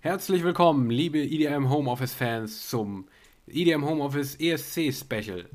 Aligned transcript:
Herzlich 0.00 0.44
willkommen, 0.44 0.90
liebe 0.90 1.18
EDM 1.18 1.68
Homeoffice 1.70 2.14
Fans, 2.14 2.68
zum 2.68 3.08
EDM 3.48 3.84
Homeoffice 3.84 4.36
ESC 4.38 4.92
Special. 4.92 5.46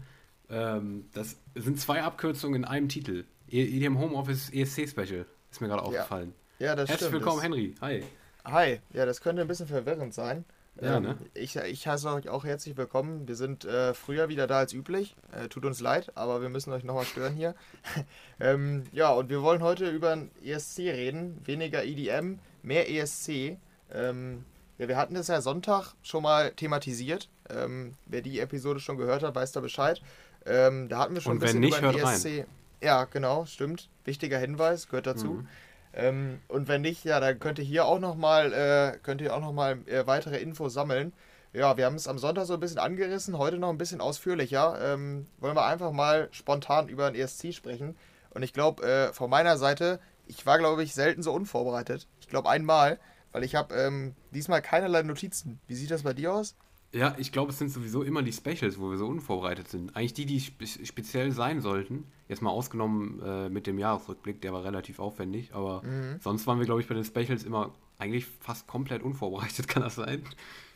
Ähm, 0.50 1.05
das 1.13 1.38
sind 1.55 1.79
zwei 1.79 2.04
Abkürzungen 2.04 2.64
in 2.64 2.66
einem 2.66 2.90
Titel. 2.90 3.24
EDM 3.50 3.98
Homeoffice 4.00 4.50
ESC 4.51 4.90
Special. 4.90 5.25
Ist 5.50 5.61
mir 5.61 5.67
gerade 5.69 5.83
aufgefallen. 5.83 6.33
Ja, 6.59 6.75
das 6.75 6.90
Herzlich 6.90 7.08
stimmt. 7.08 7.21
willkommen, 7.21 7.37
das, 7.37 7.43
Henry. 7.45 7.75
Hi. 7.79 8.04
Hi, 8.45 8.79
ja, 8.91 9.05
das 9.05 9.21
könnte 9.21 9.41
ein 9.41 9.48
bisschen 9.48 9.68
verwirrend 9.68 10.14
sein. 10.14 10.44
Ja, 10.82 10.98
Ähm, 10.98 11.04
ne? 11.04 11.18
ich, 11.36 11.55
ich 11.55 11.88
heiße 11.88 12.10
euch 12.12 12.28
auch 12.28 12.44
herzlich 12.44 12.75
willkommen. 12.75 13.28
Wir 13.28 13.36
sind 13.36 13.64
äh, 13.64 13.94
früher 13.94 14.28
wieder 14.28 14.48
da 14.48 14.57
als 14.60 14.73
üblich. 14.73 15.16
Äh, 15.32 15.48
tut 15.48 15.64
uns 15.66 15.80
leid, 15.80 16.12
aber 16.16 16.41
wir 16.41 16.50
müssen 16.50 16.73
euch 16.73 16.84
nochmal 16.84 17.05
stören 17.05 17.36
hier. 17.36 17.55
ähm, 18.41 18.84
ja, 18.91 19.12
und 19.12 19.30
wir 19.30 19.41
wollen 19.41 19.62
heute 19.62 19.89
über 19.89 20.12
ein 20.12 20.32
ESC 20.44 20.80
reden. 20.80 21.39
Weniger 21.46 21.86
EDM, 21.86 22.39
mehr 22.62 22.89
ESC. 22.91 23.57
Ähm, 23.94 24.44
ja, 24.78 24.88
wir 24.88 24.98
hatten 24.98 25.14
das 25.14 25.28
ja 25.28 25.41
Sonntag 25.41 25.93
schon 26.01 26.24
mal 26.24 26.51
thematisiert. 26.51 27.29
Ähm, 27.50 27.93
wer 28.06 28.21
die 28.21 28.39
Episode 28.39 28.79
schon 28.79 28.97
gehört 28.97 29.24
hat, 29.24 29.36
weiß 29.36 29.51
da 29.51 29.60
Bescheid. 29.60 30.01
Ähm, 30.46 30.89
da 30.89 31.00
hatten 31.00 31.14
wir 31.14 31.21
schon 31.21 31.34
Und 31.34 31.38
ein 31.38 31.42
bisschen 31.42 31.60
nicht, 31.60 31.78
über 31.78 31.92
den 31.92 32.02
hört 32.02 32.08
rein. 32.08 32.16
ESC. 32.16 32.46
Ja, 32.82 33.06
genau, 33.06 33.46
stimmt. 33.46 33.90
Wichtiger 34.04 34.40
Hinweis, 34.40 34.88
gehört 34.88 35.08
dazu. 35.08 35.28
Mhm. 35.28 35.48
Ähm, 35.94 36.40
und 36.48 36.68
wenn 36.68 36.82
nicht, 36.82 37.06
ja, 37.06 37.20
dann 37.20 37.40
könnt 37.40 37.60
ihr 37.60 37.66
hier 37.66 37.86
auch 37.86 38.00
nochmal, 38.00 38.52
äh, 38.52 38.98
könnt 39.04 39.22
ihr 39.22 39.36
auch 39.36 39.40
noch 39.42 39.54
mal 39.54 39.78
äh, 39.86 40.06
weitere 40.08 40.40
Infos 40.40 40.73
sammeln. 40.73 41.14
Ja, 41.54 41.78
wir 41.78 41.86
haben 41.86 41.96
es 41.96 42.08
am 42.08 42.18
Sonntag 42.18 42.46
so 42.46 42.56
ein 42.56 42.60
bisschen 42.60 42.80
angerissen, 42.80 43.38
heute 43.38 43.58
noch 43.58 43.70
ein 43.70 43.78
bisschen 43.78 44.02
ausführlicher. 44.02 44.80
Ähm, 44.82 45.28
wollen 45.40 45.56
wir 45.56 45.66
einfach 45.66 45.92
mal 45.92 46.30
spontan 46.32 46.90
über 46.90 47.12
den 47.12 47.22
ESC 47.22 47.54
sprechen. 47.54 47.96
Und 48.32 48.42
ich 48.42 48.54
glaube, 48.54 48.84
äh, 48.84 49.14
von 49.14 49.30
meiner 49.30 49.58
Seite, 49.58 50.00
ich 50.26 50.48
war, 50.48 50.58
glaube 50.58 50.82
ich, 50.82 50.96
selten 50.96 51.22
so 51.22 51.32
unvorbereitet. 51.32 52.08
Ich 52.20 52.28
glaube 52.28 52.50
einmal, 52.50 53.00
weil 53.34 53.44
ich 53.44 53.55
habe 53.55 53.76
ähm, 53.76 54.16
diesmal 54.34 54.62
keinerlei 54.62 55.04
Notizen. 55.04 55.60
Wie 55.68 55.76
sieht 55.76 55.92
das 55.92 56.04
bei 56.04 56.14
dir 56.14 56.34
aus? 56.34 56.55
Ja, 56.94 57.16
ich 57.18 57.32
glaube, 57.32 57.52
es 57.52 57.58
sind 57.58 57.70
sowieso 57.70 58.03
immer 58.03 58.22
die 58.22 58.31
Specials, 58.31 58.80
wo 58.80 58.92
wir 58.92 58.98
so 58.98 59.08
unvorbereitet 59.08 59.67
sind. 59.67 59.95
Eigentlich 59.95 60.14
die, 60.14 60.26
die 60.28 60.39
spe 60.39 60.66
speziell 60.86 61.31
sein 61.31 61.59
sollten. 61.59 62.06
Jetzt 62.30 62.44
mal 62.44 62.52
ausgenommen 62.52 63.20
äh, 63.26 63.50
mit 63.50 63.66
dem 63.66 63.80
Jahresrückblick, 63.80 64.42
der 64.42 64.54
war 64.54 64.64
relativ 64.64 65.00
aufwendig, 65.00 65.54
aber 65.56 65.81
Mhm. 65.84 66.20
sonst 66.22 66.45
waren 66.45 66.59
wir, 66.59 66.66
glaube 66.67 66.81
ich, 66.81 66.88
bei 66.88 66.94
den 66.94 67.04
Specials 67.04 67.44
immer 67.44 67.73
eigentlich 67.99 68.25
fast 68.25 68.67
komplett 68.67 69.02
unvorbereitet, 69.03 69.67
kann 69.69 69.83
das 69.83 69.95
sein? 69.95 70.23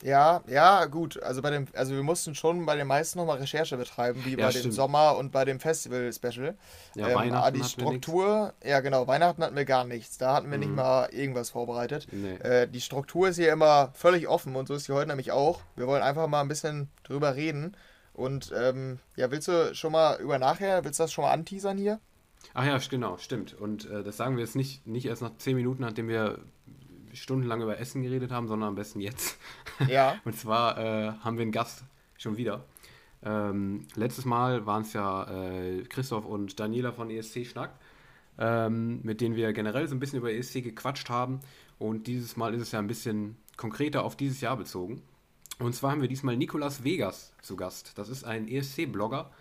Ja, 0.03 0.43
ja, 0.47 0.85
gut. 0.85 1.21
Also 1.23 1.41
bei 1.41 1.49
dem, 1.49 1.67
also 1.73 1.93
wir 1.95 2.03
mussten 2.03 2.35
schon 2.35 2.65
bei 2.67 2.75
den 2.75 2.85
meisten 2.87 3.17
nochmal 3.17 3.37
Recherche 3.39 3.77
betreiben, 3.77 4.21
wie 4.25 4.31
Ja, 4.31 4.45
bei 4.45 4.51
dem 4.51 4.59
stimmt. 4.59 4.73
Sommer 4.75 5.17
und 5.17 5.31
bei 5.31 5.43
dem 5.43 5.59
Festival-Special. 5.59 6.55
Ja, 6.95 7.07
ähm, 7.09 7.15
Weihnachten 7.15 7.35
aber 7.35 7.51
die. 7.51 7.63
Struktur, 7.63 8.53
ja 8.63 8.79
genau, 8.81 9.07
Weihnachten 9.07 9.43
hatten 9.43 9.55
wir 9.55 9.65
gar 9.65 9.85
nichts. 9.85 10.17
Da 10.19 10.33
hatten 10.35 10.51
wir 10.51 10.59
nicht 10.59 10.69
Mhm. 10.69 10.75
mal 10.75 11.09
irgendwas 11.11 11.49
vorbereitet. 11.49 12.07
Nee. 12.11 12.35
Äh, 12.35 12.67
die 12.67 12.81
Struktur 12.81 13.29
ist 13.29 13.37
hier 13.37 13.51
immer 13.51 13.89
völlig 13.95 14.27
offen 14.27 14.55
und 14.55 14.67
so 14.67 14.75
ist 14.75 14.85
sie 14.85 14.93
heute 14.93 15.07
nämlich 15.07 15.31
auch. 15.31 15.61
Wir 15.75 15.87
wollen 15.87 16.03
einfach 16.03 16.27
mal 16.27 16.41
ein 16.41 16.47
bisschen 16.47 16.89
drüber 17.03 17.35
reden. 17.35 17.75
Und 18.13 18.51
ähm, 18.55 18.99
ja, 19.15 19.29
willst 19.31 19.47
du 19.47 19.73
schon 19.75 19.91
mal 19.91 20.19
über 20.19 20.37
nachher, 20.39 20.83
willst 20.83 20.99
du 20.99 21.03
das 21.03 21.11
schon 21.11 21.23
mal 21.23 21.31
anteasern 21.31 21.77
hier? 21.77 21.99
Ach 22.53 22.65
ja, 22.65 22.77
genau, 22.89 23.17
stimmt. 23.17 23.53
Und 23.53 23.89
äh, 23.89 24.03
das 24.03 24.17
sagen 24.17 24.37
wir 24.37 24.43
jetzt 24.43 24.55
nicht, 24.55 24.85
nicht 24.87 25.05
erst 25.07 25.21
nach 25.21 25.35
10 25.37 25.55
Minuten, 25.55 25.81
nachdem 25.81 26.07
wir 26.07 26.39
stundenlang 27.21 27.61
über 27.61 27.79
Essen 27.79 28.03
geredet 28.03 28.31
haben, 28.31 28.47
sondern 28.47 28.69
am 28.69 28.75
besten 28.75 28.99
jetzt. 28.99 29.37
Ja. 29.87 30.19
Und 30.25 30.35
zwar 30.35 30.77
äh, 30.79 31.11
haben 31.19 31.37
wir 31.37 31.43
einen 31.43 31.51
Gast 31.51 31.83
schon 32.17 32.35
wieder. 32.35 32.65
Ähm, 33.23 33.85
letztes 33.93 34.25
Mal 34.25 34.65
waren 34.65 34.81
es 34.81 34.93
ja 34.93 35.23
äh, 35.29 35.83
Christoph 35.83 36.25
und 36.25 36.59
Daniela 36.59 36.91
von 36.91 37.11
ESC 37.11 37.45
Schnack, 37.45 37.75
ähm, 38.39 39.01
mit 39.03 39.21
denen 39.21 39.35
wir 39.35 39.53
generell 39.53 39.87
so 39.87 39.95
ein 39.95 39.99
bisschen 39.99 40.17
über 40.17 40.33
ESC 40.33 40.63
gequatscht 40.63 41.09
haben. 41.09 41.41
Und 41.77 42.07
dieses 42.07 42.37
Mal 42.37 42.55
ist 42.55 42.61
es 42.63 42.71
ja 42.71 42.79
ein 42.79 42.87
bisschen 42.87 43.37
konkreter 43.55 44.03
auf 44.03 44.15
dieses 44.15 44.41
Jahr 44.41 44.57
bezogen. 44.57 45.03
Und 45.59 45.75
zwar 45.75 45.91
haben 45.91 46.01
wir 46.01 46.07
diesmal 46.07 46.37
Nicolas 46.37 46.83
Vegas 46.83 47.33
zu 47.41 47.55
Gast. 47.55 47.97
Das 47.97 48.09
ist 48.09 48.23
ein 48.23 48.47
ESC-Blogger, 48.47 49.31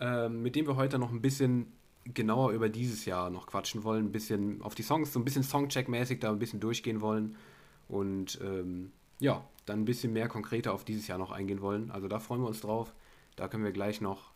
ähm, 0.00 0.42
mit 0.42 0.56
dem 0.56 0.66
wir 0.66 0.76
heute 0.76 0.98
noch 0.98 1.10
ein 1.10 1.20
bisschen 1.20 1.72
genauer 2.14 2.52
über 2.52 2.68
dieses 2.68 3.04
Jahr 3.04 3.30
noch 3.30 3.46
quatschen 3.46 3.84
wollen, 3.84 4.06
ein 4.06 4.12
bisschen 4.12 4.62
auf 4.62 4.74
die 4.74 4.82
Songs, 4.82 5.12
so 5.12 5.20
ein 5.20 5.24
bisschen 5.24 5.42
Songcheck-mäßig 5.42 6.20
da 6.20 6.30
ein 6.30 6.38
bisschen 6.38 6.60
durchgehen 6.60 7.00
wollen 7.00 7.36
und 7.88 8.38
ähm, 8.42 8.92
ja, 9.20 9.44
dann 9.66 9.80
ein 9.80 9.84
bisschen 9.84 10.12
mehr 10.12 10.28
konkreter 10.28 10.72
auf 10.72 10.84
dieses 10.84 11.06
Jahr 11.08 11.18
noch 11.18 11.32
eingehen 11.32 11.60
wollen. 11.60 11.90
Also 11.90 12.08
da 12.08 12.18
freuen 12.18 12.40
wir 12.40 12.48
uns 12.48 12.60
drauf. 12.60 12.94
Da 13.36 13.48
können 13.48 13.64
wir 13.64 13.72
gleich 13.72 14.00
noch, 14.00 14.32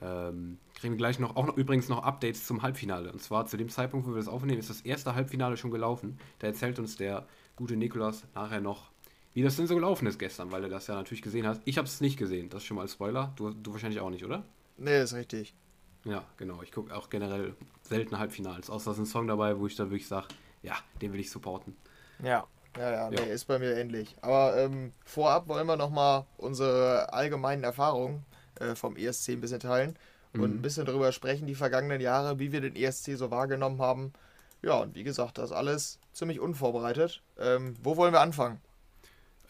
ähm, 0.00 0.58
kriegen 0.74 0.94
wir 0.94 0.98
gleich 0.98 1.18
noch, 1.18 1.36
auch 1.36 1.46
noch, 1.46 1.56
übrigens 1.56 1.88
noch 1.88 2.02
Updates 2.02 2.46
zum 2.46 2.62
Halbfinale. 2.62 3.12
Und 3.12 3.22
zwar 3.22 3.46
zu 3.46 3.56
dem 3.56 3.68
Zeitpunkt, 3.68 4.06
wo 4.06 4.10
wir 4.10 4.16
das 4.16 4.28
aufnehmen, 4.28 4.58
ist 4.58 4.70
das 4.70 4.82
erste 4.82 5.14
Halbfinale 5.14 5.56
schon 5.56 5.70
gelaufen. 5.70 6.18
Da 6.38 6.48
erzählt 6.48 6.78
uns 6.78 6.96
der 6.96 7.26
gute 7.56 7.76
Nikolas 7.76 8.24
nachher 8.34 8.60
noch, 8.60 8.90
wie 9.34 9.42
das 9.42 9.56
denn 9.56 9.66
so 9.66 9.74
gelaufen 9.74 10.06
ist 10.06 10.18
gestern, 10.18 10.52
weil 10.52 10.64
er 10.64 10.68
das 10.68 10.86
ja 10.86 10.94
natürlich 10.94 11.22
gesehen 11.22 11.46
hat. 11.46 11.60
Ich 11.64 11.78
habe 11.78 11.86
es 11.86 12.00
nicht 12.00 12.18
gesehen, 12.18 12.50
das 12.50 12.62
ist 12.62 12.66
schon 12.66 12.76
mal 12.76 12.82
als 12.82 12.92
Spoiler. 12.92 13.32
Du, 13.36 13.50
du 13.50 13.72
wahrscheinlich 13.72 14.00
auch 14.00 14.10
nicht, 14.10 14.24
oder? 14.24 14.44
Nee, 14.76 15.02
ist 15.02 15.14
richtig. 15.14 15.54
Ja, 16.04 16.24
genau. 16.36 16.62
Ich 16.62 16.72
gucke 16.72 16.94
auch 16.94 17.10
generell 17.10 17.54
selten 17.82 18.18
Halbfinals. 18.18 18.70
Außer 18.70 18.90
es 18.90 18.96
ist 18.98 19.02
ein 19.02 19.06
Song 19.06 19.26
dabei, 19.28 19.58
wo 19.58 19.66
ich 19.66 19.76
dann 19.76 19.90
wirklich 19.90 20.08
sage, 20.08 20.28
ja, 20.62 20.74
den 21.00 21.12
will 21.12 21.20
ich 21.20 21.30
supporten. 21.30 21.76
Ja. 22.22 22.46
Ja, 22.76 22.90
ja, 22.90 23.10
nee, 23.10 23.16
Ja. 23.16 23.24
ist 23.28 23.44
bei 23.44 23.58
mir 23.58 23.76
ähnlich. 23.76 24.16
Aber 24.22 24.56
ähm, 24.56 24.94
vorab 25.04 25.46
wollen 25.48 25.66
wir 25.66 25.76
nochmal 25.76 26.24
unsere 26.38 27.12
allgemeinen 27.12 27.64
Erfahrungen 27.64 28.24
äh, 28.60 28.74
vom 28.74 28.96
ESC 28.96 29.32
ein 29.32 29.40
bisschen 29.42 29.60
teilen 29.60 29.98
und 30.38 30.40
Mhm. 30.40 30.56
ein 30.56 30.62
bisschen 30.62 30.86
darüber 30.86 31.12
sprechen, 31.12 31.46
die 31.46 31.54
vergangenen 31.54 32.00
Jahre, 32.00 32.38
wie 32.38 32.50
wir 32.50 32.62
den 32.62 32.74
ESC 32.74 33.16
so 33.18 33.30
wahrgenommen 33.30 33.78
haben. 33.82 34.14
Ja, 34.62 34.76
und 34.80 34.94
wie 34.94 35.04
gesagt, 35.04 35.36
das 35.38 35.52
alles 35.52 36.00
ziemlich 36.14 36.40
unvorbereitet. 36.40 37.22
Ähm, 37.38 37.76
wo 37.82 37.96
wollen 37.98 38.14
wir 38.14 38.20
anfangen? 38.22 38.62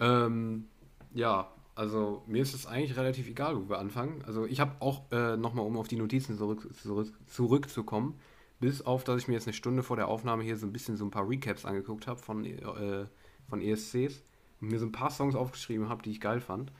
Ähm, 0.00 0.68
ja, 1.14 1.51
also 1.74 2.22
mir 2.26 2.42
ist 2.42 2.54
es 2.54 2.66
eigentlich 2.66 2.96
relativ 2.96 3.28
egal, 3.28 3.56
wo 3.56 3.68
wir 3.68 3.78
anfangen. 3.78 4.22
Also 4.26 4.44
ich 4.46 4.60
habe 4.60 4.72
auch 4.80 5.10
äh, 5.10 5.36
nochmal, 5.36 5.64
um 5.66 5.76
auf 5.76 5.88
die 5.88 5.96
Notizen 5.96 6.36
zurück, 6.36 6.68
zurück, 6.80 7.12
zurückzukommen, 7.26 8.18
bis 8.60 8.82
auf, 8.82 9.04
dass 9.04 9.20
ich 9.22 9.28
mir 9.28 9.34
jetzt 9.34 9.46
eine 9.46 9.54
Stunde 9.54 9.82
vor 9.82 9.96
der 9.96 10.08
Aufnahme 10.08 10.42
hier 10.44 10.56
so 10.56 10.66
ein 10.66 10.72
bisschen 10.72 10.96
so 10.96 11.04
ein 11.04 11.10
paar 11.10 11.28
Recaps 11.28 11.64
angeguckt 11.64 12.06
habe 12.06 12.20
von, 12.20 12.44
äh, 12.44 13.06
von 13.48 13.60
ESCs 13.60 14.22
und 14.60 14.70
mir 14.70 14.78
so 14.78 14.86
ein 14.86 14.92
paar 14.92 15.10
Songs 15.10 15.34
aufgeschrieben 15.34 15.88
habe, 15.88 16.02
die 16.02 16.10
ich 16.10 16.20
geil 16.20 16.40
fand, 16.40 16.70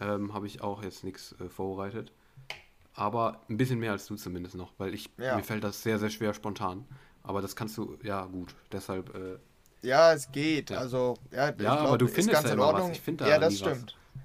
ähm, 0.00 0.32
habe 0.32 0.46
ich 0.46 0.62
auch 0.62 0.82
jetzt 0.82 1.04
nichts 1.04 1.34
äh, 1.40 1.48
vorbereitet. 1.48 2.12
Aber 2.94 3.40
ein 3.48 3.56
bisschen 3.56 3.78
mehr 3.78 3.92
als 3.92 4.06
du 4.06 4.16
zumindest 4.16 4.54
noch, 4.54 4.72
weil 4.78 4.94
ich 4.94 5.10
Ja. 5.18 5.36
mir 5.36 5.42
fällt 5.42 5.64
das 5.64 5.82
sehr, 5.82 5.98
sehr 5.98 6.10
schwer 6.10 6.32
spontan. 6.34 6.84
Aber 7.22 7.40
das 7.40 7.56
kannst 7.56 7.76
du, 7.78 7.96
ja 8.02 8.24
gut, 8.26 8.54
deshalb 8.70 9.14
äh, 9.14 9.38
Ja, 9.86 10.12
es 10.12 10.30
geht. 10.32 10.70
Ja. 10.70 10.78
Also, 10.78 11.14
ja, 11.30 11.52
Ja, 11.58 11.76
aber 11.76 11.98
du 11.98 12.06
findest 12.06 12.30
ganz 12.32 12.46
ja 12.46 12.52
in 12.52 12.58
immer 12.58 12.68
was. 12.68 12.74
Ordnung. 12.74 12.92
Ich 12.92 13.00
find 13.00 13.20
da 13.20 13.28
ja, 13.28 13.38
das 13.38 13.54
nie 13.54 13.60
was. 13.66 13.84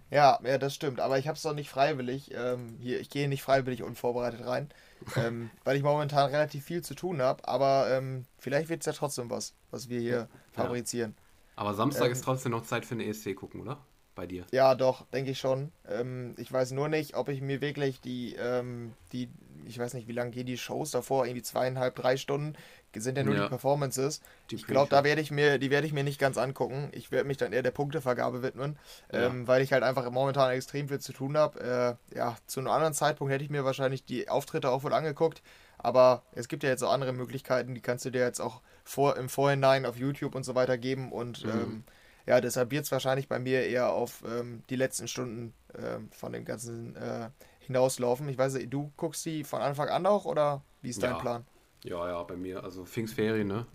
Ja, 0.09 0.39
ja, 0.43 0.57
das 0.57 0.73
stimmt. 0.73 0.99
Aber 0.99 1.19
ich 1.19 1.27
habe 1.27 1.35
es 1.35 1.41
doch 1.41 1.53
nicht 1.53 1.69
freiwillig. 1.69 2.31
Ähm, 2.33 2.77
hier, 2.79 2.99
ich 2.99 3.09
gehe 3.09 3.27
nicht 3.27 3.43
freiwillig 3.43 3.83
unvorbereitet 3.83 4.45
rein, 4.45 4.69
ähm, 5.15 5.51
weil 5.63 5.77
ich 5.77 5.83
momentan 5.83 6.29
relativ 6.29 6.63
viel 6.65 6.81
zu 6.83 6.95
tun 6.95 7.21
habe. 7.21 7.47
Aber 7.47 7.89
ähm, 7.91 8.25
vielleicht 8.37 8.69
wird 8.69 8.81
es 8.81 8.85
ja 8.85 8.93
trotzdem 8.93 9.29
was, 9.29 9.53
was 9.71 9.89
wir 9.89 9.99
hier 9.99 10.29
fabrizieren. 10.51 11.15
Aber 11.57 11.73
Samstag 11.73 12.09
Ähm, 12.09 12.13
ist 12.13 12.23
trotzdem 12.23 12.53
noch 12.53 12.63
Zeit 12.63 12.85
für 12.85 12.95
eine 12.95 13.05
ESC 13.05 13.33
gucken, 13.35 13.59
oder? 13.61 13.85
Bei 14.15 14.25
dir. 14.27 14.47
Ja, 14.51 14.75
doch, 14.75 15.05
denke 15.11 15.31
ich 15.31 15.39
schon. 15.39 15.71
Ähm, 15.87 16.33
ich 16.37 16.51
weiß 16.51 16.71
nur 16.71 16.87
nicht, 16.87 17.15
ob 17.15 17.27
ich 17.29 17.41
mir 17.41 17.59
wirklich 17.61 17.99
die, 18.01 18.35
ähm, 18.35 18.93
die, 19.11 19.29
ich 19.65 19.77
weiß 19.77 19.93
nicht, 19.93 20.07
wie 20.07 20.13
lange 20.13 20.31
gehen 20.31 20.45
die 20.45 20.57
Shows 20.57 20.91
davor, 20.91 21.25
irgendwie 21.25 21.41
zweieinhalb, 21.43 21.95
drei 21.95 22.15
Stunden, 22.15 22.53
sind 22.95 23.17
ja 23.17 23.23
nur 23.23 23.35
Ja. 23.35 23.43
die 23.43 23.49
Performances. 23.49 24.21
Die 24.49 24.55
ich 24.55 24.65
glaube, 24.67 24.89
da 24.89 25.03
werde 25.03 25.21
ich 25.21 25.29
mir, 25.31 25.59
die 25.59 25.69
werde 25.69 25.85
ich 25.87 25.93
mir 25.93 26.03
nicht 26.03 26.19
ganz 26.19 26.37
angucken. 26.37 26.89
Ich 26.93 27.11
werde 27.11 27.27
mich 27.27 27.37
dann 27.37 27.53
eher 27.53 27.61
der 27.63 27.71
Punktevergabe 27.71 28.41
widmen, 28.41 28.77
Ja. 29.11 29.27
ähm, 29.27 29.47
weil 29.47 29.61
ich 29.61 29.73
halt 29.73 29.83
einfach 29.83 30.09
momentan 30.09 30.51
extrem 30.51 30.87
viel 30.89 30.99
zu 30.99 31.13
tun 31.13 31.37
habe. 31.37 31.97
Äh, 32.11 32.17
ja, 32.17 32.35
zu 32.47 32.59
einem 32.59 32.69
anderen 32.69 32.93
Zeitpunkt 32.93 33.31
hätte 33.33 33.43
ich 33.43 33.49
mir 33.49 33.65
wahrscheinlich 33.65 34.05
die 34.05 34.29
Auftritte 34.29 34.69
auch 34.71 34.83
wohl 34.83 34.93
angeguckt. 34.93 35.41
Aber 35.77 36.23
es 36.33 36.47
gibt 36.47 36.63
ja 36.63 36.69
jetzt 36.69 36.83
auch 36.83 36.91
andere 36.91 37.13
Möglichkeiten, 37.13 37.75
die 37.75 37.81
kannst 37.81 38.03
du 38.05 38.09
dir 38.09 38.21
jetzt 38.21 38.39
auch 38.39 38.61
vor, 38.83 39.15
im 39.17 39.29
Vorhinein 39.29 39.85
auf 39.85 39.95
YouTube 39.97 40.33
und 40.33 40.43
so 40.43 40.55
weiter 40.55 40.77
geben. 40.77 41.11
Und 41.11 41.43
Mhm. 41.45 41.51
ähm, 41.51 41.83
ja, 42.25 42.41
deshalb 42.41 42.71
wird 42.71 42.85
es 42.85 42.91
wahrscheinlich 42.91 43.27
bei 43.27 43.37
mir 43.37 43.65
eher 43.65 43.91
auf 43.91 44.23
ähm, 44.27 44.63
die 44.69 44.75
letzten 44.75 45.07
Stunden 45.07 45.53
ähm, 45.77 46.09
von 46.11 46.33
dem 46.33 46.45
Ganzen 46.45 46.95
äh, 46.95 47.29
hinauslaufen. 47.59 48.27
Ich 48.29 48.37
weiß 48.37 48.53
nicht, 48.55 48.73
du 48.73 48.91
guckst 48.97 49.23
die 49.25 49.43
von 49.43 49.61
Anfang 49.61 49.89
an 49.89 50.05
auch 50.05 50.25
oder 50.25 50.63
wie 50.81 50.89
ist 50.89 51.03
dein 51.03 51.11
Ja. 51.11 51.17
Plan? 51.19 51.45
Ja, 51.83 52.07
ja, 52.09 52.23
bei 52.23 52.35
mir. 52.35 52.63
Also 52.63 52.85
Pfingstferien, 52.85 53.47
ne? 53.47 53.65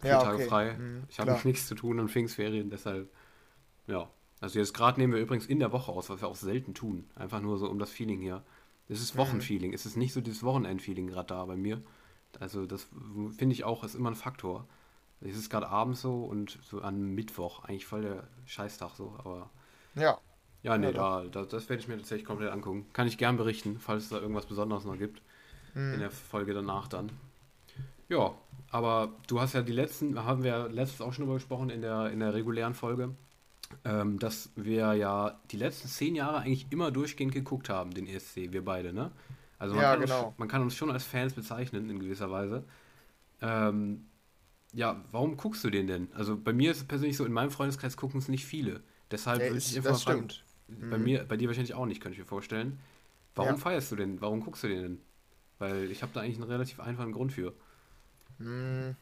Vier 0.00 0.10
Ja, 0.10 0.18
Tage 0.18 0.36
okay. 0.36 0.48
frei. 0.48 0.74
Mhm, 0.78 1.04
ich 1.08 1.20
habe 1.20 1.38
nichts 1.44 1.66
zu 1.68 1.74
tun 1.74 2.00
an 2.00 2.08
Pfingstferien, 2.08 2.70
deshalb. 2.70 3.10
Ja. 3.86 4.10
Also 4.40 4.58
jetzt 4.58 4.74
gerade 4.74 5.00
nehmen 5.00 5.12
wir 5.12 5.20
übrigens 5.20 5.46
in 5.46 5.58
der 5.58 5.72
Woche 5.72 5.92
aus, 5.92 6.08
was 6.10 6.20
wir 6.22 6.28
auch 6.28 6.36
selten 6.36 6.74
tun. 6.74 7.08
Einfach 7.14 7.40
nur 7.40 7.58
so 7.58 7.68
um 7.68 7.78
das 7.78 7.90
Feeling 7.90 8.20
hier. 8.20 8.42
Es 8.88 9.00
ist 9.02 9.14
Mhm. 9.14 9.18
Wochenfeeling. 9.18 9.72
Es 9.74 9.86
ist 9.86 9.96
nicht 9.96 10.12
so 10.12 10.20
dieses 10.20 10.42
Wochenendfeeling 10.42 11.08
gerade 11.08 11.28
da 11.28 11.44
bei 11.44 11.56
mir. 11.56 11.82
Also 12.40 12.66
das 12.66 12.88
finde 13.36 13.54
ich 13.54 13.64
auch, 13.64 13.84
ist 13.84 13.94
immer 13.94 14.10
ein 14.10 14.14
Faktor. 14.16 14.66
Es 15.20 15.36
ist 15.36 15.50
gerade 15.50 15.68
abends 15.68 16.00
so 16.02 16.24
und 16.24 16.58
so 16.62 16.80
an 16.82 17.14
Mittwoch. 17.14 17.64
Eigentlich 17.64 17.86
voll 17.86 18.02
der 18.02 18.28
Scheißtag 18.46 18.94
so, 18.96 19.14
aber 19.18 19.50
Ja, 19.94 20.18
Ja, 20.62 20.76
nee, 20.78 20.92
Ja, 20.92 20.92
da, 20.92 21.24
da, 21.24 21.44
das 21.44 21.68
werde 21.68 21.80
ich 21.82 21.88
mir 21.88 21.96
tatsächlich 21.96 22.26
komplett 22.26 22.50
angucken. 22.52 22.86
Kann 22.92 23.06
ich 23.06 23.18
gern 23.18 23.36
berichten, 23.36 23.78
falls 23.80 24.04
es 24.04 24.08
da 24.10 24.18
irgendwas 24.20 24.46
Besonderes 24.46 24.84
noch 24.84 24.98
gibt. 24.98 25.22
Mhm. 25.74 25.94
In 25.94 26.00
der 26.00 26.10
Folge 26.10 26.54
danach 26.54 26.88
dann. 26.88 27.10
Ja, 28.10 28.34
aber 28.70 29.16
du 29.28 29.40
hast 29.40 29.54
ja 29.54 29.62
die 29.62 29.72
letzten, 29.72 30.24
haben 30.24 30.42
wir 30.42 30.68
letztes 30.68 31.00
auch 31.00 31.12
schon 31.12 31.24
drüber 31.24 31.34
gesprochen 31.36 31.70
in 31.70 31.80
der, 31.82 32.10
in 32.10 32.20
der 32.20 32.34
regulären 32.34 32.74
Folge, 32.74 33.14
ähm, 33.84 34.18
dass 34.18 34.50
wir 34.56 34.94
ja 34.94 35.40
die 35.52 35.58
letzten 35.58 35.88
zehn 35.88 36.16
Jahre 36.16 36.38
eigentlich 36.40 36.72
immer 36.72 36.90
durchgehend 36.92 37.34
geguckt 37.34 37.70
haben, 37.70 37.92
den 37.94 38.06
ESC, 38.08 38.52
wir 38.52 38.64
beide, 38.64 38.92
ne? 38.94 39.12
Also 39.58 39.76
man, 39.76 39.82
Ja, 39.82 39.90
kann, 39.90 40.00
genau. 40.04 40.34
uns, 40.34 40.38
man 40.38 40.48
kann 40.48 40.62
uns 40.62 40.76
schon 40.76 40.90
als 40.90 41.04
Fans 41.04 41.34
bezeichnen, 41.34 41.90
in 41.90 42.00
gewisser 42.00 42.30
Weise. 42.30 42.64
Ähm, 43.42 44.06
ja, 44.72 45.04
warum 45.12 45.36
guckst 45.36 45.64
du 45.64 45.70
den 45.70 45.86
denn? 45.86 46.08
Also 46.14 46.36
bei 46.38 46.52
mir 46.52 46.70
ist 46.70 46.78
es 46.78 46.84
persönlich 46.84 47.16
so, 47.16 47.24
in 47.24 47.32
meinem 47.32 47.50
Freundeskreis 47.50 47.96
gucken 47.96 48.20
es 48.20 48.28
nicht 48.28 48.46
viele. 48.46 48.82
Deshalb 49.10 49.48
würde 49.48 49.56
ist, 49.56 49.72
ich 49.72 49.76
einfach 49.76 49.90
mal 49.90 49.98
das 49.98 50.02
fragen, 50.02 50.28
stimmt. 50.28 50.44
bei 50.68 50.98
Mhm. 50.98 51.04
mir, 51.04 51.24
bei 51.24 51.36
dir 51.36 51.48
wahrscheinlich 51.48 51.74
auch 51.74 51.86
nicht, 51.86 52.00
könnte 52.00 52.14
ich 52.14 52.20
mir 52.20 52.26
vorstellen. 52.26 52.80
Warum 53.34 53.56
Ja. 53.56 53.58
feierst 53.58 53.92
du 53.92 53.96
den? 53.96 54.20
Warum 54.20 54.40
guckst 54.40 54.64
du 54.64 54.68
den 54.68 54.82
denn? 54.82 55.00
Weil 55.58 55.90
ich 55.90 56.02
habe 56.02 56.12
da 56.14 56.20
eigentlich 56.20 56.36
einen 56.36 56.50
relativ 56.50 56.80
einfachen 56.80 57.12
Grund 57.12 57.32
für. 57.32 57.54
Hm, 58.40 58.96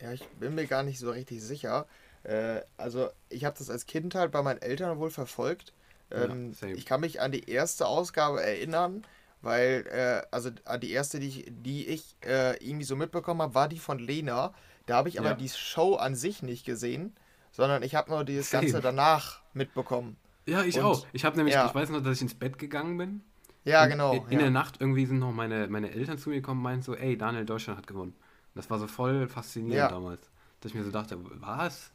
Ja, 0.00 0.12
ich 0.12 0.26
bin 0.40 0.54
mir 0.54 0.66
gar 0.66 0.82
nicht 0.82 0.98
so 0.98 1.10
richtig 1.10 1.40
sicher. 1.42 1.86
Äh, 2.24 2.60
also, 2.76 3.08
ich 3.28 3.44
habe 3.44 3.56
das 3.58 3.70
als 3.70 3.86
Kind 3.86 4.14
halt 4.14 4.32
bei 4.32 4.42
meinen 4.42 4.60
Eltern 4.62 4.98
wohl 4.98 5.10
verfolgt. 5.10 5.72
Ja, 6.10 6.24
Ähm, 6.24 6.52
ich 6.74 6.84
kann 6.86 7.00
mich 7.00 7.20
an 7.20 7.32
die 7.32 7.48
erste 7.48 7.86
Ausgabe 7.86 8.42
erinnern, 8.42 9.04
weil, 9.42 9.86
äh, 9.90 10.22
also 10.30 10.50
an 10.64 10.80
die 10.80 10.90
erste, 10.92 11.20
die 11.20 11.28
ich, 11.28 11.44
die 11.48 11.86
ich 11.88 12.16
äh, 12.24 12.56
irgendwie 12.64 12.84
so 12.84 12.96
mitbekommen 12.96 13.40
habe, 13.42 13.54
war 13.54 13.68
die 13.68 13.78
von 13.78 13.98
Lena. 13.98 14.52
Da 14.86 14.96
habe 14.96 15.08
ich 15.08 15.18
aber 15.18 15.30
Ja. 15.30 15.34
die 15.34 15.48
Show 15.48 15.94
an 15.96 16.14
sich 16.14 16.42
nicht 16.42 16.64
gesehen, 16.66 17.14
sondern 17.52 17.82
ich 17.82 17.94
habe 17.94 18.10
nur 18.10 18.24
dieses 18.24 18.50
Same. 18.50 18.64
Ganze 18.64 18.80
danach 18.80 19.40
mitbekommen. 19.54 20.16
Ja, 20.46 20.62
ich 20.62 20.76
Und- 20.78 20.84
auch. 20.84 21.06
Ich 21.12 21.24
habe 21.24 21.36
nämlich, 21.36 21.54
ja. 21.54 21.66
ich 21.66 21.74
weiß 21.74 21.88
noch, 21.90 22.02
dass 22.02 22.16
ich 22.16 22.22
ins 22.22 22.34
Bett 22.34 22.58
gegangen 22.58 22.98
bin. 22.98 23.22
Ja, 23.64 23.86
genau. 23.86 24.12
In, 24.12 24.28
in 24.28 24.38
der 24.40 24.50
Nacht 24.50 24.80
irgendwie 24.80 25.06
sind 25.06 25.18
noch 25.20 25.32
meine, 25.32 25.68
meine 25.68 25.90
Eltern 25.90 26.18
zu 26.18 26.28
mir 26.28 26.36
gekommen 26.36 26.60
und 26.60 26.64
meinten 26.64 26.82
so, 26.82 26.94
ey, 26.94 27.16
Daniel, 27.16 27.46
Deutschland 27.46 27.78
hat 27.78 27.86
gewonnen. 27.86 28.14
Das 28.54 28.70
war 28.70 28.78
so 28.78 28.86
voll 28.86 29.28
faszinierend 29.28 29.78
Ja. 29.78 29.88
damals. 29.88 30.20
Dass 30.60 30.70
ich 30.70 30.76
mir 30.76 30.84
so 30.84 30.90
dachte, 30.90 31.18
was? 31.40 31.90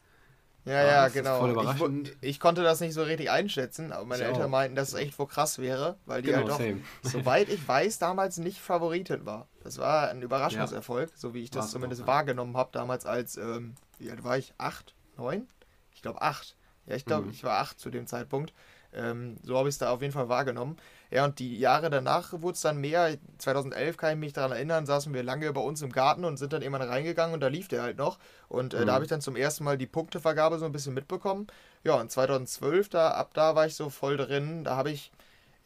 Ja, 0.66 0.84
ja, 0.84 1.08
genau. 1.08 1.40
voll 1.40 2.04
Ich, 2.04 2.18
ich 2.22 2.40
konnte 2.40 2.62
das 2.64 2.80
nicht 2.80 2.94
so 2.94 3.02
richtig 3.04 3.32
einschätzen, 3.32 3.92
aber 3.92 4.06
meine 4.06 4.24
Ich 4.24 4.30
Eltern 4.30 4.52
meinten, 4.52 4.76
dass 4.76 4.90
es 4.90 4.94
echt 4.94 5.18
wohl 5.18 5.28
krass 5.28 5.58
wäre, 5.58 5.98
weil 6.06 6.22
die 6.22 6.28
Genau, 6.28 6.60
halt 6.60 6.84
doch, 7.04 7.12
soweit 7.12 7.50
ich 7.50 7.66
weiß, 7.66 7.98
damals 7.98 8.38
nicht 8.38 8.60
Favoritin 8.60 9.26
war. 9.26 9.48
Das 9.64 9.78
war 9.78 10.10
ein 10.10 10.22
Überraschungserfolg, 10.22 11.12
so 11.16 11.34
wie 11.34 11.44
ich 11.44 11.50
das 11.50 11.64
War's 11.64 11.72
zumindest 11.72 12.02
auch, 12.04 12.08
ja. 12.08 12.14
wahrgenommen 12.14 12.56
habe, 12.58 12.70
damals 12.72 13.06
als, 13.06 13.38
ähm, 13.38 13.76
wie 13.98 14.12
alt 14.12 14.24
war 14.24 14.38
ich? 14.38 14.54
Acht? 14.58 14.94
Neun? 15.18 15.48
Ich 15.94 16.02
glaube 16.02 16.22
acht. 16.22 16.56
Ja, 16.86 16.96
ich 16.96 17.06
glaube, 17.06 17.28
Mhm. 17.28 17.34
ich 17.34 17.44
war 17.44 17.60
acht 17.60 17.80
zu 17.80 17.90
dem 17.90 18.06
Zeitpunkt. 18.06 18.54
Ähm, 18.94 19.38
so 19.44 19.58
habe 19.58 19.70
ich 19.70 19.76
es 19.76 19.80
da 19.80 19.92
auf 19.92 20.02
jeden 20.02 20.14
Fall 20.14 20.30
wahrgenommen. 20.30 20.78
Ja, 21.12 21.26
und 21.26 21.40
die 21.40 21.58
Jahre 21.58 21.90
danach 21.90 22.34
wurde 22.34 22.54
es 22.56 22.62
dann 22.62 22.78
mehr. 22.78 23.18
2011 23.40 23.98
kann 23.98 24.12
ich 24.14 24.18
mich 24.20 24.34
daran 24.34 24.52
erinnern, 24.52 24.86
saßen 24.86 25.14
wir 25.14 25.24
lange 25.24 25.52
bei 25.54 25.62
uns 25.62 25.82
im 25.82 25.92
Garten 25.92 26.24
und 26.24 26.38
sind 26.38 26.54
dann 26.54 26.62
irgendwann 26.62 26.88
reingegangen 26.88 27.34
und 27.34 27.40
da 27.42 27.48
lief 27.48 27.68
der 27.68 27.82
halt 27.82 27.98
noch. 27.98 28.20
Und 28.48 28.74
äh, 28.74 28.82
Mhm. 28.82 28.86
da 28.86 28.94
habe 28.94 29.06
ich 29.06 29.10
dann 29.10 29.22
zum 29.22 29.36
ersten 29.36 29.64
Mal 29.64 29.78
die 29.78 29.88
Punktevergabe 29.88 30.60
so 30.60 30.66
ein 30.66 30.72
bisschen 30.72 30.94
mitbekommen. 30.94 31.48
Ja, 31.84 31.96
und 31.96 32.12
2012, 32.12 32.90
da, 32.90 33.12
ab 33.12 33.32
da 33.34 33.56
war 33.56 33.66
ich 33.66 33.76
so 33.76 33.90
voll 33.90 34.18
drin. 34.18 34.64
Da 34.64 34.76
habe 34.76 34.92
ich, 34.92 35.12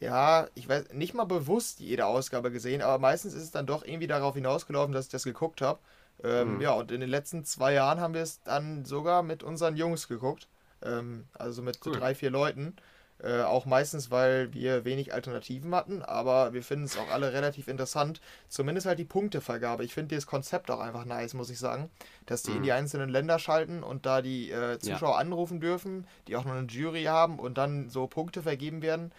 ja, 0.00 0.48
ich 0.54 0.68
weiß, 0.68 0.92
nicht 0.92 1.14
mal 1.14 1.24
bewusst 1.24 1.80
jede 1.80 2.06
Ausgabe 2.06 2.50
gesehen, 2.50 2.82
aber 2.82 2.98
meistens 2.98 3.34
ist 3.34 3.42
es 3.42 3.50
dann 3.50 3.66
doch 3.66 3.84
irgendwie 3.84 4.06
darauf 4.06 4.34
hinausgelaufen, 4.34 4.92
dass 4.92 5.06
ich 5.06 5.12
das 5.12 5.24
geguckt 5.24 5.60
habe. 5.62 5.78
Ähm, 6.22 6.56
Mhm. 6.56 6.60
Ja, 6.60 6.72
und 6.72 6.90
in 6.92 7.00
den 7.00 7.10
letzten 7.10 7.44
zwei 7.44 7.72
Jahren 7.74 8.00
haben 8.00 8.14
wir 8.14 8.22
es 8.22 8.42
dann 8.42 8.84
sogar 8.84 9.22
mit 9.22 9.42
unseren 9.42 9.76
Jungs 9.76 10.08
geguckt. 10.08 10.48
Ähm, 10.82 11.24
also 11.34 11.62
mit 11.62 11.80
Cool. 11.84 11.98
drei, 11.98 12.14
vier 12.14 12.30
Leuten. 12.30 12.76
Äh, 13.22 13.42
auch 13.42 13.64
meistens, 13.64 14.10
weil 14.10 14.52
wir 14.52 14.84
wenig 14.84 15.14
Alternativen 15.14 15.74
hatten, 15.74 16.02
aber 16.02 16.52
wir 16.52 16.62
finden 16.62 16.84
es 16.84 16.98
auch 16.98 17.08
alle 17.10 17.32
relativ 17.32 17.68
interessant. 17.68 18.20
Zumindest 18.48 18.86
halt 18.86 18.98
die 18.98 19.04
Punktevergabe. 19.04 19.84
Ich 19.84 19.94
finde 19.94 20.16
das 20.16 20.26
Konzept 20.26 20.70
auch 20.70 20.80
einfach 20.80 21.04
nice, 21.04 21.32
muss 21.34 21.48
ich 21.48 21.58
sagen. 21.58 21.90
Dass 22.26 22.42
die 22.42 22.50
in 22.50 22.58
Mhm. 22.58 22.62
die 22.64 22.72
einzelnen 22.72 23.08
Länder 23.08 23.38
schalten 23.38 23.82
und 23.82 24.04
da 24.04 24.20
die 24.20 24.50
äh, 24.50 24.78
Zuschauer 24.80 25.16
anrufen 25.18 25.60
dürfen, 25.60 26.06
die 26.26 26.36
auch 26.36 26.44
noch 26.44 26.52
eine 26.54 26.66
Jury 26.66 27.04
haben 27.04 27.38
und 27.38 27.56
dann 27.56 27.88
so 27.88 28.06
Punkte 28.08 28.42
vergeben 28.42 28.82
werden. 28.82 29.12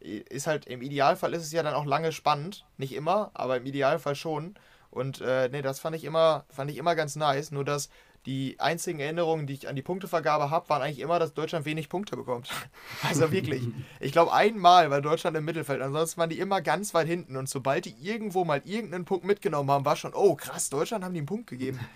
Ist 0.00 0.48
halt, 0.48 0.66
im 0.66 0.82
Idealfall 0.82 1.32
ist 1.32 1.42
es 1.44 1.52
ja 1.52 1.62
dann 1.62 1.74
auch 1.74 1.84
lange 1.86 2.10
spannend. 2.10 2.64
Nicht 2.78 2.92
immer, 2.94 3.30
aber 3.34 3.58
im 3.58 3.66
Idealfall 3.66 4.16
schon. 4.16 4.54
Und 4.90 5.20
äh, 5.20 5.48
nee, 5.50 5.62
das 5.62 5.78
fand 5.78 5.94
ich 5.94 6.04
immer, 6.04 6.44
fand 6.50 6.70
ich 6.70 6.78
immer 6.78 6.96
ganz 6.96 7.14
nice. 7.16 7.52
Nur 7.52 7.64
dass 7.64 7.88
die 8.26 8.58
einzigen 8.60 9.00
Erinnerungen, 9.00 9.46
die 9.46 9.54
ich 9.54 9.68
an 9.68 9.74
die 9.76 9.82
Punktevergabe 9.82 10.50
habe, 10.50 10.68
waren 10.68 10.82
eigentlich 10.82 11.00
immer, 11.00 11.18
dass 11.18 11.34
Deutschland 11.34 11.64
wenig 11.64 11.88
Punkte 11.88 12.16
bekommt. 12.16 12.48
Also 13.08 13.32
wirklich. 13.32 13.62
Ich 14.00 14.12
glaube, 14.12 14.32
einmal 14.32 14.90
war 14.90 15.00
Deutschland 15.00 15.36
im 15.36 15.44
Mittelfeld, 15.44 15.82
ansonsten 15.82 16.20
waren 16.20 16.30
die 16.30 16.38
immer 16.38 16.60
ganz 16.60 16.94
weit 16.94 17.06
hinten. 17.08 17.36
Und 17.36 17.48
sobald 17.48 17.84
die 17.84 17.94
irgendwo 18.00 18.44
mal 18.44 18.62
irgendeinen 18.64 19.04
Punkt 19.04 19.24
mitgenommen 19.24 19.70
haben, 19.70 19.84
war 19.84 19.96
schon, 19.96 20.12
oh 20.14 20.34
krass, 20.36 20.70
Deutschland 20.70 21.04
haben 21.04 21.14
die 21.14 21.20
einen 21.20 21.26
Punkt 21.26 21.48
gegeben. 21.48 21.78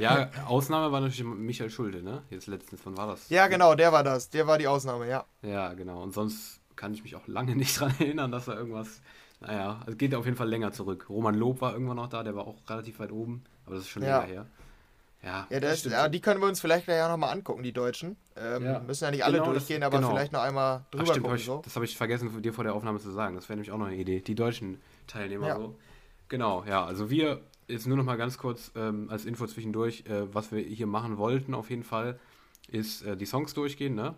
Ja, 0.00 0.28
Ausnahme 0.48 0.90
war 0.90 1.00
natürlich 1.00 1.22
Michael 1.22 1.70
Schulte, 1.70 2.02
ne? 2.02 2.22
Jetzt 2.30 2.48
letztens, 2.48 2.80
wann 2.82 2.96
war 2.96 3.06
das? 3.06 3.28
Ja, 3.28 3.46
genau, 3.46 3.76
der 3.76 3.92
war 3.92 4.02
das. 4.02 4.28
Der 4.28 4.44
war 4.48 4.58
die 4.58 4.66
Ausnahme, 4.66 5.08
ja. 5.08 5.24
Ja, 5.42 5.72
genau. 5.74 6.02
Und 6.02 6.12
sonst 6.12 6.60
kann 6.74 6.92
ich 6.94 7.04
mich 7.04 7.14
auch 7.14 7.28
lange 7.28 7.54
nicht 7.56 7.78
dran 7.78 7.94
erinnern, 8.00 8.32
dass 8.32 8.46
da 8.46 8.54
irgendwas. 8.54 9.00
Naja, 9.40 9.80
es 9.86 9.96
geht 9.96 10.16
auf 10.16 10.24
jeden 10.24 10.36
Fall 10.36 10.48
länger 10.48 10.72
zurück. 10.72 11.06
Roman 11.08 11.36
Lob 11.36 11.60
war 11.60 11.74
irgendwann 11.74 11.94
noch 11.96 12.08
da, 12.08 12.24
der 12.24 12.34
war 12.34 12.48
auch 12.48 12.56
relativ 12.68 12.98
weit 12.98 13.12
oben, 13.12 13.44
aber 13.66 13.76
das 13.76 13.84
ist 13.84 13.90
schon 13.90 14.02
Ja. 14.02 14.18
länger 14.18 14.32
her. 14.32 14.46
Ja, 15.22 15.46
Ja, 15.50 15.58
das, 15.60 15.80
stimmt. 15.80 15.94
ja, 15.94 16.08
die 16.08 16.20
können 16.20 16.40
wir 16.40 16.46
uns 16.48 16.60
vielleicht 16.60 16.84
gleich 16.86 17.02
auch 17.02 17.08
nochmal 17.08 17.30
angucken, 17.32 17.62
die 17.64 17.72
Deutschen. 17.72 18.16
Ähm, 18.36 18.64
Ja. 18.64 18.78
Müssen 18.80 19.04
ja 19.04 19.10
nicht 19.10 19.24
alle 19.24 19.38
Genau, 19.38 19.52
das- 19.52 19.64
durchgehen, 19.66 19.82
aber 19.82 19.98
genau. 19.98 20.10
vielleicht 20.10 20.32
noch 20.32 20.42
einmal 20.42 20.82
Ach, 20.86 20.90
drüber 20.90 21.06
stimmt, 21.06 21.16
hab 21.18 21.22
gucken. 21.24 21.36
ich, 21.38 21.44
So. 21.44 21.60
das 21.64 21.74
habe 21.74 21.84
ich 21.84 21.96
vergessen, 21.96 22.40
dir 22.42 22.52
vor 22.52 22.62
der 22.64 22.74
Aufnahme 22.74 23.00
zu 23.00 23.10
sagen. 23.10 23.34
Das 23.34 23.48
wäre 23.48 23.56
nämlich 23.56 23.72
auch 23.72 23.78
noch 23.78 23.86
eine 23.86 23.96
Idee. 23.96 24.20
Die 24.20 24.34
deutschen 24.36 24.80
Teilnehmer 25.08 25.48
Ja. 25.48 25.56
so. 25.56 25.76
Genau, 26.28 26.64
ja. 26.68 26.84
Also 26.84 27.10
wir, 27.10 27.40
jetzt 27.66 27.86
nur 27.86 27.96
noch 27.96 28.04
mal 28.04 28.16
ganz 28.16 28.38
kurz 28.38 28.70
ähm, 28.76 29.08
als 29.10 29.24
Info 29.24 29.46
zwischendurch, 29.46 30.04
äh, 30.06 30.32
was 30.32 30.52
wir 30.52 30.60
hier 30.60 30.86
machen 30.86 31.18
wollten 31.18 31.52
auf 31.54 31.68
jeden 31.70 31.82
Fall, 31.84 32.20
ist 32.68 33.02
äh, 33.02 33.16
die 33.16 33.26
Songs 33.26 33.54
durchgehen, 33.54 33.94
ne? 33.94 34.14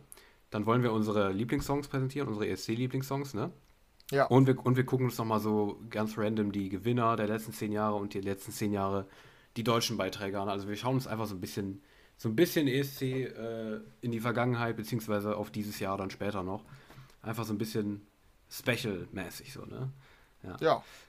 Dann 0.51 0.67
wollen 0.67 0.83
wir 0.83 0.93
unsere 0.93 1.31
Lieblingssongs 1.33 1.87
präsentieren, 1.89 2.27
unsere 2.29 2.47
ESC-Lieblingssongs, 2.49 3.35
ne? 3.35 3.51
Ja. 4.11 4.27
Und 4.27 4.49
wir, 4.49 4.59
und 4.67 4.77
wir 4.77 4.85
gucken 4.85 5.07
uns 5.07 5.17
nochmal 5.19 5.39
so 5.41 5.81
ganz 5.89 6.19
random 6.19 6.51
die 6.51 6.69
Gewinner 6.69 7.15
der 7.17 7.29
letzten 7.29 7.53
zehn 7.53 7.71
Jahre 7.71 7.95
und 7.95 8.13
die 8.13 8.21
letzten 8.21 8.51
zehn 8.51 8.73
Jahre 8.73 9.07
die 9.57 9.65
deutschen 9.65 9.97
Beiträge 9.97 10.41
an. 10.41 10.49
Also 10.49 10.69
wir 10.69 10.77
schauen 10.77 10.95
uns 10.95 11.07
einfach 11.07 11.27
so 11.27 11.35
ein 11.35 11.41
bisschen, 11.41 11.83
so 12.17 12.29
ein 12.29 12.37
bisschen 12.37 12.69
ESC 12.69 13.03
äh, 13.03 13.81
in 14.01 14.13
die 14.13 14.21
Vergangenheit, 14.21 14.77
beziehungsweise 14.77 15.37
auf 15.37 15.51
dieses 15.51 15.81
Jahr 15.81 15.97
dann 15.97 16.11
später 16.11 16.43
noch. 16.43 16.65
Einfach 17.23 17.45
so 17.45 17.53
ein 17.53 17.59
bisschen 17.59 18.03
special-mäßig 18.51 19.53
so, 19.53 19.65
ne? 19.65 19.91
Ja, 20.43 20.57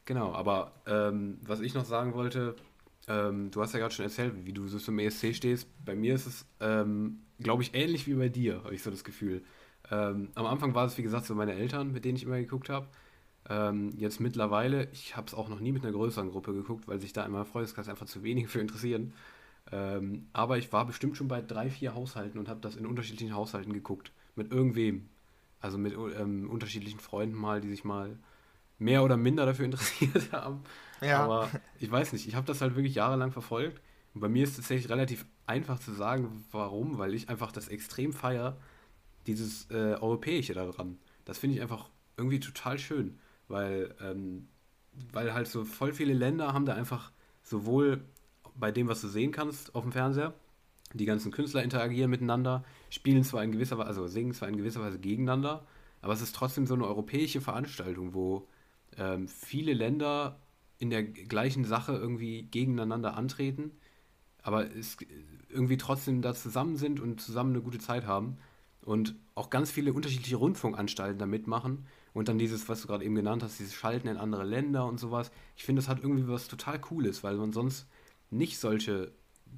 Genau, 0.05 0.33
aber 0.33 0.73
ähm, 0.85 1.39
was 1.43 1.61
ich 1.61 1.73
noch 1.73 1.85
sagen 1.85 2.13
wollte, 2.13 2.55
ähm, 3.07 3.49
du 3.51 3.61
hast 3.61 3.73
ja 3.73 3.79
gerade 3.79 3.93
schon 3.93 4.05
erzählt, 4.05 4.33
wie 4.45 4.53
du 4.53 4.67
so 4.67 4.77
zum 4.77 4.99
ESC 4.99 5.33
stehst. 5.33 5.67
Bei 5.85 5.95
mir 5.95 6.15
ist 6.15 6.25
es, 6.25 6.45
ähm, 6.59 7.21
glaube 7.39 7.63
ich, 7.63 7.73
ähnlich 7.73 8.07
wie 8.07 8.13
bei 8.13 8.29
dir, 8.29 8.63
habe 8.63 8.75
ich 8.75 8.83
so 8.83 8.91
das 8.91 9.03
Gefühl. 9.03 9.41
Ähm, 9.89 10.29
am 10.35 10.45
Anfang 10.45 10.75
war 10.75 10.85
es, 10.85 10.97
wie 10.97 11.03
gesagt, 11.03 11.25
so 11.25 11.35
meine 11.35 11.53
Eltern, 11.53 11.91
mit 11.91 12.05
denen 12.05 12.17
ich 12.17 12.23
immer 12.23 12.37
geguckt 12.37 12.69
habe. 12.69 12.87
Ähm, 13.51 13.91
jetzt 13.97 14.21
mittlerweile, 14.21 14.87
ich 14.93 15.17
habe 15.17 15.27
es 15.27 15.33
auch 15.33 15.49
noch 15.49 15.59
nie 15.59 15.73
mit 15.73 15.83
einer 15.83 15.91
größeren 15.91 16.31
Gruppe 16.31 16.53
geguckt, 16.53 16.87
weil 16.87 17.01
sich 17.01 17.11
da 17.11 17.25
in 17.25 17.33
meinem 17.33 17.45
Freundeskreis 17.45 17.89
einfach 17.89 18.05
zu 18.05 18.23
wenige 18.23 18.47
für 18.47 18.61
interessieren. 18.61 19.13
Ähm, 19.73 20.27
aber 20.31 20.57
ich 20.57 20.71
war 20.71 20.85
bestimmt 20.85 21.17
schon 21.17 21.27
bei 21.27 21.41
drei, 21.41 21.69
vier 21.69 21.93
Haushalten 21.93 22.39
und 22.39 22.47
habe 22.47 22.61
das 22.61 22.77
in 22.77 22.85
unterschiedlichen 22.85 23.35
Haushalten 23.35 23.73
geguckt. 23.73 24.13
Mit 24.37 24.53
irgendwem. 24.53 25.09
Also 25.59 25.77
mit 25.77 25.93
ähm, 25.93 26.49
unterschiedlichen 26.49 26.99
Freunden 26.99 27.35
mal, 27.35 27.59
die 27.59 27.69
sich 27.69 27.83
mal 27.83 28.17
mehr 28.79 29.03
oder 29.03 29.17
minder 29.17 29.45
dafür 29.45 29.65
interessiert 29.65 30.31
haben. 30.31 30.61
ja. 31.01 31.21
Aber 31.21 31.49
ich 31.77 31.91
weiß 31.91 32.13
nicht, 32.13 32.27
ich 32.29 32.35
habe 32.35 32.47
das 32.47 32.61
halt 32.61 32.75
wirklich 32.77 32.95
jahrelang 32.95 33.33
verfolgt. 33.33 33.81
Und 34.13 34.21
bei 34.21 34.29
mir 34.29 34.43
ist 34.43 34.51
es 34.51 34.57
tatsächlich 34.57 34.89
relativ 34.89 35.25
einfach 35.45 35.79
zu 35.79 35.91
sagen, 35.91 36.45
warum, 36.51 36.99
weil 36.99 37.13
ich 37.13 37.27
einfach 37.27 37.51
das 37.51 37.67
extrem 37.67 38.13
feier, 38.13 38.55
dieses 39.27 39.69
äh, 39.71 39.97
Europäische 39.99 40.53
daran. 40.53 40.99
Das 41.25 41.37
finde 41.37 41.57
ich 41.57 41.61
einfach 41.61 41.89
irgendwie 42.15 42.39
total 42.39 42.79
schön, 42.79 43.19
weil, 43.51 43.93
ähm, 44.01 44.47
weil 45.11 45.33
halt 45.33 45.47
so 45.47 45.63
voll 45.63 45.93
viele 45.93 46.13
Länder 46.13 46.53
haben 46.53 46.65
da 46.65 46.73
einfach 46.73 47.11
sowohl 47.43 48.03
bei 48.55 48.71
dem, 48.71 48.87
was 48.87 49.01
du 49.01 49.07
sehen 49.07 49.31
kannst 49.31 49.75
auf 49.75 49.83
dem 49.83 49.91
Fernseher, 49.91 50.33
die 50.93 51.05
ganzen 51.05 51.31
Künstler 51.31 51.63
interagieren 51.63 52.09
miteinander, 52.09 52.63
spielen 52.89 53.23
zwar 53.23 53.43
in 53.43 53.51
gewisser 53.51 53.77
Weise, 53.77 53.87
also 53.87 54.07
singen 54.07 54.33
zwar 54.33 54.49
in 54.49 54.57
gewisser 54.57 54.81
Weise 54.81 54.99
gegeneinander, 54.99 55.65
aber 56.01 56.13
es 56.13 56.21
ist 56.21 56.35
trotzdem 56.35 56.65
so 56.65 56.73
eine 56.73 56.85
europäische 56.85 57.41
Veranstaltung, 57.41 58.13
wo 58.13 58.47
ähm, 58.97 59.27
viele 59.27 59.73
Länder 59.73 60.39
in 60.79 60.89
der 60.89 61.03
gleichen 61.03 61.63
Sache 61.63 61.93
irgendwie 61.93 62.43
gegeneinander 62.43 63.15
antreten, 63.15 63.71
aber 64.41 64.75
es 64.75 64.97
irgendwie 65.49 65.77
trotzdem 65.77 66.21
da 66.21 66.33
zusammen 66.33 66.75
sind 66.75 66.99
und 66.99 67.21
zusammen 67.21 67.53
eine 67.53 67.61
gute 67.61 67.77
Zeit 67.77 68.05
haben 68.05 68.37
und 68.81 69.15
auch 69.35 69.49
ganz 69.49 69.71
viele 69.71 69.93
unterschiedliche 69.93 70.37
Rundfunkanstalten 70.37 71.19
da 71.19 71.25
mitmachen 71.25 71.85
und 72.13 72.27
dann 72.27 72.37
dieses, 72.37 72.67
was 72.67 72.81
du 72.81 72.87
gerade 72.87 73.05
eben 73.05 73.15
genannt 73.15 73.43
hast, 73.43 73.59
dieses 73.59 73.73
Schalten 73.73 74.07
in 74.07 74.17
andere 74.17 74.43
Länder 74.43 74.85
und 74.85 74.99
sowas. 74.99 75.31
Ich 75.55 75.63
finde, 75.63 75.81
das 75.81 75.89
hat 75.89 76.03
irgendwie 76.03 76.27
was 76.27 76.47
total 76.47 76.79
Cooles, 76.79 77.23
weil 77.23 77.37
man 77.37 77.53
sonst 77.53 77.87
nicht 78.29 78.59
solche 78.59 79.11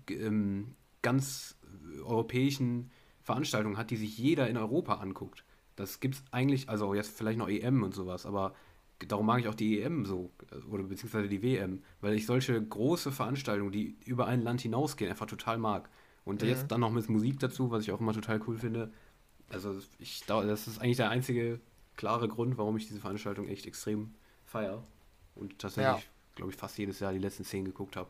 ähm, 0.09 0.75
ganz 1.01 1.57
europäischen 2.03 2.91
Veranstaltungen 3.21 3.77
hat, 3.77 3.89
die 3.89 3.97
sich 3.97 4.17
jeder 4.17 4.49
in 4.49 4.57
Europa 4.57 4.95
anguckt. 4.95 5.43
Das 5.75 5.99
gibt 5.99 6.15
es 6.15 6.23
eigentlich, 6.31 6.69
also 6.69 6.93
jetzt 6.93 7.17
vielleicht 7.17 7.39
noch 7.39 7.49
EM 7.49 7.83
und 7.83 7.95
sowas, 7.95 8.25
aber 8.25 8.53
darum 9.07 9.25
mag 9.25 9.39
ich 9.39 9.47
auch 9.47 9.55
die 9.55 9.81
EM 9.81 10.05
so, 10.05 10.31
oder 10.69 10.83
beziehungsweise 10.83 11.27
die 11.27 11.41
WM, 11.41 11.81
weil 12.01 12.13
ich 12.13 12.25
solche 12.25 12.61
große 12.61 13.11
Veranstaltungen, 13.11 13.71
die 13.71 13.97
über 14.05 14.27
ein 14.27 14.41
Land 14.41 14.61
hinausgehen, 14.61 15.09
einfach 15.09 15.25
total 15.25 15.57
mag. 15.57 15.89
Und 16.25 16.41
mhm. 16.41 16.49
jetzt 16.49 16.71
dann 16.71 16.81
noch 16.81 16.91
mit 16.91 17.09
Musik 17.09 17.39
dazu, 17.39 17.71
was 17.71 17.83
ich 17.83 17.91
auch 17.91 17.99
immer 17.99 18.13
total 18.13 18.39
cool 18.47 18.57
finde. 18.57 18.91
Also 19.49 19.75
ich, 19.99 20.23
das 20.25 20.67
ist 20.67 20.79
eigentlich 20.79 20.97
der 20.97 21.09
einzige 21.09 21.59
klare 21.95 22.27
Grund, 22.27 22.57
warum 22.57 22.77
ich 22.77 22.87
diese 22.87 22.99
Veranstaltung 22.99 23.47
echt 23.47 23.65
extrem 23.65 24.13
feiere. 24.45 24.83
Und 25.35 25.59
tatsächlich, 25.59 26.03
ja. 26.03 26.09
glaube 26.35 26.51
ich, 26.51 26.57
fast 26.57 26.77
jedes 26.77 26.99
Jahr 26.99 27.13
die 27.13 27.19
letzten 27.19 27.43
zehn 27.43 27.65
geguckt 27.65 27.95
habe. 27.95 28.09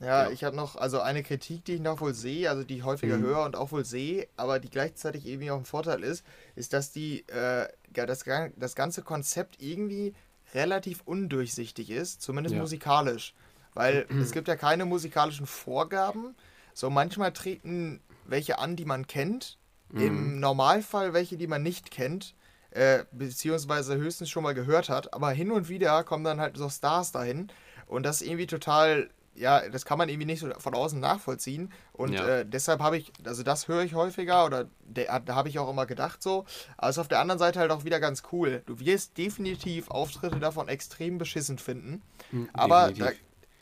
Ja, 0.00 0.24
ja, 0.24 0.30
ich 0.30 0.44
habe 0.44 0.54
noch, 0.54 0.76
also 0.76 1.00
eine 1.00 1.24
Kritik, 1.24 1.64
die 1.64 1.74
ich 1.74 1.80
noch 1.80 2.00
wohl 2.00 2.14
sehe, 2.14 2.48
also 2.48 2.62
die 2.62 2.76
ich 2.76 2.84
häufiger 2.84 3.18
mhm. 3.18 3.22
höre 3.22 3.44
und 3.44 3.56
auch 3.56 3.72
wohl 3.72 3.84
sehe, 3.84 4.28
aber 4.36 4.60
die 4.60 4.70
gleichzeitig 4.70 5.26
irgendwie 5.26 5.50
auch 5.50 5.58
ein 5.58 5.64
Vorteil 5.64 6.04
ist, 6.04 6.24
ist, 6.54 6.72
dass 6.72 6.92
die, 6.92 7.28
äh, 7.28 7.66
das, 7.92 8.24
das 8.56 8.74
ganze 8.76 9.02
Konzept 9.02 9.60
irgendwie 9.60 10.14
relativ 10.54 11.02
undurchsichtig 11.04 11.90
ist, 11.90 12.22
zumindest 12.22 12.54
ja. 12.54 12.60
musikalisch. 12.60 13.34
Weil 13.74 14.06
mhm. 14.08 14.20
es 14.20 14.32
gibt 14.32 14.48
ja 14.48 14.56
keine 14.56 14.84
musikalischen 14.84 15.46
Vorgaben. 15.46 16.34
So 16.74 16.90
manchmal 16.90 17.32
treten 17.32 18.00
welche 18.24 18.58
an, 18.58 18.76
die 18.76 18.84
man 18.84 19.06
kennt. 19.06 19.58
Mhm. 19.90 20.00
Im 20.00 20.40
Normalfall 20.40 21.12
welche, 21.12 21.36
die 21.36 21.46
man 21.46 21.62
nicht 21.62 21.90
kennt. 21.90 22.34
Äh, 22.70 23.04
beziehungsweise 23.12 23.96
höchstens 23.96 24.28
schon 24.30 24.42
mal 24.42 24.54
gehört 24.54 24.88
hat. 24.88 25.14
Aber 25.14 25.30
hin 25.30 25.50
und 25.50 25.68
wieder 25.68 26.04
kommen 26.04 26.24
dann 26.24 26.40
halt 26.40 26.56
so 26.56 26.68
Stars 26.68 27.12
dahin. 27.12 27.48
Und 27.86 28.02
das 28.04 28.20
ist 28.20 28.26
irgendwie 28.26 28.46
total 28.46 29.08
ja, 29.38 29.68
das 29.68 29.84
kann 29.84 29.98
man 29.98 30.08
irgendwie 30.08 30.26
nicht 30.26 30.40
so 30.40 30.50
von 30.58 30.74
außen 30.74 30.98
nachvollziehen. 30.98 31.72
Und 31.92 32.12
ja. 32.12 32.26
äh, 32.26 32.46
deshalb 32.46 32.80
habe 32.80 32.98
ich, 32.98 33.12
also 33.24 33.42
das 33.42 33.68
höre 33.68 33.82
ich 33.82 33.94
häufiger 33.94 34.44
oder 34.44 34.66
da 34.92 35.34
habe 35.34 35.48
ich 35.48 35.58
auch 35.58 35.70
immer 35.70 35.86
gedacht 35.86 36.22
so. 36.22 36.44
Aber 36.76 36.90
es 36.90 36.96
ist 36.96 37.00
auf 37.00 37.08
der 37.08 37.20
anderen 37.20 37.38
Seite 37.38 37.60
halt 37.60 37.70
auch 37.70 37.84
wieder 37.84 38.00
ganz 38.00 38.22
cool. 38.32 38.62
Du 38.66 38.80
wirst 38.80 39.16
definitiv 39.16 39.90
Auftritte 39.90 40.40
davon 40.40 40.68
extrem 40.68 41.18
beschissen 41.18 41.58
finden. 41.58 42.02
Mhm, 42.30 42.50
aber 42.52 42.92
da, 42.92 43.10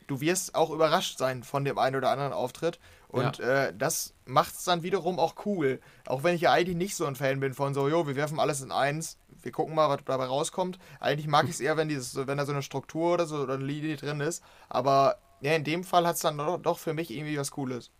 du 0.07 0.19
wirst 0.19 0.55
auch 0.55 0.71
überrascht 0.71 1.17
sein 1.17 1.43
von 1.43 1.63
dem 1.63 1.77
einen 1.77 1.95
oder 1.95 2.09
anderen 2.09 2.33
Auftritt. 2.33 2.79
Und 3.07 3.37
ja. 3.37 3.65
äh, 3.65 3.73
das 3.77 4.13
macht 4.27 4.55
es 4.55 4.63
dann 4.63 4.83
wiederum 4.83 5.19
auch 5.19 5.45
cool. 5.45 5.79
Auch 6.05 6.23
wenn 6.23 6.35
ich 6.35 6.41
ja 6.41 6.51
eigentlich 6.51 6.77
nicht 6.77 6.95
so 6.95 7.05
ein 7.05 7.15
Fan 7.15 7.39
bin 7.39 7.53
von 7.53 7.73
so, 7.73 7.87
jo, 7.87 8.07
wir 8.07 8.15
werfen 8.15 8.39
alles 8.39 8.61
in 8.61 8.71
eins, 8.71 9.17
wir 9.41 9.51
gucken 9.51 9.75
mal, 9.75 9.89
was 9.89 10.03
dabei 10.05 10.25
rauskommt. 10.25 10.79
Eigentlich 10.99 11.27
mag 11.27 11.45
ich 11.45 11.51
es 11.51 11.59
eher, 11.59 11.77
wenn, 11.77 11.89
dieses, 11.89 12.15
wenn 12.15 12.37
da 12.37 12.45
so 12.45 12.51
eine 12.51 12.63
Struktur 12.63 13.13
oder 13.13 13.25
so 13.25 13.37
oder 13.37 13.55
eine 13.55 13.65
Linie 13.65 13.97
drin 13.97 14.19
ist. 14.19 14.43
Aber 14.69 15.17
ja, 15.41 15.53
in 15.53 15.63
dem 15.63 15.83
Fall 15.83 16.05
hat 16.07 16.15
es 16.15 16.21
dann 16.21 16.37
doch, 16.37 16.57
doch 16.57 16.79
für 16.79 16.93
mich 16.93 17.11
irgendwie 17.11 17.37
was 17.37 17.51
Cooles. 17.51 17.91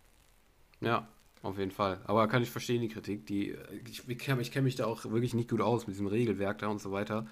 Ja, 0.80 1.08
auf 1.42 1.58
jeden 1.58 1.70
Fall. 1.70 2.00
Aber 2.04 2.26
kann 2.28 2.42
ich 2.42 2.50
verstehen, 2.50 2.82
die 2.82 2.88
Kritik. 2.88 3.26
Die, 3.26 3.56
ich 3.88 4.08
ich 4.08 4.18
kenne 4.18 4.42
kenn 4.42 4.64
mich 4.64 4.76
da 4.76 4.86
auch 4.86 5.04
wirklich 5.04 5.34
nicht 5.34 5.50
gut 5.50 5.60
aus 5.60 5.86
mit 5.86 5.94
diesem 5.94 6.06
Regelwerk 6.06 6.58
da 6.58 6.68
und 6.68 6.80
so 6.80 6.92
weiter. 6.92 7.26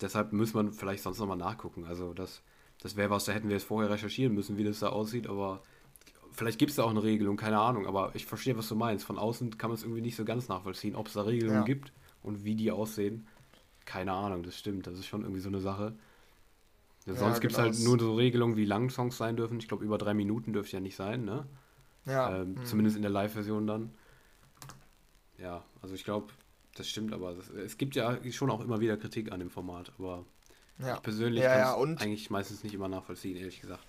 Deshalb 0.00 0.32
muss 0.32 0.52
man 0.52 0.72
vielleicht 0.72 1.02
sonst 1.02 1.18
nochmal 1.18 1.38
nachgucken. 1.38 1.86
Also 1.86 2.12
das, 2.12 2.42
das 2.80 2.96
wäre 2.96 3.10
was, 3.10 3.24
da 3.24 3.32
hätten 3.32 3.48
wir 3.48 3.56
jetzt 3.56 3.66
vorher 3.66 3.90
recherchieren 3.90 4.34
müssen, 4.34 4.58
wie 4.58 4.64
das 4.64 4.80
da 4.80 4.90
aussieht, 4.90 5.26
aber 5.26 5.62
vielleicht 6.36 6.58
gibt 6.58 6.70
es 6.70 6.76
da 6.76 6.84
auch 6.84 6.90
eine 6.90 7.02
Regelung, 7.02 7.36
keine 7.36 7.58
Ahnung. 7.58 7.86
Aber 7.86 8.14
ich 8.14 8.26
verstehe, 8.26 8.56
was 8.56 8.68
du 8.68 8.76
meinst. 8.76 9.04
Von 9.04 9.18
außen 9.18 9.58
kann 9.58 9.70
man 9.70 9.76
es 9.76 9.82
irgendwie 9.82 10.02
nicht 10.02 10.16
so 10.16 10.24
ganz 10.24 10.48
nachvollziehen, 10.48 10.94
ob 10.94 11.08
es 11.08 11.14
da 11.14 11.22
Regelungen 11.22 11.60
ja. 11.60 11.64
gibt 11.64 11.92
und 12.22 12.44
wie 12.44 12.54
die 12.54 12.70
aussehen. 12.70 13.26
Keine 13.84 14.12
Ahnung, 14.12 14.42
das 14.42 14.58
stimmt. 14.58 14.86
Das 14.86 14.94
ist 14.94 15.06
schon 15.06 15.22
irgendwie 15.22 15.40
so 15.40 15.48
eine 15.48 15.60
Sache. 15.60 15.94
Ja, 17.06 17.14
sonst 17.14 17.36
ja, 17.36 17.40
gibt 17.40 17.52
es 17.52 17.58
genau. 17.58 17.70
halt 17.70 17.80
nur 17.80 17.98
so 17.98 18.14
Regelungen, 18.14 18.56
wie 18.56 18.64
lang 18.64 18.90
Songs 18.90 19.16
sein 19.16 19.36
dürfen. 19.36 19.58
Ich 19.58 19.68
glaube, 19.68 19.84
über 19.84 19.96
drei 19.96 20.12
Minuten 20.12 20.52
dürfte 20.52 20.76
ja 20.76 20.80
nicht 20.80 20.96
sein, 20.96 21.24
ne? 21.24 21.46
Ja. 22.04 22.42
Ähm, 22.42 22.54
mhm. 22.54 22.64
Zumindest 22.64 22.96
in 22.96 23.02
der 23.02 23.10
Live-Version 23.10 23.66
dann. 23.66 23.90
Ja, 25.38 25.64
also 25.82 25.94
ich 25.94 26.04
glaube, 26.04 26.32
das 26.74 26.88
stimmt, 26.88 27.12
aber 27.12 27.34
das, 27.34 27.48
es 27.50 27.78
gibt 27.78 27.94
ja 27.94 28.18
schon 28.32 28.50
auch 28.50 28.60
immer 28.60 28.80
wieder 28.80 28.96
Kritik 28.96 29.32
an 29.32 29.40
dem 29.40 29.50
Format, 29.50 29.92
aber 29.98 30.24
ja. 30.78 30.96
ich 30.96 31.02
persönlich 31.02 31.42
ja, 31.42 31.74
kann 31.74 31.94
es 31.94 32.00
eigentlich 32.00 32.30
meistens 32.30 32.62
nicht 32.64 32.74
immer 32.74 32.88
nachvollziehen, 32.88 33.36
ehrlich 33.36 33.60
gesagt. 33.60 33.86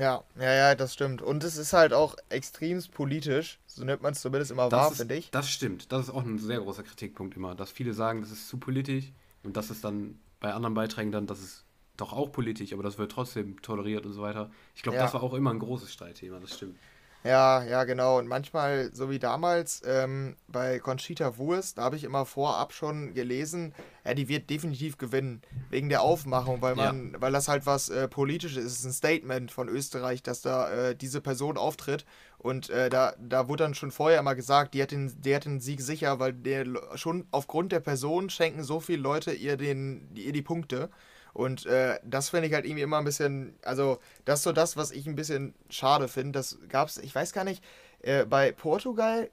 Ja, 0.00 0.24
ja, 0.38 0.52
ja, 0.54 0.74
das 0.74 0.94
stimmt. 0.94 1.20
Und 1.20 1.44
es 1.44 1.58
ist 1.58 1.74
halt 1.74 1.92
auch 1.92 2.16
extremst 2.30 2.90
politisch, 2.90 3.58
so 3.66 3.84
nimmt 3.84 4.00
man 4.02 4.12
es 4.12 4.22
zumindest 4.22 4.50
immer 4.50 4.72
wahr, 4.72 4.92
finde 4.92 5.14
ich. 5.14 5.30
Das 5.30 5.50
stimmt, 5.50 5.92
das 5.92 6.04
ist 6.04 6.10
auch 6.10 6.24
ein 6.24 6.38
sehr 6.38 6.60
großer 6.60 6.82
Kritikpunkt 6.82 7.36
immer, 7.36 7.54
dass 7.54 7.70
viele 7.70 7.92
sagen, 7.92 8.22
das 8.22 8.30
ist 8.30 8.48
zu 8.48 8.56
politisch 8.56 9.12
und 9.42 9.58
das 9.58 9.70
ist 9.70 9.84
dann 9.84 10.18
bei 10.40 10.54
anderen 10.54 10.72
Beiträgen 10.74 11.12
dann, 11.12 11.26
dass 11.26 11.40
es 11.40 11.64
doch 11.98 12.14
auch 12.14 12.32
politisch, 12.32 12.72
aber 12.72 12.82
das 12.82 12.96
wird 12.96 13.12
trotzdem 13.12 13.60
toleriert 13.60 14.06
und 14.06 14.14
so 14.14 14.22
weiter. 14.22 14.50
Ich 14.74 14.82
glaube, 14.82 14.96
ja. 14.96 15.02
das 15.02 15.12
war 15.12 15.22
auch 15.22 15.34
immer 15.34 15.50
ein 15.50 15.58
großes 15.58 15.92
Streitthema, 15.92 16.40
das 16.40 16.56
stimmt. 16.56 16.78
Ja, 17.22 17.62
ja, 17.64 17.84
genau. 17.84 18.18
Und 18.18 18.28
manchmal, 18.28 18.90
so 18.94 19.10
wie 19.10 19.18
damals 19.18 19.82
ähm, 19.84 20.36
bei 20.48 20.78
Conchita 20.78 21.36
Wurst, 21.36 21.76
da 21.76 21.82
habe 21.82 21.96
ich 21.96 22.04
immer 22.04 22.24
vorab 22.24 22.72
schon 22.72 23.12
gelesen, 23.12 23.74
ja, 24.06 24.14
die 24.14 24.28
wird 24.28 24.48
definitiv 24.48 24.96
gewinnen. 24.96 25.42
Wegen 25.68 25.90
der 25.90 26.00
Aufmachung, 26.00 26.62
weil 26.62 26.74
man, 26.76 27.12
ja. 27.12 27.20
weil 27.20 27.32
das 27.32 27.48
halt 27.48 27.66
was 27.66 27.90
äh, 27.90 28.08
Politisches 28.08 28.64
ist. 28.64 28.72
Es 28.72 28.78
ist 28.78 28.84
ein 28.86 28.92
Statement 28.92 29.50
von 29.50 29.68
Österreich, 29.68 30.22
dass 30.22 30.40
da 30.40 30.70
äh, 30.70 30.96
diese 30.96 31.20
Person 31.20 31.58
auftritt. 31.58 32.06
Und 32.38 32.70
äh, 32.70 32.88
da, 32.88 33.12
da 33.18 33.48
wurde 33.48 33.64
dann 33.64 33.74
schon 33.74 33.90
vorher 33.90 34.18
immer 34.18 34.34
gesagt, 34.34 34.72
die 34.72 34.82
hat, 34.82 34.90
den, 34.90 35.12
die 35.20 35.34
hat 35.34 35.44
den 35.44 35.60
Sieg 35.60 35.82
sicher, 35.82 36.20
weil 36.20 36.32
der 36.32 36.64
schon 36.94 37.26
aufgrund 37.32 37.72
der 37.72 37.80
Person 37.80 38.30
schenken 38.30 38.64
so 38.64 38.80
viele 38.80 39.02
Leute 39.02 39.32
ihr, 39.32 39.58
den, 39.58 40.08
ihr 40.14 40.32
die 40.32 40.40
Punkte. 40.40 40.88
Und 41.32 41.66
äh, 41.66 41.98
das 42.04 42.30
finde 42.30 42.48
ich 42.48 42.54
halt 42.54 42.64
irgendwie 42.64 42.82
immer 42.82 42.98
ein 42.98 43.04
bisschen, 43.04 43.58
also 43.62 43.98
das 44.24 44.40
ist 44.40 44.44
so 44.44 44.52
das, 44.52 44.76
was 44.76 44.90
ich 44.90 45.06
ein 45.06 45.16
bisschen 45.16 45.54
schade 45.68 46.08
finde. 46.08 46.32
Das 46.32 46.58
gab 46.68 46.88
es, 46.88 46.98
ich 46.98 47.14
weiß 47.14 47.32
gar 47.32 47.44
nicht, 47.44 47.62
äh, 48.02 48.24
bei 48.24 48.52
Portugal 48.52 49.30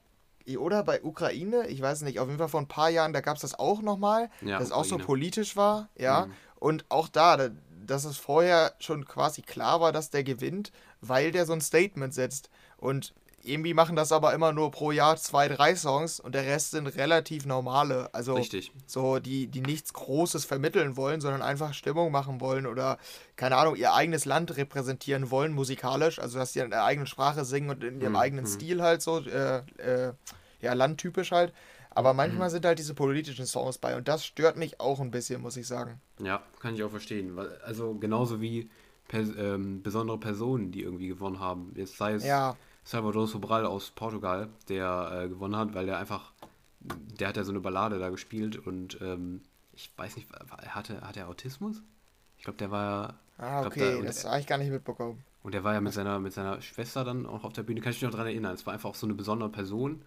oder 0.58 0.84
bei 0.84 1.04
Ukraine, 1.04 1.68
ich 1.68 1.82
weiß 1.82 2.04
nicht, 2.04 2.20
auf 2.20 2.28
jeden 2.28 2.40
Fall 2.40 2.48
vor 2.48 2.62
ein 2.62 2.68
paar 2.68 2.90
Jahren, 2.90 3.12
da 3.12 3.20
gab 3.20 3.36
es 3.36 3.42
das 3.42 3.60
auch 3.60 3.82
nochmal, 3.82 4.30
ja, 4.42 4.60
das 4.60 4.72
auch 4.72 4.86
so 4.86 4.98
politisch 4.98 5.58
war, 5.58 5.90
ja. 5.98 6.28
Mhm. 6.28 6.34
Und 6.60 6.86
auch 6.90 7.10
da, 7.10 7.50
dass 7.86 8.06
es 8.06 8.18
vorher 8.18 8.74
schon 8.80 9.06
quasi 9.06 9.42
klar 9.42 9.82
war, 9.82 9.92
dass 9.92 10.10
der 10.10 10.24
gewinnt, 10.24 10.72
weil 11.02 11.32
der 11.32 11.46
so 11.46 11.54
ein 11.54 11.62
Statement 11.62 12.14
setzt. 12.14 12.50
Und 12.78 13.14
irgendwie 13.48 13.74
machen 13.74 13.96
das 13.96 14.12
aber 14.12 14.34
immer 14.34 14.52
nur 14.52 14.72
pro 14.72 14.92
Jahr 14.92 15.18
zwei, 15.18 15.48
drei 15.48 15.76
Songs 15.76 16.20
und 16.20 16.36
der 16.36 16.46
Rest 16.46 16.72
sind 16.72 16.88
relativ 16.88 17.46
normale. 17.46 18.14
Also 18.14 18.36
Richtig. 18.36 18.72
so, 18.86 19.20
die, 19.20 19.48
die 19.48 19.62
nichts 19.62 19.94
Großes 19.94 20.46
vermitteln 20.46 20.98
wollen, 20.98 21.22
sondern 21.22 21.42
einfach 21.42 21.74
Stimmung 21.74 22.12
machen 22.12 22.42
wollen 22.42 22.66
oder, 22.66 22.98
keine 23.36 23.58
Ahnung, 23.58 23.76
ihr 23.76 23.94
eigenes 23.94 24.26
Land 24.26 24.58
repräsentieren 24.58 25.32
wollen, 25.32 25.54
musikalisch. 25.54 26.20
Also 26.20 26.40
dass 26.40 26.54
sie 26.54 26.60
in 26.60 26.70
der 26.70 26.84
eigenen 26.84 27.08
Sprache 27.08 27.46
singen 27.46 27.70
und 27.70 27.84
in 27.84 28.02
ihrem 28.02 28.14
mhm. 28.14 28.20
eigenen 28.20 28.46
mhm. 28.46 28.50
Stil 28.50 28.82
halt 28.82 29.02
so, 29.02 29.20
äh, 29.20 29.58
äh, 29.78 30.14
ja, 30.62 30.74
landtypisch 30.74 31.32
halt. 31.32 31.54
Aber 31.90 32.14
mhm. 32.14 32.18
manchmal 32.18 32.50
mhm. 32.50 32.52
sind 32.52 32.66
halt 32.66 32.80
diese 32.80 32.94
politischen 32.94 33.46
Songs 33.46 33.78
bei 33.78 33.96
und 33.98 34.08
das 34.08 34.26
stört 34.26 34.58
mich 34.58 34.80
auch 34.80 35.00
ein 35.00 35.12
bisschen, 35.12 35.42
muss 35.42 35.58
ich 35.58 35.68
sagen. 35.68 36.00
Ja, 36.22 36.44
kann 36.60 36.76
ich 36.76 36.84
auch 36.84 36.92
verstehen. 36.92 37.38
Also 37.66 37.96
genauso 37.96 38.42
wie 38.42 38.70
pers 39.08 39.30
ähm, 39.38 39.82
besondere 39.82 40.20
Personen, 40.20 40.72
die 40.72 40.82
irgendwie 40.82 41.08
gewonnen 41.08 41.40
haben. 41.40 41.72
Jetzt 41.76 41.98
sei 41.98 42.14
es 42.14 42.26
ja 42.26 42.56
Salvador 42.88 43.28
Sobral 43.28 43.66
aus 43.66 43.92
Portugal, 43.92 44.48
der 44.70 45.24
äh, 45.24 45.28
gewonnen 45.28 45.58
hat, 45.58 45.74
weil 45.74 45.86
der 45.86 45.98
einfach, 45.98 46.32
der 47.20 47.28
hat 47.28 47.36
ja 47.36 47.44
so 47.44 47.52
eine 47.52 47.60
Ballade 47.60 48.00
da 48.00 48.10
gespielt 48.10 48.56
und 48.66 48.98
ähm, 49.02 49.42
ich 49.74 49.92
weiß 49.98 50.16
nicht, 50.16 50.30
hatte, 50.70 51.02
hat 51.02 51.18
er 51.18 51.28
Autismus? 51.28 51.82
Ich 52.38 52.46
glaube, 52.46 52.58
der 52.58 52.72
war 52.72 53.16
Ah, 53.38 53.66
okay, 53.66 53.92
glaub, 53.92 54.02
da, 54.02 54.08
das 54.08 54.24
habe 54.24 54.40
ich 54.40 54.48
gar 54.48 54.58
nicht 54.58 54.72
mitbekommen. 54.72 55.22
Und 55.44 55.54
der 55.54 55.66
war 55.66 55.74
ja 55.74 55.82
mit 55.82 55.92
seiner, 55.92 56.20
mit 56.20 56.32
seiner 56.32 56.62
Schwester 56.62 57.04
dann 57.04 57.26
auch 57.26 57.44
auf 57.44 57.52
der 57.52 57.64
Bühne, 57.64 57.82
kann 57.82 57.92
ich 57.92 57.98
mich 57.98 58.04
noch 58.04 58.12
daran 58.12 58.28
erinnern. 58.28 58.54
Es 58.54 58.66
war 58.66 58.74
einfach 58.74 58.90
auch 58.90 58.96
so 58.96 59.06
eine 59.06 59.16
besondere 59.16 59.50
Person. 59.50 60.02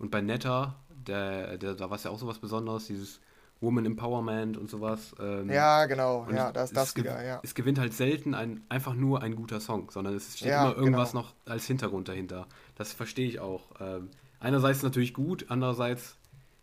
Und 0.00 0.10
bei 0.10 0.20
Netta, 0.20 0.74
der, 1.06 1.58
der, 1.58 1.74
da 1.74 1.90
war 1.90 1.96
es 1.96 2.02
ja 2.02 2.10
auch 2.10 2.18
so 2.18 2.26
was 2.26 2.40
Besonderes, 2.40 2.88
dieses 2.88 3.20
Woman 3.60 3.86
Empowerment 3.86 4.56
und 4.56 4.68
sowas. 4.68 5.14
Ähm, 5.18 5.50
ja, 5.50 5.86
genau, 5.86 6.26
ja, 6.30 6.52
das 6.52 6.70
ist 6.70 6.76
das 6.76 6.96
wieder, 6.96 7.24
ja. 7.24 7.40
Es 7.42 7.54
gewinnt 7.54 7.78
halt 7.78 7.94
selten 7.94 8.34
ein, 8.34 8.62
einfach 8.68 8.94
nur 8.94 9.22
ein 9.22 9.34
guter 9.34 9.60
Song, 9.60 9.90
sondern 9.90 10.14
es 10.14 10.36
steht 10.36 10.48
ja, 10.48 10.66
immer 10.66 10.76
irgendwas 10.76 11.12
genau. 11.12 11.22
noch 11.22 11.34
als 11.46 11.66
Hintergrund 11.66 12.08
dahinter. 12.08 12.46
Das 12.74 12.92
verstehe 12.92 13.28
ich 13.28 13.40
auch. 13.40 13.70
Ähm, 13.80 14.10
einerseits 14.40 14.82
natürlich 14.82 15.14
gut, 15.14 15.46
andererseits 15.48 16.16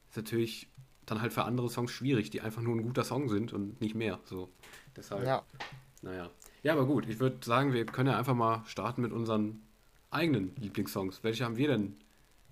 ist 0.10 0.18
natürlich 0.18 0.68
dann 1.06 1.22
halt 1.22 1.34
für 1.34 1.44
andere 1.44 1.70
Songs 1.70 1.92
schwierig, 1.92 2.30
die 2.30 2.42
einfach 2.42 2.62
nur 2.62 2.76
ein 2.76 2.84
guter 2.84 3.04
Song 3.04 3.28
sind 3.28 3.54
und 3.54 3.82
nicht 3.82 3.96
mehr. 3.96 4.20
So, 4.26 4.50
deshalb. 4.96 5.26
Ja. 5.26 5.42
Naja. 6.02 6.30
Ja, 6.62 6.74
aber 6.74 6.86
gut, 6.86 7.08
ich 7.10 7.20
würde 7.20 7.38
sagen, 7.44 7.74
wir 7.74 7.86
können 7.86 8.10
ja 8.10 8.18
einfach 8.18 8.36
mal 8.36 8.64
starten 8.66 9.02
mit 9.02 9.12
unseren 9.12 9.62
eigenen 10.12 10.56
Lieblingssongs. 10.58 11.24
Welche 11.24 11.44
haben 11.44 11.58
wir 11.58 11.68
denn 11.68 11.98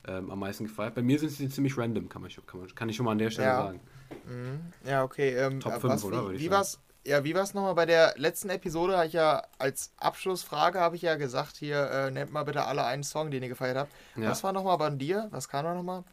ähm, 0.07 0.31
am 0.31 0.39
meisten 0.39 0.65
gefeiert? 0.65 0.95
Bei 0.95 1.01
mir 1.01 1.19
sind 1.19 1.31
sie 1.31 1.49
ziemlich 1.49 1.77
random, 1.77 2.09
kann, 2.09 2.21
man, 2.21 2.31
kann, 2.45 2.59
man, 2.59 2.75
kann 2.75 2.89
ich 2.89 2.95
schon 2.95 3.05
mal 3.05 3.13
an 3.13 3.17
der 3.17 3.29
Stelle 3.29 3.47
ja. 3.47 3.63
sagen. 3.63 3.79
Mhm. 4.25 4.89
Ja, 4.89 5.03
okay. 5.03 5.35
Ähm, 5.35 5.59
Top 5.59 5.73
5, 5.73 5.83
was, 5.83 6.03
oder? 6.03 6.31
Wie, 6.31 6.39
wie 6.39 6.51
war's? 6.51 6.79
Ja, 7.03 7.23
wie 7.23 7.33
war 7.33 7.41
es 7.41 7.55
nochmal 7.55 7.73
bei 7.73 7.87
der 7.87 8.13
letzten 8.17 8.49
Episode? 8.49 8.95
Habe 8.95 9.07
ich 9.07 9.13
ja 9.13 9.43
als 9.57 9.91
Abschlussfrage 9.97 10.79
habe 10.79 10.95
ich 10.95 11.01
ja 11.01 11.15
gesagt, 11.15 11.57
hier 11.57 11.89
äh, 11.89 12.11
nennt 12.11 12.31
mal 12.31 12.43
bitte 12.43 12.65
alle 12.65 12.85
einen 12.85 13.03
Song, 13.03 13.31
den 13.31 13.41
ihr 13.41 13.49
gefeiert 13.49 13.75
habt. 13.75 13.91
Ja. 14.15 14.29
Was 14.29 14.43
war 14.43 14.53
nochmal 14.53 14.77
bei 14.77 14.91
dir? 14.91 15.27
Was 15.31 15.49
kam 15.49 15.65
da 15.65 15.73
nochmal? 15.73 16.03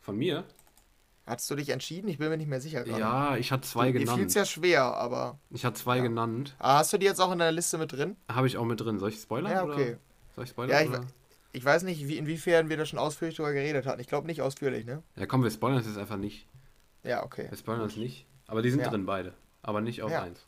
Von 0.00 0.16
mir? 0.16 0.44
Hattest 1.26 1.50
du 1.50 1.56
dich 1.56 1.68
entschieden? 1.68 2.08
Ich 2.08 2.18
bin 2.18 2.30
mir 2.30 2.38
nicht 2.38 2.48
mehr 2.48 2.60
sicher. 2.60 2.84
Gerade. 2.84 3.00
Ja, 3.00 3.36
ich 3.36 3.52
hatte 3.52 3.68
zwei 3.68 3.88
du, 3.88 3.98
genannt. 3.98 4.16
Mir 4.16 4.22
fiel 4.22 4.26
es 4.28 4.34
ja 4.34 4.44
schwer, 4.46 4.82
aber. 4.82 5.38
Ich 5.50 5.64
hatte 5.64 5.78
zwei 5.78 5.96
ja. 5.96 6.02
genannt. 6.02 6.54
Ah, 6.58 6.78
hast 6.78 6.92
du 6.92 6.98
die 6.98 7.04
jetzt 7.04 7.20
auch 7.20 7.32
in 7.32 7.38
der 7.38 7.52
Liste 7.52 7.76
mit 7.76 7.92
drin? 7.92 8.16
Habe 8.30 8.46
ich 8.46 8.56
auch 8.56 8.64
mit 8.64 8.80
drin. 8.80 8.98
Soll 8.98 9.10
ich 9.10 9.20
spoilern? 9.20 9.52
Ja, 9.52 9.64
okay. 9.64 9.90
Oder? 9.90 9.98
Soll 10.34 10.44
ich 10.44 10.50
spoilern? 10.50 10.88
Ja, 10.88 10.98
ich, 10.98 11.00
ich 11.58 11.64
weiß 11.64 11.82
nicht, 11.82 12.06
wie, 12.06 12.16
inwiefern 12.16 12.68
wir 12.68 12.76
da 12.76 12.86
schon 12.86 13.00
ausführlich 13.00 13.36
drüber 13.36 13.52
geredet 13.52 13.84
hatten. 13.84 14.00
Ich 14.00 14.06
glaube 14.06 14.28
nicht 14.28 14.40
ausführlich, 14.40 14.86
ne? 14.86 15.02
Ja, 15.16 15.26
komm, 15.26 15.42
wir 15.42 15.50
spoilern 15.50 15.80
es 15.80 15.86
jetzt 15.86 15.98
einfach 15.98 16.16
nicht. 16.16 16.46
Ja, 17.02 17.24
okay. 17.24 17.46
Wir 17.50 17.58
spoilern 17.58 17.86
es 17.86 17.96
nicht. 17.96 18.26
Aber 18.46 18.62
die 18.62 18.70
sind 18.70 18.80
ja. 18.80 18.88
drin, 18.88 19.06
beide. 19.06 19.34
aber 19.60 19.80
nicht 19.80 20.00
auf 20.02 20.10
Ja. 20.12 20.22
1. 20.22 20.46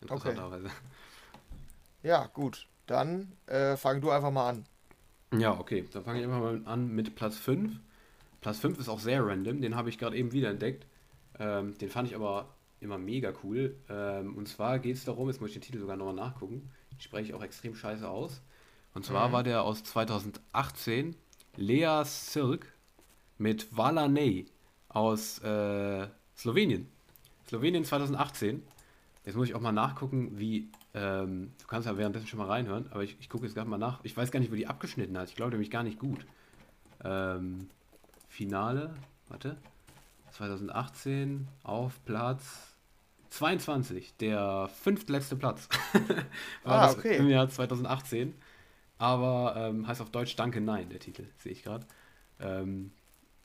Interessanterweise. 0.00 0.68
Ja, 2.02 2.26
gut. 2.26 2.66
Dann 2.86 3.32
äh, 3.46 3.76
fang 3.76 4.00
du 4.00 4.10
einfach 4.10 4.32
mal 4.32 4.48
an. 4.48 4.66
Ja, 5.32 5.58
okay. 5.58 5.84
Dann 5.92 6.02
fange 6.02 6.18
ich 6.18 6.24
einfach 6.24 6.40
mal 6.40 6.60
an 6.64 6.88
mit 6.88 7.14
Platz 7.14 7.36
5. 7.36 7.78
Platz 8.40 8.58
5 8.58 8.80
ist 8.80 8.88
auch 8.88 9.00
sehr 9.00 9.24
random. 9.24 9.60
Den 9.60 9.76
habe 9.76 9.88
ich 9.90 9.98
gerade 9.98 10.16
eben 10.16 10.32
wieder 10.32 10.50
entdeckt. 10.50 10.86
Ähm, 11.38 11.78
den 11.78 11.88
fand 11.88 12.08
ich 12.08 12.16
aber 12.16 12.54
immer 12.80 12.98
mega 12.98 13.32
cool. 13.44 13.76
Ähm, 13.88 14.36
und 14.36 14.48
zwar 14.48 14.80
geht 14.80 14.96
es 14.96 15.04
darum, 15.04 15.28
jetzt 15.28 15.40
muss 15.40 15.50
ich 15.50 15.54
den 15.54 15.62
Titel 15.62 15.78
sogar 15.78 15.96
nochmal 15.96 16.14
nachgucken. 16.14 16.68
Den 16.92 17.00
spreche 17.00 17.28
ich 17.28 17.34
auch 17.34 17.42
extrem 17.44 17.76
scheiße 17.76 18.08
aus. 18.08 18.42
Und 18.94 19.04
zwar 19.04 19.28
Mhm. 19.28 19.32
war 19.32 19.42
der 19.42 19.62
aus 19.62 19.84
2018 19.84 21.14
Lea 21.56 22.02
Sirk 22.04 22.66
mit 23.36 23.76
Valanei 23.76 24.46
aus 24.88 25.38
äh, 25.40 26.06
Slowenien. 26.36 26.88
Slowenien 27.46 27.84
2018. 27.84 28.62
Jetzt 29.24 29.36
muss 29.36 29.48
ich 29.48 29.54
auch 29.54 29.60
mal 29.60 29.72
nachgucken, 29.72 30.38
wie. 30.38 30.70
Ähm, 30.94 31.52
du 31.60 31.66
kannst 31.66 31.86
ja 31.86 31.96
währenddessen 31.98 32.26
schon 32.26 32.38
mal 32.38 32.46
reinhören, 32.48 32.86
aber 32.90 33.02
ich, 33.04 33.16
ich 33.20 33.28
gucke 33.28 33.44
jetzt 33.44 33.54
gerade 33.54 33.68
mal 33.68 33.76
nach. 33.78 34.00
Ich 34.02 34.16
weiß 34.16 34.30
gar 34.30 34.40
nicht, 34.40 34.50
wo 34.50 34.56
die 34.56 34.66
abgeschnitten 34.66 35.16
hat. 35.18 35.28
Ich 35.28 35.36
glaube 35.36 35.50
nämlich 35.52 35.70
gar 35.70 35.82
nicht 35.82 35.98
gut. 35.98 36.24
Ähm, 37.04 37.68
Finale, 38.28 38.94
warte. 39.28 39.56
2018 40.32 41.46
auf 41.62 42.02
Platz 42.04 42.74
22, 43.30 44.14
der 44.16 44.70
fünftletzte 44.82 45.36
Platz. 45.36 45.68
War 46.64 46.80
Ah, 46.82 46.86
das 46.86 46.96
okay. 46.98 47.16
im 47.18 47.28
Jahr 47.28 47.48
2018. 47.48 48.34
Aber 48.98 49.54
ähm, 49.56 49.86
heißt 49.86 50.00
auf 50.00 50.10
Deutsch 50.10 50.36
Danke 50.36 50.60
Nein, 50.60 50.88
der 50.90 50.98
Titel, 50.98 51.24
sehe 51.38 51.52
ich 51.52 51.62
gerade. 51.62 51.86
Ähm, 52.40 52.90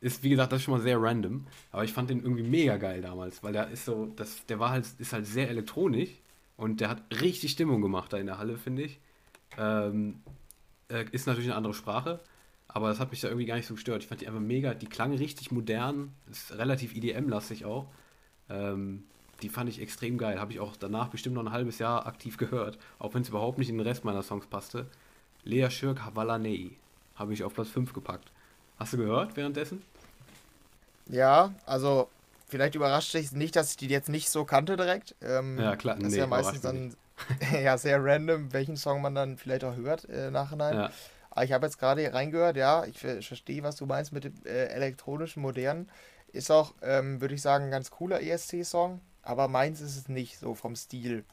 ist, 0.02 0.22
wie 0.24 0.30
gesagt, 0.30 0.52
das 0.52 0.60
ist 0.60 0.66
schon 0.66 0.74
mal 0.74 0.82
sehr 0.82 1.02
random, 1.02 1.48
aber 1.72 1.84
ich 1.86 1.94
fand 1.94 2.10
den 2.10 2.22
irgendwie 2.22 2.44
mega 2.44 2.76
geil 2.78 3.02
damals, 3.02 3.42
weil 3.42 3.54
der 3.54 3.70
ist 3.70 3.86
so, 3.86 4.08
das, 4.18 4.46
der 4.48 4.60
war 4.60 4.72
halt, 4.72 4.86
ist 5.00 5.14
halt 5.14 5.26
sehr 5.26 5.50
elektronisch 5.50 6.10
und 6.58 6.82
der 6.82 6.90
hat 6.90 7.04
richtig 7.22 7.52
Stimmung 7.52 7.82
gemacht 7.82 8.12
da 8.12 8.18
in 8.18 8.26
der 8.26 8.38
Halle, 8.38 8.58
finde 8.58 8.84
ich. 8.84 9.00
Ähm, 9.58 10.22
äh, 10.90 11.06
ist 11.12 11.26
natürlich 11.26 11.50
eine 11.50 11.56
andere 11.56 11.74
Sprache, 11.74 12.20
aber 12.68 12.90
das 12.90 13.00
hat 13.00 13.12
mich 13.12 13.22
da 13.22 13.30
irgendwie 13.30 13.46
gar 13.46 13.56
nicht 13.56 13.68
so 13.68 13.76
gestört. 13.76 14.04
Ich 14.04 14.10
fand 14.10 14.20
die 14.20 14.28
einfach 14.28 14.42
mega, 14.42 14.74
die 14.74 14.88
klang 14.88 15.14
richtig 15.14 15.52
modern, 15.52 16.12
ist 16.30 16.58
relativ 16.58 16.96
EDM-lastig 16.96 17.64
auch. 17.64 17.88
Ähm, 18.50 19.06
die 19.42 19.50
fand 19.50 19.70
ich 19.70 19.82
extrem 19.82 20.18
geil. 20.18 20.40
Habe 20.40 20.52
ich 20.52 20.60
auch 20.60 20.76
danach 20.76 21.10
bestimmt 21.10 21.36
noch 21.36 21.46
ein 21.46 21.52
halbes 21.52 21.80
Jahr 21.80 22.08
aktiv 22.08 22.38
gehört, 22.38 22.78
auch 23.00 23.14
wenn 23.14 23.22
es 23.22 23.30
überhaupt 23.30 23.58
nicht 23.58 23.70
in 23.70 23.78
den 23.78 23.88
Rest 23.88 24.04
meiner 24.06 24.24
Songs 24.24 24.48
passte. 24.48 24.88
Lea 25.46 25.70
Schirk 25.70 26.04
Havalanei 26.04 26.72
habe 27.16 27.34
ich 27.34 27.44
auf 27.44 27.54
Platz 27.54 27.70
5 27.70 27.94
gepackt. 27.94 28.32
Hast 28.78 28.94
du 28.94 28.98
gehört 28.98 29.36
währenddessen? 29.36 29.84
Ja, 31.08 31.54
also 31.66 32.10
vielleicht 32.48 32.76
überrascht 32.76 33.14
dich 33.14 33.32
nicht, 33.32 33.56
dass 33.56 33.72
ich 33.72 33.78
die 33.78 33.88
jetzt 33.88 34.10
nicht 34.10 34.30
so 34.30 34.46
kannte 34.46 34.78
direkt. 34.78 35.16
Ähm, 35.22 35.60
Ja, 35.60 35.76
klar, 35.76 35.96
Das 35.96 36.06
ist 36.06 36.12
nee, 36.14 36.20
ja 36.20 36.28
meistens 36.28 36.62
dann 36.62 36.96
ja, 37.64 37.78
sehr 37.78 38.04
random, 38.04 38.52
welchen 38.54 38.76
Song 38.78 39.02
man 39.02 39.16
dann 39.16 39.38
vielleicht 39.38 39.64
auch 39.64 39.76
hört 39.76 40.06
äh, 40.10 40.32
nachhinein. 40.32 40.76
Ja, 40.76 40.92
Aber 41.30 41.46
ich 41.46 41.52
habe 41.52 41.66
jetzt 41.66 41.78
gerade 41.78 42.12
reingehört, 42.14 42.58
ja, 42.58 42.86
ich 42.86 42.98
verstehe, 43.00 43.64
was 43.64 43.76
du 43.76 43.86
meinst 43.86 44.12
mit 44.14 44.24
dem 44.24 44.34
äh, 44.46 44.66
elektronischen, 44.68 45.42
modernen. 45.42 45.90
Ist 46.32 46.50
auch, 46.52 46.74
ähm, 46.82 47.22
würde 47.22 47.36
ich 47.36 47.42
sagen, 47.42 47.66
ein 47.66 47.72
ganz 47.72 47.92
cooler 47.92 48.22
ESC-Song, 48.22 49.02
aber 49.22 49.48
meins 49.48 49.82
ist 49.82 49.96
es 49.96 50.10
nicht, 50.10 50.40
so 50.40 50.56
vom 50.56 50.76
Stil. 50.76 51.24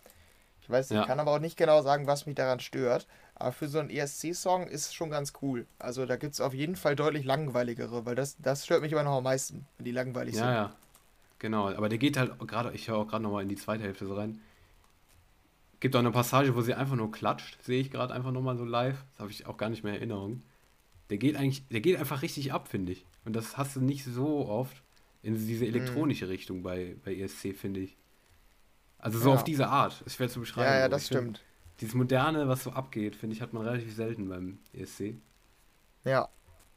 Ich 0.62 0.69
weiß, 0.71 0.90
Ja. 0.90 1.00
ich 1.02 1.07
kann 1.07 1.21
aber 1.21 1.33
auch 1.33 1.38
nicht 1.38 1.57
genau 1.57 1.81
sagen, 1.83 2.07
was 2.07 2.26
mich 2.26 2.35
daran 2.37 2.61
stört. 2.61 3.07
Aber 3.40 3.52
für 3.52 3.68
so 3.68 3.78
einen 3.78 3.90
ESC-Song 3.90 4.68
ist 4.68 4.87
es 4.87 4.94
schon 4.94 5.11
ganz 5.11 5.32
cool. 5.42 5.66
Also 5.78 6.04
da 6.06 6.16
gibt 6.16 6.35
es 6.35 6.40
auf 6.40 6.52
jeden 6.54 6.76
Fall 6.76 6.94
deutlich 6.94 7.25
langweiligere, 7.25 8.04
weil 8.04 8.14
das, 8.14 8.37
das 8.38 8.64
stört 8.66 8.82
mich 8.82 8.92
immer 8.92 9.02
noch 9.02 9.16
am 9.16 9.25
meisten, 9.25 9.66
wenn 9.78 9.85
die 9.87 9.92
langweilig 9.92 10.35
ja, 10.35 10.40
sind. 10.40 10.50
ja. 10.50 10.76
Genau, 11.38 11.68
aber 11.70 11.88
der 11.88 11.97
geht 11.99 12.18
halt 12.18 12.38
gerade, 12.47 12.73
ich 12.75 12.88
höre 12.88 12.99
auch 12.99 13.09
gerade 13.09 13.23
nochmal 13.23 13.42
in 13.42 13.49
die 13.49 13.56
zweite 13.56 13.82
Hälfte 13.82 14.06
so 14.06 14.14
rein. 14.14 14.40
Gibt 15.80 15.97
auch 15.97 16.00
eine 16.00 16.11
Passage, 16.11 16.54
wo 16.54 16.61
sie 16.61 16.75
einfach 16.75 16.97
nur 16.97 17.11
klatscht, 17.11 17.56
sehe 17.64 17.80
ich 17.80 17.90
gerade 17.90 18.12
einfach 18.12 18.30
nochmal 18.32 18.59
so 18.59 18.66
live. 18.66 19.02
Das 19.12 19.20
habe 19.20 19.30
ich 19.30 19.47
auch 19.47 19.56
gar 19.56 19.70
nicht 19.70 19.82
mehr 19.82 19.94
in 19.94 19.99
Erinnerung. 20.00 20.42
Der 21.09 21.16
geht 21.16 21.37
eigentlich, 21.37 21.66
der 21.68 21.80
geht 21.80 21.99
einfach 21.99 22.20
richtig 22.20 22.52
ab, 22.52 22.68
finde 22.68 22.92
ich. 22.92 23.06
Und 23.25 23.35
das 23.35 23.56
hast 23.56 23.76
du 23.76 23.80
nicht 23.80 24.04
so 24.04 24.47
oft 24.47 24.82
in 25.23 25.35
diese 25.35 25.64
Mhm. 25.64 25.70
elektronische 25.75 26.28
Richtung 26.28 26.62
bei, 26.62 26.97
bei 27.04 27.14
ESC, 27.16 27.54
finde 27.54 27.80
ich. 27.80 27.96
Also 28.98 29.18
so 29.18 29.31
Ja. 29.31 29.37
auf 29.37 29.44
diese 29.44 29.68
Art. 29.68 30.03
Ist 30.05 30.16
schwer 30.16 30.29
zu 30.29 30.40
beschreiben. 30.40 30.70
Ja, 30.70 30.81
ja, 30.81 30.88
das 30.90 31.07
stimmt. 31.07 31.42
Dieses 31.81 31.95
Moderne, 31.95 32.49
was 32.49 32.64
so 32.64 32.71
abgeht, 32.71 33.16
finde 33.16 33.35
ich, 33.37 33.43
hat 33.43 33.53
man 33.53 33.66
relativ 33.66 33.95
selten 33.95 34.29
beim 34.29 34.59
ESC. 34.73 35.14
Ja, 36.05 36.29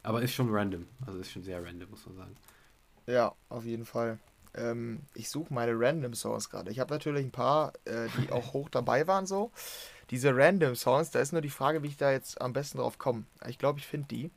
Aber 0.02 0.22
ist 0.22 0.32
schon 0.32 0.54
random. 0.54 0.86
Also 1.06 1.18
ist 1.18 1.30
schon 1.30 1.42
sehr 1.42 1.62
random, 1.64 1.90
muss 1.90 2.06
man 2.06 2.16
sagen. 2.16 2.36
Ja, 3.06 3.34
auf 3.48 3.64
jeden 3.64 3.84
Fall. 3.84 4.18
Ähm, 4.54 5.00
ich 5.14 5.28
suche 5.30 5.52
meine 5.52 5.72
Random 5.74 6.14
Songs 6.14 6.48
gerade. 6.48 6.70
Ich 6.70 6.78
habe 6.78 6.92
natürlich 6.92 7.24
ein 7.24 7.32
paar, 7.32 7.72
äh, 7.84 8.08
die 8.18 8.30
auch 8.30 8.52
hoch 8.52 8.68
dabei 8.68 9.06
waren 9.06 9.26
so. 9.26 9.50
Diese 10.10 10.34
Random 10.36 10.74
Songs, 10.74 11.10
da 11.10 11.20
ist 11.20 11.32
nur 11.32 11.42
die 11.42 11.50
Frage, 11.50 11.82
wie 11.82 11.88
ich 11.88 11.96
da 11.96 12.12
jetzt 12.12 12.40
am 12.40 12.52
besten 12.52 12.78
drauf 12.78 12.98
komme. 12.98 13.24
Ich 13.48 13.58
glaube, 13.58 13.78
ich 13.78 13.86
finde 13.86 14.08
die. 14.08 14.30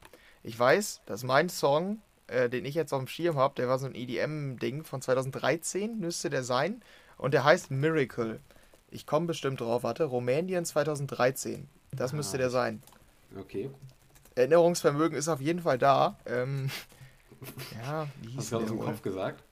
Ich 0.44 0.58
weiß, 0.58 1.02
dass 1.06 1.24
mein 1.24 1.50
Song, 1.50 2.02
äh, 2.28 2.50
den 2.50 2.66
ich 2.66 2.76
jetzt 2.76 2.94
auf 2.94 3.00
dem 3.00 3.08
Schirm 3.08 3.38
habe, 3.38 3.56
der 3.56 3.68
war 3.68 3.80
so 3.80 3.86
ein 3.86 3.96
EDM-Ding 3.96 4.84
von 4.84 5.02
2013, 5.02 6.00
müsste 6.00 6.30
der 6.30 6.44
sein. 6.44 6.82
Und 7.18 7.34
der 7.34 7.44
heißt 7.44 7.72
Miracle. 7.72 8.40
Ich 8.89 9.06
komme 9.06 9.28
bestimmt 9.28 9.62
drauf. 9.62 9.84
Warte, 9.84 10.06
Rumänien 10.06 10.65
2013. 10.65 11.67
Das 11.91 12.13
müsste 12.13 12.38
Ah, 12.38 12.39
der 12.39 12.50
sein. 12.50 12.82
Okay. 13.39 13.69
Erinnerungsvermögen 14.36 15.17
ist 15.17 15.28
auf 15.28 15.41
jeden 15.41 15.62
Fall 15.62 15.78
da. 15.78 16.17
Ähm, 16.26 16.69
ja, 17.84 18.08
wie 18.21 18.30
hieß 18.30 18.38
Hast 18.38 18.52
du 18.52 18.60
gerade 18.60 18.71
wohl? 18.71 18.86
Kopf 18.86 19.02
gesagt? 19.02 19.43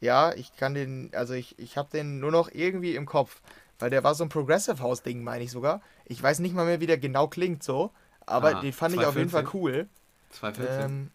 Ja, 0.00 0.34
ich 0.34 0.54
kann 0.56 0.74
den, 0.74 1.10
also 1.14 1.32
ich, 1.34 1.58
ich 1.58 1.76
habe 1.76 1.88
den 1.90 2.20
nur 2.20 2.30
noch 2.30 2.50
irgendwie 2.52 2.94
im 2.94 3.06
Kopf, 3.06 3.40
weil 3.78 3.90
der 3.90 4.04
war 4.04 4.14
so 4.14 4.24
ein 4.24 4.28
Progressive 4.28 4.80
House 4.80 5.02
Ding, 5.02 5.24
meine 5.24 5.42
ich 5.44 5.50
sogar. 5.50 5.80
Ich 6.04 6.22
weiß 6.22 6.40
nicht 6.40 6.54
mal 6.54 6.66
mehr, 6.66 6.80
wie 6.80 6.86
der 6.86 6.98
genau 6.98 7.26
klingt 7.26 7.62
so, 7.62 7.90
aber 8.26 8.56
Ah, 8.56 8.60
den 8.60 8.72
fand 8.72 8.94
ich 8.94 9.04
auf 9.04 9.16
jeden 9.16 9.30
Fall 9.30 9.44
214? 9.44 9.60
cool. 9.60 9.88
214. 10.30 10.84
Ähm, 10.84 11.10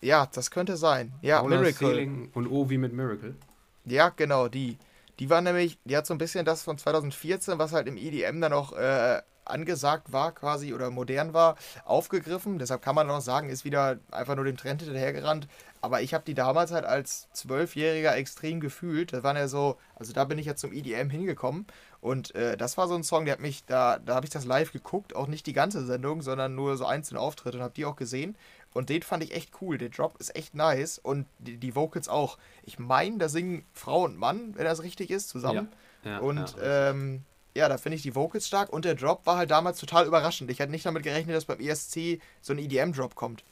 ja, 0.00 0.26
das 0.32 0.50
könnte 0.50 0.76
sein. 0.76 1.12
Ja, 1.20 1.40
Paula 1.40 1.58
Miracle. 1.58 1.88
Seeling 1.88 2.30
und 2.34 2.46
O 2.46 2.70
wie 2.70 2.78
mit 2.78 2.92
Miracle. 2.92 3.36
Ja, 3.84 4.08
genau, 4.10 4.48
die. 4.48 4.78
Die 5.18 5.30
war 5.30 5.40
nämlich, 5.40 5.78
die 5.84 5.96
hat 5.96 6.06
so 6.06 6.14
ein 6.14 6.18
bisschen 6.18 6.44
das 6.44 6.62
von 6.62 6.78
2014, 6.78 7.58
was 7.58 7.72
halt 7.72 7.88
im 7.88 7.96
EDM 7.96 8.40
dann 8.40 8.52
auch 8.52 8.72
äh, 8.72 9.20
angesagt 9.48 10.12
war 10.12 10.32
quasi 10.32 10.74
oder 10.74 10.90
modern 10.90 11.34
war, 11.34 11.56
aufgegriffen. 11.84 12.58
Deshalb 12.58 12.82
kann 12.82 12.94
man 12.94 13.10
auch 13.10 13.20
sagen, 13.20 13.48
ist 13.48 13.64
wieder 13.64 13.98
einfach 14.10 14.36
nur 14.36 14.44
dem 14.44 14.56
Trend 14.56 14.82
hinterhergerannt. 14.82 15.48
Aber 15.80 16.02
ich 16.02 16.12
habe 16.12 16.24
die 16.24 16.34
damals 16.34 16.72
halt 16.72 16.84
als 16.84 17.28
Zwölfjähriger 17.32 18.16
extrem 18.16 18.60
gefühlt. 18.60 19.12
Das 19.12 19.22
waren 19.22 19.36
ja 19.36 19.48
so, 19.48 19.78
also 19.94 20.12
da 20.12 20.24
bin 20.24 20.38
ich 20.38 20.46
ja 20.46 20.56
zum 20.56 20.72
EDM 20.72 21.08
hingekommen. 21.08 21.66
Und 22.00 22.34
äh, 22.34 22.56
das 22.56 22.76
war 22.76 22.88
so 22.88 22.94
ein 22.94 23.04
Song, 23.04 23.24
der 23.24 23.34
hat 23.34 23.40
mich, 23.40 23.64
da, 23.64 23.98
da 23.98 24.14
habe 24.14 24.26
ich 24.26 24.30
das 24.30 24.44
live 24.44 24.72
geguckt, 24.72 25.14
auch 25.14 25.26
nicht 25.26 25.46
die 25.46 25.52
ganze 25.52 25.84
Sendung, 25.84 26.22
sondern 26.22 26.54
nur 26.54 26.76
so 26.76 26.84
einzelne 26.86 27.20
Auftritte 27.20 27.58
und 27.58 27.62
habe 27.62 27.74
die 27.74 27.84
auch 27.84 27.96
gesehen. 27.96 28.36
Und 28.78 28.90
den 28.90 29.02
fand 29.02 29.24
ich 29.24 29.34
echt 29.34 29.60
cool. 29.60 29.76
Der 29.76 29.88
Drop 29.88 30.20
ist 30.20 30.36
echt 30.36 30.54
nice 30.54 30.98
und 30.98 31.26
die, 31.40 31.56
die 31.56 31.74
Vocals 31.74 32.08
auch. 32.08 32.38
Ich 32.62 32.78
meine, 32.78 33.18
da 33.18 33.28
singen 33.28 33.64
Frau 33.72 34.04
und 34.04 34.16
Mann, 34.16 34.54
wenn 34.54 34.64
das 34.64 34.84
richtig 34.84 35.10
ist, 35.10 35.30
zusammen. 35.30 35.66
Ja, 36.04 36.18
und 36.18 36.54
ja, 36.56 36.90
ähm, 36.90 37.24
ja, 37.56 37.68
da 37.68 37.76
finde 37.76 37.96
ich 37.96 38.02
die 38.02 38.14
Vocals 38.14 38.46
stark 38.46 38.72
und 38.72 38.84
der 38.84 38.94
Drop 38.94 39.26
war 39.26 39.36
halt 39.36 39.50
damals 39.50 39.80
total 39.80 40.06
überraschend. 40.06 40.48
Ich 40.48 40.60
hätte 40.60 40.70
nicht 40.70 40.86
damit 40.86 41.02
gerechnet, 41.02 41.34
dass 41.34 41.46
beim 41.46 41.58
ESC 41.58 42.20
so 42.40 42.52
ein 42.52 42.60
EDM-Drop 42.60 43.16
kommt. 43.16 43.42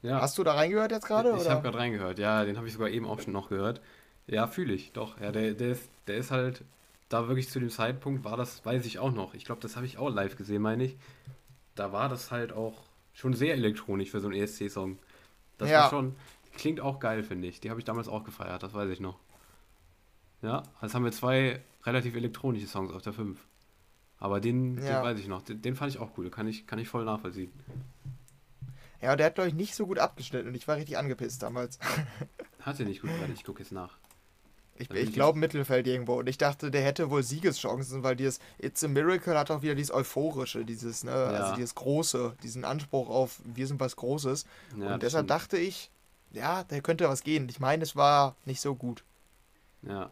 ja. 0.00 0.22
Hast 0.22 0.38
du 0.38 0.42
da 0.42 0.54
reingehört 0.54 0.90
jetzt 0.90 1.04
gerade? 1.04 1.36
ich 1.38 1.46
habe 1.46 1.60
gerade 1.60 1.76
reingehört. 1.76 2.18
Ja, 2.18 2.46
den 2.46 2.56
habe 2.56 2.66
ich 2.68 2.72
sogar 2.72 2.88
eben 2.88 3.04
auch 3.04 3.20
schon 3.20 3.34
noch 3.34 3.50
gehört. 3.50 3.82
Ja, 4.26 4.46
fühle 4.46 4.72
ich, 4.72 4.92
doch. 4.92 5.20
Ja, 5.20 5.32
der, 5.32 5.52
der, 5.52 5.72
ist, 5.72 5.90
der 6.06 6.16
ist 6.16 6.30
halt, 6.30 6.64
da 7.10 7.28
wirklich 7.28 7.50
zu 7.50 7.60
dem 7.60 7.68
Zeitpunkt 7.68 8.24
war 8.24 8.38
das, 8.38 8.64
weiß 8.64 8.86
ich 8.86 9.00
auch 9.00 9.12
noch. 9.12 9.34
Ich 9.34 9.44
glaube, 9.44 9.60
das 9.60 9.76
habe 9.76 9.84
ich 9.84 9.98
auch 9.98 10.08
live 10.08 10.36
gesehen, 10.36 10.62
meine 10.62 10.84
ich. 10.84 10.96
Da 11.74 11.92
war 11.92 12.08
das 12.08 12.30
halt 12.30 12.54
auch 12.54 12.85
schon 13.16 13.32
sehr 13.34 13.54
elektronisch 13.54 14.10
für 14.10 14.20
so 14.20 14.28
einen 14.28 14.36
ESC-Song. 14.40 14.98
Das 15.58 15.70
Ja. 15.70 15.80
war 15.82 15.90
schon, 15.90 16.14
klingt 16.54 16.80
auch 16.80 17.00
geil, 17.00 17.24
finde 17.24 17.48
ich. 17.48 17.60
Die 17.60 17.70
habe 17.70 17.80
ich 17.80 17.84
damals 17.84 18.06
auch 18.08 18.22
gefeiert, 18.24 18.62
das 18.62 18.74
weiß 18.74 18.90
ich 18.90 19.00
noch. 19.00 19.18
Ja, 20.42 20.62
jetzt 20.82 20.94
haben 20.94 21.04
wir 21.04 21.12
zwei 21.12 21.60
relativ 21.84 22.14
elektronische 22.14 22.66
Songs 22.66 22.92
auf 22.92 23.02
der 23.02 23.14
5. 23.14 23.38
Aber 24.18 24.40
den, 24.40 24.76
Ja. 24.82 25.00
den 25.00 25.02
weiß 25.04 25.18
ich 25.18 25.28
noch. 25.28 25.42
Den, 25.42 25.62
den 25.62 25.74
fand 25.76 25.92
ich 25.92 25.98
auch 25.98 26.10
cool. 26.18 26.30
Kann 26.30 26.46
ich, 26.46 26.66
kann 26.66 26.78
ich 26.78 26.88
voll 26.88 27.04
nachvollziehen. 27.04 27.50
Ja, 29.00 29.16
der 29.16 29.26
hat, 29.26 29.34
glaube 29.34 29.48
ich, 29.48 29.54
nicht 29.54 29.74
so 29.74 29.86
gut 29.86 29.98
abgeschnitten 29.98 30.48
und 30.48 30.54
ich 30.54 30.68
war 30.68 30.76
richtig 30.76 30.96
angepisst 30.98 31.42
damals. 31.42 31.78
Hat 32.60 32.80
er 32.80 32.86
nicht 32.86 33.00
gut, 33.02 33.10
warte, 33.18 33.32
ich 33.32 33.44
gucke 33.44 33.60
jetzt 33.62 33.72
nach. 33.72 33.96
Ich, 34.78 34.90
ich 34.90 35.12
glaube 35.12 35.38
Mittelfeld 35.38 35.86
irgendwo. 35.86 36.18
Und 36.18 36.28
ich 36.28 36.38
dachte, 36.38 36.70
der 36.70 36.82
hätte 36.82 37.10
wohl 37.10 37.22
Siegeschancen, 37.22 38.02
weil 38.02 38.16
dieses 38.16 38.40
It's 38.58 38.82
a 38.84 38.88
Miracle 38.88 39.36
hat 39.38 39.50
auch 39.50 39.62
wieder 39.62 39.74
dieses 39.74 39.92
Euphorische, 39.92 40.64
dieses, 40.64 41.04
ne, 41.04 41.12
also 41.12 41.54
dieses 41.54 41.74
Große, 41.74 42.36
diesen 42.42 42.64
Anspruch 42.64 43.08
auf 43.08 43.40
wir 43.44 43.66
sind 43.66 43.80
was 43.80 43.96
Großes. 43.96 44.44
Ja, 44.78 44.94
und 44.94 45.02
deshalb 45.02 45.26
stimmt. 45.26 45.30
dachte 45.30 45.58
ich, 45.58 45.90
ja, 46.32 46.64
der 46.64 46.80
könnte 46.82 47.08
was 47.08 47.22
gehen. 47.22 47.48
Ich 47.48 47.60
meine, 47.60 47.82
es 47.82 47.96
war 47.96 48.36
nicht 48.44 48.60
so 48.60 48.74
gut. 48.74 49.04
Ja. 49.82 50.10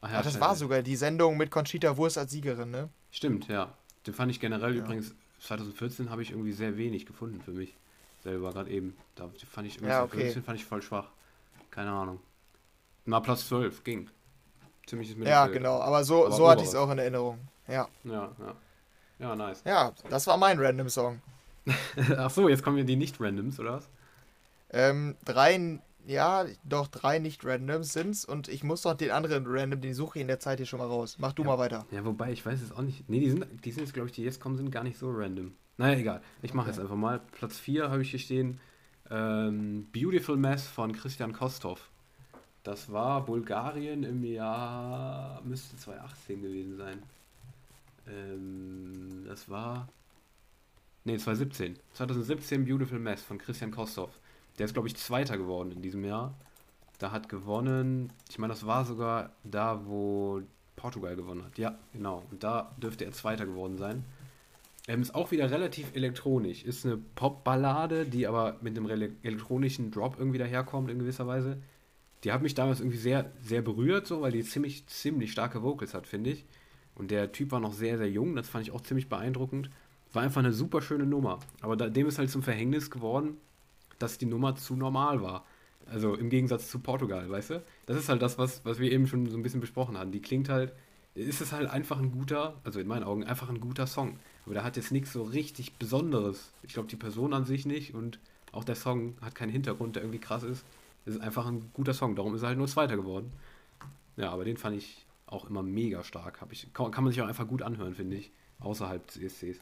Ach 0.00 0.10
ja, 0.12 0.18
Ach, 0.18 0.24
das 0.24 0.38
war 0.40 0.54
sogar 0.54 0.82
die 0.82 0.96
Sendung 0.96 1.36
mit 1.38 1.50
Conchita 1.50 1.96
Wurst 1.96 2.18
als 2.18 2.30
Siegerin, 2.32 2.70
ne? 2.70 2.90
Stimmt, 3.10 3.48
ja. 3.48 3.72
Den 4.06 4.12
fand 4.12 4.30
ich 4.30 4.40
generell 4.40 4.76
Ja. 4.76 4.82
übrigens, 4.84 5.14
2014 5.40 6.10
habe 6.10 6.22
ich 6.22 6.30
irgendwie 6.30 6.52
sehr 6.52 6.76
wenig 6.76 7.06
gefunden 7.06 7.40
für 7.40 7.52
mich. 7.52 7.74
Selber, 8.22 8.52
gerade 8.52 8.70
eben. 8.70 8.96
Da 9.14 9.30
fand 9.50 9.66
ich 9.66 9.76
irgendwie 9.76 9.90
Ja, 9.92 10.02
okay. 10.02 10.16
2014 10.32 10.42
fand 10.42 10.58
ich 10.58 10.64
voll 10.64 10.82
schwach. 10.82 11.08
Keine 11.70 11.90
Ahnung. 11.90 12.20
Na, 13.06 13.20
Platz 13.20 13.48
12, 13.48 13.84
ging. 13.84 14.10
Ziemliches 14.86 15.16
Mittelfeld. 15.16 15.34
Ja, 15.34 15.46
genau, 15.46 15.80
aber 15.80 16.04
so, 16.04 16.26
aber 16.26 16.34
so 16.34 16.48
hatte 16.48 16.62
ich 16.62 16.68
es 16.68 16.74
auch 16.74 16.90
in 16.90 16.98
Erinnerung. 16.98 17.38
Ja. 17.68 17.88
Ja, 18.04 18.32
ja. 18.38 18.54
Ja, 19.18 19.36
nice. 19.36 19.62
Ja, 19.64 19.92
das 20.10 20.26
war 20.26 20.36
mein 20.36 20.58
Random-Song. 20.58 21.20
Ach 22.16 22.30
so, 22.30 22.48
jetzt 22.48 22.62
kommen 22.62 22.76
wir 22.76 22.84
die 22.84 22.96
Nicht-Randoms, 22.96 23.58
oder 23.60 23.74
was? 23.74 23.88
Ähm, 24.70 25.16
drei, 25.24 25.78
ja, 26.06 26.44
doch 26.64 26.88
drei 26.88 27.18
Nicht-Randoms 27.18 27.92
sind's 27.92 28.24
und 28.24 28.48
ich 28.48 28.64
muss 28.64 28.82
doch 28.82 28.94
den 28.94 29.10
anderen 29.10 29.44
Random, 29.46 29.80
den 29.80 29.94
suche 29.94 30.18
ich 30.18 30.22
in 30.22 30.28
der 30.28 30.40
Zeit 30.40 30.58
hier 30.58 30.66
schon 30.66 30.80
mal 30.80 30.88
raus. 30.88 31.16
Mach 31.18 31.32
du 31.32 31.42
ja, 31.42 31.48
mal 31.48 31.58
weiter. 31.58 31.86
Ja, 31.90 32.04
wobei, 32.04 32.32
ich 32.32 32.44
weiß 32.44 32.60
es 32.60 32.72
auch 32.72 32.82
nicht. 32.82 33.08
Nee, 33.08 33.20
die 33.20 33.30
sind, 33.30 33.46
die 33.64 33.70
sind 33.70 33.84
jetzt, 33.84 33.94
glaube 33.94 34.08
ich, 34.08 34.14
die 34.14 34.22
jetzt 34.22 34.40
kommen, 34.40 34.56
sind 34.56 34.70
gar 34.70 34.82
nicht 34.82 34.98
so 34.98 35.10
random. 35.10 35.54
Naja, 35.76 35.98
egal. 35.98 36.22
Ich 36.42 36.54
mache 36.54 36.68
okay. 36.68 36.76
jetzt 36.76 36.82
einfach 36.82 36.96
mal. 36.96 37.20
Platz 37.32 37.58
4 37.58 37.90
habe 37.90 38.02
ich 38.02 38.10
hier 38.10 38.20
stehen. 38.20 38.60
Ähm, 39.10 39.88
Beautiful 39.92 40.36
Mess 40.36 40.66
von 40.66 40.92
Christian 40.92 41.32
Kostov. 41.32 41.90
Das 42.64 42.90
war 42.90 43.24
Bulgarien 43.26 44.04
im 44.04 44.24
Jahr, 44.24 45.42
müsste 45.44 45.76
2018 45.76 46.42
gewesen 46.42 46.76
sein. 46.78 47.02
Ähm, 48.08 49.24
das 49.26 49.50
war. 49.50 49.88
Ne, 51.04 51.18
2017. 51.18 51.78
2017 51.92 52.64
Beautiful 52.64 52.98
Mess 52.98 53.22
von 53.22 53.36
Christian 53.36 53.70
Kostov. 53.70 54.18
Der 54.58 54.64
ist, 54.64 54.72
glaube 54.72 54.88
ich, 54.88 54.96
Zweiter 54.96 55.36
geworden 55.36 55.72
in 55.72 55.82
diesem 55.82 56.04
Jahr. 56.04 56.34
Da 56.98 57.12
hat 57.12 57.28
gewonnen, 57.28 58.10
ich 58.30 58.38
meine, 58.38 58.54
das 58.54 58.64
war 58.66 58.86
sogar 58.86 59.32
da, 59.42 59.84
wo 59.84 60.40
Portugal 60.76 61.16
gewonnen 61.16 61.44
hat. 61.44 61.58
Ja, 61.58 61.76
genau. 61.92 62.22
Und 62.30 62.42
da 62.42 62.74
dürfte 62.78 63.04
er 63.04 63.12
Zweiter 63.12 63.44
geworden 63.44 63.76
sein. 63.76 64.04
Ähm, 64.88 65.02
ist 65.02 65.14
auch 65.14 65.30
wieder 65.30 65.50
relativ 65.50 65.94
elektronisch. 65.94 66.64
Ist 66.64 66.86
eine 66.86 66.96
Popballade, 66.96 68.06
die 68.06 68.26
aber 68.26 68.56
mit 68.62 68.78
einem 68.78 68.88
elektronischen 69.22 69.90
Drop 69.90 70.16
irgendwie 70.18 70.38
daherkommt 70.38 70.90
in 70.90 70.98
gewisser 70.98 71.26
Weise. 71.26 71.58
Die 72.24 72.32
hat 72.32 72.42
mich 72.42 72.54
damals 72.54 72.80
irgendwie 72.80 72.98
sehr, 72.98 73.30
sehr 73.42 73.60
berührt, 73.60 74.06
so, 74.06 74.22
weil 74.22 74.32
die 74.32 74.42
ziemlich, 74.42 74.86
ziemlich 74.86 75.30
starke 75.30 75.62
Vocals 75.62 75.92
hat, 75.94 76.06
finde 76.06 76.30
ich. 76.30 76.44
Und 76.94 77.10
der 77.10 77.32
Typ 77.32 77.52
war 77.52 77.60
noch 77.60 77.74
sehr, 77.74 77.98
sehr 77.98 78.10
jung, 78.10 78.34
das 78.34 78.48
fand 78.48 78.66
ich 78.66 78.72
auch 78.72 78.80
ziemlich 78.80 79.08
beeindruckend. 79.08 79.70
War 80.12 80.22
einfach 80.22 80.38
eine 80.38 80.52
super 80.52 80.80
schöne 80.80 81.04
Nummer. 81.04 81.40
Aber 81.60 81.76
da, 81.76 81.88
dem 81.88 82.06
ist 82.06 82.18
halt 82.18 82.30
zum 82.30 82.42
Verhängnis 82.42 82.90
geworden, 82.90 83.36
dass 83.98 84.16
die 84.16 84.26
Nummer 84.26 84.56
zu 84.56 84.76
normal 84.76 85.20
war. 85.22 85.44
Also 85.86 86.14
im 86.14 86.30
Gegensatz 86.30 86.70
zu 86.70 86.78
Portugal, 86.78 87.28
weißt 87.28 87.50
du? 87.50 87.62
Das 87.86 87.98
ist 87.98 88.08
halt 88.08 88.22
das, 88.22 88.38
was, 88.38 88.64
was 88.64 88.78
wir 88.78 88.90
eben 88.90 89.06
schon 89.06 89.28
so 89.28 89.36
ein 89.36 89.42
bisschen 89.42 89.60
besprochen 89.60 89.98
haben. 89.98 90.12
Die 90.12 90.22
klingt 90.22 90.48
halt, 90.48 90.72
ist 91.14 91.42
es 91.42 91.52
halt 91.52 91.68
einfach 91.68 91.98
ein 91.98 92.10
guter, 92.10 92.54
also 92.64 92.80
in 92.80 92.86
meinen 92.86 93.04
Augen 93.04 93.24
einfach 93.24 93.50
ein 93.50 93.60
guter 93.60 93.86
Song. 93.86 94.18
Aber 94.46 94.54
der 94.54 94.64
hat 94.64 94.76
jetzt 94.76 94.92
nichts 94.92 95.12
so 95.12 95.24
richtig 95.24 95.74
Besonderes. 95.74 96.52
Ich 96.62 96.72
glaube, 96.72 96.88
die 96.88 96.96
Person 96.96 97.34
an 97.34 97.44
sich 97.44 97.66
nicht 97.66 97.92
und 97.92 98.18
auch 98.52 98.64
der 98.64 98.76
Song 98.76 99.14
hat 99.20 99.34
keinen 99.34 99.50
Hintergrund, 99.50 99.96
der 99.96 100.04
irgendwie 100.04 100.20
krass 100.20 100.42
ist. 100.42 100.64
Ist 101.06 101.20
einfach 101.20 101.46
ein 101.46 101.70
guter 101.74 101.94
Song, 101.94 102.16
darum 102.16 102.34
ist 102.34 102.42
er 102.42 102.48
halt 102.48 102.58
nur 102.58 102.68
Zweiter 102.68 102.96
geworden. 102.96 103.32
Ja, 104.16 104.30
aber 104.30 104.44
den 104.44 104.56
fand 104.56 104.76
ich 104.76 105.06
auch 105.26 105.48
immer 105.48 105.62
mega 105.62 106.02
stark. 106.04 106.40
Hab 106.40 106.52
ich, 106.52 106.72
kann, 106.72 106.90
kann 106.90 107.04
man 107.04 107.12
sich 107.12 107.20
auch 107.22 107.28
einfach 107.28 107.46
gut 107.46 107.62
anhören, 107.62 107.94
finde 107.94 108.16
ich, 108.16 108.32
außerhalb 108.60 109.06
des 109.06 109.16
ESCs. 109.18 109.60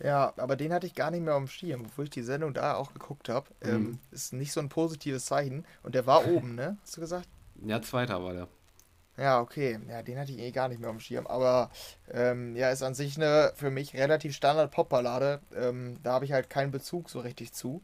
Ja, 0.00 0.32
aber 0.36 0.56
den 0.56 0.72
hatte 0.72 0.86
ich 0.86 0.94
gar 0.94 1.10
nicht 1.10 1.22
mehr 1.22 1.34
auf 1.34 1.42
dem 1.42 1.48
Schirm, 1.48 1.82
bevor 1.82 2.04
ich 2.04 2.10
die 2.10 2.22
Sendung 2.22 2.54
da 2.54 2.76
auch 2.76 2.92
geguckt 2.92 3.28
habe. 3.28 3.48
Mhm. 3.62 3.70
Ähm, 3.70 3.98
ist 4.12 4.32
nicht 4.32 4.52
so 4.52 4.60
ein 4.60 4.68
positives 4.68 5.26
Zeichen. 5.26 5.64
Und 5.82 5.94
der 5.94 6.06
war 6.06 6.26
oben, 6.26 6.54
ne? 6.54 6.76
Hast 6.82 6.96
du 6.96 7.00
gesagt? 7.00 7.28
Ja, 7.64 7.82
zweiter 7.82 8.22
war 8.22 8.32
der. 8.32 8.48
Ja, 9.16 9.40
okay. 9.40 9.80
Ja, 9.88 10.02
den 10.02 10.16
hatte 10.16 10.30
ich 10.30 10.38
eh 10.38 10.52
gar 10.52 10.68
nicht 10.68 10.80
mehr 10.80 10.90
auf 10.90 10.96
dem 10.96 11.00
Schirm. 11.00 11.26
Aber 11.26 11.70
ähm, 12.12 12.54
ja, 12.54 12.70
ist 12.70 12.84
an 12.84 12.94
sich 12.94 13.16
eine 13.16 13.52
für 13.56 13.70
mich 13.70 13.94
relativ 13.94 14.34
Standard 14.34 14.70
Popballade. 14.70 15.40
Ähm, 15.56 15.96
da 16.04 16.12
habe 16.12 16.24
ich 16.24 16.32
halt 16.32 16.48
keinen 16.48 16.70
Bezug 16.70 17.10
so 17.10 17.18
richtig 17.18 17.52
zu. 17.52 17.82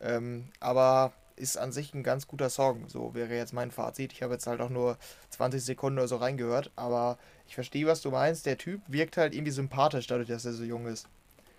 Ähm, 0.00 0.48
aber 0.60 1.12
ist 1.40 1.56
an 1.56 1.72
sich 1.72 1.94
ein 1.94 2.02
ganz 2.02 2.26
guter 2.26 2.50
Song. 2.50 2.88
So 2.88 3.14
wäre 3.14 3.34
jetzt 3.34 3.52
mein 3.52 3.70
Fazit. 3.70 4.12
Ich 4.12 4.22
habe 4.22 4.34
jetzt 4.34 4.46
halt 4.46 4.60
auch 4.60 4.70
nur 4.70 4.98
20 5.30 5.62
Sekunden 5.62 5.98
oder 5.98 6.08
so 6.08 6.16
reingehört. 6.16 6.70
Aber 6.76 7.18
ich 7.46 7.54
verstehe, 7.54 7.86
was 7.86 8.02
du 8.02 8.10
meinst. 8.10 8.46
Der 8.46 8.58
Typ 8.58 8.80
wirkt 8.86 9.16
halt 9.16 9.34
irgendwie 9.34 9.52
sympathisch, 9.52 10.06
dadurch, 10.06 10.28
dass 10.28 10.44
er 10.44 10.52
so 10.52 10.64
jung 10.64 10.86
ist. 10.86 11.08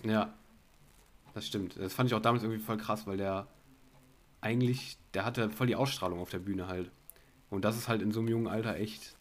Ja, 0.04 0.34
das 1.34 1.48
stimmt. 1.48 1.78
Das 1.78 1.94
fand 1.94 2.10
ich 2.10 2.15
auch 2.15 2.22
damals 2.22 2.44
irgendwie 2.44 2.62
voll 2.62 2.78
krass, 2.78 3.08
weil 3.08 3.17
der 3.17 3.48
eigentlich, 4.39 4.98
der 5.13 5.26
hatte 5.26 5.50
voll 5.50 5.67
die 5.67 5.76
Ausstrahlung 5.76 6.20
auf 6.20 6.30
der 6.30 6.39
Bühne 6.39 6.67
halt. 6.67 6.89
Und 7.50 7.65
das 7.65 7.78
ist 7.78 7.88
halt 7.88 8.02
in 8.02 8.12
so 8.12 8.20
einem 8.20 8.30
jungen 8.30 8.48
Alter 8.48 8.76
echt 8.76 9.15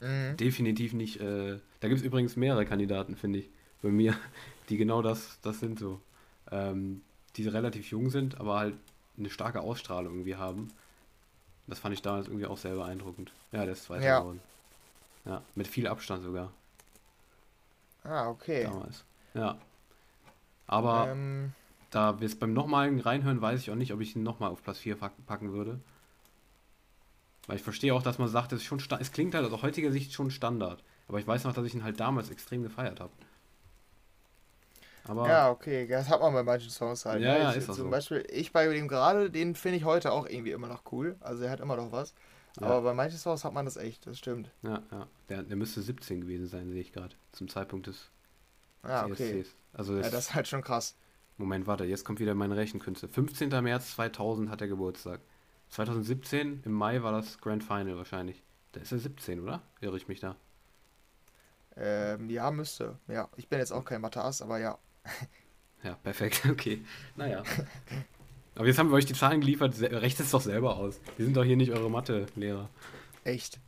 mhm. 0.00 0.36
definitiv 0.36 0.92
nicht. 0.92 1.20
Äh, 1.20 1.58
da 1.80 1.88
gibt 1.88 2.00
es 2.00 2.06
übrigens 2.06 2.36
mehrere 2.36 2.64
Kandidaten, 2.64 3.16
finde 3.16 3.40
ich, 3.40 3.50
bei 3.82 3.90
mir, 3.90 4.14
die 4.68 4.76
genau 4.76 5.02
das, 5.02 5.38
das 5.42 5.60
sind 5.60 5.78
so. 5.78 6.00
Ähm, 6.50 7.02
die 7.36 7.48
relativ 7.48 7.90
jung 7.90 8.10
sind, 8.10 8.40
aber 8.40 8.58
halt 8.58 8.74
eine 9.18 9.30
starke 9.30 9.60
Ausstrahlung 9.60 10.12
irgendwie 10.12 10.36
haben. 10.36 10.68
Das 11.66 11.78
fand 11.78 11.94
ich 11.94 12.02
damals 12.02 12.28
irgendwie 12.28 12.46
auch 12.46 12.58
sehr 12.58 12.74
beeindruckend. 12.74 13.32
Ja, 13.52 13.64
der 13.64 13.72
ist 13.72 13.84
Zweiter 13.84 14.04
ja. 14.04 14.20
geworden. 14.20 14.40
Ja, 15.24 15.42
mit 15.54 15.66
viel 15.66 15.88
Abstand 15.88 16.22
sogar. 16.22 16.52
Ah, 18.04 18.28
okay. 18.28 18.64
Damals. 18.64 19.04
Ja. 19.34 19.58
Aber 20.68 21.08
ähm, 21.10 21.52
da 21.90 22.20
wir 22.20 22.26
es 22.26 22.38
beim 22.38 22.52
nochmaligen 22.52 23.00
reinhören, 23.00 23.40
weiß 23.40 23.60
ich 23.60 23.70
auch 23.70 23.76
nicht, 23.76 23.92
ob 23.92 24.00
ich 24.00 24.14
ihn 24.14 24.22
nochmal 24.22 24.50
auf 24.50 24.62
Platz 24.62 24.78
4 24.78 24.96
packen 24.96 25.52
würde. 25.52 25.80
Weil 27.46 27.56
ich 27.56 27.62
verstehe 27.62 27.94
auch, 27.94 28.02
dass 28.02 28.18
man 28.18 28.28
sagt, 28.28 28.52
es, 28.52 28.60
ist 28.60 28.66
schon 28.66 28.80
es 28.98 29.12
klingt 29.12 29.34
halt 29.34 29.50
aus 29.50 29.62
heutiger 29.62 29.92
Sicht 29.92 30.12
schon 30.12 30.30
Standard. 30.30 30.82
Aber 31.08 31.18
ich 31.18 31.26
weiß 31.26 31.44
noch, 31.44 31.52
dass 31.52 31.64
ich 31.64 31.74
ihn 31.74 31.84
halt 31.84 32.00
damals 32.00 32.30
extrem 32.30 32.62
gefeiert 32.62 33.00
habe. 33.00 33.12
Aber 35.08 35.28
ja, 35.28 35.50
okay, 35.50 35.86
das 35.86 36.08
hat 36.08 36.20
man 36.20 36.32
bei 36.32 36.42
manchen 36.42 36.70
Songs 36.70 37.04
halt. 37.04 37.22
Ja, 37.22 37.32
ne? 37.32 37.38
ja, 37.40 37.50
ist 37.50 37.68
das 37.68 37.76
Zum 37.76 37.86
so. 37.86 37.90
Beispiel, 37.90 38.26
ich 38.30 38.52
bei 38.52 38.66
dem 38.72 38.88
gerade, 38.88 39.30
den 39.30 39.54
finde 39.54 39.78
ich 39.78 39.84
heute 39.84 40.12
auch 40.12 40.26
irgendwie 40.26 40.52
immer 40.52 40.68
noch 40.68 40.82
cool. 40.92 41.16
Also 41.20 41.44
er 41.44 41.50
hat 41.50 41.60
immer 41.60 41.76
noch 41.76 41.92
was. 41.92 42.14
Ja. 42.60 42.66
Aber 42.68 42.82
bei 42.82 42.94
manchen 42.94 43.18
Songs 43.18 43.44
hat 43.44 43.52
man 43.52 43.64
das 43.64 43.76
echt, 43.76 44.06
das 44.06 44.18
stimmt. 44.18 44.50
Ja, 44.62 44.82
ja. 44.90 45.06
Der, 45.28 45.42
der 45.42 45.56
müsste 45.56 45.82
17 45.82 46.22
gewesen 46.22 46.46
sein, 46.46 46.70
sehe 46.70 46.80
ich 46.80 46.92
gerade. 46.92 47.14
Zum 47.32 47.48
Zeitpunkt 47.48 47.86
des 47.86 48.10
ah, 48.82 49.06
okay. 49.06 49.44
Also 49.72 49.96
das, 49.96 50.06
ja, 50.06 50.12
das 50.12 50.28
ist 50.28 50.34
halt 50.34 50.48
schon 50.48 50.62
krass. 50.62 50.96
Moment, 51.36 51.66
warte, 51.66 51.84
jetzt 51.84 52.04
kommt 52.04 52.18
wieder 52.18 52.34
meine 52.34 52.56
Rechenkünste. 52.56 53.08
15. 53.08 53.50
März 53.62 53.94
2000 53.94 54.48
hat 54.48 54.62
er 54.62 54.68
Geburtstag. 54.68 55.20
2017, 55.68 56.62
im 56.64 56.72
Mai 56.72 57.02
war 57.02 57.12
das 57.12 57.38
Grand 57.38 57.62
Final 57.62 57.96
wahrscheinlich. 57.96 58.42
Da 58.72 58.80
ist 58.80 58.92
er 58.92 58.98
17, 58.98 59.40
oder? 59.40 59.62
Irre 59.80 59.96
ich 59.98 60.08
mich 60.08 60.20
da? 60.20 60.36
Ähm, 61.76 62.30
ja, 62.30 62.50
müsste. 62.50 62.98
Ja, 63.06 63.28
ich 63.36 63.48
bin 63.48 63.58
jetzt 63.58 63.72
auch 63.72 63.84
kein 63.84 64.00
Mathe-Ass, 64.00 64.40
aber 64.40 64.58
ja. 64.58 64.78
Ja, 65.82 65.94
perfekt, 66.02 66.42
okay. 66.50 66.82
Naja. 67.16 67.42
Aber 68.54 68.66
jetzt 68.66 68.78
haben 68.78 68.90
wir 68.90 68.96
euch 68.96 69.06
die 69.06 69.14
Zahlen 69.14 69.40
geliefert, 69.40 69.80
rechnet 69.80 70.26
es 70.26 70.30
doch 70.30 70.40
selber 70.40 70.76
aus. 70.76 70.98
Wir 71.16 71.26
sind 71.26 71.36
doch 71.36 71.44
hier 71.44 71.56
nicht 71.56 71.72
eure 71.72 71.90
Mathe-Lehrer. 71.90 72.68
Echt? 73.24 73.60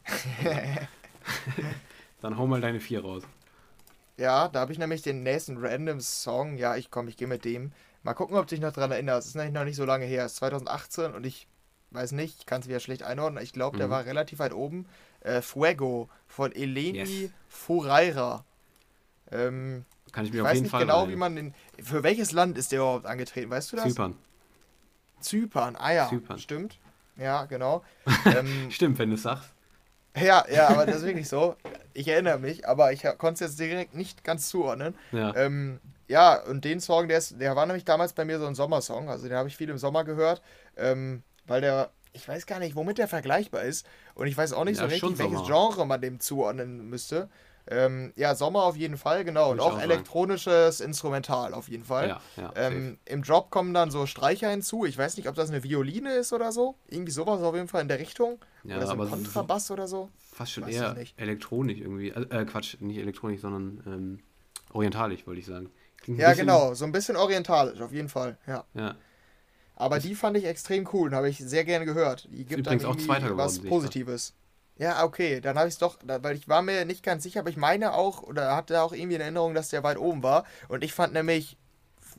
Dann 2.21 2.39
hau 2.39 2.47
mal 2.47 2.61
deine 2.61 2.81
vier 2.81 3.03
raus. 3.03 3.23
Ja, 4.17 4.49
da 4.49 4.61
habe 4.61 4.73
ich 4.73 4.79
nämlich 4.79 5.03
den 5.03 5.23
nächsten 5.23 5.59
Random 5.59 6.01
Song. 6.01 6.57
Ja, 6.57 6.77
ich 6.77 6.91
komme, 6.91 7.11
ich 7.11 7.17
gehe 7.17 7.29
mit 7.29 7.45
dem. 7.45 7.73
Mal 8.03 8.15
gucken, 8.15 8.37
ob 8.37 8.47
du 8.47 8.55
dich 8.55 8.63
noch 8.63 8.73
daran 8.73 8.91
erinnerst. 8.91 9.27
Es 9.27 9.29
ist 9.29 9.35
nämlich 9.37 9.55
noch 9.55 9.65
nicht 9.65 9.77
so 9.77 9.85
lange 9.85 10.07
her. 10.07 10.25
Es 10.25 10.33
ist 10.33 10.39
2018 10.39 11.15
und 11.15 11.25
ich 11.25 11.47
weiß 11.91 12.13
nicht, 12.13 12.41
ich 12.41 12.47
kann 12.47 12.61
es 12.61 12.69
wieder 12.69 12.81
schlecht 12.81 13.03
einordnen. 13.03 13.43
Ich 13.43 13.53
glaube, 13.53 13.77
mhm. 13.77 13.81
der 13.81 13.91
war 13.91 14.07
relativ 14.07 14.39
weit 14.39 14.53
oben. 14.53 14.87
Äh, 15.21 15.43
Fuego 15.43 16.09
von 16.27 16.53
Eleni 16.53 16.99
yes. 16.99 17.31
Fureira. 17.49 18.45
Ähm, 19.31 19.85
kann 20.13 20.25
ich 20.25 20.33
mir 20.33 20.39
ich 20.39 20.47
auf 20.47 20.55
jeden 20.55 20.67
Fall. 20.69 20.83
Ich 20.83 20.89
weiß 20.89 20.97
nicht 20.97 21.05
genau, 21.05 21.09
wie 21.09 21.17
man 21.17 21.37
den. 21.37 21.55
Für 21.83 22.03
welches 22.03 22.33
Land 22.33 22.59
ist 22.59 22.73
der 22.73 22.81
überhaupt 22.81 23.07
angetreten? 23.07 23.51
Weißt 23.51 23.73
du 23.73 23.77
das? 23.77 23.87
Zypern. 23.87 24.17
Zypern, 25.21 25.77
ah 25.77 25.93
ja. 25.93 26.09
Zypern. 26.09 26.39
Stimmt. 26.39 26.79
Ja, 27.17 27.47
genau. 27.47 27.83
ähm, 28.25 28.71
Stimmt, 28.71 28.99
wenn 28.99 29.11
du 29.11 29.17
es 29.17 29.23
sagst. 29.23 29.51
Ja, 30.17 30.45
ja, 30.51 30.69
aber 30.69 30.87
das 30.87 30.97
ist 30.97 31.05
wirklich 31.05 31.29
so. 31.29 31.57
Ich 31.93 32.09
erinnere 32.09 32.39
mich, 32.39 32.67
aber 32.67 32.93
ich 32.93 33.03
konnte 33.19 33.35
es 33.45 33.51
jetzt 33.51 33.61
direkt 33.61 33.95
nicht 33.95 34.25
ganz 34.25 34.49
zuordnen. 34.49 34.95
Ja. 35.13 35.35
Ähm, 35.37 35.81
ja, 36.09 36.43
und 36.43 36.65
den 36.65 36.81
Song, 36.81 37.09
der, 37.09 37.19
ist, 37.19 37.41
der 37.41 37.55
war 37.55 37.67
nämlich 37.67 37.85
damals 37.85 38.15
bei 38.15 38.25
mir 38.25 38.39
so 38.39 38.47
ein 38.47 38.55
Sommersong. 38.55 39.09
Also 39.11 39.29
den 39.29 39.37
habe 39.37 39.49
ich 39.49 39.57
viel 39.57 39.69
im 39.69 39.79
Sommer 39.79 40.05
gehört, 40.05 40.43
ähm, 40.77 41.23
weil 41.47 41.61
der, 41.61 41.91
ich 42.13 42.27
weiß 42.27 42.47
gar 42.47 42.59
nicht, 42.59 42.75
womit 42.75 42.99
der 42.99 43.09
vergleichbar 43.09 43.63
ist. 43.63 43.87
Und 44.15 44.27
ich 44.27 44.37
weiß 44.37 44.55
auch 44.55 44.65
nicht 44.65 44.79
ja, 44.79 44.85
so 44.85 44.89
richtig, 44.89 45.19
welches 45.19 45.47
Genre 45.47 45.87
man 45.87 46.01
dem 46.01 46.19
zuordnen 46.19 46.89
müsste. 46.89 47.29
Ähm, 47.71 48.13
ja, 48.17 48.35
Sommer 48.35 48.63
auf 48.63 48.77
jeden 48.77 48.97
Fall, 48.97 49.25
genau. 49.25 49.51
Und 49.51 49.61
auch, 49.61 49.75
auch 49.75 49.81
elektronisches 49.81 50.81
Instrumental 50.81 51.53
auf 51.53 51.69
jeden 51.69 51.85
Fall. 51.85 52.09
Ja, 52.09 52.21
ja, 52.37 52.53
ähm, 52.57 52.99
Im 53.05 53.23
Drop 53.23 53.51
kommen 53.51 53.75
dann 53.75 53.91
so 53.91 54.07
Streicher 54.07 54.49
hinzu. 54.51 54.87
Ich 54.87 54.97
weiß 54.97 55.17
nicht, 55.17 55.29
ob 55.29 55.35
das 55.35 55.51
eine 55.51 55.63
Violine 55.63 56.15
ist 56.15 56.33
oder 56.33 56.51
so. 56.51 56.77
Irgendwie 56.89 57.13
sowas 57.13 57.43
auf 57.43 57.55
jeden 57.55 57.69
Fall 57.69 57.83
in 57.83 57.89
der 57.89 57.99
Richtung. 57.99 58.39
Ja, 58.65 58.79
oder 58.79 58.87
so 58.87 58.93
ein 58.93 59.11
Kontrabass 59.11 59.67
so, 59.67 59.75
oder 59.75 59.87
so. 59.87 60.09
Fast 60.33 60.53
schon 60.53 60.67
eher 60.67 60.97
elektronisch 61.17 61.81
irgendwie. 61.81 62.09
Äh, 62.09 62.45
Quatsch, 62.47 62.77
nicht 62.81 62.99
elektronisch, 62.99 63.41
sondern 63.41 63.83
ähm, 63.87 64.19
orientalisch, 64.73 65.27
wollte 65.27 65.41
ich 65.41 65.47
sagen. 65.47 65.71
ja, 66.07 66.33
genau. 66.33 66.73
So 66.75 66.87
ein 66.87 66.93
bisschen 66.93 67.17
orientalisch, 67.17 67.81
auf 67.81 67.93
jeden 67.93 68.09
Fall. 68.09 68.39
Ja. 68.47 68.65
ja. 68.75 68.97
Aber 69.77 69.97
das 69.97 70.05
die 70.05 70.15
fand 70.15 70.37
ich 70.37 70.45
extrem 70.45 70.89
cool 70.93 71.09
und 71.09 71.15
habe 71.15 71.29
ich 71.29 71.39
sehr 71.39 71.65
gerne 71.65 71.85
gehört. 71.85 72.29
Die 72.33 72.45
gibt 72.45 72.67
dann 72.67 72.81
irgendwie 72.81 73.09
was 73.37 73.61
Positives. 73.61 74.35
Ja, 74.79 75.03
okay, 75.05 75.41
dann 75.41 75.59
habe 75.59 75.69
ich 75.69 75.75
es 75.75 75.79
doch, 75.79 75.99
weil 76.05 76.37
ich 76.37 76.49
war 76.49 76.63
mir 76.63 76.85
nicht 76.85 77.03
ganz 77.03 77.25
sicher, 77.25 77.41
aber 77.41 77.51
ich 77.51 77.57
meine 77.57 77.95
auch, 77.95 78.23
oder 78.23 78.55
hatte 78.55 78.81
auch 78.83 78.93
irgendwie 78.93 79.17
in 79.17 79.21
Erinnerung, 79.21 79.55
dass 79.55 79.71
der 79.71 79.83
weit 79.83 79.99
oben 79.99 80.23
war. 80.23 80.45
Und 80.69 80.85
ich 80.85 80.95
fand 80.95 81.13
nämlich, 81.13 81.57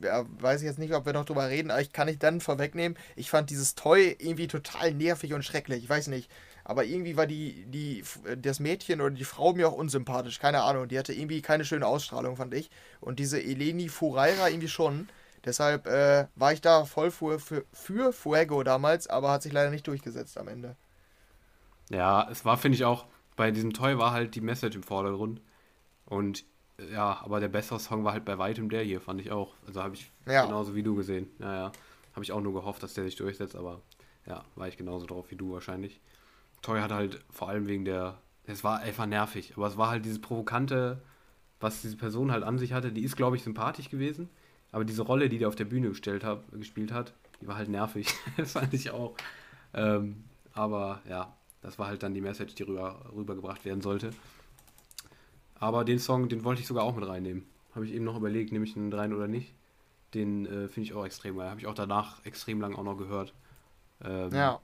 ja, 0.03 0.25
weiß 0.27 0.61
ich 0.61 0.67
jetzt 0.67 0.79
nicht, 0.79 0.93
ob 0.93 1.05
wir 1.05 1.13
noch 1.13 1.25
drüber 1.25 1.47
reden, 1.49 1.71
aber 1.71 1.81
ich 1.81 1.93
kann 1.93 2.07
nicht 2.07 2.21
dann 2.21 2.41
vorwegnehmen, 2.41 2.97
ich 3.15 3.29
fand 3.29 3.49
dieses 3.49 3.75
Toy 3.75 4.15
irgendwie 4.19 4.47
total 4.47 4.93
nervig 4.93 5.33
und 5.33 5.43
schrecklich. 5.43 5.83
Ich 5.83 5.89
weiß 5.89 6.07
nicht. 6.07 6.29
aber 6.65 6.85
irgendwie 6.85 7.17
war 7.17 7.25
die, 7.27 7.65
die, 7.67 8.03
das 8.37 8.59
Mädchen 8.59 9.01
oder 9.01 9.15
die 9.15 9.23
Frau 9.25 9.53
mir 9.53 9.67
auch 9.69 9.73
unsympathisch, 9.73 10.39
keine 10.39 10.61
Ahnung. 10.63 10.87
Die 10.87 10.99
hatte 10.99 11.13
irgendwie 11.13 11.41
keine 11.41 11.65
schöne 11.65 11.87
Ausstrahlung, 11.87 12.35
fand 12.35 12.53
ich. 12.53 12.69
Und 12.99 13.19
diese 13.19 13.41
Eleni 13.41 13.89
Fureira 13.89 14.49
irgendwie 14.49 14.67
schon. 14.67 15.09
Deshalb 15.45 15.87
äh, 15.87 16.27
war 16.35 16.53
ich 16.53 16.61
da 16.61 16.85
voll 16.85 17.11
für, 17.11 17.39
für, 17.39 17.65
für 17.73 18.13
Fuego 18.13 18.61
damals, 18.63 19.07
aber 19.07 19.31
hat 19.31 19.41
sich 19.43 19.53
leider 19.53 19.71
nicht 19.71 19.87
durchgesetzt 19.87 20.37
am 20.37 20.47
Ende. 20.47 20.75
Ja, 21.89 22.29
es 22.29 22.45
war, 22.45 22.57
finde 22.57 22.75
ich 22.75 22.85
auch, 22.85 23.05
bei 23.35 23.51
diesem 23.51 23.73
Toy 23.73 23.97
war 23.97 24.11
halt 24.11 24.35
die 24.35 24.41
Message 24.41 24.75
im 24.75 24.83
Vordergrund. 24.83 25.41
Und 26.05 26.45
ja, 26.91 27.19
aber 27.23 27.39
der 27.39 27.47
bessere 27.47 27.79
Song 27.79 28.03
war 28.03 28.13
halt 28.13 28.25
bei 28.25 28.37
weitem 28.37 28.69
der 28.69 28.83
hier, 28.83 29.01
fand 29.01 29.21
ich 29.21 29.31
auch. 29.31 29.53
Also 29.67 29.83
habe 29.83 29.95
ich 29.95 30.11
ja. 30.25 30.45
genauso 30.45 30.75
wie 30.75 30.83
du 30.83 30.95
gesehen. 30.95 31.27
Ja, 31.39 31.53
ja. 31.53 31.71
Habe 32.13 32.23
ich 32.23 32.31
auch 32.31 32.41
nur 32.41 32.53
gehofft, 32.53 32.83
dass 32.83 32.93
der 32.93 33.03
sich 33.03 33.15
durchsetzt, 33.15 33.55
aber 33.55 33.81
ja, 34.25 34.43
war 34.55 34.67
ich 34.67 34.77
genauso 34.77 35.05
drauf 35.05 35.31
wie 35.31 35.35
du 35.35 35.53
wahrscheinlich. 35.53 35.99
Toy 36.61 36.79
hat 36.79 36.91
halt 36.91 37.23
vor 37.29 37.49
allem 37.49 37.67
wegen 37.67 37.85
der. 37.85 38.17
Es 38.45 38.63
war 38.63 38.79
einfach 38.79 39.05
nervig, 39.05 39.53
aber 39.55 39.67
es 39.67 39.77
war 39.77 39.89
halt 39.89 40.05
dieses 40.05 40.19
Provokante, 40.19 41.01
was 41.59 41.81
diese 41.81 41.97
Person 41.97 42.31
halt 42.31 42.43
an 42.43 42.57
sich 42.57 42.73
hatte. 42.73 42.91
Die 42.91 43.03
ist, 43.03 43.15
glaube 43.15 43.35
ich, 43.35 43.43
sympathisch 43.43 43.89
gewesen, 43.89 44.27
aber 44.71 44.85
diese 44.85 45.03
Rolle, 45.03 45.29
die 45.29 45.37
der 45.37 45.47
auf 45.47 45.55
der 45.55 45.65
Bühne 45.65 45.89
gestellt 45.89 46.23
hat, 46.23 46.41
gespielt 46.51 46.91
hat, 46.91 47.13
die 47.41 47.47
war 47.47 47.57
halt 47.57 47.69
nervig. 47.69 48.13
das 48.37 48.53
fand 48.53 48.73
ich 48.73 48.91
auch. 48.91 49.15
Ähm, 49.73 50.23
aber 50.53 51.01
ja, 51.07 51.33
das 51.61 51.77
war 51.79 51.87
halt 51.87 52.03
dann 52.03 52.13
die 52.13 52.21
Message, 52.21 52.55
die 52.55 52.63
rüber, 52.63 53.05
rübergebracht 53.13 53.65
werden 53.65 53.81
sollte. 53.81 54.11
Aber 55.55 55.83
den 55.83 55.99
Song, 55.99 56.29
den 56.29 56.43
wollte 56.43 56.61
ich 56.61 56.67
sogar 56.67 56.83
auch 56.83 56.95
mit 56.95 57.07
reinnehmen. 57.07 57.45
Habe 57.75 57.85
ich 57.85 57.93
eben 57.93 58.05
noch 58.05 58.15
überlegt, 58.15 58.51
nehme 58.51 58.65
ich 58.65 58.73
den 58.73 58.91
rein 58.93 59.13
oder 59.13 59.27
nicht. 59.27 59.53
Den 60.13 60.45
äh, 60.45 60.67
finde 60.69 60.89
ich 60.89 60.93
auch 60.93 61.05
extrem 61.05 61.37
geil. 61.37 61.49
Habe 61.49 61.59
ich 61.59 61.67
auch 61.67 61.73
danach 61.73 62.25
extrem 62.25 62.61
lang 62.61 62.75
auch 62.75 62.83
noch 62.83 62.97
gehört. 62.97 63.33
Ähm, 64.03 64.31
ja. 64.33 64.59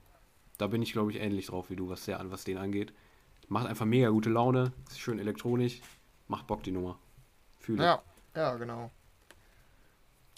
Da 0.58 0.66
bin 0.68 0.82
ich, 0.82 0.92
glaube 0.92 1.10
ich, 1.10 1.20
ähnlich 1.20 1.46
drauf 1.46 1.70
wie 1.70 1.76
du, 1.76 1.88
was, 1.88 2.06
der, 2.06 2.24
was 2.30 2.44
den 2.44 2.56
angeht. 2.56 2.92
Macht 3.48 3.66
einfach 3.66 3.84
mega 3.84 4.08
gute 4.08 4.30
Laune, 4.30 4.72
ist 4.88 4.98
schön 4.98 5.18
elektronisch, 5.18 5.80
macht 6.26 6.46
Bock 6.46 6.62
die 6.62 6.72
Nummer. 6.72 6.98
Fühle. 7.58 7.84
Ja, 7.84 8.02
ja, 8.34 8.54
genau. 8.56 8.90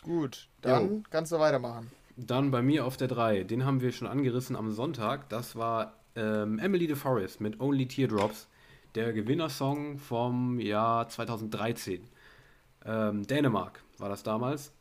Gut, 0.02 0.48
dann 0.60 0.90
jo. 0.90 1.02
kannst 1.10 1.32
du 1.32 1.38
weitermachen. 1.38 1.90
Dann 2.16 2.50
bei 2.50 2.62
mir 2.62 2.84
auf 2.84 2.96
der 2.96 3.08
3, 3.08 3.44
den 3.44 3.64
haben 3.64 3.80
wir 3.80 3.92
schon 3.92 4.08
angerissen 4.08 4.56
am 4.56 4.72
Sonntag. 4.72 5.28
Das 5.28 5.56
war 5.56 5.97
ähm, 6.18 6.58
Emily 6.58 6.86
de 6.86 6.96
Forest 6.96 7.40
mit 7.40 7.60
Only 7.60 7.86
Teardrops, 7.86 8.48
der 8.94 9.12
Gewinnersong 9.12 9.98
vom 9.98 10.58
Jahr 10.58 11.08
2013. 11.08 12.02
Ähm, 12.84 13.26
Dänemark 13.26 13.82
war 13.98 14.08
das 14.08 14.22
damals. 14.22 14.72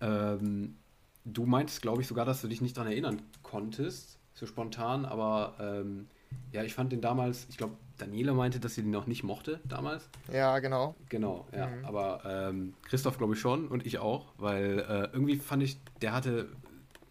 Ähm, 0.00 0.76
du 1.24 1.46
meintest, 1.46 1.82
glaube 1.82 2.02
ich, 2.02 2.08
sogar, 2.08 2.24
dass 2.24 2.42
du 2.42 2.48
dich 2.48 2.60
nicht 2.60 2.76
daran 2.76 2.90
erinnern 2.90 3.22
konntest, 3.42 4.18
so 4.34 4.46
spontan, 4.46 5.04
aber 5.04 5.54
ähm, 5.60 6.08
ja, 6.52 6.62
ich 6.64 6.74
fand 6.74 6.92
den 6.92 7.00
damals, 7.00 7.46
ich 7.50 7.56
glaube, 7.56 7.76
Daniela 7.98 8.32
meinte, 8.32 8.60
dass 8.60 8.74
sie 8.74 8.82
den 8.82 8.90
noch 8.90 9.06
nicht 9.06 9.22
mochte 9.22 9.60
damals. 9.64 10.08
Ja, 10.32 10.58
genau. 10.58 10.94
Genau, 11.08 11.46
ja. 11.52 11.66
Mhm. 11.66 11.84
Aber 11.84 12.22
ähm, 12.24 12.74
Christoph 12.82 13.18
glaube 13.18 13.34
ich 13.34 13.40
schon 13.40 13.68
und 13.68 13.84
ich 13.86 13.98
auch, 13.98 14.26
weil 14.38 14.78
äh, 14.80 15.08
irgendwie 15.12 15.36
fand 15.36 15.62
ich, 15.62 15.78
der 16.00 16.12
hatte 16.12 16.48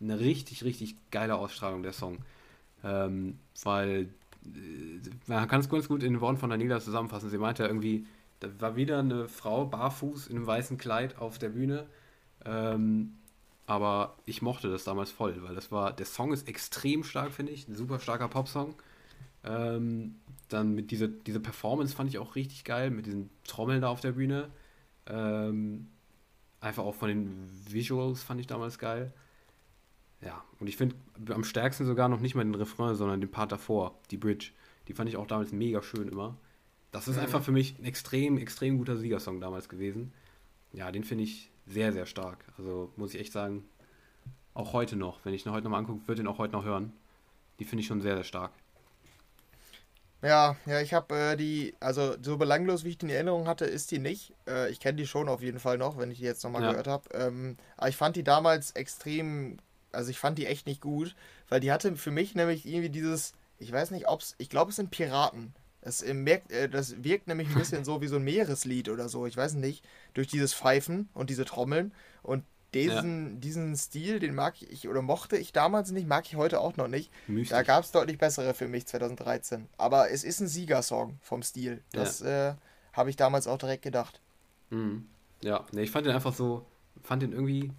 eine 0.01 0.19
richtig, 0.19 0.63
richtig 0.63 0.95
geile 1.11 1.35
Ausstrahlung, 1.35 1.83
der 1.83 1.93
Song. 1.93 2.19
Ähm, 2.83 3.39
weil 3.63 4.09
äh, 4.45 5.09
man 5.27 5.47
kann 5.47 5.61
es 5.61 5.69
ganz 5.69 5.87
gut 5.87 6.03
in 6.03 6.13
den 6.13 6.21
Worten 6.21 6.37
von 6.37 6.49
Daniela 6.49 6.79
zusammenfassen. 6.79 7.29
Sie 7.29 7.37
meinte 7.37 7.63
ja 7.63 7.69
irgendwie, 7.69 8.05
da 8.39 8.47
war 8.59 8.75
wieder 8.75 8.99
eine 8.99 9.27
Frau 9.27 9.65
barfuß 9.65 10.27
in 10.27 10.37
einem 10.37 10.47
weißen 10.47 10.77
Kleid 10.77 11.17
auf 11.17 11.39
der 11.39 11.49
Bühne. 11.49 11.87
Ähm, 12.45 13.15
aber 13.65 14.17
ich 14.25 14.41
mochte 14.41 14.69
das 14.71 14.83
damals 14.83 15.11
voll, 15.11 15.43
weil 15.43 15.55
das 15.55 15.71
war, 15.71 15.93
der 15.93 16.05
Song 16.05 16.33
ist 16.33 16.47
extrem 16.47 17.03
stark, 17.03 17.31
finde 17.33 17.51
ich. 17.51 17.67
Ein 17.67 17.75
super 17.75 17.99
starker 17.99 18.27
Popsong. 18.27 18.75
Ähm, 19.43 20.15
dann 20.49 20.73
mit 20.73 20.91
dieser 20.91 21.07
diese 21.07 21.39
Performance 21.39 21.95
fand 21.95 22.09
ich 22.09 22.17
auch 22.17 22.35
richtig 22.35 22.63
geil, 22.63 22.89
mit 22.89 23.05
diesen 23.05 23.29
Trommeln 23.45 23.81
da 23.81 23.89
auf 23.89 24.01
der 24.01 24.13
Bühne. 24.13 24.49
Ähm, 25.05 25.87
einfach 26.61 26.83
auch 26.83 26.95
von 26.95 27.09
den 27.09 27.49
Visuals 27.69 28.23
fand 28.23 28.39
ich 28.39 28.47
damals 28.47 28.79
geil. 28.79 29.13
Ja, 30.21 30.43
und 30.59 30.67
ich 30.67 30.75
finde 30.75 30.95
am 31.29 31.43
stärksten 31.43 31.85
sogar 31.85 32.09
noch 32.09 32.19
nicht 32.19 32.35
mal 32.35 32.43
den 32.43 32.55
Refrain, 32.55 32.95
sondern 32.95 33.21
den 33.21 33.31
Part 33.31 33.51
davor, 33.51 33.97
die 34.11 34.17
Bridge. 34.17 34.51
Die 34.87 34.93
fand 34.93 35.07
ich 35.07 35.17
auch 35.17 35.27
damals 35.27 35.51
mega 35.51 35.81
schön 35.81 36.09
immer. 36.09 36.35
Das 36.91 37.07
ist 37.07 37.15
mhm. 37.15 37.23
einfach 37.23 37.43
für 37.43 37.51
mich 37.51 37.77
ein 37.79 37.85
extrem, 37.85 38.37
extrem 38.37 38.77
guter 38.77 38.97
Siegersong 38.97 39.39
damals 39.39 39.69
gewesen. 39.69 40.11
Ja, 40.73 40.91
den 40.91 41.03
finde 41.03 41.23
ich 41.23 41.51
sehr, 41.67 41.93
sehr 41.93 42.05
stark. 42.05 42.43
Also 42.57 42.91
muss 42.95 43.13
ich 43.13 43.19
echt 43.19 43.31
sagen, 43.31 43.63
auch 44.53 44.73
heute 44.73 44.95
noch, 44.95 45.23
wenn 45.23 45.33
ich 45.33 45.45
ihn 45.45 45.51
heute 45.51 45.65
noch 45.65 45.71
mal 45.71 45.77
angucke, 45.77 46.07
würde 46.07 46.21
ich 46.21 46.25
ihn 46.25 46.31
auch 46.31 46.39
heute 46.39 46.53
noch 46.53 46.65
hören. 46.65 46.91
Die 47.59 47.65
finde 47.65 47.81
ich 47.81 47.87
schon 47.87 48.01
sehr, 48.01 48.15
sehr 48.15 48.23
stark. 48.23 48.51
Ja, 50.21 50.57
ja, 50.65 50.81
ich 50.81 50.93
habe 50.93 51.15
äh, 51.15 51.37
die, 51.37 51.75
also 51.79 52.15
so 52.21 52.37
belanglos 52.37 52.83
wie 52.83 52.89
ich 52.89 52.97
die 52.97 53.05
in 53.05 53.11
Erinnerung 53.11 53.47
hatte, 53.47 53.65
ist 53.65 53.91
die 53.91 53.99
nicht. 53.99 54.33
Äh, 54.47 54.69
ich 54.69 54.81
kenne 54.81 54.97
die 54.97 55.07
schon 55.07 55.29
auf 55.29 55.41
jeden 55.41 55.59
Fall 55.59 55.77
noch, 55.77 55.97
wenn 55.97 56.11
ich 56.11 56.17
die 56.17 56.25
jetzt 56.25 56.43
nochmal 56.43 56.63
ja. 56.63 56.71
gehört 56.71 56.87
habe. 56.87 57.09
Ähm, 57.13 57.55
aber 57.77 57.87
ich 57.87 57.95
fand 57.95 58.17
die 58.17 58.23
damals 58.23 58.71
extrem 58.71 59.57
also 59.91 60.09
ich 60.09 60.19
fand 60.19 60.37
die 60.37 60.45
echt 60.45 60.67
nicht 60.67 60.81
gut, 60.81 61.15
weil 61.49 61.59
die 61.59 61.71
hatte 61.71 61.95
für 61.95 62.11
mich 62.11 62.35
nämlich 62.35 62.65
irgendwie 62.65 62.89
dieses, 62.89 63.33
ich 63.57 63.71
weiß 63.71 63.91
nicht, 63.91 64.07
ob 64.07 64.21
es, 64.21 64.35
ich 64.37 64.49
glaube, 64.49 64.69
es 64.69 64.75
sind 64.75 64.91
Piraten. 64.91 65.53
Das, 65.81 66.03
merkt, 66.03 66.51
äh, 66.51 66.67
das 66.67 67.03
wirkt 67.03 67.27
nämlich 67.27 67.47
ein 67.49 67.55
bisschen 67.55 67.83
so 67.85 68.01
wie 68.01 68.07
so 68.07 68.17
ein 68.17 68.23
Meereslied 68.23 68.89
oder 68.89 69.09
so, 69.09 69.25
ich 69.25 69.37
weiß 69.37 69.53
nicht, 69.53 69.83
durch 70.13 70.27
dieses 70.27 70.53
Pfeifen 70.53 71.09
und 71.13 71.29
diese 71.29 71.45
Trommeln. 71.45 71.93
Und 72.21 72.43
diesen, 72.73 73.33
ja. 73.33 73.39
diesen 73.39 73.75
Stil, 73.75 74.19
den 74.19 74.35
mag 74.35 74.61
ich 74.61 74.87
oder 74.87 75.01
mochte 75.01 75.37
ich 75.37 75.53
damals 75.53 75.91
nicht, 75.91 76.07
mag 76.07 76.25
ich 76.27 76.35
heute 76.35 76.59
auch 76.59 76.77
noch 76.77 76.87
nicht. 76.87 77.11
Mystisch. 77.27 77.49
Da 77.49 77.63
gab 77.63 77.83
es 77.83 77.91
deutlich 77.91 78.17
bessere 78.17 78.53
für 78.53 78.67
mich 78.67 78.85
2013. 78.85 79.67
Aber 79.77 80.11
es 80.11 80.23
ist 80.23 80.39
ein 80.39 80.47
Siegersong 80.47 81.17
vom 81.21 81.41
Stil. 81.41 81.81
Das 81.91 82.19
ja. 82.19 82.51
äh, 82.51 82.55
habe 82.93 83.09
ich 83.09 83.15
damals 83.15 83.47
auch 83.47 83.57
direkt 83.57 83.83
gedacht. 83.83 84.21
Mhm. 84.69 85.07
Ja, 85.41 85.65
ne, 85.71 85.81
ich 85.81 85.91
fand 85.91 86.05
den 86.05 86.13
einfach 86.13 86.33
so, 86.33 86.65
fand 87.01 87.23
den 87.23 87.31
irgendwie 87.31 87.71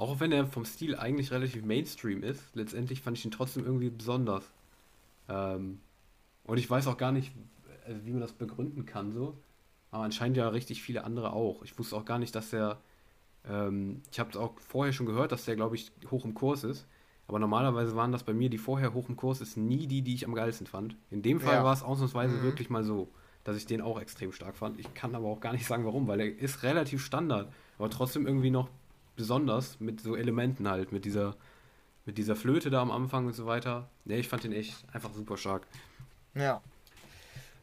auch 0.00 0.18
wenn 0.18 0.32
er 0.32 0.46
vom 0.46 0.64
Stil 0.64 0.96
eigentlich 0.96 1.30
relativ 1.30 1.62
Mainstream 1.62 2.22
ist, 2.22 2.42
letztendlich 2.54 3.02
fand 3.02 3.18
ich 3.18 3.24
ihn 3.26 3.30
trotzdem 3.30 3.66
irgendwie 3.66 3.90
besonders. 3.90 4.50
Ähm, 5.28 5.80
und 6.44 6.56
ich 6.56 6.70
weiß 6.70 6.86
auch 6.86 6.96
gar 6.96 7.12
nicht, 7.12 7.32
äh, 7.86 7.94
wie 8.04 8.12
man 8.12 8.22
das 8.22 8.32
begründen 8.32 8.86
kann 8.86 9.12
so. 9.12 9.36
Aber 9.90 10.04
anscheinend 10.04 10.38
ja 10.38 10.48
richtig 10.48 10.82
viele 10.82 11.04
andere 11.04 11.34
auch. 11.34 11.62
Ich 11.64 11.78
wusste 11.78 11.96
auch 11.96 12.06
gar 12.06 12.18
nicht, 12.18 12.34
dass 12.34 12.52
er. 12.54 12.80
Ähm, 13.46 14.00
ich 14.10 14.18
habe 14.18 14.30
es 14.30 14.36
auch 14.36 14.58
vorher 14.58 14.94
schon 14.94 15.04
gehört, 15.04 15.32
dass 15.32 15.44
der, 15.44 15.56
glaube 15.56 15.76
ich, 15.76 15.92
hoch 16.10 16.24
im 16.24 16.32
Kurs 16.32 16.64
ist. 16.64 16.86
Aber 17.28 17.38
normalerweise 17.38 17.94
waren 17.94 18.10
das 18.10 18.24
bei 18.24 18.32
mir, 18.32 18.48
die 18.48 18.58
vorher 18.58 18.94
hoch 18.94 19.08
im 19.10 19.16
Kurs 19.16 19.42
ist, 19.42 19.58
nie 19.58 19.86
die, 19.86 20.00
die 20.00 20.14
ich 20.14 20.26
am 20.26 20.34
geilsten 20.34 20.66
fand. 20.66 20.96
In 21.10 21.20
dem 21.20 21.40
Fall 21.40 21.56
ja. 21.56 21.64
war 21.64 21.74
es 21.74 21.82
ausnahmsweise 21.82 22.36
mhm. 22.36 22.42
wirklich 22.42 22.70
mal 22.70 22.84
so, 22.84 23.08
dass 23.44 23.56
ich 23.56 23.66
den 23.66 23.82
auch 23.82 24.00
extrem 24.00 24.32
stark 24.32 24.56
fand. 24.56 24.80
Ich 24.80 24.94
kann 24.94 25.14
aber 25.14 25.28
auch 25.28 25.40
gar 25.40 25.52
nicht 25.52 25.66
sagen, 25.66 25.84
warum, 25.84 26.08
weil 26.08 26.20
er 26.20 26.38
ist 26.38 26.62
relativ 26.62 27.04
Standard, 27.04 27.52
aber 27.78 27.90
trotzdem 27.90 28.26
irgendwie 28.26 28.50
noch 28.50 28.68
besonders 29.16 29.80
mit 29.80 30.00
so 30.00 30.16
Elementen 30.16 30.68
halt, 30.68 30.92
mit 30.92 31.04
dieser, 31.04 31.36
mit 32.06 32.18
dieser 32.18 32.36
Flöte 32.36 32.70
da 32.70 32.80
am 32.80 32.90
Anfang 32.90 33.26
und 33.26 33.34
so 33.34 33.46
weiter. 33.46 33.88
Ne, 34.04 34.18
ich 34.18 34.28
fand 34.28 34.44
den 34.44 34.52
echt 34.52 34.84
einfach 34.92 35.12
super 35.12 35.36
stark. 35.36 35.66
Ja. 36.34 36.60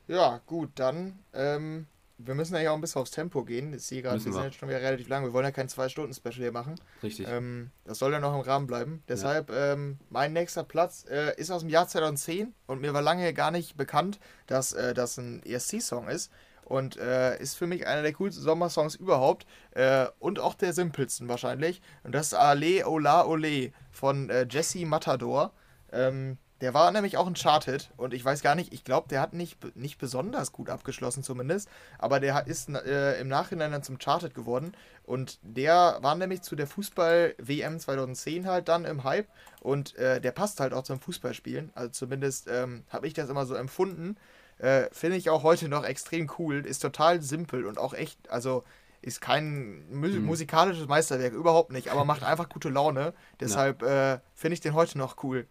Ja, 0.07 0.39
gut, 0.45 0.69
dann, 0.75 1.19
ähm, 1.33 1.85
wir 2.17 2.33
müssen 2.33 2.55
ja 2.55 2.71
auch 2.71 2.75
ein 2.75 2.81
bisschen 2.81 3.01
aufs 3.01 3.11
Tempo 3.11 3.43
gehen. 3.43 3.73
Ich 3.73 3.83
sehe 3.83 4.01
gerade, 4.01 4.23
wir 4.23 4.33
sind 4.33 4.43
jetzt 4.43 4.55
schon 4.55 4.69
wieder 4.69 4.81
relativ 4.81 5.07
lang. 5.07 5.23
Wir 5.23 5.33
wollen 5.33 5.45
ja 5.45 5.51
kein 5.51 5.69
Zwei-Stunden-Special 5.69 6.35
hier 6.35 6.51
machen. 6.51 6.75
Richtig. 7.03 7.27
Ähm, 7.29 7.69
das 7.85 7.99
soll 7.99 8.11
ja 8.11 8.19
noch 8.19 8.33
im 8.33 8.41
Rahmen 8.41 8.65
bleiben. 8.65 9.03
Deshalb, 9.07 9.49
ja. 9.49 9.73
ähm, 9.73 9.99
mein 10.09 10.33
nächster 10.33 10.63
Platz 10.63 11.05
äh, 11.09 11.35
ist 11.39 11.51
aus 11.51 11.61
dem 11.61 11.69
Jahr 11.69 11.87
2010 11.87 12.53
und 12.65 12.81
mir 12.81 12.93
war 12.93 13.01
lange 13.01 13.33
gar 13.33 13.51
nicht 13.51 13.77
bekannt, 13.77 14.19
dass 14.47 14.73
äh, 14.73 14.93
das 14.93 15.17
ein 15.17 15.43
ESC-Song 15.43 16.07
ist 16.07 16.31
und 16.67 16.97
äh, 16.97 17.39
ist 17.39 17.55
für 17.55 17.65
mich 17.65 17.87
einer 17.87 18.01
der 18.01 18.13
coolsten 18.13 18.43
Sommersongs 18.43 18.95
überhaupt 18.95 19.47
äh, 19.71 20.07
und 20.19 20.39
auch 20.39 20.53
der 20.53 20.73
simpelsten 20.73 21.29
wahrscheinlich. 21.29 21.81
Und 22.03 22.13
das 22.13 22.27
ist 22.27 22.33
Ale 22.33 22.85
Ola 22.85 23.25
Ole 23.25 23.71
von 23.89 24.29
äh, 24.29 24.45
Jesse 24.49 24.85
Matador. 24.85 25.53
Ähm, 25.93 26.37
der 26.59 26.73
war 26.73 26.91
nämlich 26.91 27.17
auch 27.17 27.27
ein 27.27 27.35
Chart-Hit 27.35 27.91
und 27.97 28.13
ich 28.15 28.25
weiß 28.25 28.41
gar 28.41 28.55
nicht, 28.55 28.73
ich 28.73 28.83
glaube, 28.83 29.07
der 29.07 29.21
hat 29.21 29.33
nicht, 29.33 29.77
nicht 29.77 29.99
besonders 29.99 30.51
gut 30.51 30.69
abgeschlossen 30.69 31.21
zumindest, 31.21 31.69
aber 31.99 32.19
der 32.19 32.47
ist 32.47 32.69
äh, 32.69 33.21
im 33.21 33.27
Nachhinein 33.27 33.71
dann 33.71 33.83
zum 33.83 33.99
Chart-Hit 33.99 34.33
geworden 34.33 34.71
und 35.03 35.37
der 35.43 35.99
war 36.01 36.15
nämlich 36.15 36.41
zu 36.41 36.55
der 36.55 36.65
Fußball-WM 36.65 37.79
2010 37.79 38.47
halt 38.47 38.69
dann 38.69 38.85
im 38.85 39.03
Hype 39.03 39.27
und 39.61 39.95
äh, 39.97 40.19
der 40.19 40.31
passt 40.31 40.59
halt 40.59 40.73
auch 40.73 40.81
zum 40.81 40.99
Fußballspielen, 40.99 41.71
also 41.75 41.91
zumindest 41.91 42.47
ähm, 42.49 42.85
habe 42.89 43.05
ich 43.05 43.13
das 43.13 43.29
immer 43.29 43.45
so 43.45 43.53
empfunden 43.53 44.17
äh, 44.59 44.87
Finde 44.91 45.17
ich 45.17 45.29
auch 45.29 45.43
heute 45.43 45.69
noch 45.69 45.83
extrem 45.83 46.29
cool. 46.37 46.65
Ist 46.65 46.79
total 46.79 47.21
simpel 47.21 47.65
und 47.65 47.77
auch 47.77 47.93
echt, 47.93 48.29
also 48.29 48.63
ist 49.01 49.21
kein 49.21 49.87
mhm. 49.89 50.25
musikalisches 50.25 50.87
Meisterwerk, 50.87 51.33
überhaupt 51.33 51.71
nicht, 51.71 51.89
aber 51.89 52.05
macht 52.05 52.23
einfach 52.23 52.49
gute 52.49 52.69
Laune. 52.69 53.13
Deshalb 53.39 53.81
ja. 53.81 54.15
äh, 54.15 54.19
finde 54.33 54.53
ich 54.53 54.59
den 54.59 54.73
heute 54.73 54.97
noch 54.97 55.23
cool. 55.23 55.47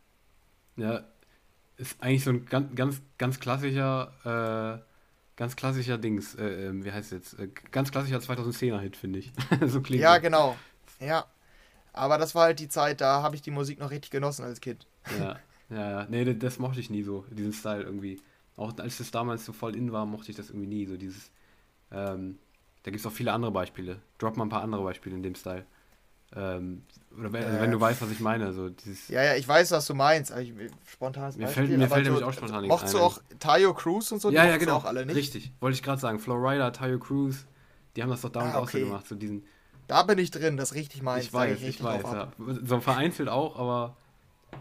Ja, 0.77 1.05
ist 1.77 2.03
eigentlich 2.03 2.25
so 2.25 2.31
ein 2.31 2.47
ganz, 2.47 2.75
ganz, 2.75 3.03
ganz 3.19 3.39
klassischer, 3.39 4.83
äh, 4.85 5.37
ganz 5.37 5.57
klassischer 5.57 5.99
Dings, 5.99 6.35
äh, 6.35 6.67
ähm, 6.67 6.85
wie 6.85 6.93
heißt 6.93 7.13
es 7.13 7.33
jetzt? 7.33 7.39
Äh, 7.39 7.49
ganz 7.71 7.91
klassischer 7.91 8.19
2010er-Hit, 8.19 8.97
finde 8.97 9.21
ich. 9.21 9.33
so 9.67 9.81
klingt 9.81 10.03
Ja, 10.03 10.19
genau. 10.19 10.57
Ja. 11.01 11.27
Aber 11.93 12.19
das 12.19 12.35
war 12.35 12.45
halt 12.45 12.61
die 12.61 12.69
Zeit, 12.69 13.01
da 13.01 13.23
habe 13.23 13.37
ich 13.37 13.43
die 13.43 13.51
Musik 13.51 13.79
noch 13.79 13.91
richtig 13.91 14.11
genossen 14.11 14.45
als 14.45 14.61
Kind. 14.61 14.87
Ja. 15.19 15.39
Ja, 15.69 15.91
ja. 15.91 16.07
Nee, 16.09 16.35
das 16.35 16.59
mochte 16.59 16.79
ich 16.79 16.91
nie 16.91 17.03
so, 17.03 17.25
diesen 17.31 17.53
Style 17.53 17.83
irgendwie. 17.83 18.21
Auch 18.57 18.77
als 18.79 18.99
das 18.99 19.11
damals 19.11 19.45
so 19.45 19.53
voll 19.53 19.77
in 19.77 19.93
war, 19.93 20.07
mochte 20.07 20.31
ich 20.31 20.37
das 20.37 20.49
irgendwie 20.51 20.67
nie. 20.69 20.87
So 20.87 20.97
dieses, 20.97 21.31
ähm, 21.91 22.39
da 22.83 22.91
gibt 22.91 23.01
es 23.01 23.07
auch 23.07 23.13
viele 23.13 23.33
andere 23.33 23.51
Beispiele. 23.53 24.01
Drop 24.19 24.37
mal 24.37 24.45
ein 24.47 24.49
paar 24.49 24.63
andere 24.63 24.83
Beispiele 24.83 25.15
in 25.17 25.23
dem 25.23 25.35
Style. 25.35 25.67
Ähm, 26.35 26.83
oder 27.17 27.33
wenn, 27.33 27.45
also 27.45 27.61
wenn 27.61 27.71
du 27.71 27.81
weißt, 27.81 28.03
was 28.03 28.11
ich 28.11 28.21
meine. 28.21 28.53
So 28.53 28.69
dieses 28.69 29.09
Ja, 29.09 29.23
ja, 29.23 29.35
ich 29.37 29.47
weiß, 29.47 29.71
was 29.71 29.87
du 29.87 29.95
meinst. 29.95 30.33
aber 30.33 30.41
Ich, 30.41 30.53
spontanes 30.91 31.37
Mir 31.37 31.45
Beispiel, 31.45 31.67
fällt- 31.69 31.79
mir 31.79 31.89
fällt 31.89 32.05
nämlich 32.05 32.25
auch 32.25 32.33
spontan 32.33 32.63
nichts 32.63 32.75
Mochtest 32.75 32.95
du 32.95 32.99
ein. 32.99 33.05
auch 33.05 33.21
Tayo 33.39 33.75
Cruz 33.75 34.11
und 34.11 34.21
so? 34.21 34.31
Die 34.31 34.35
ja, 34.37 34.45
ja, 34.47 34.57
genau. 34.57 34.77
auch 34.77 34.85
alle 34.87 35.07
nicht? 35.07 35.15
Richtig. 35.17 35.53
Wollte 35.61 35.77
ich 35.77 35.83
gerade 35.83 36.01
sagen. 36.01 36.19
Florida, 36.19 36.71
Tayo 36.73 36.99
Cruz, 36.99 37.47
die 37.95 38.03
haben 38.03 38.11
das 38.11 38.23
doch 38.23 38.31
damals 38.31 38.55
Ah, 38.55 38.59
auch 38.59 38.69
so 38.69 38.79
okay. 38.79 38.87
gemacht. 38.87 39.07
So 39.07 39.15
diesen, 39.15 39.45
Da 39.87 40.03
bin 40.03 40.19
ich 40.19 40.31
drin, 40.33 40.57
das 40.57 40.75
richtig 40.75 41.03
meins. 41.03 41.27
ich 41.27 41.33
weiß, 41.33 41.59
ich 41.59 41.67
richtig 41.67 41.85
weiß. 41.85 42.03
Ja. 42.03 42.33
So 42.65 42.81
vereinzelt 42.81 43.29
auch, 43.29 43.57
aber 43.59 43.97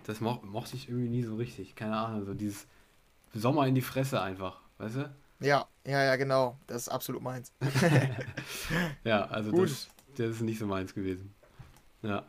das 0.06 0.22
mo 0.22 0.40
mochte 0.44 0.76
ich 0.76 0.88
irgendwie 0.88 1.10
nie 1.10 1.24
so 1.24 1.36
richtig. 1.36 1.76
Keine 1.76 1.96
Ahnung. 1.98 2.26
So 2.26 2.34
dieses 2.36 2.68
Sommer 3.36 3.68
in 3.68 3.76
die 3.76 3.82
Fresse 3.82 4.22
einfach. 4.22 4.62
Weißt 4.78 4.96
du? 4.96 5.16
Ja, 5.40 5.68
ja, 5.86 6.04
ja, 6.04 6.16
genau. 6.16 6.58
Das 6.68 6.84
ist 6.84 6.90
absolut 6.90 7.22
meins. 7.22 7.52
Ja, 9.04 9.26
also 9.26 9.52
Gut. 9.52 9.70
das, 9.70 9.88
das 10.18 10.30
ist 10.30 10.42
nicht 10.42 10.60
so 10.60 10.66
meins 10.66 10.94
gewesen. 10.94 11.34
Ja. 12.02 12.24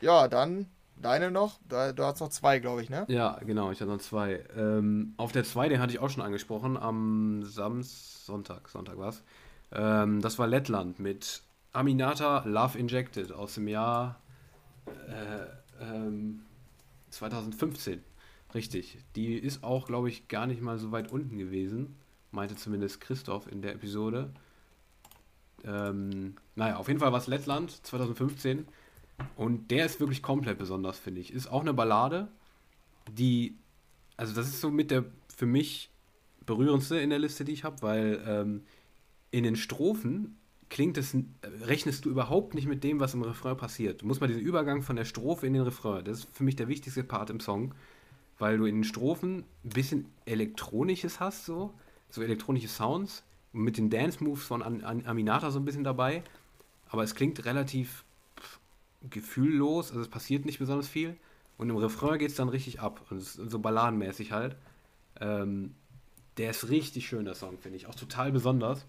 Ja, 0.00 0.28
dann 0.28 0.66
deine 0.96 1.30
noch. 1.30 1.58
Da, 1.68 1.92
du 1.92 2.04
hast 2.04 2.20
noch 2.20 2.28
zwei, 2.28 2.58
glaube 2.58 2.82
ich, 2.82 2.90
ne? 2.90 3.04
Ja, 3.08 3.38
genau, 3.44 3.70
ich 3.70 3.80
hatte 3.80 3.90
noch 3.90 3.98
zwei. 4.00 4.44
Ähm, 4.56 5.14
auf 5.16 5.32
der 5.32 5.44
2, 5.44 5.68
den 5.68 5.80
hatte 5.80 5.92
ich 5.92 5.98
auch 5.98 6.10
schon 6.10 6.22
angesprochen, 6.22 6.76
am 6.76 7.42
Samstag, 7.44 8.18
Sonntag, 8.28 8.68
Sonntag 8.68 8.98
war's. 8.98 9.22
Ähm, 9.72 10.20
das 10.20 10.38
war 10.38 10.46
Lettland 10.46 10.98
mit 10.98 11.42
Aminata 11.72 12.42
Love 12.44 12.78
Injected 12.78 13.32
aus 13.32 13.54
dem 13.54 13.68
Jahr 13.68 14.20
äh, 15.08 15.82
ähm, 15.82 16.42
2015. 17.10 18.04
Richtig. 18.54 18.98
Die 19.14 19.34
ist 19.34 19.62
auch, 19.62 19.86
glaube 19.86 20.08
ich, 20.08 20.28
gar 20.28 20.46
nicht 20.46 20.62
mal 20.62 20.78
so 20.78 20.90
weit 20.92 21.12
unten 21.12 21.38
gewesen. 21.38 21.96
Meinte 22.30 22.56
zumindest 22.56 23.00
Christoph 23.00 23.50
in 23.50 23.62
der 23.62 23.74
Episode. 23.74 24.32
Ähm, 25.64 26.36
naja, 26.54 26.76
auf 26.76 26.88
jeden 26.88 27.00
Fall 27.00 27.12
war 27.12 27.18
es 27.18 27.26
Lettland 27.26 27.70
2015. 27.86 28.66
Und 29.36 29.70
der 29.70 29.86
ist 29.86 30.00
wirklich 30.00 30.22
komplett 30.22 30.58
besonders, 30.58 30.98
finde 30.98 31.20
ich. 31.20 31.32
Ist 31.32 31.48
auch 31.48 31.60
eine 31.60 31.74
Ballade, 31.74 32.28
die, 33.10 33.56
also 34.16 34.34
das 34.34 34.48
ist 34.48 34.60
so 34.60 34.70
mit 34.70 34.90
der 34.90 35.04
für 35.34 35.46
mich 35.46 35.90
berührendste 36.46 36.98
in 36.98 37.10
der 37.10 37.18
Liste, 37.18 37.44
die 37.44 37.52
ich 37.52 37.64
habe, 37.64 37.82
weil 37.82 38.22
ähm, 38.26 38.62
in 39.30 39.44
den 39.44 39.56
Strophen 39.56 40.38
klingt 40.68 40.98
es, 40.98 41.16
rechnest 41.62 42.04
du 42.04 42.10
überhaupt 42.10 42.54
nicht 42.54 42.66
mit 42.66 42.84
dem, 42.84 43.00
was 43.00 43.14
im 43.14 43.22
Refrain 43.22 43.56
passiert. 43.56 44.02
Du 44.02 44.06
musst 44.06 44.20
mal 44.20 44.26
diesen 44.26 44.42
Übergang 44.42 44.82
von 44.82 44.96
der 44.96 45.04
Strophe 45.04 45.46
in 45.46 45.54
den 45.54 45.62
Refrain, 45.62 46.04
das 46.04 46.20
ist 46.20 46.28
für 46.32 46.44
mich 46.44 46.56
der 46.56 46.68
wichtigste 46.68 47.04
Part 47.04 47.30
im 47.30 47.40
Song, 47.40 47.74
weil 48.38 48.58
du 48.58 48.66
in 48.66 48.76
den 48.76 48.84
Strophen 48.84 49.44
ein 49.64 49.70
bisschen 49.70 50.06
Elektronisches 50.24 51.20
hast, 51.20 51.44
so, 51.44 51.74
so 52.10 52.22
elektronische 52.22 52.68
Sounds, 52.68 53.24
mit 53.52 53.78
den 53.78 53.90
Dance-Moves 53.90 54.44
von 54.44 54.62
An 54.62 54.84
An 54.84 55.06
Aminata 55.06 55.50
so 55.50 55.58
ein 55.58 55.64
bisschen 55.64 55.84
dabei, 55.84 56.22
aber 56.88 57.02
es 57.02 57.14
klingt 57.14 57.44
relativ 57.44 58.04
gefühllos, 59.10 59.90
also 59.90 60.00
es 60.00 60.08
passiert 60.08 60.44
nicht 60.44 60.58
besonders 60.58 60.88
viel. 60.88 61.16
Und 61.56 61.70
im 61.70 61.76
Refrain 61.76 62.18
geht 62.18 62.30
es 62.30 62.36
dann 62.36 62.48
richtig 62.48 62.80
ab. 62.80 63.04
Und 63.10 63.20
so 63.20 63.58
balladenmäßig 63.58 64.32
halt. 64.32 64.56
Ähm, 65.20 65.74
der 66.36 66.50
ist 66.50 66.68
richtig 66.68 67.08
schön, 67.08 67.24
der 67.24 67.34
Song, 67.34 67.58
finde 67.58 67.76
ich. 67.76 67.86
Auch 67.86 67.96
total 67.96 68.30
besonders. 68.30 68.86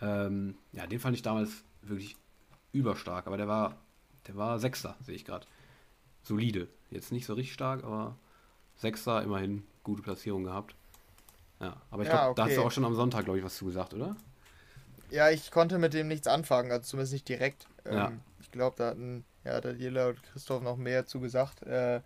Ähm, 0.00 0.54
ja, 0.72 0.86
den 0.86 1.00
fand 1.00 1.16
ich 1.16 1.22
damals 1.22 1.64
wirklich 1.82 2.16
überstark. 2.72 3.26
Aber 3.26 3.36
der 3.36 3.48
war, 3.48 3.76
der 4.28 4.36
war 4.36 4.60
Sechster, 4.60 4.96
sehe 5.02 5.16
ich 5.16 5.24
gerade. 5.24 5.46
Solide. 6.22 6.68
Jetzt 6.90 7.10
nicht 7.10 7.26
so 7.26 7.34
richtig 7.34 7.54
stark, 7.54 7.82
aber 7.82 8.16
Sechster, 8.78 9.22
immerhin 9.22 9.64
gute 9.84 10.02
Platzierung 10.02 10.44
gehabt. 10.44 10.74
Ja, 11.60 11.76
aber 11.90 12.02
ich 12.04 12.08
Ja, 12.08 12.10
glaube, 12.10 12.30
da 12.34 12.44
hast 12.44 12.56
du 12.56 12.62
okay. 12.62 12.64
auch 12.64 12.72
schon 12.72 12.84
am 12.86 12.94
Sonntag, 12.94 13.24
glaube 13.24 13.38
ich, 13.38 13.44
was 13.44 13.56
zu 13.56 13.66
gesagt, 13.66 13.94
oder? 13.94 14.16
Ja, 15.10 15.30
ich 15.30 15.50
konnte 15.50 15.78
mit 15.78 15.94
dem 15.94 16.08
nichts 16.08 16.26
anfangen, 16.26 16.70
also 16.70 16.84
zumindest 16.84 17.12
nicht 17.14 17.28
direkt. 17.28 17.68
Ähm, 17.84 18.10
Ja. 18.10 18.20
Ich 18.40 18.50
glaube, 18.50 18.76
da 18.78 18.88
hatten 18.90 19.24
ja, 19.44 19.60
Daniela 19.60 20.08
und 20.08 20.22
Christoph 20.22 20.62
noch 20.62 20.76
mehr 20.76 21.06
zu 21.06 21.20
gesagt. 21.20 21.62
Äh, 21.62 22.02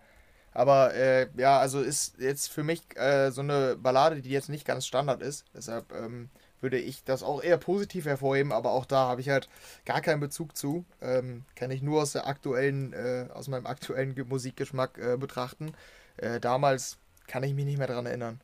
aber 0.53 0.93
äh, 0.95 1.29
ja, 1.37 1.59
also 1.59 1.81
ist 1.81 2.19
jetzt 2.19 2.51
für 2.51 2.63
mich 2.63 2.83
äh, 2.97 3.31
so 3.31 3.41
eine 3.41 3.77
Ballade, 3.77 4.21
die 4.21 4.29
jetzt 4.31 4.49
nicht 4.49 4.65
ganz 4.65 4.87
Standard 4.87 5.21
ist. 5.21 5.45
Deshalb 5.55 5.93
ähm, 5.93 6.29
würde 6.61 6.79
ich 6.79 7.03
das 7.05 7.23
auch 7.23 7.43
eher 7.43 7.57
positiv 7.57 8.05
hervorheben, 8.05 8.51
aber 8.53 8.71
auch 8.71 8.85
da 8.85 9.07
habe 9.09 9.21
ich 9.21 9.29
halt 9.29 9.49
gar 9.85 10.01
keinen 10.01 10.21
Bezug 10.21 10.57
zu. 10.57 10.85
Ähm, 11.01 11.45
kann 11.55 11.71
ich 11.71 11.81
nur 11.83 12.01
aus 12.03 12.13
der 12.13 12.27
aktuellen, 12.27 12.93
äh, 12.93 13.27
aus 13.33 13.47
meinem 13.49 13.67
aktuellen 13.67 14.15
Ge- 14.15 14.25
Musikgeschmack 14.25 14.97
äh, 14.99 15.17
betrachten. 15.17 15.73
Äh, 16.17 16.39
damals 16.39 16.97
kann 17.27 17.43
ich 17.43 17.53
mich 17.53 17.65
nicht 17.65 17.77
mehr 17.77 17.87
daran 17.87 18.05
erinnern. 18.05 18.41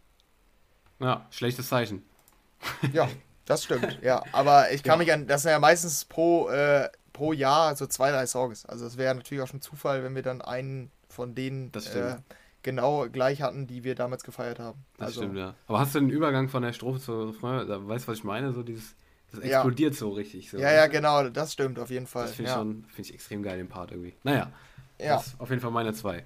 Ja, 0.99 1.25
schlechtes 1.31 1.69
Zeichen. 1.69 2.03
Ja, 2.91 3.07
das 3.45 3.63
stimmt. 3.63 3.99
Ja, 4.01 4.23
aber 4.31 4.71
ich 4.71 4.83
kann 4.83 4.99
Ja. 4.99 5.05
mich 5.05 5.11
an, 5.13 5.27
das 5.27 5.43
sind 5.43 5.51
ja 5.51 5.59
meistens 5.59 6.05
pro, 6.05 6.49
äh, 6.49 6.89
pro 7.13 7.33
Jahr 7.33 7.75
so 7.75 7.87
zwei, 7.87 8.11
drei 8.11 8.25
Songs. 8.27 8.65
Also 8.65 8.85
es 8.85 8.97
wäre 8.97 9.15
natürlich 9.15 9.43
auch 9.43 9.47
schon 9.47 9.61
Zufall, 9.61 10.03
wenn 10.03 10.15
wir 10.15 10.23
dann 10.23 10.41
einen 10.41 10.91
von 11.09 11.35
denen 11.35 11.71
äh, 11.73 12.17
genau 12.63 13.07
gleich 13.09 13.41
hatten, 13.41 13.67
die 13.67 13.83
wir 13.83 13.95
damals 13.95 14.23
gefeiert 14.23 14.59
haben. 14.59 14.85
Das 14.97 15.07
also, 15.07 15.21
stimmt, 15.21 15.37
ja. 15.37 15.55
Aber 15.67 15.79
hast 15.79 15.95
du 15.95 15.99
den 15.99 16.09
Übergang 16.09 16.49
von 16.49 16.61
der 16.63 16.73
Strophe 16.73 16.99
zur 16.99 17.29
Refrain, 17.29 17.67
weißt 17.87 18.07
du, 18.07 18.11
was 18.11 18.17
ich 18.19 18.23
meine? 18.23 18.53
So 18.53 18.63
dieses, 18.63 18.95
das 19.31 19.39
Ja. 19.41 19.61
explodiert 19.61 19.95
so 19.95 20.09
richtig. 20.11 20.49
So, 20.49 20.57
Ja, 20.57 20.71
ja, 20.71 20.87
genau, 20.87 21.29
das 21.29 21.53
stimmt 21.53 21.79
auf 21.79 21.89
jeden 21.89 22.07
Fall. 22.07 22.25
Das 22.27 22.35
finde 22.35 22.49
ich 22.49 22.55
ja. 22.55 22.61
schon, 22.61 22.83
finde 22.85 23.01
ich 23.09 23.13
extrem 23.13 23.43
geil, 23.43 23.57
den 23.57 23.69
Part 23.69 23.91
irgendwie. 23.91 24.13
Naja, 24.23 24.51
Ja. 24.99 25.15
das 25.15 25.27
ist 25.27 25.39
auf 25.39 25.49
jeden 25.49 25.61
Fall 25.61 25.71
meine 25.71 25.93
zwei. 25.93 26.25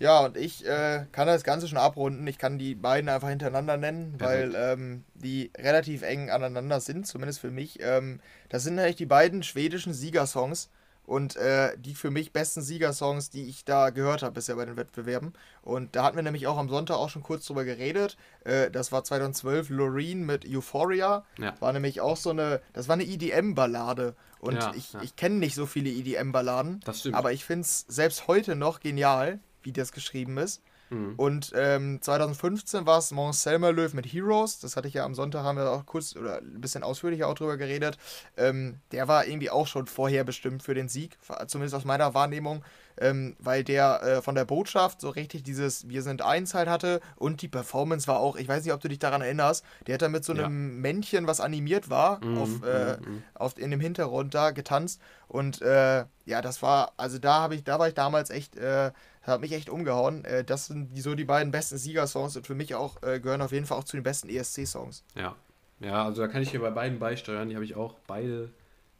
Ja, 0.00 0.20
und 0.24 0.36
ich 0.38 0.66
äh, 0.66 1.04
kann 1.12 1.26
das 1.26 1.44
Ganze 1.44 1.68
schon 1.68 1.76
abrunden. 1.76 2.26
Ich 2.26 2.38
kann 2.38 2.58
die 2.58 2.74
beiden 2.74 3.10
einfach 3.10 3.28
hintereinander 3.28 3.76
nennen, 3.76 4.16
Perfekt. 4.16 4.54
weil 4.54 4.72
ähm, 4.72 5.04
die 5.14 5.50
relativ 5.58 6.00
eng 6.02 6.30
aneinander 6.30 6.80
sind, 6.80 7.06
zumindest 7.06 7.38
für 7.38 7.50
mich. 7.50 7.78
Ähm, 7.82 8.20
das 8.48 8.64
sind 8.64 8.78
eigentlich 8.78 8.96
die 8.96 9.06
beiden 9.06 9.42
schwedischen 9.42 9.92
Siegersongs 9.92 10.70
und 11.04 11.36
äh, 11.36 11.76
die 11.76 11.94
für 11.94 12.10
mich 12.10 12.32
besten 12.32 12.62
Siegersongs, 12.62 13.28
die 13.28 13.44
ich 13.48 13.66
da 13.66 13.90
gehört 13.90 14.22
habe 14.22 14.32
bisher 14.32 14.56
bei 14.56 14.64
den 14.64 14.78
Wettbewerben. 14.78 15.34
Und 15.60 15.94
da 15.96 16.04
hatten 16.04 16.16
wir 16.16 16.22
nämlich 16.22 16.46
auch 16.46 16.56
am 16.56 16.70
Sonntag 16.70 16.96
auch 16.96 17.10
schon 17.10 17.22
kurz 17.22 17.44
drüber 17.44 17.64
geredet. 17.64 18.16
Äh, 18.44 18.70
das 18.70 18.92
war 18.92 19.04
2012 19.04 19.68
Loreen 19.68 20.24
mit 20.24 20.46
Euphoria. 20.48 21.26
Ja. 21.38 21.54
War 21.60 21.74
nämlich 21.74 22.00
auch 22.00 22.16
so 22.16 22.30
eine, 22.30 22.62
das 22.72 22.88
war 22.88 22.94
eine 22.94 23.04
EDM-Ballade. 23.04 24.14
Und 24.38 24.54
Ja, 24.54 24.72
ich, 24.74 24.94
ja. 24.94 25.02
ich 25.02 25.16
kenne 25.16 25.34
nicht 25.34 25.54
so 25.56 25.66
viele 25.66 25.90
EDM-Balladen. 25.90 26.80
Das 26.86 27.00
stimmt. 27.00 27.16
Aber 27.16 27.32
ich 27.32 27.44
finde 27.44 27.62
es 27.62 27.84
selbst 27.88 28.28
heute 28.28 28.56
noch 28.56 28.80
genial, 28.80 29.40
wie 29.62 29.72
das 29.72 29.92
geschrieben 29.92 30.38
ist. 30.38 30.62
Mhm. 30.90 31.14
Und 31.16 31.52
ähm, 31.54 32.02
2015 32.02 32.84
war 32.84 32.98
es 32.98 33.12
Mont 33.12 33.36
Selma 33.36 33.68
Löw 33.68 33.94
mit 33.94 34.06
Heroes. 34.06 34.58
Das 34.58 34.74
hatte 34.76 34.88
ich 34.88 34.94
ja 34.94 35.04
am 35.04 35.14
Sonntag, 35.14 35.44
haben 35.44 35.56
wir 35.56 35.70
auch 35.70 35.86
kurz 35.86 36.16
oder 36.16 36.38
ein 36.38 36.60
bisschen 36.60 36.82
ausführlicher 36.82 37.28
auch 37.28 37.34
drüber 37.34 37.56
geredet. 37.56 37.96
Ähm, 38.36 38.80
der 38.90 39.06
war 39.06 39.24
irgendwie 39.24 39.50
auch 39.50 39.68
schon 39.68 39.86
vorher 39.86 40.24
bestimmt 40.24 40.64
für 40.64 40.74
den 40.74 40.88
Sieg, 40.88 41.16
zumindest 41.46 41.76
aus 41.76 41.84
meiner 41.84 42.12
Wahrnehmung, 42.14 42.64
ähm, 42.98 43.36
weil 43.38 43.62
der 43.62 44.02
äh, 44.02 44.22
von 44.22 44.34
der 44.34 44.44
Botschaft 44.44 45.00
so 45.00 45.10
richtig 45.10 45.44
dieses 45.44 45.88
Wir 45.88 46.02
sind 46.02 46.22
eins 46.22 46.54
halt 46.54 46.68
hatte 46.68 47.00
und 47.14 47.40
die 47.42 47.48
Performance 47.48 48.08
war 48.08 48.18
auch, 48.18 48.34
ich 48.34 48.48
weiß 48.48 48.64
nicht, 48.64 48.74
ob 48.74 48.80
du 48.80 48.88
dich 48.88 48.98
daran 48.98 49.22
erinnerst, 49.22 49.64
der 49.86 49.94
hat 49.94 50.02
da 50.02 50.08
mit 50.08 50.24
so 50.24 50.32
Ja. 50.34 50.46
einem 50.46 50.80
Männchen, 50.80 51.28
was 51.28 51.40
animiert 51.40 51.88
war, 51.88 52.18
Mhm, 52.24 52.36
auf, 52.36 52.62
äh, 52.64 52.96
mhm, 52.96 53.12
mhm. 53.14 53.22
auf, 53.34 53.56
in 53.58 53.70
dem 53.70 53.80
Hintergrund 53.80 54.34
da 54.34 54.50
getanzt. 54.50 55.00
Und 55.28 55.62
äh, 55.62 56.04
ja, 56.24 56.42
das 56.42 56.62
war, 56.62 56.92
also 56.96 57.18
da 57.20 57.34
habe 57.40 57.54
ich, 57.54 57.62
da 57.62 57.78
war 57.78 57.86
ich 57.86 57.94
damals 57.94 58.30
echt, 58.30 58.56
äh, 58.56 58.90
hat 59.22 59.40
mich 59.40 59.52
echt 59.52 59.70
umgehauen. 59.70 60.24
Äh, 60.24 60.44
das 60.44 60.66
sind 60.66 60.96
die, 60.96 61.00
so 61.00 61.14
die 61.14 61.24
beiden 61.24 61.50
besten 61.50 61.78
Siegersongs 61.78 62.36
und 62.36 62.46
für 62.46 62.54
mich 62.54 62.74
auch 62.74 63.02
äh, 63.02 63.20
gehören 63.20 63.42
auf 63.42 63.52
jeden 63.52 63.66
Fall 63.66 63.78
auch 63.78 63.84
zu 63.84 63.96
den 63.96 64.02
besten 64.02 64.28
ESC-Songs. 64.28 65.04
Ja. 65.14 65.36
Ja, 65.80 66.04
also 66.04 66.20
da 66.20 66.28
kann 66.28 66.42
ich 66.42 66.50
hier 66.50 66.60
bei 66.60 66.70
beiden 66.70 66.98
beisteuern. 66.98 67.48
Die 67.48 67.54
habe 67.54 67.64
ich 67.64 67.74
auch 67.74 67.94
beide 68.06 68.50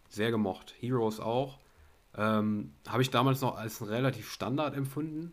sehr 0.08 0.30
gemocht. 0.30 0.74
Heroes 0.80 1.20
auch. 1.20 1.58
Ähm, 2.16 2.72
habe 2.88 3.02
ich 3.02 3.10
damals 3.10 3.42
noch 3.42 3.56
als 3.56 3.86
relativ 3.86 4.30
Standard 4.30 4.74
empfunden. 4.74 5.32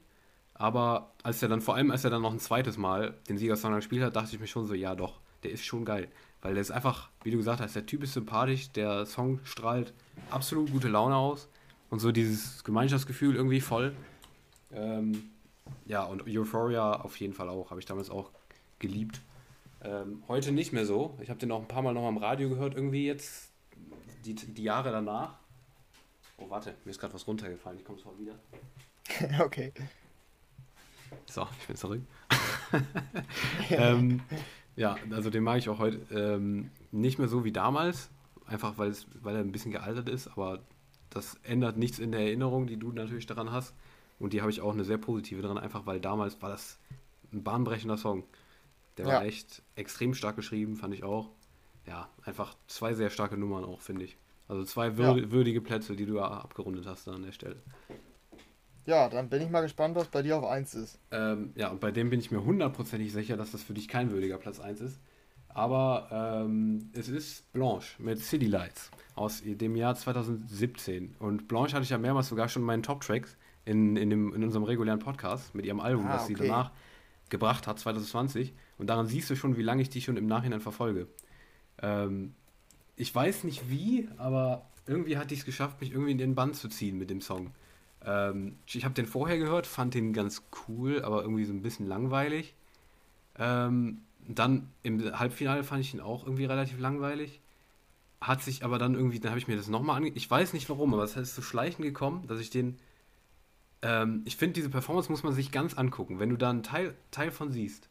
Aber 0.54 1.12
als 1.24 1.42
er 1.42 1.50
dann, 1.50 1.62
vor 1.62 1.76
allem 1.76 1.92
als 1.92 2.04
er 2.04 2.10
dann 2.10 2.22
noch 2.22 2.34
ein 2.34 2.40
zweites 2.40 2.78
Mal 2.78 3.14
den 3.30 3.38
Siegersong 3.38 3.76
gespielt 3.76 4.04
hat, 4.04 4.16
dachte 4.16 4.34
ich 4.34 4.40
mir 4.40 4.48
schon 4.48 4.66
so, 4.66 4.74
ja 4.74 4.96
doch, 4.96 5.20
der 5.44 5.52
ist 5.52 5.64
schon 5.64 5.86
geil. 5.86 6.10
Weil 6.42 6.54
der 6.54 6.62
ist 6.62 6.72
einfach, 6.72 7.10
wie 7.24 7.32
du 7.32 7.38
gesagt 7.38 7.62
hast, 7.62 7.76
der 7.76 7.86
Typ 7.86 8.04
ist 8.04 8.14
sympathisch, 8.14 8.72
der 8.72 9.06
Song 9.06 9.40
strahlt 9.44 9.94
absolut 10.30 10.72
gute 10.72 10.88
Laune 10.88 11.16
aus. 11.16 11.48
Und 11.90 12.00
so 12.00 12.12
dieses 12.12 12.64
Gemeinschaftsgefühl 12.64 13.36
irgendwie 13.36 13.62
voll. 13.62 13.96
Ähm, 14.72 15.32
ja, 15.86 16.04
und 16.04 16.28
Euphoria 16.28 16.94
auf 16.94 17.18
jeden 17.20 17.34
Fall 17.34 17.50
auch. 17.50 17.70
Habe 17.70 17.80
ich 17.80 17.86
damals 17.86 18.10
auch 18.10 18.32
geliebt. 18.80 19.22
Ähm, 19.84 20.24
heute 20.28 20.52
nicht 20.52 20.74
mehr 20.74 20.86
so. 20.86 21.18
Ich 21.22 21.30
habe 21.30 21.40
den 21.40 21.52
auch 21.52 21.62
ein 21.62 21.68
paar 21.68 21.82
Mal 21.82 21.94
noch 21.94 22.06
am 22.06 22.18
Radio 22.18 22.50
gehört, 22.50 22.76
irgendwie 22.76 23.06
jetzt, 23.06 23.52
die, 24.26 24.34
die 24.34 24.64
Jahre 24.64 24.92
danach. 24.92 25.36
Oh, 26.38 26.50
warte, 26.50 26.76
mir 26.84 26.92
ist 26.92 27.00
gerade 27.00 27.14
was 27.14 27.28
runtergefallen. 27.28 27.80
Ich 27.80 27.86
komme 27.86 27.98
sofort 27.98 28.20
wieder. 28.20 28.36
okay. 29.44 29.74
So, 31.26 31.48
ich 31.60 31.68
bin 31.68 31.76
zurück. 31.76 32.02
ähm, 33.70 34.22
ja, 34.76 34.98
also 35.12 35.30
den 35.30 35.44
mag 35.44 35.60
ich 35.60 35.70
auch 35.70 35.80
heute 35.80 36.00
ähm, 36.12 36.70
nicht 36.92 37.18
mehr 37.18 37.28
so 37.28 37.44
wie 37.44 37.52
damals. 37.52 38.10
Einfach 38.46 38.78
weil, 38.78 38.90
es, 38.90 39.08
weil 39.22 39.36
er 39.36 39.42
ein 39.42 39.52
bisschen 39.52 39.72
gealtert 39.72 40.08
ist, 40.08 40.28
aber 40.28 40.60
das 41.10 41.36
ändert 41.44 41.78
nichts 41.78 42.00
in 42.00 42.12
der 42.12 42.22
Erinnerung, 42.22 42.68
die 42.68 42.78
du 42.78 42.92
natürlich 42.92 43.26
daran 43.26 43.52
hast. 43.52 43.74
Und 44.20 44.34
die 44.34 44.42
habe 44.42 44.52
ich 44.52 44.62
auch 44.62 44.74
eine 44.74 44.84
sehr 44.84 44.98
positive 44.98 45.42
drin, 45.42 45.58
einfach 45.58 45.86
weil 45.86 46.00
damals 46.00 46.42
war 46.42 46.50
das 46.50 46.80
ein 47.32 47.44
bahnbrechender 47.44 47.98
Song. 47.98 48.24
Der 48.98 49.06
war 49.06 49.22
Ja. 49.22 49.28
echt 49.28 49.62
extrem 49.76 50.14
stark 50.14 50.36
geschrieben, 50.36 50.76
fand 50.76 50.94
ich 50.94 51.04
auch. 51.04 51.30
Ja, 51.86 52.10
einfach 52.26 52.56
zwei 52.68 52.94
sehr 52.94 53.10
starke 53.10 53.38
Nummern 53.38 53.64
auch, 53.64 53.82
finde 53.82 54.06
ich. 54.06 54.18
Also 54.48 54.64
zwei 54.64 54.98
würd 54.98 55.32
würdige 55.32 55.62
Plätze, 55.62 55.96
die 55.96 56.06
du 56.06 56.20
abgerundet 56.22 56.86
hast 56.86 57.08
an 57.08 57.24
der 57.24 57.32
Stelle. 57.32 57.58
Ja, 58.86 59.10
dann 59.10 59.28
bin 59.30 59.42
ich 59.42 59.50
mal 59.50 59.62
gespannt, 59.62 59.96
was 59.96 60.08
bei 60.08 60.22
dir 60.22 60.38
auf 60.38 60.46
1 60.46 60.74
ist. 60.76 60.98
Ähm, 61.12 61.52
ja, 61.56 61.70
und 61.70 61.82
bei 61.82 61.92
dem 61.92 62.10
bin 62.10 62.22
ich 62.22 62.32
mir 62.32 62.44
hundertprozentig 62.44 63.12
sicher, 63.12 63.36
dass 63.36 63.52
das 63.52 63.62
für 63.62 63.74
dich 63.74 63.90
kein 63.90 64.12
würdiger 64.12 64.38
Platz 64.38 64.60
1 64.62 64.80
ist. 64.80 65.00
Aber 65.50 66.08
ähm, 66.46 66.90
es 66.94 67.10
ist 67.10 67.52
Blanche 67.52 68.02
mit 68.02 68.20
City 68.20 68.46
Lights 68.46 68.90
aus 69.16 69.42
dem 69.44 69.76
Jahr 69.76 69.96
2017. 69.96 71.16
Und 71.20 71.48
Blanche 71.50 71.74
hatte 71.76 71.84
ich 71.84 71.90
ja 71.90 71.98
mehrmals 71.98 72.30
sogar 72.30 72.48
schon 72.48 72.62
in 72.62 72.66
meinen 72.68 72.84
Top-Tracks 72.84 73.36
in, 73.68 73.98
in, 73.98 74.10
dem, 74.10 74.34
in 74.34 74.44
unserem 74.44 74.64
regulären 74.64 75.00
Podcast 75.00 75.54
mit 75.54 75.66
ihrem 75.66 75.80
Album, 75.80 76.08
Ah, 76.08 76.16
was 76.16 76.28
sie 76.28 76.36
okay. 76.36 76.48
danach 76.48 76.72
gebracht 77.30 77.68
hat, 77.68 77.78
2020. 77.80 78.54
Und 78.78 78.88
daran 78.88 79.08
siehst 79.08 79.30
du 79.30 79.36
schon, 79.36 79.58
wie 79.58 79.62
lange 79.64 79.82
ich 79.82 79.90
die 79.90 80.02
schon 80.02 80.18
im 80.18 80.26
Nachhinein 80.26 80.62
verfolge. 80.62 81.08
Ähm, 81.82 82.34
ich 82.96 83.14
weiß 83.14 83.44
nicht 83.44 83.70
wie, 83.70 84.08
aber 84.18 84.66
irgendwie 84.86 85.18
hat 85.18 85.32
die 85.32 85.36
es 85.36 85.46
geschafft, 85.46 85.82
mich 85.82 85.92
irgendwie 85.92 86.14
in 86.14 86.18
den 86.18 86.36
Bann 86.36 86.54
zu 86.54 86.70
ziehen 86.70 86.98
mit 86.98 87.10
dem 87.10 87.22
Song. 87.22 87.52
Ähm, 88.06 88.56
ich 88.66 88.86
habe 88.86 88.94
den 88.94 89.06
vorher 89.06 89.38
gehört, 89.38 89.68
fand 89.68 89.94
den 89.94 90.14
ganz 90.14 90.44
cool, 90.68 91.04
aber 91.04 91.22
irgendwie 91.22 91.44
so 91.44 91.54
ein 91.54 91.62
bisschen 91.62 91.88
langweilig. 91.88 92.56
Ähm, 93.38 94.00
dann 94.28 94.70
im 94.84 95.20
Halbfinale 95.20 95.64
fand 95.64 95.82
ich 95.82 95.94
ihn 95.94 96.00
auch 96.00 96.26
irgendwie 96.26 96.46
relativ 96.46 96.80
langweilig. 96.80 97.42
Hat 98.22 98.42
sich 98.42 98.64
aber 98.64 98.80
dann 98.80 98.96
irgendwie, 98.96 99.20
dann 99.20 99.32
habe 99.32 99.40
ich 99.40 99.48
mir 99.48 99.58
das 99.58 99.68
nochmal 99.68 99.98
ange... 99.98 100.10
Ich 100.10 100.30
weiß 100.30 100.54
nicht 100.54 100.70
warum, 100.70 100.94
aber 100.94 101.04
es 101.04 101.18
ist 101.18 101.36
so 101.36 101.42
schleichend 101.42 101.84
gekommen, 101.84 102.26
dass 102.28 102.40
ich 102.40 102.50
den... 102.50 102.78
Ähm, 103.82 104.22
ich 104.26 104.38
finde, 104.38 104.54
diese 104.54 104.70
Performance 104.70 105.12
muss 105.12 105.24
man 105.24 105.34
sich 105.34 105.52
ganz 105.52 105.74
angucken. 105.76 106.20
Wenn 106.20 106.30
du 106.30 106.38
da 106.38 106.50
einen 106.50 106.64
Teil, 106.64 106.96
Teil 107.12 107.32
von 107.32 107.52
siehst, 107.52 107.90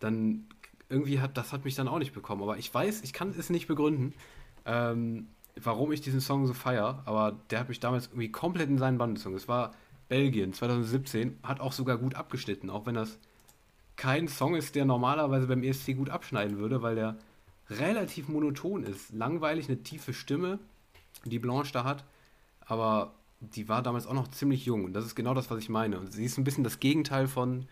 dann 0.00 0.46
irgendwie 0.88 1.20
hat 1.20 1.36
das 1.36 1.52
hat 1.52 1.64
mich 1.64 1.74
dann 1.74 1.88
auch 1.88 1.98
nicht 1.98 2.14
bekommen. 2.14 2.42
Aber 2.42 2.58
ich 2.58 2.72
weiß, 2.72 3.02
ich 3.02 3.12
kann 3.12 3.34
es 3.36 3.50
nicht 3.50 3.66
begründen, 3.66 4.14
ähm, 4.64 5.28
warum 5.56 5.92
ich 5.92 6.00
diesen 6.00 6.20
Song 6.20 6.46
so 6.46 6.54
feier. 6.54 7.02
Aber 7.04 7.36
der 7.50 7.60
hat 7.60 7.68
mich 7.68 7.80
damals 7.80 8.06
irgendwie 8.06 8.32
komplett 8.32 8.68
in 8.68 8.78
seinen 8.78 8.98
Bann 8.98 9.14
gezogen. 9.14 9.36
Es 9.36 9.48
war 9.48 9.74
Belgien 10.08 10.52
2017, 10.52 11.38
hat 11.42 11.60
auch 11.60 11.72
sogar 11.72 11.98
gut 11.98 12.14
abgeschnitten, 12.14 12.70
auch 12.70 12.86
wenn 12.86 12.94
das 12.94 13.18
kein 13.96 14.28
Song 14.28 14.54
ist, 14.54 14.74
der 14.74 14.84
normalerweise 14.84 15.46
beim 15.46 15.62
ESC 15.62 15.96
gut 15.96 16.08
abschneiden 16.08 16.58
würde, 16.58 16.82
weil 16.82 16.94
der 16.94 17.16
relativ 17.68 18.28
monoton 18.28 18.84
ist. 18.84 19.12
Langweilig, 19.12 19.68
eine 19.68 19.82
tiefe 19.82 20.14
Stimme, 20.14 20.58
die 21.24 21.38
Blanche 21.38 21.72
da 21.72 21.84
hat. 21.84 22.04
Aber 22.60 23.14
die 23.40 23.68
war 23.68 23.82
damals 23.82 24.06
auch 24.06 24.14
noch 24.14 24.28
ziemlich 24.28 24.64
jung. 24.64 24.84
Und 24.84 24.92
das 24.92 25.04
ist 25.04 25.14
genau 25.14 25.34
das, 25.34 25.50
was 25.50 25.58
ich 25.58 25.68
meine. 25.68 25.98
Und 25.98 26.12
sie 26.12 26.24
ist 26.24 26.38
ein 26.38 26.44
bisschen 26.44 26.64
das 26.64 26.80
Gegenteil 26.80 27.28
von 27.28 27.66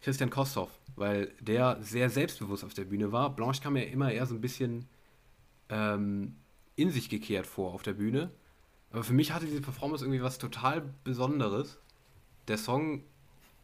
Christian 0.00 0.30
Kosthoff, 0.30 0.70
weil 0.96 1.32
der 1.40 1.78
sehr 1.82 2.10
selbstbewusst 2.10 2.64
auf 2.64 2.74
der 2.74 2.84
Bühne 2.84 3.12
war. 3.12 3.34
Blanche 3.34 3.62
kam 3.62 3.74
mir 3.74 3.84
immer 3.84 4.12
eher 4.12 4.26
so 4.26 4.34
ein 4.34 4.40
bisschen 4.40 4.86
ähm, 5.68 6.36
in 6.76 6.90
sich 6.90 7.08
gekehrt 7.08 7.46
vor 7.46 7.72
auf 7.72 7.82
der 7.82 7.94
Bühne. 7.94 8.30
Aber 8.90 9.04
für 9.04 9.12
mich 9.12 9.32
hatte 9.32 9.46
diese 9.46 9.60
Performance 9.60 10.04
irgendwie 10.04 10.22
was 10.22 10.38
total 10.38 10.82
Besonderes. 11.04 11.78
Der 12.48 12.58
Song 12.58 13.02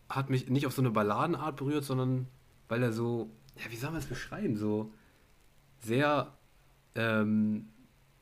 hat 0.09 0.31
mich 0.31 0.49
nicht 0.49 0.67
auf 0.67 0.73
so 0.73 0.83
eine 0.83 0.91
Balladenart 0.91 1.57
berührt, 1.57 1.85
sondern 1.85 2.27
weil 2.69 2.83
er 2.83 2.93
so, 2.93 3.31
ja, 3.57 3.71
wie 3.71 3.77
soll 3.77 3.91
man 3.91 4.01
es 4.01 4.07
beschreiben, 4.07 4.57
so 4.57 4.93
sehr, 5.81 6.33
ähm, 6.95 7.69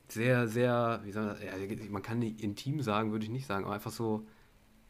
sehr, 0.09 0.49
sehr, 0.49 1.01
wie 1.05 1.13
soll 1.13 1.25
man 1.25 1.35
das, 1.35 1.43
ja, 1.43 1.53
man 1.91 2.03
kann 2.03 2.19
nicht 2.19 2.41
intim 2.41 2.83
sagen, 2.83 3.13
würde 3.13 3.25
ich 3.25 3.31
nicht 3.31 3.47
sagen, 3.47 3.65
aber 3.65 3.75
einfach 3.75 3.91
so, 3.91 4.27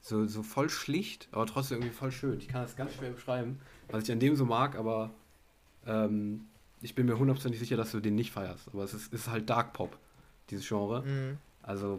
so, 0.01 0.27
so 0.27 0.43
voll 0.43 0.71
schlicht, 0.71 1.29
aber 1.33 1.47
trotzdem 1.47 1.79
irgendwie 1.79 1.95
voll 1.95 2.12
schön. 2.12 2.39
Ich 2.39 2.49
kann 2.49 2.62
das 2.62 2.77
ganz 2.77 2.95
schwer 2.95 3.11
beschreiben, 3.11 3.59
was 3.91 4.05
ich 4.05 4.12
an 4.12 4.21
dem 4.21 4.37
so 4.37 4.45
mag, 4.45 4.77
aber 4.77 5.11
ähm, 5.87 6.47
ich 6.81 6.95
bin 6.95 7.07
mir 7.07 7.19
hundertprozentig 7.19 7.59
sicher, 7.59 7.77
dass 7.77 7.91
du 7.91 8.01
den 8.01 8.14
nicht 8.14 8.33
feierst. 8.33 8.69
Aber 8.69 8.85
es 8.85 8.95
ist, 8.95 9.12
ist 9.12 9.29
halt 9.29 9.51
Dark 9.51 9.73
Pop, 9.73 9.99
dieses 10.51 10.66
Genre. 10.66 11.03
Mhm. 11.03 11.39
Also, 11.62 11.99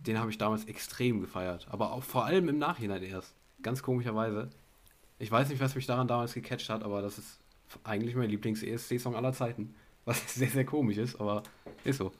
den 0.00 0.18
habe 0.18 0.30
ich 0.30 0.38
damals 0.38 0.66
extrem 0.66 1.20
gefeiert. 1.20 1.66
Aber 1.70 1.92
auch 1.92 2.02
vor 2.02 2.26
allem 2.26 2.48
im 2.48 2.58
Nachhinein 2.58 3.02
erst. 3.02 3.34
Ganz 3.62 3.82
komischerweise. 3.82 4.50
Ich 5.18 5.30
weiß 5.30 5.48
nicht, 5.48 5.60
was 5.60 5.74
mich 5.74 5.86
daran 5.86 6.06
damals 6.08 6.34
gecatcht 6.34 6.68
hat, 6.68 6.82
aber 6.82 7.00
das 7.00 7.18
ist 7.18 7.38
eigentlich 7.82 8.14
mein 8.14 8.28
Lieblings-ESC-Song 8.28 9.16
aller 9.16 9.32
Zeiten. 9.32 9.74
Was 10.04 10.34
sehr, 10.34 10.48
sehr 10.48 10.66
komisch 10.66 10.98
ist, 10.98 11.18
aber 11.18 11.42
ist 11.84 11.98
so. 11.98 12.12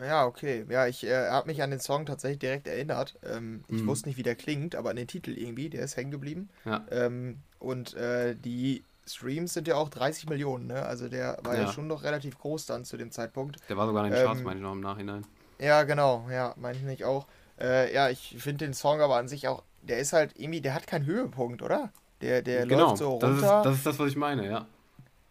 Ja, 0.00 0.24
okay. 0.26 0.64
Ja, 0.68 0.86
ich 0.86 1.04
äh, 1.04 1.28
habe 1.28 1.48
mich 1.48 1.62
an 1.62 1.70
den 1.70 1.80
Song 1.80 2.06
tatsächlich 2.06 2.38
direkt 2.38 2.66
erinnert. 2.66 3.16
Ähm, 3.24 3.64
ich 3.68 3.82
Mhm. 3.82 3.88
wusste 3.88 4.08
nicht, 4.08 4.16
wie 4.18 4.22
der 4.22 4.34
klingt, 4.34 4.74
aber 4.74 4.90
an 4.90 4.96
den 4.96 5.06
Titel 5.06 5.32
irgendwie, 5.36 5.68
der 5.68 5.82
ist 5.82 5.96
hängen 5.96 6.10
geblieben. 6.10 6.48
Ja. 6.64 6.84
Ähm, 6.90 7.38
und 7.58 7.94
äh, 7.94 8.34
die 8.34 8.82
Streams 9.06 9.52
sind 9.52 9.68
ja 9.68 9.74
auch 9.74 9.88
30 9.90 10.28
Millionen, 10.28 10.68
ne? 10.68 10.84
Also 10.86 11.08
der 11.08 11.38
war 11.42 11.54
ja. 11.56 11.62
Ja. 11.62 11.72
schon 11.72 11.86
noch 11.86 12.02
relativ 12.02 12.38
groß 12.38 12.66
dann 12.66 12.84
zu 12.84 12.96
dem 12.96 13.10
Zeitpunkt. 13.10 13.58
Der 13.68 13.76
war 13.76 13.86
sogar 13.86 14.04
in 14.06 14.12
den 14.12 14.18
Ähm, 14.18 14.24
Charts, 14.24 14.44
meine 14.44 14.56
ich 14.56 14.62
noch 14.62 14.72
im 14.72 14.80
Nachhinein. 14.80 15.24
Ja, 15.58 15.82
genau, 15.82 16.26
ja, 16.30 16.54
meine 16.56 16.78
ich 16.78 16.84
nicht 16.84 17.04
auch. 17.04 17.26
Äh, 17.60 17.92
ja, 17.94 18.08
ich 18.08 18.36
finde 18.38 18.64
den 18.64 18.74
Song 18.74 19.00
aber 19.00 19.16
an 19.16 19.28
sich 19.28 19.48
auch, 19.48 19.62
der 19.82 19.98
ist 19.98 20.12
halt 20.12 20.32
irgendwie, 20.38 20.60
der 20.62 20.74
hat 20.74 20.86
keinen 20.86 21.04
Höhepunkt, 21.06 21.60
oder? 21.62 21.90
Der, 22.22 22.40
der 22.42 22.66
genau, 22.66 22.86
läuft 22.86 22.98
so 22.98 23.10
das 23.18 23.30
ist, 23.36 23.42
runter. 23.42 23.62
das 23.64 23.76
ist 23.76 23.86
das, 23.86 23.98
was 23.98 24.08
ich 24.10 24.16
meine, 24.16 24.46
ja. 24.46 24.66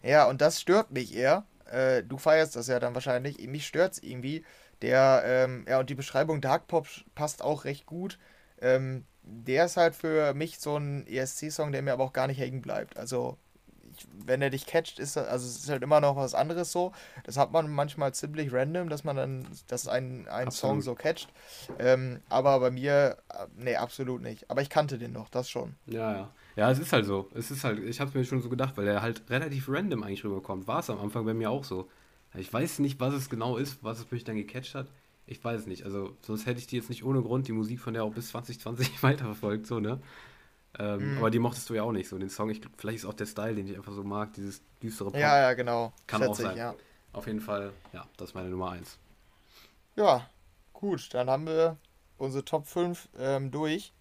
Ja, 0.04 0.28
und 0.28 0.42
das 0.42 0.62
stört 0.62 0.92
mich 0.92 1.16
eher. 1.16 1.44
Äh, 1.70 2.04
du 2.04 2.18
feierst 2.18 2.56
das 2.56 2.68
ja 2.68 2.80
dann 2.80 2.94
wahrscheinlich. 2.94 3.38
Mich 3.48 3.68
stört 3.68 3.94
es 3.94 4.04
irgendwie. 4.04 4.44
Der, 4.82 5.24
ähm, 5.26 5.66
ja, 5.68 5.80
und 5.80 5.90
die 5.90 5.96
Beschreibung 5.96 6.42
Dark 6.42 6.68
Pop 6.68 6.88
passt 7.16 7.42
auch 7.44 7.66
recht 7.66 7.86
gut. 7.86 8.18
Ähm, 8.62 9.06
der 9.24 9.66
ist 9.66 9.78
halt 9.78 9.96
für 9.96 10.34
mich 10.34 10.60
so 10.60 10.78
ein 10.78 11.06
ESC-Song, 11.06 11.72
der 11.72 11.82
mir 11.82 11.94
aber 11.94 12.04
auch 12.04 12.14
gar 12.14 12.28
nicht 12.28 12.40
hängen 12.40 12.62
bleibt. 12.62 12.98
Also, 12.98 13.38
ich, 13.96 14.08
wenn 14.26 14.42
er 14.42 14.50
dich 14.50 14.66
catcht, 14.66 14.98
ist 15.00 15.16
das, 15.18 15.28
also 15.28 15.46
es 15.46 15.58
ist 15.64 15.70
halt 15.70 15.84
immer 15.84 16.00
noch 16.00 16.16
was 16.16 16.34
anderes 16.34 16.72
so. 16.72 16.94
Das 17.26 17.38
hat 17.38 17.52
man 17.52 17.70
manchmal 17.70 18.14
ziemlich 18.14 18.54
random, 18.54 18.90
dass 18.90 19.04
man 19.04 19.18
dann, 19.18 19.48
dass 19.68 19.88
ein, 19.88 20.28
ein 20.30 20.52
Song 20.52 20.82
so 20.82 20.96
catcht. 20.96 21.30
Ähm, 21.78 22.22
aber 22.30 22.60
bei 22.60 22.72
mir, 22.72 23.18
äh, 23.30 23.46
nee, 23.58 23.76
absolut 23.76 24.22
nicht. 24.22 24.50
Aber 24.50 24.62
ich 24.62 24.70
kannte 24.70 24.98
den 24.98 25.12
noch, 25.12 25.30
das 25.30 25.50
schon. 25.50 25.76
Ja, 25.88 26.14
ja. 26.14 26.30
Ja, 26.56 26.70
es 26.72 26.80
ist 26.80 26.92
halt 26.92 27.06
so. 27.06 27.30
Es 27.34 27.52
ist 27.52 27.64
halt, 27.64 27.80
ich 27.84 28.00
habe 28.02 28.18
mir 28.18 28.26
schon 28.26 28.42
so 28.42 28.50
gedacht, 28.50 28.76
weil 28.78 28.88
er 28.88 29.02
halt 29.02 29.24
relativ 29.30 29.70
random 29.70 30.04
eigentlich 30.04 30.24
rüberkommt. 30.24 30.68
War 30.68 30.80
es 30.80 30.90
am 30.90 31.00
Anfang 31.00 31.26
bei 31.26 31.34
mir 31.34 31.50
auch 31.50 31.64
so. 31.64 31.90
Ich 32.36 32.52
weiß 32.52 32.80
nicht, 32.80 33.00
was 33.00 33.14
es 33.14 33.30
genau 33.30 33.58
ist, 33.58 33.84
was 33.84 34.00
es 34.00 34.12
mich 34.12 34.24
dann 34.24 34.36
gecatcht 34.36 34.76
hat. 34.76 34.88
Ich 35.26 35.44
weiß 35.44 35.62
es 35.62 35.68
nicht. 35.68 35.84
Also, 35.84 36.16
sonst 36.22 36.46
hätte 36.46 36.60
ich 36.60 36.68
die 36.68 36.76
jetzt 36.76 36.90
nicht 36.90 37.04
ohne 37.04 37.22
Grund 37.22 37.48
die 37.48 37.52
Musik 37.54 37.80
von 37.80 37.94
der 37.94 38.04
auch 38.04 38.12
bis 38.14 38.30
2020 38.30 39.02
weiterverfolgt, 39.04 39.68
so, 39.68 39.80
ne? 39.80 40.00
Ähm, 40.78 41.14
Mhm. 41.14 41.18
Aber 41.18 41.32
die 41.32 41.40
mochtest 41.40 41.70
du 41.70 41.74
ja 41.74 41.84
auch 41.84 41.92
nicht 41.92 42.08
so. 42.10 42.18
Den 42.18 42.30
Song, 42.30 42.50
ich, 42.50 42.62
vielleicht 42.78 43.00
ist 43.00 43.06
auch 43.06 43.14
der 43.14 43.26
Style, 43.26 43.56
den 43.56 43.68
ich 43.68 43.76
einfach 43.76 43.94
so 43.94 44.04
mag, 44.04 44.34
dieses 44.34 44.62
düstere 44.84 45.12
Pop. 45.12 45.20
Ja, 45.20 45.40
ja, 45.40 45.54
genau. 45.54 45.94
Kann 46.08 46.22
Schätze 46.22 46.32
auch 46.32 46.40
ich, 46.40 46.46
sein. 46.46 46.58
ja. 46.58 46.76
Auf 47.14 47.26
jeden 47.26 47.42
Fall, 47.42 47.74
ja, 47.94 48.06
das 48.18 48.30
ist 48.30 48.36
meine 48.36 48.50
Nummer 48.50 48.72
1. 48.72 48.98
Ja, 49.96 50.30
gut, 50.74 51.12
dann 51.14 51.30
haben 51.30 51.48
wir 51.48 51.78
unsere 52.18 52.46
Top 52.46 52.68
5 52.68 53.10
ähm, 53.18 53.50
durch. 53.50 53.92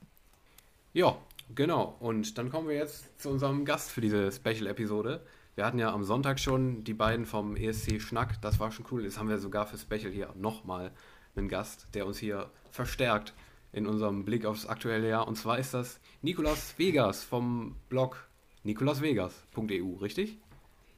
Ja, 0.93 1.17
genau. 1.55 1.97
Und 2.01 2.39
dann 2.39 2.51
kommen 2.51 2.69
wir 2.69 2.77
jetzt 2.77 3.21
zu 3.21 3.31
unserem 3.31 3.65
Gast 3.65 3.91
für 3.91 4.01
diese 4.01 4.31
Special-Episode. 4.33 5.21
Wir 5.55 5.65
hatten 5.67 5.79
ja 5.79 5.93
am 5.93 6.05
Sonntag 6.05 6.39
schon 6.39 6.85
die 6.85 6.95
beiden 6.95 7.27
vom 7.27 7.57
ESC 7.57 8.01
Schnack, 8.01 8.41
das 8.43 8.61
war 8.61 8.71
schon 8.71 8.87
cool. 8.93 9.03
Jetzt 9.05 9.19
haben 9.19 9.29
wir 9.29 9.39
sogar 9.39 9.67
für 9.67 9.77
Special 9.77 10.13
hier 10.13 10.33
nochmal 10.37 10.93
einen 11.35 11.49
Gast, 11.49 11.89
der 11.95 12.07
uns 12.07 12.19
hier 12.19 12.51
verstärkt 12.71 13.35
in 13.73 13.87
unserem 13.87 14.25
Blick 14.25 14.47
aufs 14.47 14.67
aktuelle 14.67 15.09
Jahr. 15.09 15.27
Und 15.27 15.37
zwar 15.37 15.59
ist 15.59 15.75
das 15.75 16.01
Nikolas 16.23 16.75
Vegas 16.79 17.25
vom 17.25 17.75
Blog 17.89 18.29
nikolasvegas.eu, 18.65 19.97
richtig? 20.01 20.39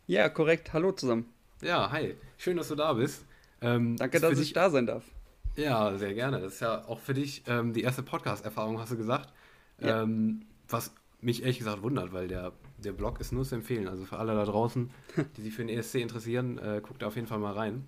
Ja, 0.07 0.29
korrekt. 0.29 0.73
Hallo 0.73 0.93
zusammen. 0.93 1.27
Ja, 1.63 1.91
hi. 1.91 2.17
Schön, 2.37 2.57
dass 2.57 2.69
du 2.69 2.75
da 2.75 2.93
bist. 2.95 3.25
Ähm, 3.61 3.97
Danke, 3.97 4.21
dass 4.21 4.31
dich- 4.39 4.49
ich 4.49 4.53
da 4.53 4.71
sein 4.71 4.87
darf. 4.87 5.05
Ja, 5.57 5.97
sehr 5.99 6.15
gerne. 6.15 6.41
Das 6.41 6.55
ist 6.55 6.61
ja 6.61 6.85
auch 6.87 7.01
für 7.01 7.13
dich 7.15 7.43
ähm, 7.47 7.73
die 7.73 7.83
erste 7.83 8.03
Podcast-Erfahrung, 8.03 8.79
hast 8.79 8.93
du 8.93 8.97
gesagt. 8.97 9.33
Ja. 9.81 10.03
Ähm, 10.03 10.43
was 10.69 10.93
mich 11.21 11.43
ehrlich 11.43 11.59
gesagt 11.59 11.83
wundert, 11.83 12.13
weil 12.13 12.29
der, 12.29 12.53
der 12.79 12.93
Blog 12.93 13.21
ist 13.21 13.33
nur 13.33 13.45
zu 13.45 13.55
empfehlen. 13.55 13.89
Also 13.89 14.05
für 14.05 14.19
alle 14.19 14.35
da 14.35 14.45
draußen, 14.45 14.91
die 15.37 15.43
sich 15.43 15.55
für 15.55 15.65
den 15.65 15.77
ESC 15.77 15.97
interessieren, 15.97 16.59
äh, 16.59 16.81
guckt 16.83 17.03
da 17.03 17.09
auf 17.09 17.17
jeden 17.17 17.27
Fall 17.27 17.39
mal 17.39 17.53
rein. 17.53 17.87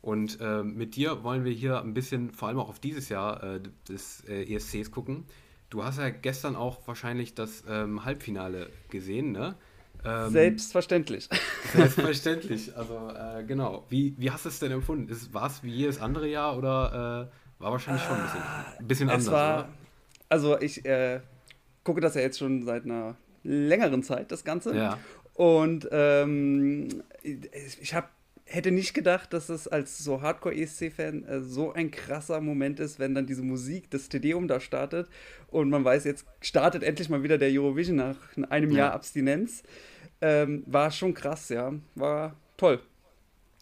Und 0.00 0.38
ähm, 0.40 0.74
mit 0.74 0.96
dir 0.96 1.22
wollen 1.22 1.44
wir 1.44 1.52
hier 1.52 1.80
ein 1.80 1.94
bisschen, 1.94 2.32
vor 2.32 2.48
allem 2.48 2.58
auch 2.58 2.68
auf 2.68 2.80
dieses 2.80 3.08
Jahr 3.08 3.42
äh, 3.42 3.60
des 3.88 4.24
äh, 4.28 4.52
ESCs 4.52 4.90
gucken. 4.90 5.24
Du 5.70 5.84
hast 5.84 5.98
ja 5.98 6.10
gestern 6.10 6.56
auch 6.56 6.86
wahrscheinlich 6.86 7.34
das 7.34 7.62
ähm, 7.68 8.04
Halbfinale 8.04 8.68
gesehen, 8.90 9.32
ne? 9.32 9.54
Ähm, 10.04 10.30
Selbstverständlich. 10.30 11.28
Selbstverständlich. 11.72 12.76
Also, 12.76 13.10
äh, 13.14 13.44
genau. 13.44 13.86
Wie, 13.88 14.14
wie 14.18 14.30
hast 14.32 14.44
du 14.44 14.48
es 14.48 14.58
denn 14.58 14.72
empfunden? 14.72 15.08
War 15.32 15.46
es 15.46 15.62
wie 15.62 15.70
jedes 15.70 16.00
andere 16.00 16.28
Jahr 16.28 16.58
oder 16.58 17.30
äh, 17.30 17.62
war 17.62 17.70
wahrscheinlich 17.70 18.02
schon 18.02 18.16
ein 18.16 18.22
bisschen, 18.24 18.42
ein 18.80 18.88
bisschen 18.88 19.08
anders, 19.08 19.26
es 19.26 19.32
war, 19.32 19.58
oder? 19.60 19.68
also 20.28 20.60
ich 20.60 20.84
äh, 20.84 21.20
gucke 21.84 22.00
das 22.00 22.14
ja 22.14 22.20
jetzt 22.20 22.38
schon 22.38 22.62
seit 22.62 22.84
einer 22.84 23.16
längeren 23.44 24.02
Zeit, 24.02 24.32
das 24.32 24.44
Ganze. 24.44 24.76
Ja. 24.76 24.98
Und 25.34 25.88
ähm, 25.90 26.88
ich, 27.22 27.94
habe 27.94 28.08
hätte 28.44 28.70
nicht 28.70 28.92
gedacht, 28.92 29.32
dass 29.32 29.48
es 29.48 29.66
als 29.66 29.98
so 29.98 30.20
Hardcore-ESC-Fan 30.20 31.24
äh, 31.24 31.40
so 31.40 31.72
ein 31.72 31.90
krasser 31.90 32.40
Moment 32.40 32.80
ist, 32.80 32.98
wenn 32.98 33.14
dann 33.14 33.26
diese 33.26 33.42
Musik, 33.42 33.90
das 33.90 34.08
Tedeum 34.08 34.46
da 34.46 34.60
startet 34.60 35.08
und 35.48 35.70
man 35.70 35.84
weiß, 35.84 36.04
jetzt 36.04 36.26
startet 36.40 36.82
endlich 36.82 37.08
mal 37.08 37.22
wieder 37.22 37.38
der 37.38 37.50
Eurovision 37.50 37.96
nach 37.96 38.16
einem 38.50 38.70
Ja. 38.72 38.78
Jahr 38.78 38.92
Abstinenz. 38.92 39.62
Ähm, 40.20 40.62
war 40.66 40.90
schon 40.90 41.14
krass, 41.14 41.48
ja. 41.48 41.72
War 41.94 42.36
toll. 42.56 42.80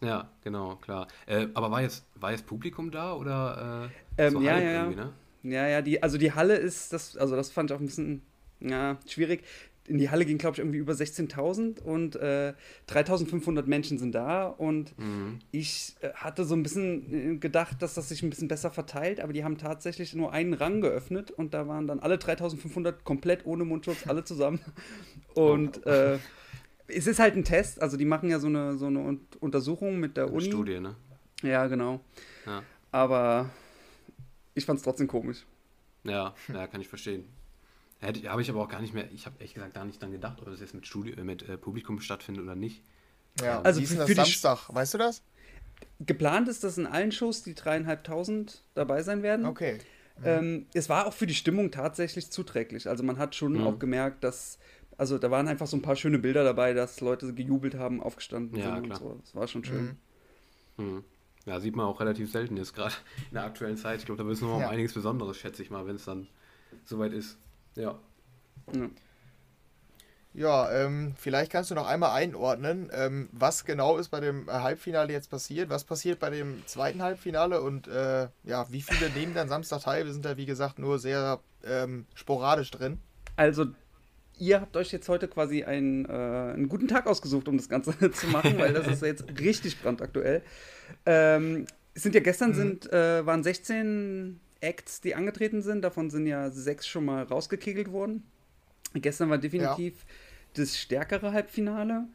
Ja, 0.01 0.29
genau, 0.43 0.75
klar. 0.77 1.07
Äh, 1.27 1.47
aber 1.53 1.71
war 1.71 1.81
jetzt, 1.81 2.05
war 2.15 2.31
jetzt 2.31 2.45
Publikum 2.45 2.91
da 2.91 3.13
oder 3.13 3.89
äh, 4.17 4.23
Ähm, 4.27 4.33
so 4.33 4.41
ja, 4.41 4.59
ja, 4.59 4.63
ja. 4.63 4.83
irgendwie, 4.83 5.01
ne? 5.01 5.13
Ja, 5.43 5.67
ja, 5.67 5.81
die, 5.81 6.01
also 6.03 6.17
die 6.17 6.33
Halle 6.33 6.55
ist, 6.55 6.93
das, 6.93 7.17
also 7.17 7.35
das 7.35 7.49
fand 7.51 7.71
ich 7.71 7.75
auch 7.75 7.79
ein 7.79 7.85
bisschen 7.87 8.21
ja, 8.59 8.97
schwierig. 9.07 9.43
In 9.87 9.97
die 9.97 10.11
Halle 10.11 10.25
ging, 10.25 10.37
glaube 10.37 10.53
ich, 10.53 10.59
irgendwie 10.59 10.77
über 10.77 10.93
16.000 10.93 11.81
und 11.81 12.15
äh, 12.15 12.53
3.500 12.87 13.63
Menschen 13.65 13.97
sind 13.97 14.13
da 14.13 14.45
und 14.45 14.97
Mhm. 14.99 15.39
ich 15.51 15.95
äh, 16.01 16.13
hatte 16.13 16.45
so 16.45 16.53
ein 16.55 16.61
bisschen 16.61 17.33
äh, 17.33 17.37
gedacht, 17.37 17.81
dass 17.81 17.95
das 17.95 18.09
sich 18.09 18.21
ein 18.21 18.29
bisschen 18.29 18.47
besser 18.47 18.69
verteilt, 18.69 19.19
aber 19.19 19.33
die 19.33 19.43
haben 19.43 19.57
tatsächlich 19.57 20.13
nur 20.13 20.31
einen 20.31 20.53
Rang 20.53 20.81
geöffnet 20.81 21.31
und 21.31 21.55
da 21.55 21.67
waren 21.67 21.87
dann 21.87 21.99
alle 21.99 22.15
3.500 22.17 23.03
komplett 23.03 23.45
ohne 23.47 23.65
Mundschutz, 23.65 24.05
alle 24.07 24.23
zusammen. 24.23 24.59
Und 25.33 25.85
äh, 25.87 26.19
es 26.87 27.07
ist 27.07 27.19
halt 27.19 27.35
ein 27.35 27.43
Test, 27.45 27.81
also 27.81 27.95
die 27.97 28.05
machen 28.05 28.29
ja 28.29 28.39
so 28.39 28.47
eine, 28.47 28.77
so 28.77 28.85
eine 28.87 28.99
Un- 28.99 29.21
Untersuchung 29.39 29.99
mit 29.99 30.17
der 30.17 30.25
Eine 30.25 30.33
Uni. 30.33 30.45
Studie, 30.45 30.79
ne? 30.79 30.95
Ja, 31.41 31.65
genau. 31.67 32.01
Ja. 32.45 32.63
Aber 32.91 33.49
ich 34.53 34.65
fand 34.65 34.77
es 34.77 34.83
trotzdem 34.83 35.07
komisch. 35.07 35.45
Ja, 36.03 36.33
ja, 36.51 36.67
kann 36.67 36.81
ich 36.81 36.87
verstehen. 36.87 37.25
Hätte, 37.99 38.27
habe 38.29 38.41
ich 38.41 38.49
aber 38.49 38.61
auch 38.63 38.69
gar 38.69 38.81
nicht 38.81 38.93
mehr, 38.93 39.11
ich 39.11 39.25
habe 39.27 39.35
ehrlich 39.37 39.53
gesagt 39.53 39.75
gar 39.75 39.85
nicht 39.85 40.01
dran 40.01 40.11
gedacht, 40.11 40.39
ob 40.39 40.45
das 40.45 40.59
jetzt 40.59 40.73
mit, 40.73 40.87
Studio, 40.87 41.15
äh, 41.15 41.23
mit 41.23 41.47
äh, 41.47 41.57
Publikum 41.57 41.99
stattfindet 41.99 42.43
oder 42.43 42.55
nicht. 42.55 42.81
Ja, 43.39 43.61
Also 43.61 43.79
wie 43.79 43.83
ist 43.83 43.95
das 43.97 44.07
für 44.07 44.15
die 44.15 44.21
Samstag? 44.21 44.69
Weißt 44.73 44.95
du 44.95 44.97
das? 44.97 45.21
Geplant 45.99 46.47
ist, 46.47 46.63
dass 46.63 46.77
in 46.79 46.87
allen 46.87 47.11
Shows 47.11 47.43
die 47.43 47.53
dreieinhalbtausend 47.53 48.63
dabei 48.73 49.03
sein 49.03 49.21
werden. 49.21 49.45
Okay. 49.45 49.77
Ähm, 50.23 50.65
es 50.73 50.89
war 50.89 51.07
auch 51.07 51.13
für 51.13 51.27
die 51.27 51.33
Stimmung 51.35 51.71
tatsächlich 51.71 52.31
zuträglich. 52.31 52.87
Also 52.89 53.03
man 53.03 53.17
hat 53.17 53.35
schon 53.35 53.53
Mhm. 53.53 53.67
auch 53.67 53.79
gemerkt, 53.79 54.23
dass, 54.23 54.57
also 54.97 55.17
da 55.17 55.29
waren 55.31 55.47
einfach 55.47 55.67
so 55.67 55.77
ein 55.77 55.81
paar 55.81 55.95
schöne 55.95 56.19
Bilder 56.19 56.43
dabei, 56.43 56.73
dass 56.73 57.01
Leute 57.01 57.33
gejubelt 57.33 57.75
haben, 57.75 58.01
aufgestanden 58.01 58.57
Ja, 58.59 58.75
sind 58.75 58.85
klar. 58.85 59.01
und 59.01 59.07
so. 59.07 59.19
Das 59.23 59.35
war 59.35 59.47
schon 59.47 59.63
schön. 59.63 59.97
Mhm. 60.77 61.03
Ja, 61.45 61.59
sieht 61.59 61.75
man 61.75 61.85
auch 61.87 61.99
relativ 61.99 62.31
selten 62.31 62.57
jetzt 62.57 62.73
gerade 62.75 62.93
in 63.29 63.35
der 63.35 63.43
aktuellen 63.43 63.77
Zeit. 63.77 63.99
Ich 63.99 64.05
glaube, 64.05 64.19
da 64.21 64.25
wird 64.25 64.35
es 64.35 64.41
noch 64.41 64.55
um 64.55 64.61
Ja. 64.61 64.69
einiges 64.69 64.93
Besonderes, 64.93 65.37
schätze 65.37 65.61
ich 65.63 65.69
mal, 65.69 65.85
wenn 65.87 65.95
es 65.95 66.05
dann 66.05 66.27
soweit 66.85 67.13
ist. 67.13 67.37
Ja. 67.75 67.97
Ja. 68.73 68.89
Ja, 70.33 70.71
ähm, 70.71 71.13
vielleicht 71.17 71.51
kannst 71.51 71.71
du 71.71 71.75
noch 71.75 71.87
einmal 71.87 72.11
einordnen, 72.11 72.89
ähm, 72.93 73.27
was 73.33 73.65
genau 73.65 73.97
ist 73.97 74.07
bei 74.09 74.21
dem 74.21 74.47
äh, 74.47 74.53
Halbfinale 74.53 75.11
jetzt 75.11 75.29
passiert, 75.29 75.69
was 75.69 75.83
passiert 75.83 76.19
bei 76.21 76.29
dem 76.29 76.65
zweiten 76.67 77.01
Halbfinale 77.01 77.59
und 77.61 77.89
äh, 77.89 78.29
ja, 78.43 78.65
wie 78.71 78.81
viele 78.81 79.09
nehmen 79.09 79.33
dann 79.33 79.49
Samstag 79.49 79.81
teil? 79.81 80.05
Wir 80.05 80.13
sind 80.13 80.23
da, 80.23 80.37
wie 80.37 80.45
gesagt, 80.45 80.79
nur 80.79 80.99
sehr 80.99 81.41
ähm, 81.65 82.05
sporadisch 82.13 82.71
drin. 82.71 83.01
Also, 83.35 83.65
ihr 84.41 84.59
habt 84.59 84.75
euch 84.75 84.91
jetzt 84.91 85.07
heute 85.07 85.27
quasi 85.27 85.63
einen, 85.63 86.05
äh, 86.05 86.09
einen 86.09 86.67
guten 86.67 86.87
Tag 86.87 87.05
ausgesucht, 87.05 87.47
um 87.47 87.57
das 87.57 87.69
Ganze 87.69 87.93
zu 88.11 88.27
machen, 88.27 88.57
weil 88.57 88.73
das 88.73 88.87
ist 88.87 89.03
jetzt 89.03 89.23
richtig 89.39 89.79
brandaktuell. 89.81 90.41
Ähm, 91.05 91.67
es 91.93 92.01
sind 92.03 92.15
ja 92.15 92.21
gestern 92.21 92.49
Mhm. 92.49 92.55
sind, 92.55 92.91
äh, 92.91 93.23
waren 93.25 93.43
16 93.43 94.39
Acts, 94.59 94.99
die 95.01 95.13
angetreten 95.13 95.61
sind. 95.61 95.83
Davon 95.83 96.09
sind 96.09 96.25
ja 96.25 96.49
sechs 96.49 96.87
schon 96.87 97.05
mal 97.05 97.23
rausgekegelt 97.23 97.91
worden. 97.91 98.23
Gestern 98.95 99.29
war 99.29 99.37
definitiv 99.37 100.05
das 100.55 100.77
stärkere 100.77 101.33
Halbfinale. 101.33 102.07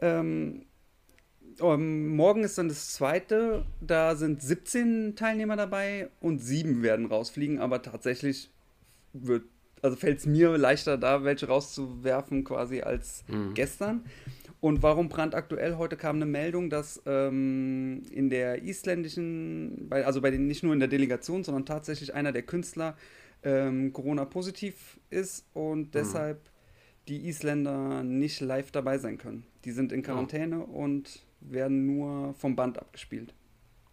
Ähm, 0.00 0.66
morgen 1.58 2.44
ist 2.44 2.58
dann 2.58 2.68
das 2.68 2.92
zweite. 2.92 3.64
Da 3.80 4.14
sind 4.16 4.42
17 4.42 5.16
Teilnehmer 5.16 5.56
dabei 5.56 6.10
und 6.20 6.38
sieben 6.40 6.82
werden 6.82 7.06
rausfliegen, 7.06 7.60
aber 7.60 7.82
tatsächlich 7.82 8.50
wird, 9.12 9.44
also 9.82 9.96
fällt 9.96 10.18
es 10.20 10.26
mir 10.26 10.56
leichter, 10.56 10.96
da 10.96 11.24
welche 11.24 11.46
rauszuwerfen 11.48 12.44
quasi 12.44 12.80
als 12.80 13.24
Mhm. 13.28 13.54
gestern. 13.54 14.04
Und 14.60 14.80
warum 14.82 15.08
brandaktuell? 15.08 15.76
Heute 15.76 15.96
kam 15.96 16.16
eine 16.16 16.26
Meldung, 16.26 16.70
dass 16.70 17.02
ähm, 17.04 18.04
in 18.12 18.30
der 18.30 18.62
isländischen, 18.62 19.88
bei, 19.88 20.06
also 20.06 20.20
bei 20.20 20.30
den 20.30 20.46
nicht 20.46 20.62
nur 20.62 20.72
in 20.72 20.78
der 20.78 20.88
Delegation, 20.88 21.42
sondern 21.42 21.66
tatsächlich 21.66 22.14
einer 22.14 22.30
der 22.30 22.42
Künstler 22.42 22.96
ähm, 23.42 23.92
Corona-positiv 23.92 25.00
ist 25.10 25.46
und 25.52 25.96
deshalb 25.96 26.38
die 27.08 27.26
Isländer 27.26 28.04
nicht 28.04 28.40
live 28.40 28.70
dabei 28.70 28.98
sein 28.98 29.18
können. 29.18 29.44
Die 29.64 29.72
sind 29.72 29.90
in 29.90 30.04
Quarantäne 30.04 30.60
und 30.64 31.24
werden 31.40 31.84
nur 31.86 32.34
vom 32.34 32.54
Band 32.54 32.78
abgespielt. 32.78 33.34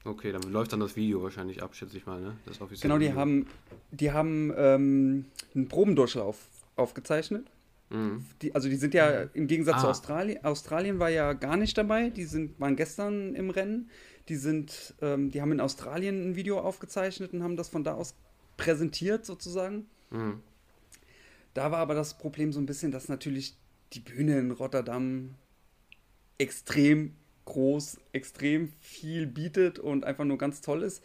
Okay, 0.10 0.32
dann 0.32 0.42
läuft 0.52 0.74
dann 0.74 0.80
das 0.80 0.96
Video 0.96 1.22
wahrscheinlich 1.22 1.62
ab, 1.62 1.76
schätze 1.76 1.96
ich 1.98 2.06
mal, 2.06 2.20
ne? 2.20 2.36
Das 2.46 2.60
offizielle 2.62 2.82
Genau, 2.94 2.98
die 3.00 3.10
Video. 3.12 3.20
haben, 3.20 3.48
die 3.92 4.12
haben 4.12 4.52
ähm, 4.58 5.26
einen 5.54 5.68
Probendurchlauf 5.68 6.38
aufgezeichnet. 6.76 7.46
Mhm. 7.92 8.26
Die, 8.42 8.54
also 8.56 8.70
die 8.70 8.76
sind 8.76 8.94
ja 8.94 9.24
im 9.34 9.48
Gegensatz 9.48 9.82
zu 9.82 9.88
Ah. 9.88 9.92
Australien, 9.92 10.44
Australien 10.44 11.00
war 11.00 11.10
ja 11.10 11.34
gar 11.34 11.58
nicht 11.58 11.78
dabei, 11.78 12.10
die 12.10 12.26
sind, 12.26 12.60
waren 12.60 12.76
gestern 12.76 13.36
im 13.36 13.50
Rennen. 13.52 13.90
Die 14.30 14.36
sind, 14.36 14.94
ähm, 15.02 15.32
die 15.32 15.42
haben 15.42 15.52
in 15.52 15.60
Australien 15.60 16.30
ein 16.32 16.36
Video 16.36 16.60
aufgezeichnet 16.60 17.34
und 17.34 17.44
haben 17.44 17.56
das 17.58 17.70
von 17.70 17.84
da 17.84 17.94
aus 17.94 18.16
präsentiert 18.58 19.26
sozusagen. 19.26 19.88
Mhm. 20.12 20.42
Da 21.54 21.72
war 21.72 21.80
aber 21.80 21.96
das 21.96 22.18
Problem 22.18 22.52
so 22.54 22.60
ein 22.60 22.66
bisschen, 22.68 22.92
dass 22.92 23.10
natürlich 23.10 23.58
die 23.94 24.00
Bühne 24.02 24.40
in 24.40 24.52
Rotterdam 24.52 25.36
extrem 26.38 27.16
groß, 27.50 27.98
extrem 28.14 28.72
viel 28.80 29.28
bietet 29.28 29.78
und 29.80 30.06
einfach 30.06 30.26
nur 30.26 30.38
ganz 30.38 30.62
toll 30.62 30.84
ist. 30.84 31.04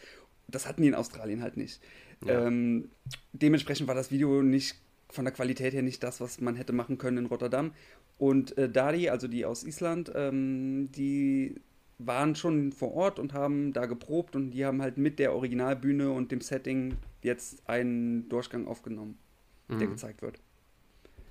Das 0.48 0.68
hatten 0.68 0.82
die 0.82 0.88
in 0.88 0.94
Australien 0.94 1.42
halt 1.42 1.56
nicht. 1.56 1.82
Ja. 2.24 2.46
Ähm, 2.46 2.90
dementsprechend 3.32 3.88
war 3.88 3.94
das 3.94 4.10
Video 4.10 4.42
nicht 4.42 4.76
von 5.10 5.24
der 5.24 5.34
Qualität 5.34 5.74
her 5.74 5.82
nicht 5.82 6.02
das, 6.02 6.20
was 6.20 6.40
man 6.40 6.56
hätte 6.56 6.72
machen 6.72 6.98
können 6.98 7.18
in 7.18 7.26
Rotterdam. 7.26 7.72
Und 8.18 8.56
äh, 8.56 8.68
Dari, 8.70 9.08
also 9.08 9.26
die 9.28 9.44
aus 9.44 9.64
Island, 9.64 10.12
ähm, 10.14 10.90
die 10.92 11.56
waren 11.98 12.34
schon 12.34 12.72
vor 12.72 12.94
Ort 12.94 13.18
und 13.18 13.32
haben 13.32 13.72
da 13.72 13.86
geprobt 13.86 14.36
und 14.36 14.50
die 14.50 14.64
haben 14.64 14.82
halt 14.82 14.98
mit 14.98 15.18
der 15.18 15.32
Originalbühne 15.32 16.10
und 16.10 16.32
dem 16.32 16.40
Setting 16.40 16.96
jetzt 17.22 17.68
einen 17.68 18.28
Durchgang 18.28 18.66
aufgenommen, 18.66 19.18
der 19.68 19.86
Mhm. 19.86 19.90
gezeigt 19.92 20.22
wird. 20.22 20.40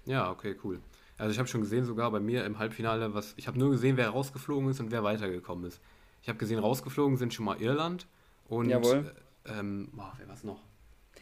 Ja, 0.06 0.32
okay, 0.32 0.56
cool. 0.64 0.80
Also 1.24 1.32
ich 1.32 1.40
habe 1.40 1.48
schon 1.48 1.62
gesehen, 1.62 1.86
sogar 1.86 2.12
bei 2.12 2.20
mir 2.20 2.44
im 2.44 2.60
Halbfinale, 2.60 3.14
was 3.14 3.34
ich 3.38 3.48
habe 3.48 3.58
nur 3.58 3.72
gesehen, 3.72 3.96
wer 3.96 4.10
rausgeflogen 4.10 4.70
ist 4.70 4.82
und 4.82 4.92
wer 4.92 5.06
weitergekommen 5.06 5.64
ist. 5.64 5.80
Ich 6.22 6.28
habe 6.28 6.38
gesehen, 6.38 6.60
rausgeflogen 6.60 7.16
sind 7.16 7.34
schon 7.34 7.46
mal 7.46 7.62
Irland 7.62 8.08
und 8.50 8.68
Jawohl. 8.68 9.10
äh, 9.46 9.60
ähm, 9.60 9.88
boah, 9.94 10.12
wer 10.18 10.28
war's 10.28 10.44
noch? 10.44 10.60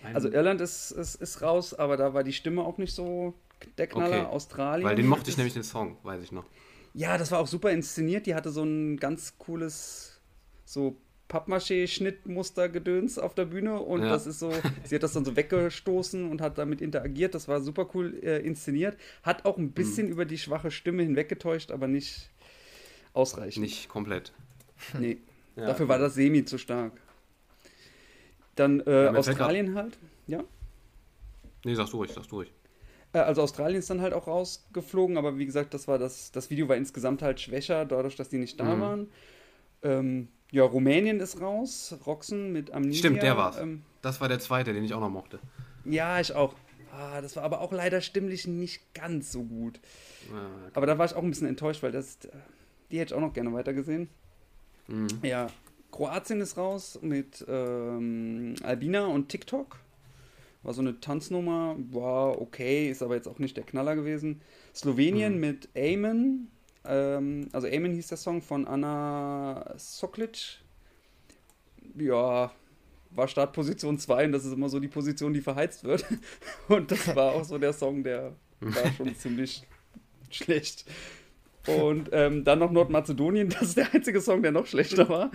Ein- 0.04 0.16
Also 0.16 0.28
Irland 0.32 0.60
ist, 0.60 0.90
ist, 0.90 1.14
ist 1.22 1.44
raus, 1.44 1.76
aber 1.76 1.98
da 1.98 2.16
war 2.16 2.24
die 2.24 2.34
Stimme 2.34 2.64
auch 2.64 2.80
nicht 2.80 2.96
so 2.96 3.36
der 3.78 3.86
Knaller. 3.86 4.22
Okay. 4.22 4.26
Australien. 4.26 4.88
weil 4.88 4.96
den 4.96 5.06
mochte 5.06 5.30
ich 5.30 5.38
nämlich 5.38 5.54
den 5.54 5.62
Song, 5.62 5.98
weiß 6.02 6.24
ich 6.24 6.32
noch. 6.32 6.46
Ja, 6.96 7.20
das 7.20 7.30
war 7.32 7.38
auch 7.38 7.46
super 7.48 7.70
inszeniert. 7.70 8.26
Die 8.26 8.34
hatte 8.34 8.50
so 8.50 8.64
ein 8.64 8.98
ganz 8.98 9.38
cooles, 9.38 10.20
so 10.66 10.96
Pappmaché-Schnittmuster-Gedöns 11.32 13.18
auf 13.18 13.34
der 13.34 13.46
Bühne 13.46 13.80
und 13.80 14.02
Ja. 14.04 14.10
das 14.10 14.28
ist 14.28 14.40
so, 14.40 14.52
sie 14.84 14.96
hat 14.96 15.04
das 15.04 15.14
dann 15.14 15.26
so 15.26 15.36
weggestoßen 15.36 16.30
und 16.30 16.42
hat 16.42 16.58
damit 16.58 16.82
interagiert. 16.82 17.34
Das 17.36 17.48
war 17.48 17.62
super 17.62 17.90
cool 17.94 18.20
äh, 18.24 18.40
inszeniert. 18.40 18.98
Hat 19.24 19.46
auch 19.46 19.58
ein 19.58 19.72
bisschen 19.72 20.08
über 20.10 20.26
die 20.26 20.38
schwache 20.38 20.72
Stimme 20.72 21.04
hinweggetäuscht, 21.04 21.72
aber 21.72 21.88
nicht 21.88 22.30
ausreichend. 23.14 23.64
Nicht 23.64 23.90
komplett. 23.90 24.34
Nee. 25.00 25.18
Ja, 25.58 25.66
Dafür 25.68 25.90
war 25.90 26.00
das 26.00 26.14
Semi 26.14 26.46
zu 26.46 26.58
stark. 26.58 26.94
Dann 28.56 28.80
äh, 28.80 29.04
Ja, 29.06 29.14
Australien 29.14 29.76
halt, 29.76 29.98
ja. 30.26 30.46
Nee, 31.66 31.76
sagst 31.76 31.92
du 31.92 31.98
ruhig, 31.98 32.12
sagst 32.14 32.32
du 32.32 32.38
ruhig. 32.38 32.54
Äh, 33.12 33.18
Also 33.20 33.42
Australien 33.42 33.80
ist 33.80 33.90
dann 33.90 34.00
halt 34.00 34.14
auch 34.14 34.28
rausgeflogen, 34.28 35.18
aber 35.18 35.38
wie 35.38 35.46
gesagt, 35.46 35.74
das 35.74 35.90
war 35.90 36.00
das, 36.00 36.32
das 36.32 36.50
Video 36.50 36.70
war 36.70 36.78
insgesamt 36.78 37.22
halt 37.22 37.42
schwächer, 37.42 37.84
dadurch, 37.86 38.16
dass 38.16 38.30
die 38.30 38.38
nicht 38.38 38.62
da 38.62 38.76
Mhm. 38.76 38.80
waren. 38.82 39.08
Ähm, 39.84 40.30
ja, 40.52 40.64
Rumänien 40.64 41.20
ist 41.20 41.40
raus, 41.42 41.96
Roxen 42.06 42.52
mit 42.52 42.72
Amnesia. 42.72 43.00
Stimmt, 43.00 43.24
der 43.24 43.38
war's. 43.38 43.58
Ähm, 43.58 43.82
Das 44.02 44.20
war 44.22 44.28
der 44.28 44.40
zweite, 44.40 44.74
den 44.74 44.84
ich 44.84 44.94
auch 44.94 45.00
noch 45.00 45.10
mochte. 45.10 45.40
ja, 45.86 46.20
ich 46.20 46.34
auch. 46.34 46.54
Ah, 46.94 47.22
das 47.22 47.38
war 47.38 47.44
aber 47.44 47.62
auch 47.62 47.72
leider 47.72 48.02
stimmlich 48.02 48.48
nicht 48.48 48.94
ganz 48.94 49.32
so 49.32 49.44
gut. 49.44 49.80
Ja, 50.30 50.50
Aber 50.74 50.86
da 50.86 50.98
war 50.98 51.06
ich 51.06 51.14
auch 51.16 51.24
ein 51.24 51.30
bisschen 51.30 51.48
enttäuscht, 51.48 51.82
weil 51.84 51.94
das, 51.94 52.18
die 52.92 53.00
hätte 53.00 53.14
ich 53.14 53.18
auch 53.18 53.22
noch 53.26 53.32
gerne 53.34 53.54
weitergesehen. 53.54 54.10
mhm. 54.88 55.08
Ja, 55.24 55.48
Kroatien 55.92 56.42
ist 56.42 56.58
raus 56.58 57.00
mit 57.02 57.46
ähm, 57.48 58.56
Albina 58.64 59.06
und 59.08 59.30
TikTok. 59.30 59.80
War 60.64 60.74
so 60.74 60.82
eine 60.82 61.00
Tanznummer, 61.00 61.76
war 61.92 62.40
okay, 62.42 62.90
ist 62.92 63.02
aber 63.02 63.16
jetzt 63.16 63.28
auch 63.28 63.40
nicht 63.40 63.56
der 63.58 63.64
Knaller 63.64 63.96
gewesen. 63.96 64.42
Slowenien 64.76 65.36
Mhm. 65.36 65.40
mit 65.40 65.70
Amen. 65.78 66.52
Ähm, 66.86 67.50
also 67.52 67.68
Amen 67.68 67.94
hieß 67.94 68.08
der 68.08 68.18
Song 68.18 68.42
von 68.42 68.68
Anna 68.68 69.74
Soklic. 69.78 70.60
Ja, 71.98 72.52
war 73.12 73.28
Startposition 73.28 74.00
2 74.00 74.26
und 74.26 74.32
das 74.32 74.46
ist 74.46 74.54
immer 74.54 74.70
so 74.70 74.80
die 74.80 74.88
Position, 74.88 75.34
die 75.34 75.42
verheizt 75.42 75.84
wird. 75.84 76.06
Und 76.70 76.92
das 76.92 77.14
war 77.16 77.34
auch 77.34 77.44
so 77.44 77.58
der 77.58 77.74
Song, 77.74 78.04
der 78.04 78.34
war 78.62 78.92
schon 78.94 79.14
ziemlich 79.18 79.68
schlecht. 80.30 80.86
Und 81.68 82.10
ähm, 82.12 82.44
dann 82.44 82.60
noch 82.60 82.72
Nordmazedonien, 82.72 83.50
das 83.50 83.62
ist 83.62 83.78
der 83.78 83.94
einzige 83.94 84.20
Song, 84.20 84.42
der 84.42 84.52
noch 84.52 84.66
schlechter 84.66 85.10
war. 85.10 85.32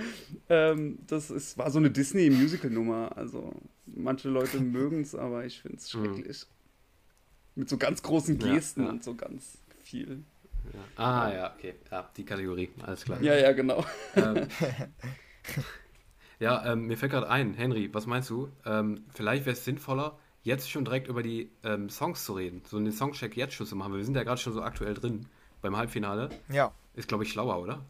Ähm, 0.49 0.99
das 1.07 1.31
ist, 1.31 1.57
war 1.57 1.71
so 1.71 1.79
eine 1.79 1.91
Disney-Musical-Nummer. 1.91 3.17
Also 3.17 3.53
manche 3.85 4.29
Leute 4.29 4.59
mögen 4.59 5.03
es, 5.03 5.15
aber 5.15 5.45
ich 5.45 5.61
finde 5.61 5.77
es 5.77 5.95
mhm. 5.95 6.05
schrecklich. 6.05 6.47
Mhm. 6.47 7.61
Mit 7.61 7.69
so 7.69 7.77
ganz 7.77 8.03
großen 8.03 8.39
Gesten 8.39 8.81
ja, 8.81 8.87
ja. 8.87 8.93
und 8.93 9.05
so 9.05 9.15
ganz 9.15 9.59
viel. 9.83 10.25
Ja. 10.73 11.05
Ah, 11.05 11.33
ja, 11.33 11.55
okay. 11.55 11.75
Ja, 11.91 12.09
die 12.17 12.25
Kategorie, 12.25 12.71
alles 12.85 13.05
klar. 13.05 13.21
Ja, 13.21 13.35
ja, 13.35 13.53
genau. 13.53 13.85
Ähm, 14.15 14.49
ja, 16.39 16.73
ähm, 16.73 16.87
mir 16.87 16.97
fällt 16.97 17.13
gerade 17.13 17.29
ein, 17.29 17.55
Henry, 17.55 17.93
was 17.93 18.07
meinst 18.07 18.31
du? 18.31 18.51
Ähm, 18.65 19.05
vielleicht 19.15 19.47
wäre 19.47 19.57
es 19.57 19.65
sinnvoller, 19.65 20.19
jetzt 20.43 20.71
schon 20.71 20.85
direkt 20.85 21.09
über 21.09 21.23
die 21.23 21.51
ähm, 21.65 21.91
Songs 21.91 22.25
zu 22.25 22.35
reden. 22.35 22.63
So 22.67 22.77
einen 22.77 22.93
Songcheck 22.93 23.37
jetzt 23.37 23.55
schon 23.55 23.67
zu 23.67 23.77
machen. 23.77 23.95
Wir 23.95 24.05
sind 24.05 24.17
ja 24.17 24.23
gerade 24.23 24.41
schon 24.41 24.53
so 24.53 24.63
aktuell 24.63 24.95
drin 24.95 25.27
beim 25.61 25.77
Halbfinale. 25.77 26.31
Ja. 26.49 26.73
Ist, 26.95 27.09
glaube 27.09 27.25
ich, 27.25 27.33
schlauer, 27.33 27.61
oder? 27.61 27.83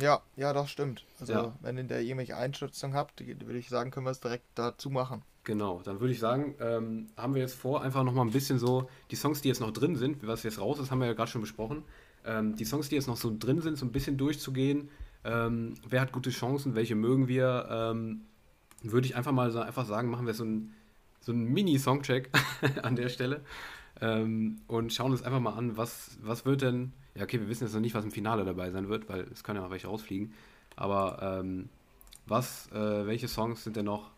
Ja, 0.00 0.22
ja, 0.36 0.52
das 0.52 0.70
stimmt. 0.70 1.04
Also, 1.20 1.32
ja. 1.32 1.52
wenn 1.60 1.76
ihr 1.76 1.84
da 1.84 1.98
irgendwelche 1.98 2.36
Einschätzungen 2.36 2.96
habt, 2.96 3.20
würde 3.20 3.58
ich 3.58 3.68
sagen, 3.68 3.90
können 3.90 4.06
wir 4.06 4.10
es 4.10 4.20
direkt 4.20 4.46
dazu 4.54 4.90
machen. 4.90 5.22
Genau, 5.48 5.80
dann 5.82 5.98
würde 6.00 6.12
ich 6.12 6.20
sagen, 6.20 6.56
ähm, 6.60 7.06
haben 7.16 7.34
wir 7.34 7.40
jetzt 7.40 7.54
vor, 7.54 7.80
einfach 7.80 8.04
nochmal 8.04 8.26
ein 8.26 8.32
bisschen 8.32 8.58
so, 8.58 8.90
die 9.10 9.16
Songs, 9.16 9.40
die 9.40 9.48
jetzt 9.48 9.60
noch 9.60 9.70
drin 9.70 9.96
sind, 9.96 10.26
was 10.26 10.42
jetzt 10.42 10.60
raus 10.60 10.78
ist, 10.78 10.90
haben 10.90 10.98
wir 10.98 11.06
ja 11.06 11.14
gerade 11.14 11.30
schon 11.30 11.40
besprochen, 11.40 11.84
ähm, 12.26 12.54
die 12.54 12.66
Songs, 12.66 12.90
die 12.90 12.96
jetzt 12.96 13.06
noch 13.06 13.16
so 13.16 13.34
drin 13.34 13.62
sind, 13.62 13.78
so 13.78 13.86
ein 13.86 13.90
bisschen 13.90 14.18
durchzugehen. 14.18 14.90
Ähm, 15.24 15.72
wer 15.88 16.02
hat 16.02 16.12
gute 16.12 16.28
Chancen, 16.28 16.74
welche 16.74 16.94
mögen 16.96 17.28
wir? 17.28 17.66
Ähm, 17.70 18.26
würde 18.82 19.06
ich 19.06 19.16
einfach 19.16 19.32
mal 19.32 19.50
so, 19.50 19.60
einfach 19.60 19.86
sagen, 19.86 20.10
machen 20.10 20.26
wir 20.26 20.34
so 20.34 20.44
einen 20.44 20.74
so 21.22 21.32
Mini-Songcheck 21.32 22.28
an 22.82 22.94
der 22.94 23.08
Stelle 23.08 23.40
ähm, 24.02 24.60
und 24.66 24.92
schauen 24.92 25.12
uns 25.12 25.22
einfach 25.22 25.40
mal 25.40 25.54
an, 25.54 25.78
was, 25.78 26.18
was 26.20 26.44
wird 26.44 26.60
denn, 26.60 26.92
ja 27.14 27.22
okay, 27.22 27.40
wir 27.40 27.48
wissen 27.48 27.64
jetzt 27.64 27.72
noch 27.72 27.80
nicht, 27.80 27.94
was 27.94 28.04
im 28.04 28.10
Finale 28.10 28.44
dabei 28.44 28.70
sein 28.70 28.90
wird, 28.90 29.08
weil 29.08 29.22
es 29.32 29.44
können 29.44 29.56
ja 29.56 29.62
noch 29.62 29.70
welche 29.70 29.86
rausfliegen, 29.86 30.34
aber 30.76 31.40
ähm, 31.40 31.70
was, 32.26 32.70
äh, 32.72 33.06
welche 33.06 33.28
Songs 33.28 33.64
sind 33.64 33.76
denn 33.76 33.86
noch 33.86 34.10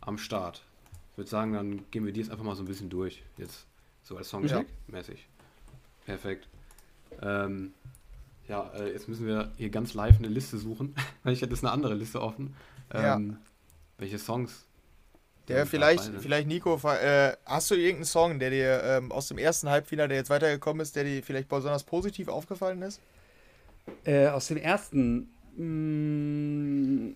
am 0.00 0.18
Start? 0.18 0.64
Ich 1.12 1.18
würde 1.18 1.30
sagen, 1.30 1.52
dann 1.52 1.84
gehen 1.90 2.04
wir 2.04 2.12
die 2.12 2.20
jetzt 2.20 2.30
einfach 2.30 2.44
mal 2.44 2.56
so 2.56 2.62
ein 2.62 2.66
bisschen 2.66 2.88
durch, 2.88 3.22
jetzt 3.36 3.66
so 4.02 4.16
als 4.16 4.28
Songcheck 4.28 4.66
mäßig. 4.86 5.28
Perfekt. 6.06 6.48
Ähm, 7.20 7.74
ja, 8.48 8.70
äh, 8.74 8.92
jetzt 8.92 9.08
müssen 9.08 9.26
wir 9.26 9.52
hier 9.56 9.70
ganz 9.70 9.94
live 9.94 10.18
eine 10.18 10.28
Liste 10.28 10.58
suchen, 10.58 10.94
weil 11.22 11.32
ich 11.34 11.42
hätte 11.42 11.52
jetzt 11.52 11.64
eine 11.64 11.72
andere 11.72 11.94
Liste 11.94 12.20
offen. 12.20 12.54
Ähm, 12.92 13.02
ja. 13.02 13.36
Welche 13.98 14.18
Songs 14.18 14.66
der 15.48 15.66
vielleicht, 15.66 16.04
vielleicht 16.20 16.46
Nico, 16.46 16.76
äh, 16.88 17.32
hast 17.44 17.70
du 17.70 17.74
irgendeinen 17.74 18.04
Song, 18.04 18.38
der 18.38 18.50
dir 18.50 18.82
ähm, 18.84 19.10
aus 19.10 19.28
dem 19.28 19.38
ersten 19.38 19.68
Halbfinale, 19.68 20.08
der 20.08 20.18
jetzt 20.18 20.30
weitergekommen 20.30 20.80
ist, 20.80 20.94
der 20.94 21.04
dir 21.04 21.22
vielleicht 21.22 21.48
besonders 21.48 21.82
positiv 21.82 22.28
aufgefallen 22.28 22.80
ist? 22.82 23.00
Äh, 24.04 24.28
aus 24.28 24.46
dem 24.48 24.56
ersten. 24.56 25.28
Mh, 25.56 25.64
mm, 25.64 27.14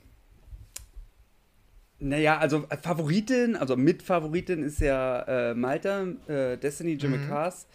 naja, 1.98 2.38
also 2.38 2.64
äh, 2.68 2.76
Favoritin, 2.76 3.56
also 3.56 3.76
Mitfavoritin 3.76 4.62
ist 4.62 4.80
ja 4.80 5.22
äh, 5.22 5.54
Malta, 5.54 6.06
äh, 6.28 6.56
Destiny 6.58 6.92
Jimmy 6.94 7.18
mhm. 7.18 7.28
Cars. 7.28 7.66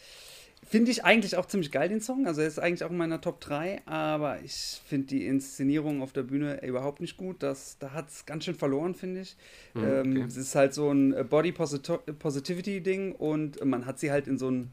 Finde 0.64 0.92
ich 0.92 1.04
eigentlich 1.04 1.36
auch 1.36 1.48
ziemlich 1.48 1.72
geil, 1.72 1.90
den 1.90 2.00
Song. 2.00 2.28
Also 2.28 2.42
er 2.42 2.48
ist 2.48 2.60
eigentlich 2.60 2.84
auch 2.84 2.92
in 2.92 2.98
meiner 2.98 3.20
Top 3.20 3.42
3, 3.42 3.82
aber 3.88 4.40
ich 4.42 4.82
finde 4.86 5.08
die 5.08 5.26
Inszenierung 5.26 6.02
auf 6.02 6.14
der 6.14 6.24
Bühne 6.24 6.66
überhaupt 6.66 7.02
nicht 7.02 7.18
gut. 7.18 7.44
Das, 7.44 7.78
da 7.80 7.92
hat 7.92 8.10
es 8.10 8.26
ganz 8.26 8.46
schön 8.46 8.56
verloren, 8.56 8.96
finde 8.96 9.22
ich. 9.22 9.36
Mhm, 9.74 9.84
ähm, 9.84 10.12
okay. 10.12 10.26
Es 10.28 10.38
ist 10.38 10.56
halt 10.56 10.74
so 10.74 10.92
ein 10.92 11.14
äh, 11.14 11.24
Body 11.24 11.52
Positivity-Ding 11.52 13.14
und 13.14 13.66
man 13.66 13.86
hat 13.86 14.00
sie 14.00 14.12
halt 14.12 14.28
in 14.28 14.38
so 14.38 14.50
ein 14.50 14.72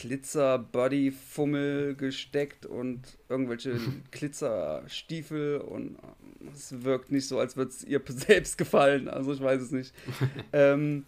Glitzer-Body-Fummel 0.00 1.94
gesteckt 1.94 2.64
und 2.66 3.02
irgendwelche 3.28 3.78
Glitzerstiefel 4.10 5.58
und 5.58 5.96
äh, 5.96 6.48
es 6.54 6.82
wirkt 6.82 7.12
nicht 7.12 7.28
so, 7.28 7.38
als 7.38 7.56
würde 7.56 7.70
es 7.70 7.84
ihr 7.84 8.00
selbst 8.08 8.56
gefallen. 8.58 9.08
Also 9.08 9.32
ich 9.32 9.40
weiß 9.40 9.60
es 9.60 9.70
nicht. 9.70 9.92
ähm, 10.52 11.04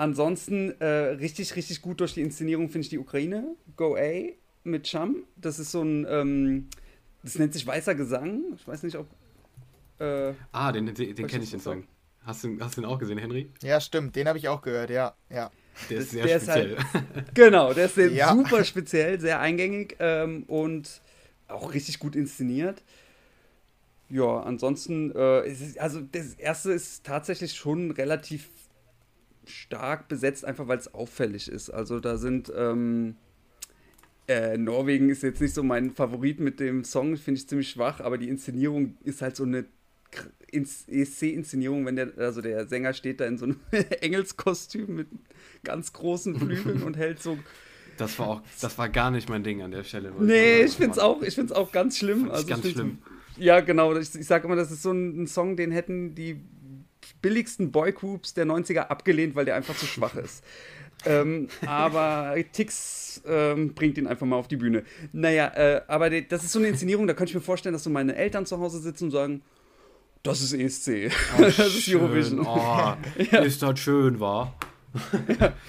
Ansonsten 0.00 0.70
äh, 0.80 0.86
richtig, 0.86 1.56
richtig 1.56 1.82
gut 1.82 2.00
durch 2.00 2.14
die 2.14 2.22
Inszenierung 2.22 2.70
finde 2.70 2.84
ich 2.86 2.88
die 2.88 2.98
Ukraine. 2.98 3.54
Go 3.76 3.96
A 3.96 4.32
mit 4.64 4.84
Cham. 4.84 5.24
Das 5.36 5.58
ist 5.58 5.72
so 5.72 5.82
ein, 5.82 6.06
ähm, 6.08 6.68
das 7.22 7.38
nennt 7.38 7.52
sich 7.52 7.66
Weißer 7.66 7.94
Gesang. 7.94 8.44
Ich 8.56 8.66
weiß 8.66 8.82
nicht, 8.84 8.96
ob. 8.96 9.06
Äh, 9.98 10.32
ah, 10.52 10.72
den, 10.72 10.86
den, 10.86 10.94
den 10.94 11.26
kenne 11.26 11.44
ich, 11.44 11.50
den 11.50 11.60
Song. 11.60 11.84
Hast 12.22 12.44
du, 12.44 12.58
hast 12.60 12.78
du 12.78 12.80
den 12.80 12.88
auch 12.88 12.98
gesehen, 12.98 13.18
Henry? 13.18 13.50
Ja, 13.62 13.78
stimmt. 13.78 14.16
Den 14.16 14.26
habe 14.26 14.38
ich 14.38 14.48
auch 14.48 14.62
gehört, 14.62 14.88
ja. 14.88 15.14
ja. 15.28 15.50
Der 15.88 15.98
ist 15.98 16.10
sehr 16.10 16.26
der 16.26 16.40
speziell. 16.40 16.72
Ist 16.72 16.94
halt, 16.94 17.34
genau, 17.34 17.72
der 17.72 17.86
ist 17.86 17.96
ja. 18.12 18.32
super 18.32 18.64
speziell, 18.64 19.20
sehr 19.20 19.40
eingängig 19.40 19.96
ähm, 19.98 20.44
und 20.46 21.00
auch 21.48 21.72
richtig 21.74 21.98
gut 21.98 22.16
inszeniert. 22.16 22.82
Ja, 24.08 24.40
ansonsten, 24.40 25.14
äh, 25.14 25.48
ist, 25.48 25.78
also 25.78 26.00
das 26.00 26.34
erste 26.34 26.72
ist 26.72 27.04
tatsächlich 27.04 27.54
schon 27.54 27.92
relativ 27.92 28.48
stark 29.46 30.08
besetzt, 30.08 30.44
einfach 30.44 30.68
weil 30.68 30.78
es 30.78 30.92
auffällig 30.92 31.48
ist. 31.48 31.70
Also 31.70 32.00
da 32.00 32.16
sind 32.16 32.52
ähm, 32.54 33.16
äh, 34.28 34.58
Norwegen 34.58 35.10
ist 35.10 35.22
jetzt 35.22 35.40
nicht 35.40 35.54
so 35.54 35.62
mein 35.62 35.90
Favorit 35.90 36.40
mit 36.40 36.60
dem 36.60 36.84
Song, 36.84 37.16
finde 37.16 37.40
ich 37.40 37.48
ziemlich 37.48 37.70
schwach, 37.70 38.00
aber 38.00 38.18
die 38.18 38.28
Inszenierung 38.28 38.96
ist 39.02 39.22
halt 39.22 39.36
so 39.36 39.44
eine 39.44 39.64
ESC-Inszenierung, 40.52 41.86
wenn 41.86 41.96
der, 41.96 42.12
also 42.16 42.40
der 42.40 42.66
Sänger 42.66 42.92
steht 42.92 43.20
da 43.20 43.26
in 43.26 43.38
so 43.38 43.46
einem 43.46 43.60
Engelskostüm 44.00 44.94
mit 44.94 45.08
ganz 45.64 45.92
großen 45.92 46.38
Flügeln 46.38 46.82
und 46.82 46.96
hält 46.96 47.22
so. 47.22 47.38
Das 47.96 48.18
war 48.18 48.28
auch, 48.28 48.42
das 48.60 48.78
war 48.78 48.88
gar 48.88 49.10
nicht 49.10 49.28
mein 49.28 49.42
Ding 49.42 49.62
an 49.62 49.70
der 49.70 49.84
Stelle. 49.84 50.12
Nee, 50.18 50.62
ich 50.62 50.72
finde 50.72 50.92
es 50.92 50.98
auch, 50.98 51.22
ich 51.22 51.34
find's 51.34 51.52
auch 51.52 51.70
ganz 51.70 51.98
schlimm. 51.98 52.30
Also 52.30 52.46
ganz 52.46 52.68
schlimm. 52.68 52.98
Ja, 53.36 53.60
genau. 53.60 53.96
Ich, 53.96 54.14
ich 54.14 54.26
sage 54.26 54.46
immer, 54.46 54.56
das 54.56 54.70
ist 54.70 54.82
so 54.82 54.92
ein, 54.92 55.22
ein 55.22 55.26
Song, 55.26 55.56
den 55.56 55.70
hätten 55.70 56.14
die 56.14 56.40
billigsten 57.22 57.70
Boygroups 57.70 58.34
der 58.34 58.46
90er 58.46 58.88
abgelehnt, 58.88 59.34
weil 59.34 59.44
der 59.44 59.56
einfach 59.56 59.76
zu 59.76 59.86
schwach 59.86 60.14
ist. 60.16 60.44
ähm, 61.06 61.48
aber 61.66 62.34
Tix 62.52 63.22
ähm, 63.26 63.74
bringt 63.74 63.98
ihn 63.98 64.06
einfach 64.06 64.26
mal 64.26 64.36
auf 64.36 64.48
die 64.48 64.56
Bühne. 64.56 64.84
Naja, 65.12 65.48
äh, 65.54 65.82
aber 65.86 66.10
das 66.10 66.44
ist 66.44 66.52
so 66.52 66.58
eine 66.58 66.68
Inszenierung, 66.68 67.06
da 67.06 67.14
könnte 67.14 67.30
ich 67.30 67.34
mir 67.34 67.40
vorstellen, 67.40 67.72
dass 67.72 67.84
so 67.84 67.90
meine 67.90 68.14
Eltern 68.14 68.46
zu 68.46 68.58
Hause 68.58 68.80
sitzen 68.80 69.04
und 69.04 69.10
sagen, 69.10 69.42
das 70.22 70.42
ist 70.42 70.52
ESC. 70.52 71.10
Oh, 71.38 71.42
das 71.56 71.58
ist 71.58 71.88
Eurovision. 71.88 72.40
Oh, 72.46 72.56
ja. 73.30 73.38
Ist 73.40 73.62
das 73.62 73.78
schön, 73.78 74.20
war. 74.20 74.54
ja. 75.38 75.54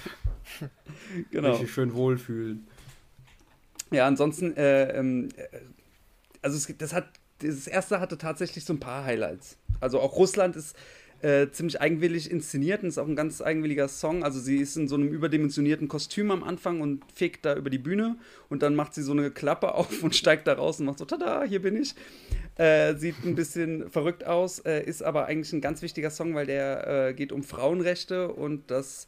Genau. 1.30 1.50
Richtig 1.50 1.72
schön 1.72 1.92
wohlfühlen. 1.92 2.66
Ja, 3.90 4.06
ansonsten, 4.06 4.56
äh, 4.56 4.96
ähm, 4.96 5.28
äh, 5.36 5.58
also 6.40 6.56
es, 6.56 6.74
das 6.78 6.94
hat, 6.94 7.10
das 7.40 7.66
erste 7.66 8.00
hatte 8.00 8.16
tatsächlich 8.16 8.64
so 8.64 8.72
ein 8.72 8.80
paar 8.80 9.04
Highlights. 9.04 9.58
Also 9.80 10.00
auch 10.00 10.16
Russland 10.16 10.56
ist 10.56 10.74
äh, 11.22 11.50
ziemlich 11.50 11.80
eigenwillig 11.80 12.30
inszeniert 12.30 12.82
und 12.82 12.88
ist 12.88 12.98
auch 12.98 13.06
ein 13.06 13.16
ganz 13.16 13.40
eigenwilliger 13.40 13.88
Song. 13.88 14.24
Also 14.24 14.40
sie 14.40 14.56
ist 14.56 14.76
in 14.76 14.88
so 14.88 14.96
einem 14.96 15.08
überdimensionierten 15.08 15.86
Kostüm 15.86 16.30
am 16.30 16.42
Anfang 16.42 16.80
und 16.80 17.04
fegt 17.14 17.44
da 17.44 17.54
über 17.54 17.70
die 17.70 17.78
Bühne 17.78 18.16
und 18.48 18.62
dann 18.62 18.74
macht 18.74 18.92
sie 18.94 19.02
so 19.02 19.12
eine 19.12 19.30
Klappe 19.30 19.74
auf 19.76 20.02
und 20.02 20.16
steigt 20.16 20.46
da 20.48 20.54
raus 20.54 20.80
und 20.80 20.86
macht 20.86 20.98
so, 20.98 21.04
tada, 21.04 21.44
hier 21.44 21.62
bin 21.62 21.76
ich. 21.76 21.94
Äh, 22.56 22.96
sieht 22.96 23.24
ein 23.24 23.34
bisschen 23.34 23.88
verrückt 23.90 24.26
aus, 24.26 24.58
äh, 24.60 24.82
ist 24.84 25.02
aber 25.02 25.26
eigentlich 25.26 25.52
ein 25.52 25.60
ganz 25.60 25.80
wichtiger 25.80 26.10
Song, 26.10 26.34
weil 26.34 26.46
der 26.46 27.08
äh, 27.08 27.14
geht 27.14 27.32
um 27.32 27.44
Frauenrechte 27.44 28.28
und 28.32 28.70
das 28.70 29.06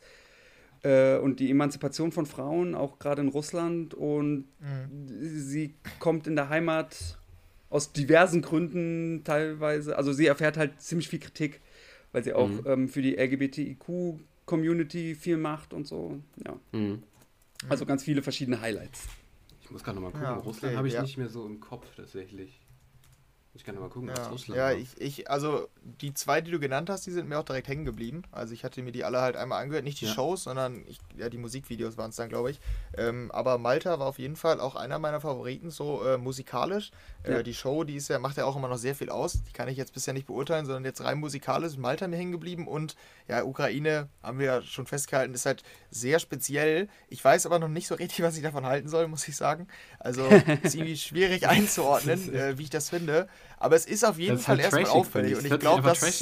äh, 0.85 1.17
und 1.17 1.41
die 1.41 1.51
Emanzipation 1.51 2.13
von 2.13 2.27
Frauen, 2.27 2.77
auch 2.77 3.01
gerade 3.01 3.23
in 3.23 3.29
Russland. 3.29 3.93
Und 3.93 4.47
mhm. 4.61 5.09
sie 5.09 5.75
kommt 5.99 6.29
in 6.29 6.37
der 6.37 6.49
Heimat 6.49 7.19
aus 7.71 7.93
diversen 7.93 8.41
Gründen 8.41 9.23
teilweise, 9.25 9.99
also 9.99 10.13
sie 10.13 10.27
erfährt 10.27 10.57
halt 10.57 10.81
ziemlich 10.81 11.09
viel 11.09 11.19
Kritik 11.19 11.61
weil 12.15 12.23
sie 12.23 12.33
auch 12.33 12.49
mhm. 12.49 12.63
ähm, 12.65 12.89
für 12.89 13.03
die 13.03 13.17
LGBTIQ-Community 13.17 15.17
viel 15.17 15.37
macht 15.37 15.75
und 15.75 15.87
so. 15.87 16.21
Ja. 16.47 16.57
Mhm. 16.71 17.03
Also 17.69 17.87
ganz 17.87 18.05
viele 18.05 18.23
verschiedene 18.23 18.61
Highlights. 18.61 19.09
Ich 19.61 19.71
muss 19.71 19.83
gerade 19.83 19.97
nochmal 19.97 20.13
gucken. 20.13 20.27
Ja, 20.27 20.37
okay, 20.37 20.47
Russland 20.47 20.77
habe 20.77 20.87
ich 20.87 20.95
ja. 20.95 21.03
nicht 21.03 21.19
mehr 21.19 21.29
so 21.29 21.45
im 21.45 21.59
Kopf 21.59 21.87
tatsächlich. 21.97 22.61
Ich 23.57 23.65
kann 23.65 23.77
aber 23.77 23.89
gucken, 23.89 24.09
ja. 24.09 24.17
was 24.17 24.31
Russland 24.31 24.59
Ja, 24.59 24.73
ich, 24.73 25.01
ich, 25.01 25.31
also 25.31 25.69
die 25.83 26.13
zwei, 26.13 26.41
die 26.41 26.51
du 26.51 26.59
genannt 26.59 26.91
hast, 26.91 27.07
die 27.07 27.13
sind 27.13 27.29
mir 27.29 27.39
auch 27.39 27.45
direkt 27.45 27.67
hängen 27.67 27.85
geblieben. 27.85 28.23
Also 28.31 28.53
ich 28.53 28.65
hatte 28.65 28.83
mir 28.83 28.93
die 28.93 29.05
alle 29.05 29.21
halt 29.21 29.37
einmal 29.37 29.63
angehört. 29.63 29.85
Nicht 29.85 30.01
die 30.01 30.07
ja. 30.07 30.13
Shows, 30.13 30.45
sondern 30.45 30.85
ich, 30.87 30.99
ja, 31.17 31.29
die 31.29 31.39
Musikvideos 31.39 31.97
waren 31.97 32.11
es 32.11 32.17
dann, 32.17 32.29
glaube 32.29 32.51
ich. 32.51 32.61
Ähm, 32.97 33.31
aber 33.33 33.59
Malta 33.59 33.99
war 33.99 34.07
auf 34.07 34.19
jeden 34.19 34.37
Fall 34.37 34.61
auch 34.61 34.77
einer 34.77 34.99
meiner 34.99 35.21
Favoriten, 35.21 35.71
so 35.71 36.05
äh, 36.05 36.19
musikalisch. 36.19 36.91
Äh, 37.25 37.33
ja. 37.33 37.43
Die 37.43 37.55
Show, 37.55 37.85
die 37.85 37.97
ist 37.97 38.09
ja, 38.09 38.19
macht 38.19 38.37
ja 38.37 38.45
auch 38.45 38.57
immer 38.57 38.69
noch 38.69 38.77
sehr 38.77 38.95
viel 38.95 39.11
aus. 39.11 39.43
Die 39.49 39.53
kann 39.53 39.69
ich 39.69 39.77
jetzt 39.77 39.95
bisher 39.95 40.15
nicht 40.15 40.27
beurteilen, 40.27 40.67
sondern 40.67 40.85
jetzt 40.85 41.03
rein 41.03 41.19
musikalisch 41.19 41.73
ist 41.73 41.79
Malta 41.79 42.07
mir 42.07 42.17
hängen 42.17 42.33
geblieben. 42.33 42.69
Und 42.69 42.97
ja, 43.29 43.45
Ukraine, 43.45 44.09
haben 44.23 44.39
wir 44.39 44.47
ja 44.47 44.63
schon 44.63 44.87
festgehalten, 44.87 45.35
ist 45.35 45.47
halt 45.47 45.63
sehr 45.91 46.19
speziell. 46.19 46.89
Ich 47.09 47.25
weiß 47.25 47.47
aber 47.47 47.59
noch 47.59 47.69
nicht 47.69 47.87
so 47.87 47.95
richtig, 47.95 48.23
was 48.23 48.37
ich 48.37 48.43
davon 48.43 48.67
halten 48.67 48.89
soll, 48.89 49.09
muss 49.09 49.27
ich 49.27 49.37
sagen. 49.37 49.69
Also 49.99 50.27
ist 50.63 50.75
irgendwie 50.75 50.97
schwierig 50.97 51.49
einzuordnen, 51.49 52.35
äh, 52.35 52.59
wie 52.59 52.65
ich 52.65 52.71
das 52.71 52.91
finde. 52.91 53.29
Aber 53.59 53.77
es 53.77 53.87
ist 53.87 54.05
auf 54.05 54.19
jeden 54.19 54.39
Fall 54.39 54.57
halt 54.57 54.73
erstmal 54.73 54.99
auffällig. 54.99 55.37
Und 55.37 55.47
ich 55.47 55.59
glaube, 55.59 55.83
dass. 55.83 56.21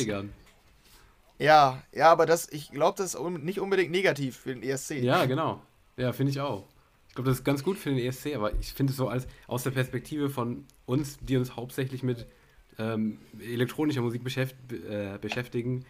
Ja, 1.38 1.82
ja, 1.92 2.12
aber 2.12 2.24
das, 2.24 2.48
ich 2.52 2.70
glaube, 2.70 2.96
das 2.98 3.14
ist 3.14 3.20
nicht 3.20 3.58
unbedingt 3.58 3.90
negativ 3.90 4.36
für 4.36 4.54
den 4.54 4.62
ESC. 4.62 5.02
Ja, 5.02 5.24
genau. 5.24 5.60
Ja, 5.96 6.12
finde 6.12 6.30
ich 6.30 6.40
auch. 6.40 6.64
Ich 7.12 7.16
glaube, 7.16 7.28
das 7.28 7.40
ist 7.40 7.44
ganz 7.44 7.62
gut 7.62 7.76
für 7.76 7.90
den 7.90 7.98
ESC, 7.98 8.34
aber 8.34 8.54
ich 8.58 8.72
finde 8.72 8.92
es 8.92 8.96
so 8.96 9.06
als 9.06 9.26
aus 9.46 9.64
der 9.64 9.70
Perspektive 9.70 10.30
von 10.30 10.64
uns, 10.86 11.18
die 11.20 11.36
uns 11.36 11.56
hauptsächlich 11.56 12.02
mit 12.02 12.26
ähm, 12.78 13.18
elektronischer 13.38 14.00
Musik 14.00 14.24
beschäft, 14.24 14.56
äh, 14.72 15.18
beschäftigen, 15.20 15.84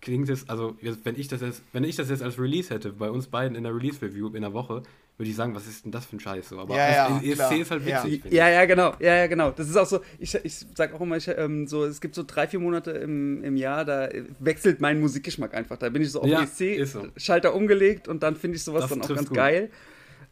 klingt 0.00 0.28
es, 0.28 0.48
also 0.48 0.76
wenn 0.80 1.18
ich 1.18 1.26
das 1.26 1.40
jetzt, 1.40 1.64
wenn 1.72 1.82
ich 1.82 1.96
das 1.96 2.08
jetzt 2.08 2.22
als 2.22 2.38
Release 2.38 2.72
hätte, 2.72 2.92
bei 2.92 3.10
uns 3.10 3.26
beiden 3.26 3.56
in 3.56 3.64
der 3.64 3.74
Release-Review 3.74 4.28
in 4.28 4.42
der 4.42 4.52
Woche, 4.52 4.84
würde 5.18 5.28
ich 5.28 5.34
sagen, 5.34 5.56
was 5.56 5.66
ist 5.66 5.84
denn 5.84 5.90
das 5.90 6.06
für 6.06 6.16
ein 6.16 6.20
Scheiß? 6.20 6.50
So, 6.50 6.60
aber 6.60 6.76
ja, 6.76 6.88
ja, 6.88 7.20
ESC 7.20 7.34
klar. 7.34 7.56
ist 7.56 7.70
halt 7.72 7.84
witzig. 7.84 8.24
Ja. 8.26 8.48
ja, 8.48 8.60
ja, 8.60 8.64
genau. 8.66 8.94
Ja, 9.00 9.16
ja, 9.16 9.26
genau. 9.26 9.50
Das 9.50 9.68
ist 9.68 9.76
auch 9.76 9.86
so, 9.86 9.98
ich, 10.20 10.32
ich 10.36 10.66
sag 10.76 10.94
auch 10.94 11.00
immer, 11.00 11.16
ich, 11.16 11.26
ähm, 11.28 11.66
so, 11.66 11.84
es 11.84 12.00
gibt 12.00 12.14
so 12.14 12.22
drei, 12.22 12.46
vier 12.46 12.60
Monate 12.60 12.92
im, 12.92 13.42
im 13.42 13.56
Jahr, 13.56 13.84
da 13.84 14.08
wechselt 14.38 14.80
mein 14.80 15.00
Musikgeschmack 15.00 15.52
einfach. 15.52 15.78
Da 15.78 15.88
bin 15.88 16.00
ich 16.00 16.12
so 16.12 16.22
auf 16.22 16.28
ja, 16.28 16.44
ESC, 16.44 16.86
so. 16.86 17.08
Schalter 17.16 17.54
umgelegt 17.54 18.06
und 18.06 18.22
dann 18.22 18.36
finde 18.36 18.56
ich 18.56 18.62
sowas 18.62 18.82
das 18.82 18.90
dann 18.90 19.02
auch 19.02 19.08
ganz 19.08 19.28
gut. 19.28 19.36
geil. 19.36 19.70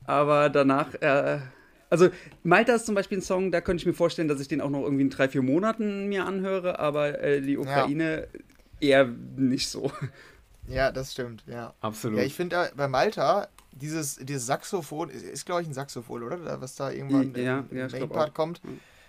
Aber 0.08 0.48
danach, 0.48 0.94
äh, 1.02 1.38
also 1.90 2.08
Malta 2.42 2.74
ist 2.74 2.86
zum 2.86 2.94
Beispiel 2.94 3.18
ein 3.18 3.22
Song, 3.22 3.52
da 3.52 3.60
könnte 3.60 3.82
ich 3.82 3.86
mir 3.86 3.92
vorstellen, 3.92 4.26
dass 4.26 4.40
ich 4.40 4.48
den 4.48 4.62
auch 4.62 4.70
noch 4.70 4.82
irgendwie 4.82 5.02
in 5.02 5.10
drei, 5.10 5.28
vier 5.28 5.42
Monaten 5.42 6.08
mir 6.08 6.24
anhöre, 6.24 6.78
aber 6.78 7.20
äh, 7.22 7.42
die 7.42 7.58
Ukraine 7.58 8.26
ja. 8.80 8.88
eher 8.88 9.04
nicht 9.36 9.68
so. 9.68 9.92
Ja, 10.66 10.92
das 10.92 11.12
stimmt, 11.12 11.44
ja. 11.46 11.74
Absolut. 11.80 12.18
Ja, 12.18 12.24
ich 12.24 12.34
finde 12.34 12.70
bei 12.74 12.88
Malta, 12.88 13.48
dieses, 13.72 14.16
dieses 14.16 14.46
Saxophon, 14.46 15.10
ist, 15.10 15.24
ist 15.24 15.46
glaube 15.46 15.62
ich 15.62 15.68
ein 15.68 15.74
Saxophon, 15.74 16.22
oder? 16.22 16.60
Was 16.60 16.74
da 16.74 16.90
irgendwann 16.90 17.34
ja, 17.34 17.58
im, 17.58 17.66
im 17.70 17.76
ja, 17.76 17.88
Main 17.88 18.08
Part 18.08 18.34
kommt. 18.34 18.62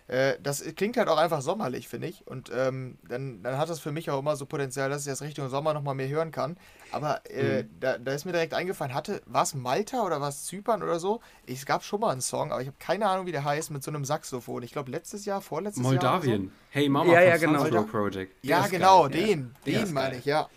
Äh, 0.10 0.40
das 0.42 0.64
klingt 0.76 0.98
halt 0.98 1.08
auch 1.08 1.18
einfach 1.18 1.42
sommerlich, 1.42 1.88
finde 1.88 2.08
ich. 2.08 2.26
Und 2.26 2.52
ähm, 2.52 2.98
dann, 3.08 3.44
dann 3.44 3.60
hat 3.60 3.70
das 3.70 3.80
für 3.80 3.92
mich 3.92 4.10
auch 4.10 4.20
immer 4.20 4.36
so 4.36 4.48
Potenzial, 4.48 4.90
dass 4.90 5.06
ich 5.06 5.12
das 5.12 5.22
Richtung 5.22 5.50
Sommer 5.50 5.76
nochmal 5.76 5.94
mehr 5.94 6.08
hören 6.08 6.32
kann. 6.32 6.58
Aber 6.92 7.22
äh, 7.30 7.62
mhm. 7.62 7.80
da, 7.80 8.00
da 8.00 8.12
ist 8.14 8.26
mir 8.26 8.32
direkt 8.32 8.56
eingefallen, 8.56 8.96
hatte, 8.96 9.22
war 9.28 9.44
es 9.44 9.54
Malta 9.54 10.02
oder 10.02 10.20
war 10.20 10.30
es 10.30 10.46
Zypern 10.46 10.82
oder 10.82 11.00
so? 11.00 11.22
Es 11.46 11.64
gab 11.68 11.84
schon 11.84 12.00
mal 12.00 12.10
einen 12.10 12.22
Song, 12.22 12.52
aber 12.52 12.62
ich 12.62 12.68
habe 12.68 12.78
keine 12.80 13.08
Ahnung, 13.08 13.28
wie 13.28 13.32
der 13.32 13.44
heißt, 13.44 13.70
mit 13.70 13.84
so 13.84 13.92
einem 13.92 14.04
Saxophon. 14.04 14.64
Ich 14.64 14.72
glaube, 14.72 14.90
letztes 14.90 15.26
Jahr, 15.26 15.42
vorletztes 15.42 15.84
Moldawien. 15.84 16.02
Jahr. 16.02 16.40
Moldawien. 16.40 16.46
So. 16.48 16.52
Hey 16.72 16.90
Mama 16.90 17.14
ja, 17.14 17.22
ja, 17.22 17.38
genau. 17.38 17.84
Project. 17.84 18.34
Ja, 18.44 18.66
genau, 18.66 19.04
geil. 19.04 19.12
den. 19.12 19.56
Ja. 19.66 19.84
Den 19.84 19.94
meine 19.94 20.18
ich, 20.18 20.26
ja. 20.26 20.50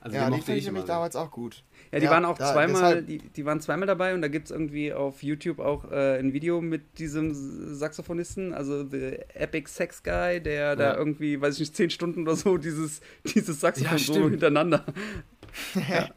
Also 0.00 0.16
ja, 0.16 0.30
den 0.30 0.42
fand 0.42 0.58
ich 0.58 0.64
nämlich 0.64 0.84
damals 0.84 1.16
auch 1.16 1.30
gut. 1.30 1.64
Ja, 1.92 1.98
die 1.98 2.06
ja, 2.06 2.10
waren 2.10 2.24
auch 2.24 2.38
da, 2.38 2.54
zweimal, 2.54 3.02
die, 3.02 3.18
die 3.18 3.44
waren 3.44 3.60
zweimal 3.60 3.86
dabei 3.86 4.14
und 4.14 4.22
da 4.22 4.28
gibt 4.28 4.46
es 4.46 4.50
irgendwie 4.50 4.94
auf 4.94 5.22
YouTube 5.22 5.58
auch 5.58 5.90
äh, 5.90 6.18
ein 6.18 6.32
Video 6.32 6.62
mit 6.62 6.98
diesem 6.98 7.32
Saxophonisten, 7.34 8.54
also 8.54 8.88
The 8.88 9.18
Epic 9.34 9.68
Sex 9.68 10.02
Guy, 10.02 10.40
der 10.40 10.54
ja. 10.54 10.76
da 10.76 10.96
irgendwie, 10.96 11.38
weiß 11.38 11.54
ich 11.54 11.60
nicht, 11.60 11.76
zehn 11.76 11.90
Stunden 11.90 12.22
oder 12.22 12.34
so 12.34 12.56
dieses, 12.56 13.02
dieses 13.34 13.60
Saxophon 13.60 13.98
ja, 13.98 14.04
so 14.04 14.30
hintereinander. 14.30 14.84
ja. 15.88 16.08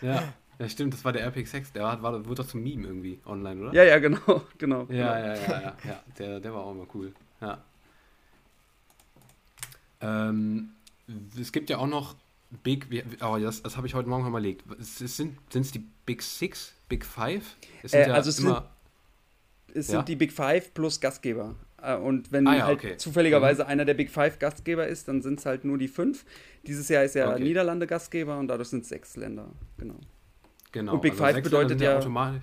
ja. 0.00 0.34
Ja, 0.58 0.68
stimmt, 0.68 0.94
das 0.94 1.04
war 1.04 1.12
der 1.12 1.26
Epic 1.26 1.50
Sex, 1.50 1.72
der 1.72 1.82
war, 1.82 2.02
war, 2.02 2.24
wurde 2.24 2.42
doch 2.42 2.46
zum 2.46 2.62
Meme 2.62 2.86
irgendwie 2.86 3.18
online, 3.26 3.60
oder? 3.60 3.74
Ja, 3.74 3.82
ja, 3.82 3.98
genau, 3.98 4.42
genau. 4.58 4.86
Ja, 4.88 5.18
ja, 5.18 5.34
ja, 5.34 5.34
ja, 5.34 5.76
ja, 5.84 6.02
der, 6.18 6.40
der 6.40 6.54
war 6.54 6.64
auch 6.64 6.72
immer 6.72 6.86
cool, 6.94 7.12
ja. 7.40 7.58
Ähm, 10.00 10.70
es 11.38 11.52
gibt 11.52 11.68
ja 11.68 11.78
auch 11.78 11.86
noch 11.86 12.14
Big, 12.62 12.86
oh, 13.22 13.38
das, 13.38 13.62
das 13.62 13.76
habe 13.76 13.86
ich 13.86 13.94
heute 13.94 14.08
Morgen 14.08 14.26
überlegt. 14.26 14.64
Sind 14.78 15.38
es 15.54 15.72
die 15.72 15.84
Big 16.04 16.22
Six, 16.22 16.74
Big 16.88 17.04
Five? 17.04 17.56
Es 17.82 17.92
äh, 17.92 18.08
ja 18.08 18.14
also 18.14 18.28
es 18.28 18.38
immer, 18.38 18.70
sind, 19.66 19.76
es 19.76 19.88
ja? 19.88 19.92
sind 19.92 20.08
die 20.08 20.16
Big 20.16 20.32
Five 20.32 20.74
plus 20.74 21.00
Gastgeber. 21.00 21.54
Äh, 21.80 21.96
und 21.96 22.30
wenn 22.30 22.46
ah, 22.46 22.56
ja, 22.56 22.66
halt 22.66 22.78
okay. 22.78 22.96
zufälligerweise 22.96 23.64
mhm. 23.64 23.70
einer 23.70 23.84
der 23.84 23.94
Big 23.94 24.10
Five 24.10 24.38
Gastgeber 24.38 24.86
ist, 24.86 25.08
dann 25.08 25.22
sind 25.22 25.38
es 25.38 25.46
halt 25.46 25.64
nur 25.64 25.78
die 25.78 25.88
fünf. 25.88 26.24
Dieses 26.66 26.88
Jahr 26.88 27.04
ist 27.04 27.14
ja 27.14 27.32
okay. 27.32 27.42
Niederlande 27.42 27.86
Gastgeber 27.86 28.38
und 28.38 28.48
dadurch 28.48 28.68
sind 28.68 28.82
es 28.82 28.90
sechs 28.90 29.16
Länder. 29.16 29.48
Genau. 29.78 29.98
Genau. 30.72 30.94
Und 30.94 31.02
Big 31.02 31.12
also 31.12 31.24
Five 31.24 31.42
bedeutet 31.42 31.80
ja. 31.80 31.96
Automatisch. 31.98 32.42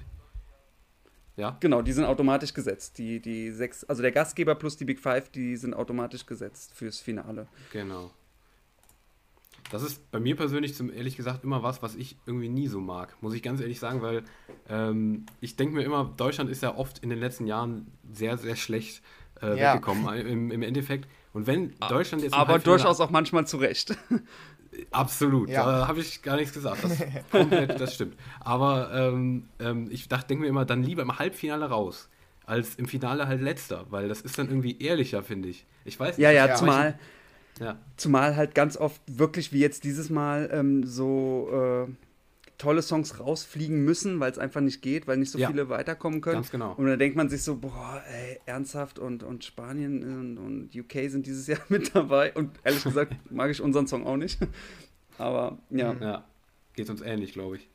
Ja. 1.37 1.55
Genau, 1.61 1.81
die 1.81 1.93
sind 1.93 2.03
automatisch 2.03 2.53
gesetzt. 2.53 2.97
Die, 2.97 3.21
die 3.21 3.51
sechs, 3.51 3.85
also 3.85 4.01
der 4.01 4.11
Gastgeber 4.11 4.55
plus 4.55 4.75
die 4.75 4.85
Big 4.85 4.99
Five, 4.99 5.29
die 5.29 5.55
sind 5.55 5.73
automatisch 5.73 6.25
gesetzt 6.25 6.73
fürs 6.73 6.99
Finale. 6.99 7.47
Genau. 7.71 8.11
Das 9.71 9.83
ist 9.83 10.09
bei 10.11 10.19
mir 10.19 10.35
persönlich 10.35 10.75
zum 10.75 10.91
ehrlich 10.91 11.15
gesagt 11.15 11.43
immer 11.43 11.61
was, 11.61 11.81
was 11.81 11.95
ich 11.95 12.17
irgendwie 12.25 12.49
nie 12.49 12.67
so 12.67 12.79
mag, 12.79 13.15
muss 13.21 13.33
ich 13.33 13.43
ganz 13.43 13.61
ehrlich 13.61 13.79
sagen, 13.79 14.01
weil 14.01 14.23
ähm, 14.67 15.25
ich 15.41 15.55
denke 15.55 15.75
mir 15.75 15.83
immer, 15.83 16.11
Deutschland 16.17 16.49
ist 16.49 16.63
ja 16.63 16.75
oft 16.75 16.99
in 16.99 17.09
den 17.09 17.19
letzten 17.19 17.45
Jahren 17.45 17.87
sehr, 18.11 18.37
sehr 18.37 18.55
schlecht 18.55 19.03
äh, 19.41 19.59
ja. 19.59 19.73
weggekommen 19.73 20.07
äh, 20.13 20.21
im, 20.21 20.51
im, 20.51 20.63
Endeffekt. 20.63 21.07
Und 21.33 21.47
wenn 21.47 21.73
Deutschland 21.87 22.23
jetzt. 22.23 22.33
Aber 22.33 22.59
durchaus 22.59 22.99
auch 22.99 23.11
manchmal 23.11 23.45
zu 23.45 23.57
Recht. 23.57 23.95
Absolut, 24.91 25.49
ja. 25.49 25.65
da 25.65 25.87
habe 25.87 25.99
ich 25.99 26.21
gar 26.21 26.35
nichts 26.37 26.53
gesagt. 26.53 26.83
Das, 26.83 27.03
komplett, 27.31 27.79
das 27.79 27.95
stimmt. 27.95 28.15
Aber 28.39 28.91
ähm, 28.93 29.49
ähm, 29.59 29.87
ich 29.91 30.07
denke 30.07 30.37
mir 30.37 30.47
immer, 30.47 30.65
dann 30.65 30.83
lieber 30.83 31.01
im 31.01 31.17
Halbfinale 31.17 31.65
raus, 31.65 32.09
als 32.45 32.75
im 32.75 32.87
Finale 32.87 33.27
halt 33.27 33.41
letzter, 33.41 33.85
weil 33.89 34.07
das 34.07 34.21
ist 34.21 34.37
dann 34.37 34.47
irgendwie 34.47 34.79
ehrlicher, 34.79 35.23
finde 35.23 35.49
ich. 35.49 35.65
Ich 35.85 35.99
weiß 35.99 36.17
nicht. 36.17 36.23
Ja, 36.23 36.31
ja, 36.31 36.55
zumal. 36.55 36.97
Ich, 36.97 37.18
ja. 37.59 37.77
Zumal 37.97 38.35
halt 38.35 38.55
ganz 38.55 38.77
oft 38.77 39.01
wirklich 39.07 39.51
wie 39.53 39.59
jetzt 39.59 39.83
dieses 39.83 40.09
Mal 40.09 40.49
ähm, 40.51 40.85
so 40.85 41.87
äh, 41.87 41.91
tolle 42.59 42.81
Songs 42.81 43.19
rausfliegen 43.19 43.83
müssen, 43.83 44.19
weil 44.19 44.31
es 44.31 44.37
einfach 44.37 44.61
nicht 44.61 44.81
geht, 44.81 45.07
weil 45.07 45.17
nicht 45.17 45.31
so 45.31 45.39
ja. 45.39 45.47
viele 45.47 45.69
weiterkommen 45.69 46.21
können. 46.21 46.35
Ganz 46.35 46.51
genau. 46.51 46.73
Und 46.73 46.85
dann 46.85 46.99
denkt 46.99 47.15
man 47.15 47.29
sich 47.29 47.41
so, 47.41 47.55
boah, 47.55 48.03
ey, 48.07 48.39
ernsthaft 48.45 48.99
und, 48.99 49.23
und 49.23 49.43
Spanien 49.43 50.03
und, 50.03 50.37
und 50.37 50.75
UK 50.75 51.09
sind 51.09 51.25
dieses 51.25 51.47
Jahr 51.47 51.61
mit 51.69 51.95
dabei. 51.95 52.33
Und 52.33 52.51
ehrlich 52.63 52.83
gesagt 52.83 53.15
mag 53.31 53.49
ich 53.49 53.61
unseren 53.61 53.87
Song 53.87 54.05
auch 54.05 54.17
nicht. 54.17 54.39
Aber 55.17 55.57
ja. 55.69 55.93
Ja, 55.99 56.25
geht 56.73 56.89
uns 56.89 57.01
ähnlich, 57.01 57.33
glaube 57.33 57.57
ich. 57.57 57.69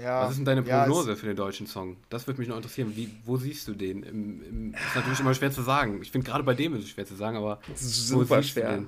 Ja, 0.00 0.22
Was 0.22 0.32
ist 0.32 0.38
denn 0.38 0.44
deine 0.44 0.62
Prognose 0.62 1.10
ja, 1.10 1.16
für 1.16 1.26
den 1.26 1.36
deutschen 1.36 1.66
Song? 1.66 1.96
Das 2.10 2.26
würde 2.26 2.38
mich 2.38 2.48
noch 2.48 2.56
interessieren. 2.56 2.92
Wie, 2.94 3.10
wo 3.24 3.38
siehst 3.38 3.66
du 3.66 3.72
den? 3.72 4.02
Im, 4.02 4.42
im, 4.42 4.74
ist 4.74 4.94
natürlich 4.94 5.20
immer 5.20 5.34
schwer 5.34 5.50
zu 5.50 5.62
sagen. 5.62 6.00
Ich 6.02 6.10
finde 6.10 6.26
gerade 6.26 6.44
bei 6.44 6.54
dem 6.54 6.74
ist 6.74 6.84
es 6.84 6.90
schwer 6.90 7.06
zu 7.06 7.14
sagen, 7.14 7.36
aber 7.36 7.60
super 7.74 8.42
schwer. 8.42 8.84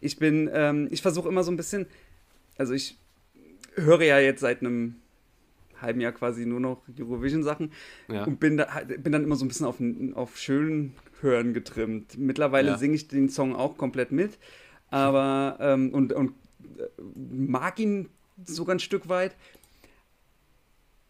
Ich 0.00 0.18
bin, 0.18 0.48
ähm, 0.52 0.88
ich 0.90 1.02
versuche 1.02 1.28
immer 1.28 1.42
so 1.42 1.50
ein 1.50 1.56
bisschen, 1.56 1.86
also 2.56 2.72
ich 2.72 2.96
höre 3.74 4.02
ja 4.02 4.18
jetzt 4.20 4.40
seit 4.40 4.60
einem 4.60 4.96
halben 5.80 6.00
Jahr 6.00 6.12
quasi 6.12 6.46
nur 6.46 6.60
noch 6.60 6.82
Eurovision-Sachen 6.96 7.72
ja. 8.08 8.24
und 8.24 8.38
bin, 8.38 8.56
da, 8.56 8.82
bin 8.84 9.12
dann 9.12 9.24
immer 9.24 9.34
so 9.34 9.44
ein 9.44 9.48
bisschen 9.48 9.66
auf, 9.66 9.78
auf 10.14 10.38
schön 10.38 10.94
hören 11.20 11.52
getrimmt. 11.52 12.16
Mittlerweile 12.16 12.78
singe 12.78 12.94
ich 12.94 13.08
den 13.08 13.28
Song 13.28 13.56
auch 13.56 13.76
komplett 13.76 14.12
mit, 14.12 14.38
aber 14.90 15.56
ähm, 15.60 15.90
und, 15.92 16.12
und 16.12 16.34
äh, 16.78 16.84
mag 17.34 17.80
ihn 17.80 18.08
sogar 18.44 18.76
ein 18.76 18.80
Stück 18.80 19.08
weit. 19.08 19.34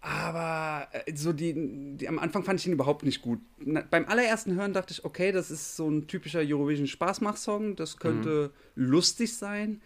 Aber 0.05 0.89
äh, 0.91 1.15
so 1.15 1.33
die, 1.33 1.97
die, 1.97 2.09
am 2.09 2.19
Anfang 2.19 2.43
fand 2.43 2.59
ich 2.59 2.67
ihn 2.67 2.73
überhaupt 2.73 3.05
nicht 3.05 3.23
gut. 3.23 3.39
Na, 3.59 3.85
beim 3.89 4.05
allerersten 4.07 4.57
Hören 4.57 4.73
dachte 4.73 4.93
ich, 4.93 5.05
okay, 5.05 5.31
das 5.31 5.53
ist 5.53 5.77
so 5.77 5.89
ein 5.89 6.09
typischer 6.09 6.41
Eurovision 6.41 6.89
Spaßmach-Song, 6.89 7.77
das 7.77 7.99
könnte 7.99 8.51
mhm. 8.75 8.85
lustig 8.85 9.37
sein. 9.37 9.81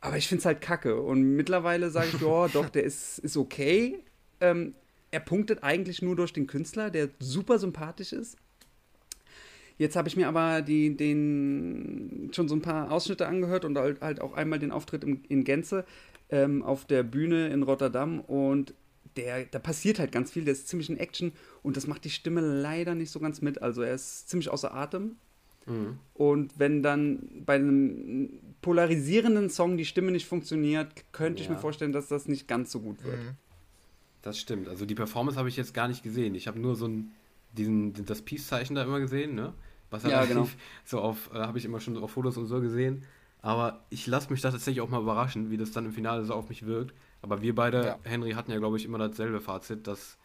Aber 0.00 0.16
ich 0.16 0.26
finde 0.26 0.40
es 0.40 0.46
halt 0.46 0.60
kacke. 0.60 1.00
Und 1.00 1.36
mittlerweile 1.36 1.90
sage 1.90 2.08
ich, 2.12 2.20
ja, 2.20 2.48
doch, 2.48 2.68
der 2.68 2.82
ist, 2.82 3.20
ist 3.20 3.36
okay. 3.36 4.00
Ähm, 4.40 4.74
er 5.12 5.20
punktet 5.20 5.62
eigentlich 5.62 6.02
nur 6.02 6.16
durch 6.16 6.32
den 6.32 6.48
Künstler, 6.48 6.90
der 6.90 7.08
super 7.20 7.60
sympathisch 7.60 8.12
ist. 8.12 8.36
Jetzt 9.78 9.94
habe 9.94 10.08
ich 10.08 10.16
mir 10.16 10.26
aber 10.26 10.60
die, 10.60 10.96
den 10.96 12.30
schon 12.34 12.48
so 12.48 12.56
ein 12.56 12.62
paar 12.62 12.90
Ausschnitte 12.90 13.28
angehört 13.28 13.64
und 13.64 13.78
halt, 13.78 14.00
halt 14.00 14.20
auch 14.20 14.34
einmal 14.34 14.58
den 14.58 14.72
Auftritt 14.72 15.04
in, 15.04 15.22
in 15.28 15.44
Gänze 15.44 15.84
ähm, 16.30 16.64
auf 16.64 16.84
der 16.84 17.04
Bühne 17.04 17.48
in 17.48 17.62
Rotterdam 17.62 18.18
und 18.18 18.74
der, 19.16 19.44
da 19.44 19.58
passiert 19.58 19.98
halt 19.98 20.12
ganz 20.12 20.32
viel, 20.32 20.44
der 20.44 20.52
ist 20.52 20.68
ziemlich 20.68 20.90
in 20.90 20.98
Action 20.98 21.32
und 21.62 21.76
das 21.76 21.86
macht 21.86 22.04
die 22.04 22.10
Stimme 22.10 22.40
leider 22.40 22.94
nicht 22.94 23.10
so 23.10 23.20
ganz 23.20 23.40
mit. 23.40 23.62
Also 23.62 23.82
er 23.82 23.94
ist 23.94 24.28
ziemlich 24.28 24.48
außer 24.48 24.74
Atem. 24.74 25.16
Mhm. 25.66 25.98
Und 26.14 26.58
wenn 26.58 26.82
dann 26.82 27.42
bei 27.46 27.54
einem 27.54 28.30
polarisierenden 28.60 29.50
Song 29.50 29.76
die 29.76 29.84
Stimme 29.84 30.10
nicht 30.10 30.26
funktioniert, 30.26 30.88
könnte 31.12 31.42
ja. 31.42 31.44
ich 31.44 31.50
mir 31.50 31.58
vorstellen, 31.58 31.92
dass 31.92 32.08
das 32.08 32.28
nicht 32.28 32.48
ganz 32.48 32.70
so 32.70 32.80
gut 32.80 33.02
wird. 33.04 33.18
Mhm. 33.18 33.30
Das 34.22 34.38
stimmt. 34.38 34.68
Also 34.68 34.86
die 34.86 34.94
Performance 34.94 35.38
habe 35.38 35.48
ich 35.48 35.56
jetzt 35.56 35.74
gar 35.74 35.88
nicht 35.88 36.02
gesehen. 36.02 36.34
Ich 36.34 36.48
habe 36.48 36.58
nur 36.58 36.76
so 36.76 36.88
ein, 36.88 37.12
diesen, 37.52 37.92
das 38.06 38.22
Peace-Zeichen 38.22 38.74
da 38.74 38.82
immer 38.82 39.00
gesehen, 39.00 39.34
ne? 39.34 39.52
Was 39.90 40.02
ja, 40.04 40.24
genau. 40.24 40.48
so 40.84 41.00
auf, 41.00 41.30
äh, 41.32 41.38
habe 41.38 41.58
ich 41.58 41.64
immer 41.64 41.80
schon 41.80 41.96
auf 41.98 42.12
Fotos 42.12 42.36
und 42.36 42.46
so 42.46 42.60
gesehen. 42.60 43.04
Aber 43.42 43.84
ich 43.90 44.06
lasse 44.06 44.30
mich 44.30 44.40
da 44.40 44.50
tatsächlich 44.50 44.80
auch 44.80 44.88
mal 44.88 45.02
überraschen, 45.02 45.50
wie 45.50 45.58
das 45.58 45.72
dann 45.72 45.84
im 45.84 45.92
Finale 45.92 46.24
so 46.24 46.32
auf 46.32 46.48
mich 46.48 46.64
wirkt. 46.64 46.94
Aber 47.24 47.40
wir 47.40 47.54
beide, 47.54 47.86
ja. 47.86 47.98
Henry, 48.02 48.32
hatten 48.32 48.50
ja, 48.50 48.58
glaube 48.58 48.76
ich, 48.76 48.84
immer 48.84 48.98
dasselbe 48.98 49.40
Fazit, 49.40 49.86
dass 49.86 50.18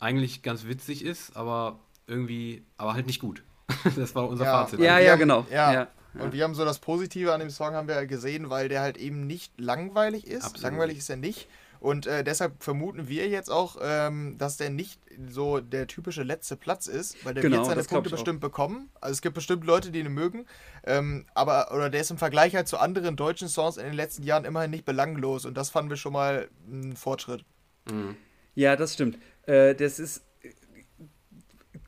eigentlich 0.00 0.42
ganz 0.42 0.66
witzig 0.66 1.04
ist, 1.04 1.36
aber 1.36 1.78
irgendwie, 2.08 2.64
aber 2.76 2.94
halt 2.94 3.06
nicht 3.06 3.20
gut. 3.20 3.44
das 3.96 4.16
war 4.16 4.28
unser 4.28 4.46
ja. 4.46 4.64
Fazit. 4.64 4.80
Ja, 4.80 4.98
ja, 4.98 5.14
genau. 5.14 5.46
Ja. 5.48 5.72
ja. 5.72 5.88
Und 6.14 6.32
wir 6.32 6.42
haben 6.42 6.56
so 6.56 6.64
das 6.64 6.80
Positive 6.80 7.32
an 7.32 7.38
dem 7.38 7.50
Song 7.50 7.74
haben 7.74 7.86
wir 7.86 8.04
gesehen, 8.06 8.50
weil 8.50 8.68
der 8.68 8.80
halt 8.80 8.96
eben 8.96 9.28
nicht 9.28 9.60
langweilig 9.60 10.26
ist. 10.26 10.42
Absolut. 10.42 10.62
Langweilig 10.62 10.98
ist 10.98 11.08
er 11.08 11.16
nicht. 11.16 11.48
Und 11.80 12.06
äh, 12.06 12.22
deshalb 12.22 12.62
vermuten 12.62 13.08
wir 13.08 13.28
jetzt 13.28 13.50
auch, 13.50 13.78
ähm, 13.82 14.36
dass 14.36 14.58
der 14.58 14.68
nicht 14.68 15.00
so 15.28 15.60
der 15.60 15.86
typische 15.86 16.22
letzte 16.22 16.56
Platz 16.56 16.86
ist, 16.86 17.24
weil 17.24 17.32
der 17.32 17.42
genau, 17.42 17.56
wird 17.56 17.66
seine 17.66 17.82
Punkte 17.84 18.10
bestimmt 18.10 18.40
bekommen. 18.40 18.90
Also 19.00 19.12
es 19.12 19.22
gibt 19.22 19.34
bestimmt 19.34 19.64
Leute, 19.64 19.90
die 19.90 20.00
ihn 20.00 20.12
mögen. 20.12 20.44
Ähm, 20.84 21.24
aber, 21.34 21.72
oder 21.72 21.88
der 21.88 22.02
ist 22.02 22.10
im 22.10 22.18
Vergleich 22.18 22.54
halt 22.54 22.68
zu 22.68 22.78
anderen 22.78 23.16
deutschen 23.16 23.48
Songs 23.48 23.78
in 23.78 23.84
den 23.84 23.94
letzten 23.94 24.22
Jahren 24.22 24.44
immerhin 24.44 24.70
nicht 24.70 24.84
belanglos. 24.84 25.46
Und 25.46 25.56
das 25.56 25.70
fanden 25.70 25.88
wir 25.88 25.96
schon 25.96 26.12
mal 26.12 26.48
ein 26.68 26.96
Fortschritt. 26.96 27.44
Mhm. 27.90 28.16
Ja, 28.54 28.76
das 28.76 28.94
stimmt. 28.94 29.18
Äh, 29.46 29.74
das 29.74 29.98
ist 29.98 30.22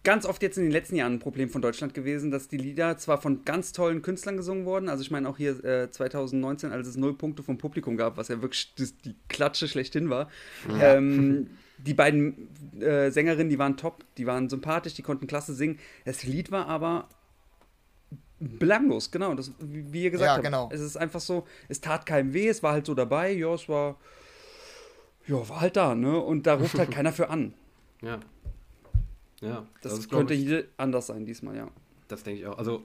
ganz 0.05 0.26
oft 0.26 0.42
jetzt 0.42 0.59
in 0.59 0.64
den 0.64 0.72
letzten 0.72 0.96
Jahren 0.96 1.14
ein 1.14 1.18
Problem 1.18 1.48
von 1.48 1.62
Deutschland 1.62 1.94
gewesen, 1.94 2.30
dass 2.30 2.48
die 2.48 2.57
Lieder 2.57 2.98
zwar 2.98 3.20
von 3.20 3.44
ganz 3.44 3.72
tollen 3.72 4.03
Künstlern 4.03 4.36
gesungen 4.36 4.64
wurden, 4.64 4.88
also 4.88 5.03
ich 5.03 5.11
meine 5.11 5.28
auch 5.28 5.36
hier 5.36 5.64
äh, 5.64 5.90
2019, 5.90 6.72
als 6.72 6.88
es 6.88 6.96
null 6.96 7.14
Punkte 7.14 7.42
vom 7.42 7.59
Publikum 7.59 7.96
gab, 7.96 8.16
was 8.16 8.28
ja 8.28 8.42
wirklich 8.42 8.74
das, 8.76 8.96
die 8.98 9.14
Klatsche 9.28 9.68
schlechthin 9.68 10.11
war. 10.11 10.28
Ja. 10.68 10.96
Ähm, 10.96 11.50
die 11.78 11.94
beiden 11.94 12.48
äh, 12.80 13.11
Sängerinnen, 13.11 13.48
die 13.48 13.59
waren 13.59 13.76
top, 13.76 14.05
die 14.16 14.26
waren 14.26 14.48
sympathisch, 14.48 14.94
die 14.94 15.03
konnten 15.03 15.26
klasse 15.26 15.55
singen. 15.55 15.78
Das 16.05 16.22
Lied 16.22 16.50
war 16.50 16.66
aber 16.66 17.09
belanglos, 18.38 19.11
genau, 19.11 19.34
das, 19.34 19.53
wie 19.61 20.03
ihr 20.03 20.11
gesagt 20.11 20.26
ja, 20.26 20.34
habt. 20.34 20.44
Genau. 20.44 20.68
Es 20.72 20.80
ist 20.80 20.96
einfach 20.96 21.20
so, 21.20 21.46
es 21.68 21.80
tat 21.80 22.07
keinem 22.07 22.32
weh, 22.32 22.48
es 22.48 22.62
war 22.62 22.72
halt 22.72 22.86
so 22.86 22.94
dabei, 22.94 23.30
ja, 23.32 23.55
es 23.55 23.68
war, 23.68 23.96
ja, 25.26 25.48
war 25.48 25.61
halt 25.61 25.76
da, 25.76 25.94
ne? 25.94 26.18
Und 26.18 26.46
da 26.46 26.55
ruft 26.55 26.78
halt 26.78 26.90
keiner 26.92 27.12
für 27.12 27.30
an. 27.30 27.55
Ja. 28.00 28.18
Ja, 29.43 29.66
das, 29.82 29.97
das 29.97 30.09
könnte 30.09 30.34
hier 30.34 30.66
anders 30.76 31.09
sein 31.09 31.26
diesmal, 31.26 31.57
ja. 31.57 31.68
Das 32.09 32.22
denke 32.22 32.40
ich 32.40 32.47
auch. 32.47 32.59
Also, 32.59 32.84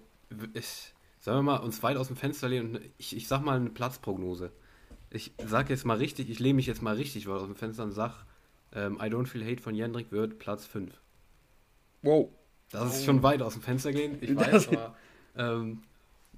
ich, 0.53 0.93
sagen 1.19 1.37
wir 1.37 1.43
mal, 1.43 1.57
uns 1.57 1.81
weit 1.83 1.97
aus 1.97 2.07
dem 2.07 2.15
Fenster 2.15 2.49
lehnen 2.49 2.75
und 2.75 2.81
ich, 2.97 3.15
ich 3.15 3.27
sag 3.27 3.43
mal 3.43 3.57
eine 3.57 3.69
Platzprognose. 3.69 4.51
Ich 5.09 5.33
sag 5.45 5.69
jetzt 5.69 5.85
mal 5.85 5.97
richtig, 5.97 6.29
ich 6.29 6.39
lehne 6.39 6.55
mich 6.55 6.65
jetzt 6.65 6.81
mal 6.81 6.95
richtig 6.95 7.27
weit 7.27 7.35
aus 7.35 7.45
dem 7.45 7.55
Fenster 7.55 7.83
und 7.83 7.91
sag, 7.91 8.25
ähm, 8.73 8.97
I 9.01 9.05
Don't 9.05 9.27
Feel 9.27 9.45
Hate 9.45 9.61
von 9.61 9.75
Jendrik 9.75 10.11
wird 10.11 10.39
Platz 10.39 10.65
5. 10.65 10.93
Wow. 12.01 12.29
Das 12.71 12.97
ist 12.97 13.05
schon 13.05 13.23
weit 13.23 13.41
aus 13.41 13.53
dem 13.53 13.61
Fenster 13.61 13.93
gehen, 13.93 14.17
ich 14.19 14.35
weiß, 14.35 14.67
aber 14.69 14.95
ähm, 15.37 15.83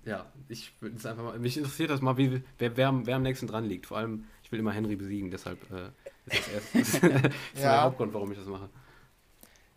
ja, 0.05 0.31
ich 0.47 0.71
würde 0.79 0.95
es 0.95 1.05
einfach 1.05 1.23
mal, 1.23 1.39
mich 1.39 1.57
interessiert 1.57 1.89
das 1.89 2.01
mal, 2.01 2.17
wie, 2.17 2.43
wer, 2.57 2.77
wer, 2.77 3.05
wer 3.05 3.15
am 3.15 3.23
nächsten 3.23 3.47
dran 3.47 3.65
liegt. 3.65 3.87
Vor 3.87 3.97
allem, 3.97 4.25
ich 4.43 4.51
will 4.51 4.59
immer 4.59 4.71
Henry 4.71 4.95
besiegen, 4.95 5.31
deshalb 5.31 5.59
äh, 5.71 5.87
ist 6.25 6.47
das, 6.47 6.47
erst, 6.53 6.75
das 6.75 6.93
ist 6.93 7.03
ja. 7.03 7.71
der 7.71 7.81
Hauptgrund, 7.81 8.13
warum 8.13 8.31
ich 8.31 8.37
das 8.37 8.47
mache. 8.47 8.69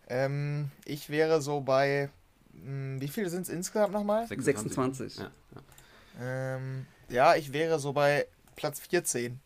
Ähm, 0.08 0.70
ich 0.84 1.10
wäre 1.10 1.40
so 1.40 1.60
bei. 1.60 2.10
Mh, 2.52 2.64
hm, 2.64 3.00
wie 3.00 3.08
viele 3.08 3.30
sind 3.30 3.42
es 3.42 3.48
insgesamt 3.48 3.92
nochmal? 3.92 4.26
26. 4.26 4.74
26. 4.74 5.16
Ja, 5.18 5.30
ja. 5.54 6.56
Ähm, 6.56 6.86
ja, 7.08 7.34
ich 7.36 7.52
wäre 7.52 7.78
so 7.78 7.92
bei 7.92 8.26
Platz 8.56 8.80
14. 8.80 9.40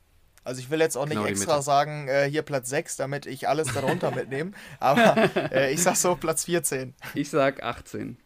Also 0.45 0.61
ich 0.61 0.71
will 0.71 0.79
jetzt 0.79 0.97
auch 0.97 1.07
nicht 1.07 1.17
genau 1.17 1.27
extra 1.27 1.61
sagen, 1.61 2.07
äh, 2.07 2.29
hier 2.31 2.43
Platz 2.43 2.69
6, 2.71 2.97
damit 2.97 3.27
ich 3.27 3.49
alles 3.49 3.73
darunter 3.75 4.11
mitnehme. 4.15 4.53
Aber 4.79 5.17
äh, 5.53 5.73
ich 5.73 5.83
sag 5.83 5.97
so 5.97 6.15
Platz 6.15 6.45
14. 6.45 6.95
Ich 7.15 7.31
sag 7.31 7.63
18. 7.65 8.17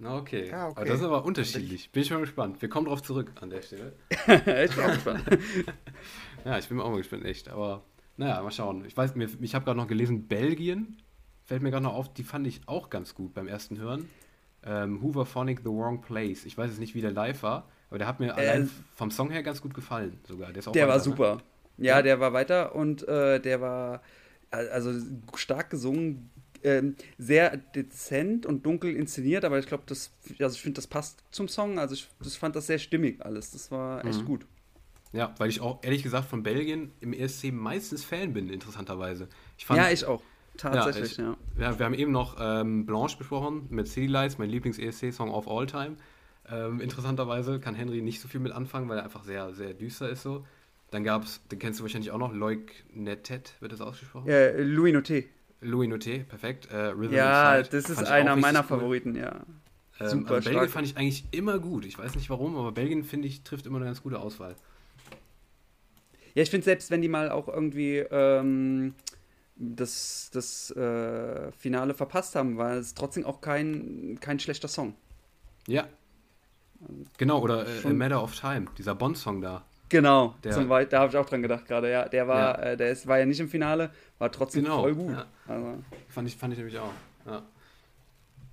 Na 0.00 0.16
okay. 0.16 0.48
Ja, 0.48 0.66
okay. 0.68 0.80
Aber 0.80 0.86
das 0.86 0.98
ist 0.98 1.04
aber 1.04 1.24
unterschiedlich. 1.24 1.90
Bin 1.92 2.02
ich 2.02 2.10
mal 2.10 2.20
gespannt. 2.20 2.60
Wir 2.60 2.68
kommen 2.68 2.86
drauf 2.86 3.02
zurück 3.02 3.32
an 3.40 3.50
der 3.50 3.62
Stelle. 3.62 3.92
ich 4.10 4.26
bin 4.26 4.84
auch 4.84 4.92
gespannt. 4.92 5.24
ja, 6.44 6.58
ich 6.58 6.68
bin 6.68 6.80
auch 6.80 6.90
mal 6.90 6.98
gespannt, 6.98 7.24
echt. 7.24 7.48
Aber 7.48 7.84
naja, 8.16 8.42
mal 8.42 8.50
schauen. 8.50 8.84
Ich 8.84 8.96
weiß, 8.96 9.14
mir, 9.14 9.28
ich 9.40 9.54
habe 9.54 9.64
gerade 9.64 9.78
noch 9.78 9.86
gelesen, 9.86 10.26
Belgien 10.26 11.00
fällt 11.48 11.62
mir 11.62 11.70
gerade 11.70 11.84
noch 11.84 11.94
auf, 11.94 12.12
die 12.12 12.24
fand 12.24 12.46
ich 12.46 12.60
auch 12.66 12.90
ganz 12.90 13.14
gut 13.14 13.32
beim 13.32 13.48
ersten 13.48 13.78
Hören. 13.78 14.08
Ähm, 14.64 15.02
Hoover 15.02 15.24
Phonic 15.24 15.60
The 15.60 15.70
Wrong 15.70 16.02
Place. 16.02 16.44
Ich 16.44 16.58
weiß 16.58 16.68
jetzt 16.70 16.78
nicht, 16.78 16.94
wie 16.94 17.00
der 17.00 17.10
live 17.10 17.42
war, 17.42 17.66
aber 17.88 17.98
der 17.98 18.06
hat 18.06 18.20
mir 18.20 18.28
äh, 18.28 18.32
allein 18.32 18.70
vom 18.94 19.10
Song 19.10 19.30
her 19.30 19.42
ganz 19.42 19.62
gut 19.62 19.72
gefallen 19.72 20.20
sogar. 20.28 20.52
Der, 20.52 20.62
der 20.62 20.74
weiter, 20.74 20.88
war 20.88 20.96
ne? 20.96 21.02
super. 21.02 21.34
Ne? 21.36 21.86
Ja, 21.86 21.96
ja, 21.96 22.02
der 22.02 22.20
war 22.20 22.34
weiter 22.34 22.74
und 22.74 23.08
äh, 23.08 23.40
der 23.40 23.62
war 23.62 24.02
also 24.50 24.92
stark 25.36 25.70
gesungen, 25.70 26.30
ähm, 26.62 26.96
sehr 27.16 27.56
dezent 27.56 28.44
und 28.44 28.66
dunkel 28.66 28.94
inszeniert, 28.94 29.44
aber 29.44 29.58
ich 29.58 29.66
glaube, 29.66 29.84
das, 29.86 30.10
also 30.40 30.54
ich 30.54 30.60
finde, 30.60 30.76
das 30.76 30.86
passt 30.86 31.22
zum 31.30 31.48
Song. 31.48 31.78
Also 31.78 31.94
ich 31.94 32.08
das 32.20 32.36
fand 32.36 32.56
das 32.56 32.66
sehr 32.66 32.78
stimmig 32.78 33.24
alles. 33.24 33.52
Das 33.52 33.70
war 33.70 34.04
echt 34.04 34.20
mhm. 34.20 34.26
gut. 34.26 34.46
Ja, 35.12 35.34
weil 35.38 35.48
ich 35.48 35.62
auch 35.62 35.82
ehrlich 35.82 36.02
gesagt 36.02 36.28
von 36.28 36.42
Belgien 36.42 36.92
im 37.00 37.14
ESC 37.14 37.52
meistens 37.52 38.04
Fan 38.04 38.34
bin, 38.34 38.50
interessanterweise. 38.50 39.28
Ich 39.56 39.64
fand, 39.64 39.80
ja, 39.80 39.90
ich 39.90 40.04
auch. 40.04 40.22
Tatsächlich, 40.58 41.16
ja. 41.16 41.36
Ich, 41.54 41.60
ja. 41.60 41.70
ja. 41.70 41.78
Wir 41.78 41.86
haben 41.86 41.94
eben 41.94 42.12
noch 42.12 42.36
ähm, 42.38 42.84
Blanche 42.84 43.16
besprochen 43.16 43.66
mit 43.70 43.88
City 43.88 44.06
Lights, 44.06 44.36
mein 44.36 44.50
Lieblings-ESC-Song 44.50 45.30
of 45.30 45.48
all 45.48 45.66
time. 45.66 45.96
Ähm, 46.50 46.80
interessanterweise 46.80 47.60
kann 47.60 47.74
Henry 47.74 48.02
nicht 48.02 48.20
so 48.20 48.28
viel 48.28 48.40
mit 48.40 48.52
anfangen, 48.52 48.88
weil 48.88 48.98
er 48.98 49.04
einfach 49.04 49.24
sehr, 49.24 49.54
sehr 49.54 49.72
düster 49.74 50.10
ist 50.10 50.22
so. 50.22 50.44
Dann 50.90 51.04
gab 51.04 51.24
es, 51.24 51.46
den 51.48 51.58
kennst 51.58 51.80
du 51.80 51.84
wahrscheinlich 51.84 52.10
auch 52.10 52.18
noch, 52.18 52.32
Loic 52.32 52.84
Netet, 52.94 53.54
wird 53.60 53.72
das 53.72 53.80
ausgesprochen? 53.80 54.28
Ja, 54.28 54.50
Louis 54.56 54.94
Noté. 54.94 55.24
Louis 55.60 55.88
Noté, 55.88 56.24
perfekt. 56.24 56.68
Äh, 56.72 56.94
ja, 57.10 57.62
das 57.62 57.90
ist 57.90 58.04
einer 58.04 58.36
meiner 58.36 58.60
cool. 58.60 58.66
Favoriten, 58.66 59.14
ja. 59.14 59.40
Ähm, 60.00 60.08
Super 60.08 60.34
also 60.36 60.50
Belgien 60.50 60.68
fand 60.68 60.86
ich 60.86 60.96
eigentlich 60.96 61.24
immer 61.32 61.58
gut. 61.58 61.84
Ich 61.84 61.98
weiß 61.98 62.14
nicht 62.14 62.30
warum, 62.30 62.56
aber 62.56 62.72
Belgien, 62.72 63.04
finde 63.04 63.28
ich, 63.28 63.42
trifft 63.42 63.66
immer 63.66 63.76
eine 63.76 63.86
ganz 63.86 64.02
gute 64.02 64.18
Auswahl. 64.18 64.54
Ja, 66.34 66.42
ich 66.42 66.50
finde 66.50 66.64
selbst, 66.64 66.90
wenn 66.90 67.02
die 67.02 67.08
mal 67.08 67.30
auch 67.30 67.48
irgendwie 67.48 67.96
ähm, 67.98 68.94
das, 69.58 70.30
das 70.32 70.70
äh, 70.70 71.50
Finale 71.52 71.94
verpasst 71.94 72.36
haben, 72.36 72.56
war 72.56 72.74
es 72.74 72.94
trotzdem 72.94 73.24
auch 73.24 73.40
kein, 73.40 74.18
kein 74.20 74.38
schlechter 74.38 74.68
Song. 74.68 74.94
Ja. 75.66 75.86
Genau, 77.16 77.40
oder 77.40 77.66
äh, 77.66 77.86
A 77.86 77.92
Matter 77.92 78.22
of 78.22 78.38
Time, 78.38 78.66
dieser 78.78 78.94
Bond-Song 78.94 79.40
da. 79.40 79.64
Genau, 79.88 80.34
der, 80.44 80.52
zum 80.52 80.68
Weit, 80.68 80.92
da 80.92 81.00
habe 81.00 81.10
ich 81.10 81.16
auch 81.16 81.26
dran 81.26 81.42
gedacht 81.42 81.66
gerade, 81.66 81.90
ja. 81.90 82.08
Der 82.08 82.28
war, 82.28 82.58
ja. 82.58 82.72
Äh, 82.72 82.76
der 82.76 82.90
ist, 82.90 83.06
war 83.06 83.18
ja 83.18 83.26
nicht 83.26 83.40
im 83.40 83.48
Finale, 83.48 83.90
war 84.18 84.30
trotzdem 84.30 84.64
genau, 84.64 84.82
voll 84.82 84.94
gut. 84.94 85.12
Ja. 85.12 85.26
Also. 85.46 85.82
Fand, 86.08 86.28
ich, 86.28 86.36
fand 86.36 86.52
ich 86.52 86.58
nämlich 86.58 86.78
auch. 86.78 86.92
Ja. 87.26 87.42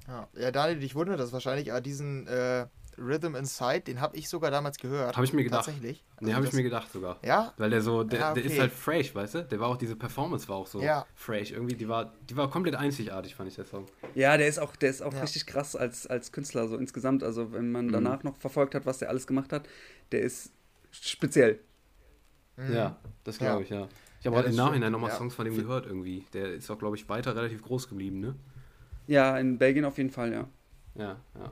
Ja, 0.08 0.28
ja 0.36 0.52
Daniel, 0.52 0.80
dich 0.80 0.96
wundert 0.96 1.20
das 1.20 1.34
wahrscheinlich, 1.34 1.72
aber 1.72 1.82
diesen 1.82 2.28
äh, 2.28 2.66
Rhythm 2.98 3.36
Inside, 3.36 3.82
den 3.82 4.02
habe 4.02 4.16
ich 4.18 4.30
sogar 4.30 4.52
damals 4.52 4.78
gehört. 4.78 5.16
Habe 5.16 5.26
ich 5.26 5.34
mir 5.34 5.44
gedacht. 5.44 5.66
Tatsächlich. 5.66 6.04
Also 6.16 6.26
nee, 6.30 6.34
habe 6.34 6.46
ich 6.46 6.54
mir 6.54 6.64
gedacht 6.64 6.92
sogar. 6.92 7.20
Ja? 7.24 7.54
Weil 7.58 7.70
der 7.70 7.82
so, 7.82 8.04
der, 8.04 8.20
ja, 8.20 8.32
okay. 8.32 8.42
der 8.42 8.52
ist 8.52 8.60
halt 8.60 8.72
fresh, 8.72 9.14
weißt 9.14 9.36
du? 9.36 9.44
Der 9.44 9.60
war 9.60 9.70
auch, 9.70 9.78
diese 9.78 9.96
Performance 9.96 10.48
war 10.48 10.56
auch 10.58 10.68
so 10.68 10.82
ja. 10.82 11.06
fresh. 11.16 11.52
Irgendwie, 11.52 11.76
die 11.76 11.88
war, 11.88 12.14
die 12.30 12.38
war 12.38 12.50
komplett 12.50 12.76
einzigartig, 12.76 13.36
fand 13.36 13.50
ich, 13.50 13.56
der 13.56 13.66
Song. 13.66 13.86
Ja, 14.14 14.38
der 14.38 14.48
ist 14.48 14.60
auch, 14.60 14.76
der 14.76 14.90
ist 14.90 15.02
auch 15.02 15.14
ja. 15.14 15.22
richtig 15.22 15.46
krass 15.46 15.76
als, 15.76 16.08
als 16.08 16.32
Künstler, 16.32 16.68
so 16.68 16.78
insgesamt. 16.78 17.24
Also, 17.24 17.52
wenn 17.52 17.72
man 17.72 17.88
mhm. 17.88 17.92
danach 17.92 18.24
noch 18.24 18.38
verfolgt 18.38 18.76
hat, 18.76 18.86
was 18.86 19.00
der 19.00 19.10
alles 19.10 19.28
gemacht 19.28 19.52
hat, 19.52 19.68
der 20.12 20.22
ist 20.22 20.52
speziell. 20.92 21.60
Mhm. 22.58 22.74
Ja, 22.74 22.96
das 23.24 23.38
glaube 23.38 23.64
ich, 23.64 23.70
ja. 23.70 23.88
Ich 24.22 24.28
habe 24.28 24.38
ja, 24.38 24.44
im 24.44 24.56
Nachhinein 24.56 24.92
nochmal 24.92 25.12
ja. 25.12 25.18
Songs 25.18 25.36
von 25.36 25.46
dem 25.46 25.56
gehört 25.56 25.86
irgendwie. 25.86 26.26
Der 26.34 26.54
ist 26.54 26.72
auch, 26.72 26.80
glaube 26.80 26.96
ich, 26.96 27.08
weiter 27.10 27.36
relativ 27.36 27.62
groß 27.62 27.90
geblieben, 27.90 28.22
ne? 28.22 28.36
Ja, 29.08 29.38
in 29.38 29.60
Belgien 29.60 29.86
auf 29.86 29.98
jeden 29.98 30.10
Fall, 30.10 30.34
ja. 30.34 30.48
Ja, 30.96 31.18
ja. 31.38 31.52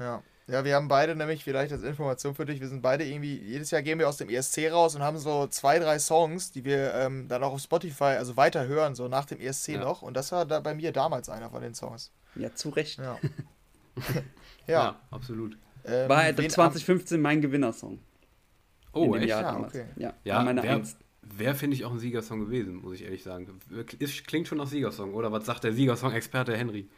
Ja. 0.00 0.22
Ja, 0.50 0.64
wir 0.64 0.74
haben 0.74 0.88
beide 0.88 1.14
nämlich, 1.14 1.44
vielleicht 1.44 1.70
als 1.70 1.84
Information 1.84 2.34
für 2.34 2.44
dich, 2.44 2.60
wir 2.60 2.66
sind 2.66 2.82
beide 2.82 3.04
irgendwie, 3.04 3.36
jedes 3.36 3.70
Jahr 3.70 3.82
gehen 3.82 4.00
wir 4.00 4.08
aus 4.08 4.16
dem 4.16 4.28
ESC 4.28 4.72
raus 4.72 4.96
und 4.96 5.02
haben 5.02 5.16
so 5.16 5.46
zwei, 5.46 5.78
drei 5.78 6.00
Songs, 6.00 6.50
die 6.50 6.64
wir 6.64 6.92
ähm, 6.94 7.28
dann 7.28 7.44
auch 7.44 7.52
auf 7.52 7.60
Spotify, 7.60 8.16
also 8.18 8.36
weiter 8.36 8.66
hören, 8.66 8.96
so 8.96 9.06
nach 9.06 9.26
dem 9.26 9.38
ESC 9.38 9.68
ja. 9.68 9.84
noch. 9.84 10.02
Und 10.02 10.14
das 10.14 10.32
war 10.32 10.44
da 10.46 10.58
bei 10.58 10.74
mir 10.74 10.90
damals 10.90 11.28
einer 11.28 11.50
von 11.50 11.62
den 11.62 11.74
Songs. 11.74 12.10
Ja, 12.34 12.52
zu 12.52 12.70
Recht. 12.70 12.98
Ja, 12.98 13.16
ja. 14.16 14.22
ja 14.66 15.00
absolut. 15.12 15.56
Ähm, 15.84 16.08
war 16.08 16.36
2015 16.36 17.20
mein 17.20 17.40
Gewinnersong. 17.40 18.00
Oh, 18.92 19.14
echt? 19.14 19.28
Jahr 19.28 19.42
ja, 19.42 19.60
okay. 19.60 19.84
Ja, 19.96 20.14
ja 20.24 20.42
meine 20.42 20.64
wäre, 20.64 20.82
wär 21.22 21.54
finde 21.54 21.76
ich, 21.76 21.84
auch 21.84 21.92
ein 21.92 22.00
Siegersong 22.00 22.40
gewesen, 22.40 22.74
muss 22.76 22.94
ich 22.94 23.04
ehrlich 23.04 23.22
sagen. 23.22 23.60
Ist, 24.00 24.26
klingt 24.26 24.48
schon 24.48 24.58
nach 24.58 24.66
Siegersong, 24.66 25.14
oder 25.14 25.30
was 25.30 25.46
sagt 25.46 25.62
der 25.62 25.72
Siegersong-Experte 25.72 26.56
Henry? 26.56 26.88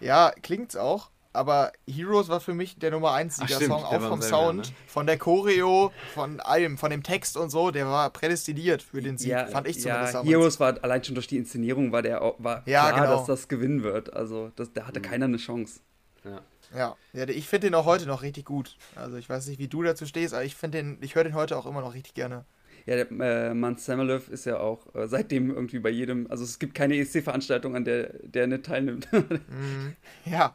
Ja, 0.00 0.30
klingt's 0.42 0.76
auch 0.76 1.10
aber 1.36 1.72
Heroes 1.86 2.28
war 2.28 2.40
für 2.40 2.54
mich 2.54 2.78
der 2.78 2.90
Nummer 2.90 3.12
1 3.12 3.36
Sieger-Song, 3.36 3.84
auch 3.84 4.00
vom 4.00 4.22
Sound, 4.22 4.68
ne? 4.68 4.74
von 4.86 5.06
der 5.06 5.18
Choreo, 5.18 5.92
von 6.14 6.40
allem, 6.40 6.78
von 6.78 6.90
dem 6.90 7.02
Text 7.02 7.36
und 7.36 7.50
so, 7.50 7.70
der 7.70 7.86
war 7.86 8.10
prädestiniert 8.10 8.82
für 8.82 9.00
den 9.00 9.18
Sieg, 9.18 9.30
ja, 9.30 9.46
fand 9.46 9.68
ich 9.68 9.80
zumindest. 9.80 10.14
Ja, 10.14 10.22
Heroes 10.22 10.58
war 10.58 10.82
allein 10.82 11.04
schon 11.04 11.14
durch 11.14 11.26
die 11.26 11.36
Inszenierung 11.36 11.92
war 11.92 12.02
der 12.02 12.20
war 12.38 12.62
ja, 12.66 12.90
klar, 12.90 13.00
genau. 13.00 13.16
dass 13.16 13.26
das 13.26 13.48
gewinnen 13.48 13.82
wird. 13.82 14.12
Also 14.12 14.50
das, 14.56 14.72
da 14.72 14.86
hatte 14.86 15.00
mhm. 15.00 15.04
keiner 15.04 15.24
eine 15.26 15.36
Chance. 15.36 15.80
Ja. 16.24 16.40
Ja, 16.74 16.96
ja 17.12 17.28
ich 17.28 17.48
finde 17.48 17.68
den 17.68 17.74
auch 17.74 17.84
heute 17.84 18.06
noch 18.06 18.22
richtig 18.22 18.44
gut. 18.44 18.76
Also 18.94 19.16
ich 19.16 19.28
weiß 19.28 19.46
nicht, 19.48 19.58
wie 19.58 19.68
du 19.68 19.82
dazu 19.82 20.06
stehst, 20.06 20.34
aber 20.34 20.44
ich 20.44 20.56
finde 20.56 20.78
den, 20.78 20.98
ich 21.00 21.14
höre 21.14 21.24
den 21.24 21.34
heute 21.34 21.56
auch 21.56 21.66
immer 21.66 21.80
noch 21.80 21.94
richtig 21.94 22.14
gerne. 22.14 22.44
Ja, 22.86 22.94
der 22.94 23.10
äh, 23.10 23.54
Mann 23.54 23.76
Samuelov 23.76 24.28
ist 24.28 24.46
ja 24.46 24.60
auch 24.60 24.94
äh, 24.94 25.08
seitdem 25.08 25.50
irgendwie 25.50 25.80
bei 25.80 25.90
jedem, 25.90 26.30
also 26.30 26.44
es 26.44 26.60
gibt 26.60 26.74
keine 26.74 26.96
ESC-Veranstaltung, 26.96 27.74
an 27.74 27.84
der 27.84 28.12
der 28.22 28.46
nicht 28.46 28.64
teilnimmt. 28.64 29.08
mm, 29.12 29.96
ja, 30.24 30.54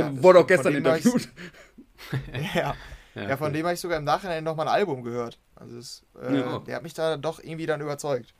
ja, 0.00 0.22
wurde 0.22 0.40
auch 0.40 0.46
gestern 0.46 0.74
interviewt. 0.74 1.28
ja. 2.54 2.74
Ja, 3.14 3.28
ja, 3.28 3.36
von 3.36 3.52
dem 3.52 3.64
habe 3.64 3.74
ich 3.74 3.80
sogar 3.80 3.98
im 3.98 4.04
Nachhinein 4.04 4.42
nochmal 4.42 4.66
ein 4.66 4.74
Album 4.74 5.04
gehört. 5.04 5.38
Also 5.54 5.78
es, 5.78 6.04
äh, 6.20 6.36
ja. 6.36 6.58
der 6.58 6.76
hat 6.76 6.82
mich 6.82 6.94
da 6.94 7.16
doch 7.16 7.38
irgendwie 7.40 7.66
dann 7.66 7.80
überzeugt. 7.80 8.34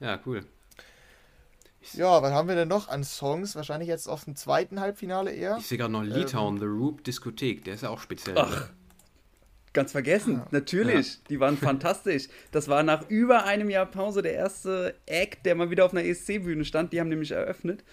Ja, 0.00 0.18
cool. 0.26 0.44
Ja, 1.92 2.20
was 2.20 2.32
haben 2.32 2.48
wir 2.48 2.56
denn 2.56 2.68
noch 2.68 2.88
an 2.88 3.04
Songs? 3.04 3.54
Wahrscheinlich 3.54 3.88
jetzt 3.88 4.08
auf 4.08 4.24
dem 4.24 4.34
zweiten 4.34 4.80
Halbfinale 4.80 5.32
eher. 5.32 5.56
Ich 5.58 5.68
sehe 5.68 5.78
gerade 5.78 5.92
noch 5.92 6.02
Litauen, 6.02 6.56
ähm, 6.56 6.60
The 6.60 6.66
Roop 6.66 7.04
Diskothek. 7.04 7.64
Der 7.64 7.74
ist 7.74 7.84
ja 7.84 7.90
auch 7.90 8.00
speziell. 8.00 8.36
Ach, 8.36 8.68
ganz 9.72 9.92
vergessen. 9.92 10.38
Ja. 10.38 10.46
Natürlich. 10.50 11.14
Ja. 11.14 11.20
Die 11.28 11.40
waren 11.40 11.56
fantastisch. 11.56 12.28
Das 12.50 12.66
war 12.66 12.82
nach 12.82 13.08
über 13.08 13.44
einem 13.44 13.70
Jahr 13.70 13.86
Pause 13.86 14.22
der 14.22 14.34
erste 14.34 14.96
Act, 15.06 15.46
der 15.46 15.54
mal 15.54 15.70
wieder 15.70 15.84
auf 15.84 15.92
einer 15.92 16.04
ESC-Bühne 16.04 16.64
stand. 16.64 16.92
Die 16.92 16.98
haben 16.98 17.08
nämlich 17.08 17.30
eröffnet. 17.30 17.84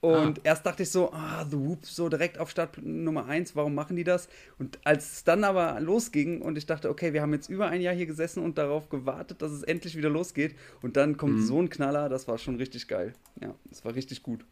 Und 0.00 0.38
ah. 0.38 0.42
erst 0.44 0.64
dachte 0.64 0.84
ich 0.84 0.90
so, 0.90 1.12
ah, 1.12 1.44
The 1.44 1.58
Whoop 1.58 1.84
so 1.84 2.08
direkt 2.08 2.38
auf 2.38 2.50
Start 2.50 2.78
Nummer 2.80 3.26
1, 3.26 3.56
warum 3.56 3.74
machen 3.74 3.96
die 3.96 4.04
das? 4.04 4.28
Und 4.58 4.78
als 4.84 5.12
es 5.12 5.24
dann 5.24 5.42
aber 5.42 5.80
losging 5.80 6.40
und 6.40 6.56
ich 6.56 6.66
dachte, 6.66 6.88
okay, 6.88 7.12
wir 7.12 7.22
haben 7.22 7.32
jetzt 7.32 7.48
über 7.48 7.66
ein 7.66 7.80
Jahr 7.80 7.94
hier 7.94 8.06
gesessen 8.06 8.44
und 8.44 8.58
darauf 8.58 8.88
gewartet, 8.90 9.42
dass 9.42 9.50
es 9.50 9.64
endlich 9.64 9.96
wieder 9.96 10.08
losgeht. 10.08 10.54
Und 10.82 10.96
dann 10.96 11.16
kommt 11.16 11.38
mhm. 11.38 11.42
so 11.42 11.60
ein 11.60 11.68
Knaller, 11.68 12.08
das 12.08 12.28
war 12.28 12.38
schon 12.38 12.56
richtig 12.56 12.86
geil. 12.86 13.12
Ja, 13.40 13.54
das 13.64 13.84
war 13.84 13.94
richtig 13.94 14.22
gut. 14.22 14.44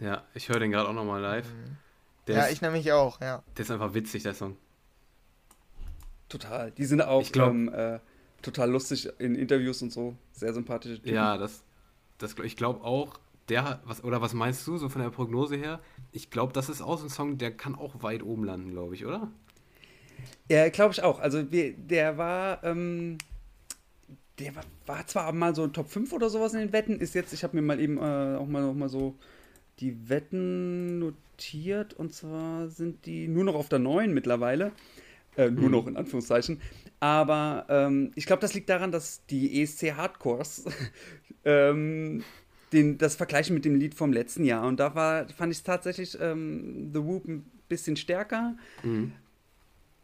Ja, 0.00 0.24
ich 0.32 0.48
höre 0.48 0.60
den 0.60 0.70
gerade 0.70 0.88
auch 0.88 0.94
nochmal 0.94 1.20
live. 1.20 1.52
Mhm. 1.52 1.76
ja, 2.32 2.44
ist, 2.44 2.52
ich 2.52 2.62
nämlich 2.62 2.90
auch, 2.92 3.20
ja. 3.20 3.42
Der 3.56 3.64
ist 3.64 3.70
einfach 3.70 3.92
witzig, 3.92 4.22
der 4.22 4.32
Song. 4.32 4.56
Total. 6.30 6.70
Die 6.70 6.84
sind 6.84 7.02
auch 7.02 7.22
ich 7.22 7.32
glaub, 7.32 7.50
ähm, 7.50 7.68
äh, 7.72 7.98
total 8.40 8.70
lustig 8.70 9.10
in 9.18 9.34
Interviews 9.34 9.82
und 9.82 9.92
so. 9.92 10.16
Sehr 10.32 10.54
sympathische 10.54 10.96
Typen. 10.96 11.14
Ja, 11.14 11.36
das, 11.36 11.62
das 12.18 12.34
ich 12.42 12.56
glaube 12.56 12.82
auch, 12.84 13.18
der, 13.48 13.80
was, 13.84 14.04
oder 14.04 14.20
was 14.20 14.34
meinst 14.34 14.66
du 14.66 14.76
so 14.76 14.88
von 14.88 15.02
der 15.02 15.10
Prognose 15.10 15.56
her? 15.56 15.80
Ich 16.12 16.30
glaube, 16.30 16.52
das 16.52 16.68
ist 16.68 16.82
auch 16.82 16.98
so 16.98 17.04
ein 17.04 17.10
Song, 17.10 17.38
der 17.38 17.50
kann 17.52 17.74
auch 17.74 18.02
weit 18.02 18.22
oben 18.22 18.44
landen, 18.44 18.70
glaube 18.70 18.94
ich, 18.94 19.06
oder? 19.06 19.30
Ja, 20.48 20.68
glaube 20.68 20.92
ich 20.92 21.02
auch. 21.02 21.20
Also 21.20 21.50
wir, 21.50 21.74
der 21.74 22.18
war, 22.18 22.62
ähm, 22.64 23.18
der 24.38 24.56
war, 24.56 24.64
war, 24.86 25.06
zwar 25.06 25.32
mal 25.32 25.54
so 25.54 25.66
Top 25.68 25.88
5 25.88 26.12
oder 26.12 26.30
sowas 26.30 26.54
in 26.54 26.60
den 26.60 26.72
Wetten, 26.72 27.00
ist 27.00 27.14
jetzt, 27.14 27.32
ich 27.32 27.44
habe 27.44 27.56
mir 27.56 27.62
mal 27.62 27.80
eben 27.80 27.98
äh, 27.98 28.36
auch 28.36 28.46
mal 28.46 28.62
noch 28.62 28.74
mal 28.74 28.88
so 28.88 29.14
die 29.80 30.08
Wetten 30.08 30.98
notiert 30.98 31.94
und 31.94 32.12
zwar 32.12 32.68
sind 32.68 33.06
die 33.06 33.28
nur 33.28 33.44
noch 33.44 33.54
auf 33.54 33.68
der 33.68 33.78
9 33.78 34.12
mittlerweile. 34.12 34.72
Äh, 35.36 35.52
nur 35.52 35.66
mhm. 35.66 35.70
noch 35.70 35.86
in 35.86 35.96
Anführungszeichen. 35.96 36.60
Aber 36.98 37.66
ähm, 37.68 38.10
ich 38.16 38.26
glaube, 38.26 38.40
das 38.40 38.54
liegt 38.54 38.68
daran, 38.68 38.90
dass 38.90 39.24
die 39.26 39.62
ESC 39.62 39.94
Hardcores 39.94 40.64
ähm, 41.44 42.24
den, 42.72 42.98
das 42.98 43.16
vergleichen 43.16 43.54
mit 43.54 43.64
dem 43.64 43.74
Lied 43.74 43.94
vom 43.94 44.12
letzten 44.12 44.44
Jahr. 44.44 44.66
Und 44.66 44.78
da 44.78 44.94
war, 44.94 45.28
fand 45.28 45.52
ich 45.52 45.62
tatsächlich 45.62 46.18
ähm, 46.20 46.90
The 46.92 47.00
Whoop 47.00 47.26
ein 47.26 47.44
bisschen 47.68 47.96
stärker. 47.96 48.56
Mhm. 48.82 49.12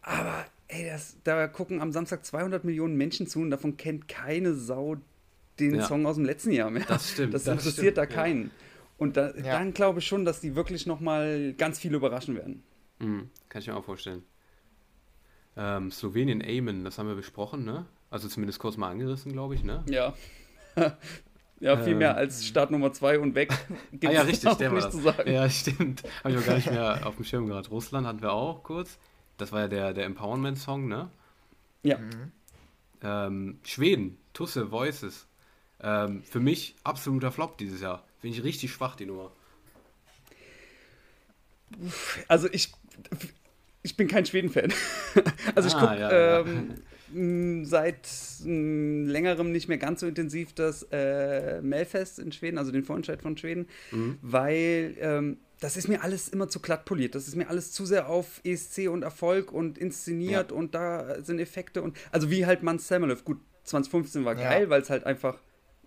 Aber 0.02 0.44
ey, 0.68 0.86
das, 0.86 1.16
da 1.24 1.46
gucken 1.48 1.80
am 1.80 1.92
Samstag 1.92 2.24
200 2.24 2.64
Millionen 2.64 2.96
Menschen 2.96 3.26
zu 3.26 3.40
und 3.40 3.50
davon 3.50 3.76
kennt 3.76 4.08
keine 4.08 4.54
Sau 4.54 4.96
den 5.58 5.76
ja. 5.76 5.86
Song 5.86 6.06
aus 6.06 6.16
dem 6.16 6.24
letzten 6.24 6.50
Jahr 6.50 6.70
mehr. 6.70 6.84
Das 6.88 7.12
stimmt. 7.12 7.34
Das, 7.34 7.44
das 7.44 7.58
interessiert 7.58 7.94
stimmt, 7.94 7.98
da 7.98 8.06
keinen. 8.06 8.44
Ja. 8.44 8.50
Und 8.98 9.16
da, 9.16 9.34
ja. 9.34 9.58
dann 9.58 9.72
glaube 9.72 10.00
ich 10.00 10.06
schon, 10.06 10.24
dass 10.24 10.40
die 10.40 10.54
wirklich 10.56 10.86
noch 10.86 11.00
mal 11.00 11.52
ganz 11.54 11.78
viel 11.78 11.94
überraschen 11.94 12.36
werden. 12.36 12.62
Mhm. 12.98 13.30
Kann 13.48 13.62
ich 13.62 13.68
mir 13.68 13.76
auch 13.76 13.84
vorstellen. 13.84 14.22
Ähm, 15.56 15.90
Slowenien 15.90 16.42
Amen, 16.42 16.84
das 16.84 16.98
haben 16.98 17.08
wir 17.08 17.14
besprochen, 17.14 17.64
ne? 17.64 17.86
Also 18.10 18.28
zumindest 18.28 18.58
kurz 18.58 18.76
mal 18.76 18.90
angerissen, 18.90 19.32
glaube 19.32 19.54
ich, 19.54 19.62
ne? 19.62 19.84
Ja. 19.88 20.14
Ja, 21.64 21.78
viel 21.78 21.94
mehr 21.94 22.10
ähm, 22.10 22.16
als 22.16 22.44
Start 22.44 22.70
Nummer 22.70 22.92
2 22.92 23.20
und 23.20 23.34
weg. 23.34 23.50
ah 24.04 24.10
ja, 24.10 24.20
richtig, 24.20 24.52
der 24.54 24.70
war 24.70 24.82
das. 24.82 25.26
Ja, 25.26 25.48
stimmt. 25.48 26.02
Habe 26.22 26.34
ich 26.34 26.40
auch 26.40 26.46
gar 26.46 26.56
nicht 26.56 26.70
mehr 26.70 27.00
auf 27.06 27.16
dem 27.16 27.24
Schirm 27.24 27.46
gehabt. 27.46 27.70
Russland 27.70 28.06
hatten 28.06 28.20
wir 28.20 28.34
auch 28.34 28.62
kurz. 28.62 28.98
Das 29.38 29.50
war 29.50 29.62
ja 29.62 29.68
der, 29.68 29.94
der 29.94 30.04
Empowerment-Song, 30.04 30.86
ne? 30.86 31.08
Ja. 31.82 31.96
Mhm. 31.96 32.32
Ähm, 33.02 33.58
Schweden, 33.64 34.18
Tusse, 34.34 34.70
Voices. 34.70 35.26
Ähm, 35.80 36.22
für 36.22 36.38
mich 36.38 36.76
absoluter 36.84 37.32
Flop 37.32 37.56
dieses 37.56 37.80
Jahr. 37.80 38.04
Finde 38.20 38.36
ich 38.36 38.44
richtig 38.44 38.70
schwach, 38.70 38.94
die 38.94 39.06
Nummer. 39.06 39.32
Also 42.28 42.46
ich, 42.52 42.74
ich 43.82 43.96
bin 43.96 44.06
kein 44.06 44.26
Schweden-Fan. 44.26 44.70
also 45.54 45.68
ich 45.68 45.74
ah, 45.76 45.80
gucke 45.80 45.98
ja, 45.98 46.40
ähm, 46.40 46.74
ja 46.76 46.82
seit 47.64 48.08
längerem 48.44 49.52
nicht 49.52 49.68
mehr 49.68 49.78
ganz 49.78 50.00
so 50.00 50.06
intensiv 50.06 50.52
das 50.52 50.86
äh, 50.90 51.60
Melfest 51.62 52.18
in 52.18 52.32
Schweden, 52.32 52.58
also 52.58 52.72
den 52.72 52.82
Vorentscheid 52.82 53.22
von 53.22 53.36
Schweden, 53.36 53.68
mhm. 53.92 54.18
weil 54.20 54.96
ähm, 54.98 55.36
das 55.60 55.76
ist 55.76 55.86
mir 55.88 56.02
alles 56.02 56.28
immer 56.28 56.48
zu 56.48 56.60
glatt 56.60 56.84
poliert. 56.84 57.14
Das 57.14 57.28
ist 57.28 57.36
mir 57.36 57.48
alles 57.48 57.72
zu 57.72 57.86
sehr 57.86 58.08
auf 58.08 58.40
ESC 58.42 58.88
und 58.88 59.02
Erfolg 59.02 59.52
und 59.52 59.78
inszeniert 59.78 60.50
ja. 60.50 60.56
und 60.56 60.74
da 60.74 61.22
sind 61.22 61.38
Effekte 61.38 61.82
und 61.82 61.96
also 62.10 62.30
wie 62.30 62.46
halt 62.46 62.62
Man 62.64 62.78
Samuelov. 62.78 63.24
Gut, 63.24 63.38
2015 63.62 64.24
war 64.24 64.34
geil, 64.34 64.64
ja. 64.64 64.70
weil 64.70 64.82
es 64.82 64.90
halt 64.90 65.04
einfach 65.04 65.40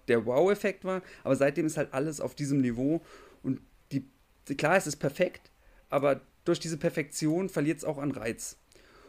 der 0.07 0.25
Wow-Effekt 0.25 0.85
war, 0.85 1.01
aber 1.25 1.35
seitdem 1.35 1.65
ist 1.65 1.75
halt 1.75 1.93
alles 1.93 2.21
auf 2.21 2.35
diesem 2.35 2.61
Niveau 2.61 3.01
und 3.43 3.59
die, 3.91 4.05
klar, 4.55 4.77
es 4.77 4.87
ist 4.87 4.95
perfekt, 4.95 5.51
aber 5.89 6.21
durch 6.45 6.59
diese 6.59 6.77
Perfektion 6.77 7.49
verliert 7.49 7.79
es 7.79 7.83
auch 7.83 7.97
an 7.97 8.11
Reiz. 8.11 8.57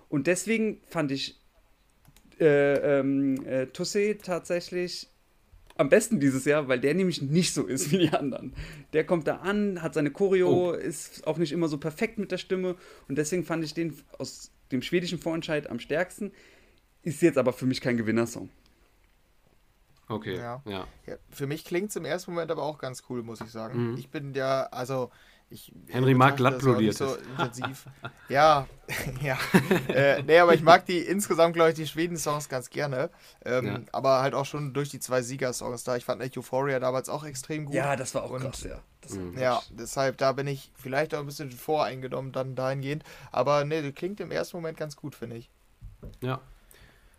Und 0.08 0.26
deswegen 0.26 0.80
fand 0.88 1.12
ich 1.12 1.40
äh, 2.40 2.98
ähm, 3.00 3.44
äh, 3.46 3.64
Tussé 3.64 4.20
tatsächlich 4.22 5.08
am 5.76 5.88
besten 5.88 6.18
dieses 6.18 6.44
Jahr, 6.44 6.68
weil 6.68 6.80
der 6.80 6.94
nämlich 6.94 7.22
nicht 7.22 7.54
so 7.54 7.64
ist 7.64 7.90
wie 7.92 7.98
die 7.98 8.10
anderen. 8.10 8.52
Der 8.92 9.04
kommt 9.04 9.26
da 9.26 9.36
an, 9.36 9.80
hat 9.82 9.94
seine 9.94 10.10
Choreo, 10.10 10.70
oh. 10.70 10.72
ist 10.72 11.26
auch 11.26 11.38
nicht 11.38 11.52
immer 11.52 11.68
so 11.68 11.78
perfekt 11.78 12.18
mit 12.18 12.32
der 12.32 12.38
Stimme 12.38 12.76
und 13.08 13.16
deswegen 13.16 13.44
fand 13.44 13.64
ich 13.64 13.74
den 13.74 13.96
aus 14.18 14.50
dem 14.72 14.82
schwedischen 14.82 15.18
Vorentscheid 15.18 15.70
am 15.70 15.78
stärksten. 15.78 16.32
Ist 17.02 17.22
jetzt 17.22 17.38
aber 17.38 17.52
für 17.52 17.66
mich 17.66 17.80
kein 17.80 17.96
Gewinnersong. 17.96 18.50
Okay, 20.08 20.36
ja. 20.36 20.62
ja. 20.66 20.86
ja 21.06 21.16
für 21.30 21.46
mich 21.46 21.64
klingt 21.64 21.90
es 21.90 21.96
im 21.96 22.04
ersten 22.04 22.32
Moment 22.32 22.50
aber 22.50 22.62
auch 22.62 22.78
ganz 22.78 23.04
cool, 23.08 23.22
muss 23.22 23.40
ich 23.40 23.50
sagen. 23.50 23.92
Mhm. 23.92 23.96
Ich 23.98 24.08
bin 24.08 24.34
ja, 24.34 24.64
also 24.64 25.10
ich 25.50 25.72
Henry 25.88 26.14
mag 26.14 26.36
glattblodiert. 26.36 26.94
So 26.94 27.16
intensiv. 27.16 27.86
ja, 28.28 28.66
ja. 29.22 29.38
äh, 29.88 30.22
nee, 30.22 30.38
aber 30.38 30.54
ich 30.54 30.62
mag 30.62 30.84
die 30.84 30.98
insgesamt, 30.98 31.54
glaube 31.54 31.70
ich, 31.70 31.76
die 31.76 31.86
Schweden-Songs 31.86 32.48
ganz 32.48 32.68
gerne. 32.70 33.10
Ähm, 33.44 33.66
ja. 33.66 33.80
Aber 33.92 34.20
halt 34.20 34.34
auch 34.34 34.44
schon 34.44 34.74
durch 34.74 34.90
die 34.90 35.00
zwei 35.00 35.22
Sieger-Songs 35.22 35.84
da. 35.84 35.96
Ich 35.96 36.04
fand 36.04 36.20
echt 36.20 36.36
Euphoria 36.36 36.80
damals 36.80 37.08
auch 37.08 37.24
extrem 37.24 37.64
gut. 37.64 37.74
Ja, 37.74 37.96
das 37.96 38.14
war 38.14 38.24
auch 38.24 38.30
Und, 38.30 38.42
krass, 38.42 38.64
ja. 38.64 38.82
Mhm. 39.10 39.38
Ja, 39.38 39.62
deshalb, 39.70 40.18
da 40.18 40.32
bin 40.32 40.46
ich 40.46 40.70
vielleicht 40.74 41.14
auch 41.14 41.20
ein 41.20 41.26
bisschen 41.26 41.50
voreingenommen 41.50 42.32
dann 42.32 42.54
dahingehend. 42.54 43.04
Aber 43.32 43.64
nee, 43.64 43.80
das 43.80 43.94
klingt 43.94 44.20
im 44.20 44.30
ersten 44.30 44.58
Moment 44.58 44.76
ganz 44.76 44.96
gut, 44.96 45.14
finde 45.14 45.36
ich. 45.36 45.50
Ja. 46.20 46.40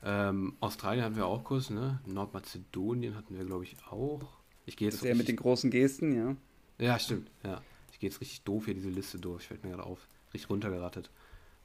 Ähm, 0.04 0.56
Australien 0.60 1.04
hatten 1.04 1.16
wir 1.16 1.26
auch 1.26 1.44
kurz, 1.44 1.70
ne? 1.70 2.00
Nordmazedonien 2.06 3.16
hatten 3.16 3.38
wir, 3.38 3.44
glaube 3.44 3.64
ich, 3.64 3.76
auch. 3.90 4.22
Ich 4.66 4.78
gehe 4.78 4.90
jetzt. 4.90 5.04
Der 5.04 5.16
mit 5.16 5.28
den 5.28 5.36
großen 5.36 5.72
Gesten, 5.72 6.16
ja. 6.16 6.36
Ja, 6.78 6.98
stimmt, 7.00 7.30
ja. 7.44 7.62
Ich 8.00 8.02
gehe 8.02 8.10
jetzt 8.12 8.22
richtig 8.22 8.44
doof 8.44 8.64
hier 8.64 8.76
diese 8.76 8.88
Liste 8.88 9.18
durch, 9.18 9.46
fällt 9.46 9.62
mir 9.66 9.72
gerade 9.72 9.84
auf. 9.84 10.00
Richtig 10.34 10.50
runtergerattet. 10.50 11.10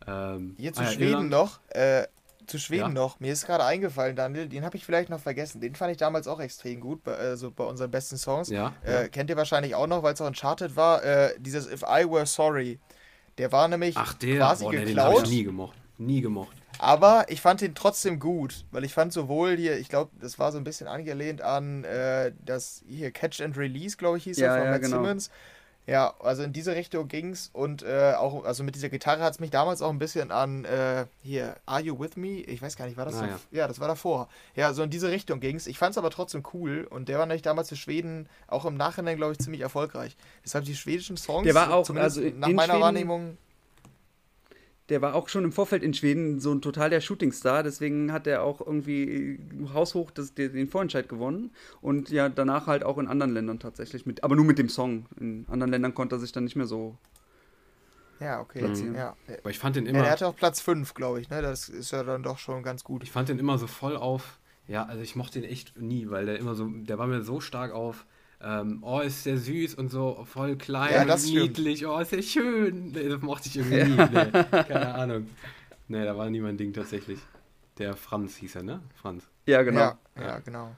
Ähm, 0.04 0.56
hier 0.58 0.72
zu 0.72 0.80
ah, 0.80 0.86
ja, 0.86 0.90
Schweden 0.90 1.12
Irland. 1.12 1.30
noch. 1.30 1.60
Äh, 1.68 2.08
zu 2.48 2.58
Schweden 2.58 2.88
ja. 2.88 2.88
noch. 2.88 3.20
Mir 3.20 3.32
ist 3.32 3.46
gerade 3.46 3.62
eingefallen, 3.62 4.16
Daniel, 4.16 4.48
den 4.48 4.64
habe 4.64 4.76
ich 4.76 4.84
vielleicht 4.84 5.10
noch 5.10 5.20
vergessen. 5.20 5.60
Den 5.60 5.76
fand 5.76 5.92
ich 5.92 5.96
damals 5.96 6.26
auch 6.26 6.40
extrem 6.40 6.80
gut, 6.80 7.04
bei, 7.04 7.14
also 7.14 7.52
bei 7.52 7.62
unseren 7.62 7.92
besten 7.92 8.16
Songs. 8.16 8.48
Ja, 8.48 8.74
äh, 8.84 9.02
ja. 9.02 9.08
Kennt 9.08 9.30
ihr 9.30 9.36
wahrscheinlich 9.36 9.76
auch 9.76 9.86
noch, 9.86 10.02
weil 10.02 10.14
es 10.14 10.20
auch 10.20 10.26
Uncharted 10.26 10.74
war. 10.74 11.04
Äh, 11.04 11.34
dieses 11.38 11.70
If 11.70 11.82
I 11.82 12.04
Were 12.10 12.26
Sorry. 12.26 12.80
Der 13.38 13.52
war 13.52 13.68
nämlich 13.68 13.96
Ach, 13.96 14.14
der, 14.14 14.38
quasi 14.38 14.64
boah, 14.64 14.72
geklaut. 14.72 14.88
Den 14.88 14.98
habe 14.98 15.22
ich 15.22 15.30
nie 15.30 15.44
gemocht. 15.44 15.76
Nie 15.98 16.20
gemocht. 16.20 16.56
Aber 16.78 17.26
ich 17.28 17.40
fand 17.40 17.62
ihn 17.62 17.76
trotzdem 17.76 18.18
gut, 18.18 18.64
weil 18.72 18.82
ich 18.82 18.92
fand 18.92 19.12
sowohl 19.12 19.56
hier, 19.56 19.78
ich 19.78 19.88
glaube, 19.88 20.10
das 20.20 20.40
war 20.40 20.50
so 20.50 20.58
ein 20.58 20.64
bisschen 20.64 20.88
angelehnt 20.88 21.42
an 21.42 21.84
äh, 21.84 22.32
das 22.44 22.82
hier 22.88 23.12
Catch 23.12 23.40
and 23.40 23.56
Release, 23.56 23.96
glaube 23.96 24.18
ich, 24.18 24.24
hieß 24.24 24.38
ja, 24.38 24.48
er 24.48 24.56
von 24.56 24.64
ja, 24.64 24.70
Matt 24.72 24.82
genau. 24.82 24.96
Simmons. 24.96 25.30
Ja, 25.86 26.14
also 26.20 26.42
in 26.42 26.52
diese 26.54 26.74
Richtung 26.74 27.08
ging's 27.08 27.50
und 27.52 27.82
äh, 27.82 28.14
auch, 28.16 28.44
also 28.44 28.64
mit 28.64 28.74
dieser 28.74 28.88
Gitarre 28.88 29.22
hat 29.22 29.34
es 29.34 29.40
mich 29.40 29.50
damals 29.50 29.82
auch 29.82 29.90
ein 29.90 29.98
bisschen 29.98 30.30
an 30.30 30.64
äh, 30.64 31.04
hier, 31.22 31.56
Are 31.66 31.82
You 31.82 31.98
With 31.98 32.16
Me? 32.16 32.40
Ich 32.40 32.62
weiß 32.62 32.76
gar 32.76 32.86
nicht, 32.86 32.96
war 32.96 33.04
das 33.04 33.16
ah, 33.16 33.18
so? 33.18 33.24
Ja. 33.24 33.38
ja. 33.50 33.68
das 33.68 33.80
war 33.80 33.88
davor. 33.88 34.28
Ja, 34.56 34.72
so 34.72 34.82
in 34.82 34.88
diese 34.88 35.10
Richtung 35.10 35.40
ging's. 35.40 35.66
Ich 35.66 35.78
fand 35.78 35.92
es 35.92 35.98
aber 35.98 36.08
trotzdem 36.08 36.42
cool 36.54 36.86
und 36.88 37.10
der 37.10 37.18
war 37.18 37.26
nämlich 37.26 37.42
damals 37.42 37.68
für 37.68 37.76
Schweden 37.76 38.28
auch 38.46 38.64
im 38.64 38.76
Nachhinein, 38.76 39.16
glaube 39.16 39.32
ich, 39.32 39.38
ziemlich 39.38 39.60
erfolgreich. 39.60 40.16
Deshalb 40.42 40.64
die 40.64 40.74
schwedischen 40.74 41.18
Songs, 41.18 41.44
der 41.44 41.54
war 41.54 41.74
auch, 41.74 41.88
also 41.90 42.22
nach 42.22 42.48
meiner 42.48 42.64
Schweden, 42.64 42.80
Wahrnehmung 42.80 43.38
der 44.88 45.00
war 45.00 45.14
auch 45.14 45.28
schon 45.28 45.44
im 45.44 45.52
Vorfeld 45.52 45.82
in 45.82 45.94
Schweden 45.94 46.40
so 46.40 46.52
ein 46.52 46.60
total 46.60 46.90
der 46.90 47.00
Shootingstar, 47.00 47.62
deswegen 47.62 48.12
hat 48.12 48.26
er 48.26 48.42
auch 48.42 48.60
irgendwie 48.60 49.38
haushoch 49.72 50.10
das, 50.10 50.34
den 50.34 50.68
Vorentscheid 50.68 51.08
gewonnen 51.08 51.50
und 51.80 52.10
ja 52.10 52.28
danach 52.28 52.66
halt 52.66 52.84
auch 52.84 52.98
in 52.98 53.08
anderen 53.08 53.32
Ländern 53.32 53.58
tatsächlich, 53.58 54.04
mit, 54.06 54.24
aber 54.24 54.36
nur 54.36 54.44
mit 54.44 54.58
dem 54.58 54.68
Song. 54.68 55.06
In 55.18 55.46
anderen 55.48 55.70
Ländern 55.70 55.94
konnte 55.94 56.16
er 56.16 56.18
sich 56.18 56.32
dann 56.32 56.44
nicht 56.44 56.56
mehr 56.56 56.66
so 56.66 56.96
ja, 58.20 58.40
okay. 58.40 58.60
Platzieren. 58.60 58.94
Ja. 58.94 59.16
Aber 59.40 59.50
ich 59.50 59.58
fand 59.58 59.76
den 59.76 59.86
immer. 59.86 59.98
Ja, 59.98 60.04
er 60.04 60.10
hatte 60.12 60.26
auch 60.26 60.36
Platz 60.36 60.60
5, 60.60 60.94
glaube 60.94 61.20
ich, 61.20 61.28
ne? 61.30 61.42
Das 61.42 61.68
ist 61.68 61.90
ja 61.90 62.02
dann 62.04 62.22
doch 62.22 62.38
schon 62.38 62.62
ganz 62.62 62.84
gut. 62.84 63.02
Ich 63.02 63.10
fand 63.10 63.28
den 63.28 63.38
immer 63.38 63.58
so 63.58 63.66
voll 63.66 63.96
auf. 63.96 64.38
Ja, 64.66 64.84
also 64.84 65.02
ich 65.02 65.14
mochte 65.14 65.40
den 65.40 65.50
echt 65.50 65.78
nie, 65.78 66.08
weil 66.08 66.26
der 66.26 66.38
immer 66.38 66.54
so, 66.54 66.68
der 66.68 66.98
war 66.98 67.06
mir 67.06 67.22
so 67.22 67.40
stark 67.40 67.72
auf 67.72 68.06
ähm, 68.44 68.78
oh, 68.82 69.00
ist 69.00 69.24
der 69.24 69.38
süß 69.38 69.74
und 69.76 69.90
so 69.90 70.26
voll 70.30 70.56
klein 70.56 70.92
ja, 70.92 71.14
und 71.14 71.24
niedlich, 71.24 71.78
stimmt. 71.78 71.92
oh, 71.92 71.98
ist 71.98 72.12
der 72.12 72.22
schön. 72.22 72.92
Nee, 72.92 73.08
das 73.08 73.22
mochte 73.22 73.48
ich 73.48 73.56
irgendwie 73.56 73.90
nie. 73.90 73.96
Nee, 73.96 74.44
keine 74.50 74.94
Ahnung. 74.94 75.30
Nee, 75.88 76.04
da 76.04 76.16
war 76.16 76.28
nie 76.28 76.40
mein 76.40 76.56
Ding 76.56 76.72
tatsächlich. 76.72 77.18
Der 77.78 77.96
Franz 77.96 78.36
hieß 78.36 78.56
er, 78.56 78.62
ne? 78.62 78.82
Franz. 78.94 79.26
Ja, 79.46 79.62
genau. 79.62 79.80
Ja, 79.80 79.98
ja 80.16 80.38
genau. 80.40 80.76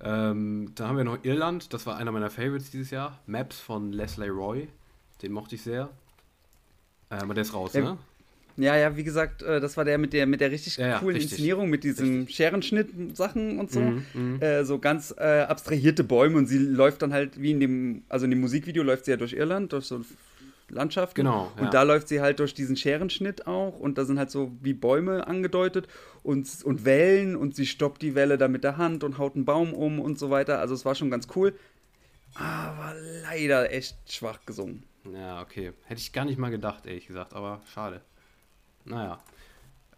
Ähm, 0.00 0.72
dann 0.74 0.88
haben 0.88 0.96
wir 0.96 1.04
noch 1.04 1.24
Irland, 1.24 1.72
das 1.72 1.86
war 1.86 1.96
einer 1.96 2.10
meiner 2.10 2.30
Favorites 2.30 2.70
dieses 2.70 2.90
Jahr. 2.90 3.20
Maps 3.26 3.60
von 3.60 3.92
Leslie 3.92 4.30
Roy, 4.30 4.68
den 5.22 5.32
mochte 5.32 5.54
ich 5.54 5.62
sehr. 5.62 5.88
Ähm, 7.10 7.20
aber 7.20 7.34
der 7.34 7.42
ist 7.42 7.54
raus, 7.54 7.74
ja, 7.74 7.82
ne? 7.82 7.98
Ja, 8.56 8.76
ja, 8.76 8.96
wie 8.96 9.04
gesagt, 9.04 9.42
äh, 9.42 9.60
das 9.60 9.76
war 9.76 9.84
der 9.84 9.98
mit 9.98 10.12
der 10.12 10.26
mit 10.26 10.40
der 10.40 10.50
richtig 10.50 10.76
Ja, 10.76 10.98
coolen 10.98 11.16
richtig. 11.16 11.32
Inszenierung, 11.32 11.70
mit 11.70 11.84
diesem 11.84 12.28
Scherenschnitt-Sachen 12.28 13.58
und 13.58 13.70
so. 13.70 13.80
Mhm, 13.80 14.04
mhm. 14.14 14.42
Äh, 14.42 14.64
so 14.64 14.78
ganz 14.78 15.14
äh, 15.16 15.42
abstrahierte 15.42 16.04
Bäume 16.04 16.38
und 16.38 16.46
sie 16.46 16.58
läuft 16.58 17.02
dann 17.02 17.12
halt 17.12 17.40
wie 17.40 17.52
in 17.52 17.60
dem, 17.60 18.02
also 18.08 18.24
in 18.24 18.30
dem 18.30 18.40
Musikvideo 18.40 18.82
läuft 18.82 19.06
sie 19.06 19.12
ja 19.12 19.16
durch 19.16 19.32
Irland, 19.32 19.72
durch 19.72 19.86
so 19.86 20.04
Landschaften. 20.68 21.14
Genau, 21.16 21.52
Und 21.56 21.64
ja. 21.64 21.70
da 21.70 21.82
läuft 21.82 22.08
sie 22.08 22.20
halt 22.20 22.38
durch 22.38 22.54
diesen 22.54 22.76
Scherenschnitt 22.76 23.46
auch 23.46 23.78
und 23.78 23.98
da 23.98 24.04
sind 24.04 24.18
halt 24.18 24.30
so 24.30 24.52
wie 24.62 24.72
Bäume 24.72 25.26
angedeutet 25.26 25.86
und, 26.22 26.48
und 26.64 26.84
Wellen 26.84 27.36
und 27.36 27.54
sie 27.54 27.66
stoppt 27.66 28.02
die 28.02 28.14
Welle 28.14 28.38
da 28.38 28.48
mit 28.48 28.64
der 28.64 28.76
Hand 28.76 29.04
und 29.04 29.18
haut 29.18 29.34
einen 29.34 29.44
Baum 29.44 29.74
um 29.74 30.00
und 30.00 30.18
so 30.18 30.30
weiter. 30.30 30.58
Also 30.58 30.74
es 30.74 30.84
war 30.84 30.94
schon 30.94 31.10
ganz 31.10 31.28
cool. 31.36 31.54
Aber 32.34 32.94
leider 33.22 33.70
echt 33.72 33.96
schwach 34.10 34.40
gesungen. 34.46 34.84
Ja, 35.12 35.42
okay. 35.42 35.72
Hätte 35.84 36.00
ich 36.00 36.12
gar 36.12 36.24
nicht 36.24 36.38
mal 36.38 36.50
gedacht, 36.50 36.86
ehrlich 36.86 37.06
gesagt, 37.06 37.34
aber 37.34 37.60
schade. 37.74 38.00
Naja. 38.84 39.18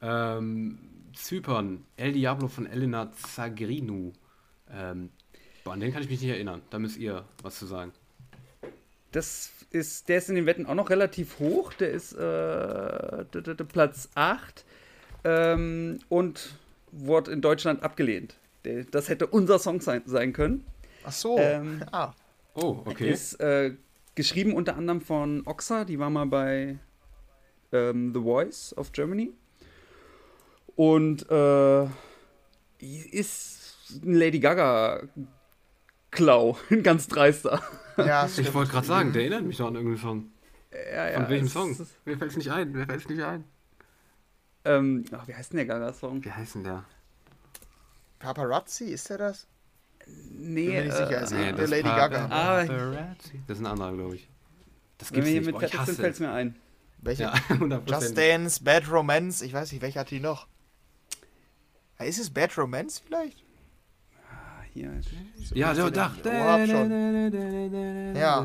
Ähm, 0.02 0.78
Zypern, 1.14 1.84
El 1.96 2.12
Diablo 2.12 2.48
von 2.48 2.66
Elena 2.66 3.10
Zagrinu. 3.12 4.12
Ähm, 4.70 5.10
boah, 5.62 5.74
an 5.74 5.80
den 5.80 5.92
kann 5.92 6.02
ich 6.02 6.10
mich 6.10 6.20
nicht 6.20 6.30
erinnern. 6.30 6.62
Da 6.70 6.78
müsst 6.78 6.96
ihr 6.96 7.24
was 7.42 7.58
zu 7.58 7.66
sagen. 7.66 7.92
Das 9.12 9.52
ist, 9.70 10.08
der 10.08 10.18
ist 10.18 10.28
in 10.28 10.34
den 10.34 10.46
Wetten 10.46 10.66
auch 10.66 10.74
noch 10.74 10.90
relativ 10.90 11.38
hoch. 11.38 11.72
Der 11.74 11.90
ist 11.90 12.12
äh, 12.14 13.24
Platz 13.68 14.08
8 14.14 14.64
ähm, 15.24 16.00
und 16.08 16.56
wurde 16.90 17.30
in 17.30 17.40
Deutschland 17.40 17.82
abgelehnt. 17.82 18.36
Das 18.90 19.08
hätte 19.08 19.26
unser 19.26 19.58
Song 19.58 19.80
sein, 19.80 20.02
sein 20.06 20.32
können. 20.32 20.64
Ach 21.04 21.12
so. 21.12 21.38
Ähm, 21.38 21.84
ah. 21.92 22.12
Oh, 22.54 22.82
okay. 22.84 23.10
Ist 23.10 23.40
äh, 23.40 23.74
geschrieben 24.14 24.54
unter 24.54 24.76
anderem 24.76 25.00
von 25.00 25.42
Oxa, 25.46 25.84
die 25.84 25.98
war 25.98 26.10
mal 26.10 26.26
bei 26.26 26.78
ähm, 27.74 28.12
The 28.14 28.20
Voice 28.20 28.74
of 28.76 28.92
Germany. 28.92 29.32
Und 30.76 31.28
äh, 31.30 31.84
ist 32.80 33.90
ein 34.02 34.14
Lady 34.14 34.40
Gaga-Klau, 34.40 35.08
ein 36.70 36.82
ganz 36.82 37.06
dreister. 37.08 37.62
Ja, 37.96 38.26
Ich 38.36 38.52
wollte 38.54 38.72
gerade 38.72 38.86
sagen, 38.86 39.12
der 39.12 39.22
erinnert 39.22 39.44
mich 39.44 39.56
doch 39.58 39.68
an 39.68 39.74
irgendeinen 39.74 40.00
Song. 40.02 40.30
Ja, 40.92 41.08
ja, 41.10 41.20
Von 41.20 41.28
welchem 41.28 41.48
Song? 41.48 41.76
Mir 42.04 42.18
fällt 42.18 42.30
es 42.32 42.36
nicht 42.36 42.50
ein. 42.50 42.72
Mir 42.72 42.86
fällt 42.86 43.02
es 43.02 43.08
nicht 43.08 43.22
ein. 43.22 43.44
Ähm, 44.64 45.04
ach, 45.12 45.28
wie 45.28 45.34
heißt 45.34 45.52
denn 45.52 45.58
der 45.58 45.66
Gaga-Song? 45.66 46.24
Wie 46.24 46.32
heißt 46.32 46.56
denn 46.56 46.64
der? 46.64 46.84
Paparazzi, 48.18 48.86
ist 48.86 49.10
der 49.10 49.18
das? 49.18 49.46
Nee, 50.06 50.64
Bin 50.66 50.74
mir 50.74 50.84
nicht 50.84 50.96
sicher, 50.96 51.20
äh, 51.20 51.24
ist 51.24 51.30
Nee, 51.32 51.44
der 51.44 51.52
das 51.52 51.70
Lady 51.70 51.82
Papa- 51.84 52.08
Gaga. 52.08 52.24
Ah. 52.26 52.64
Paparazzi. 52.64 53.40
Das 53.46 53.58
ist 53.58 53.62
ein 53.64 53.66
anderer, 53.70 53.92
glaube 53.92 54.16
ich. 54.16 54.28
Das 54.98 55.10
wenn 55.10 55.14
gibt's 55.16 55.26
wir 55.26 55.32
hier 55.32 55.40
nicht. 55.42 55.46
mit 55.46 55.54
Boah, 55.56 55.62
ich 55.64 55.78
hasse 55.78 55.94
fällt 55.94 56.14
es. 56.14 56.20
mir 56.20 56.30
ein. 56.32 56.56
Welche? 57.04 57.24
Ja, 57.24 57.32
100%. 57.48 57.90
Just 57.90 58.16
Dance, 58.16 58.64
Bad 58.64 58.90
Romance, 58.90 59.44
ich 59.44 59.52
weiß 59.52 59.70
nicht, 59.72 59.82
welche 59.82 60.00
hat 60.00 60.10
die 60.10 60.20
noch? 60.20 60.46
Ist 61.98 62.18
es 62.18 62.30
Bad 62.30 62.56
Romance 62.58 63.02
vielleicht? 63.06 63.44
Ah, 64.30 64.62
hier. 64.72 64.90
Ja, 65.52 65.74
so, 65.74 65.84
so 65.84 65.90
doch. 65.90 66.16
den 66.16 66.34
Ohr 66.34 66.66
schon. 66.66 68.16
Ja. 68.16 68.44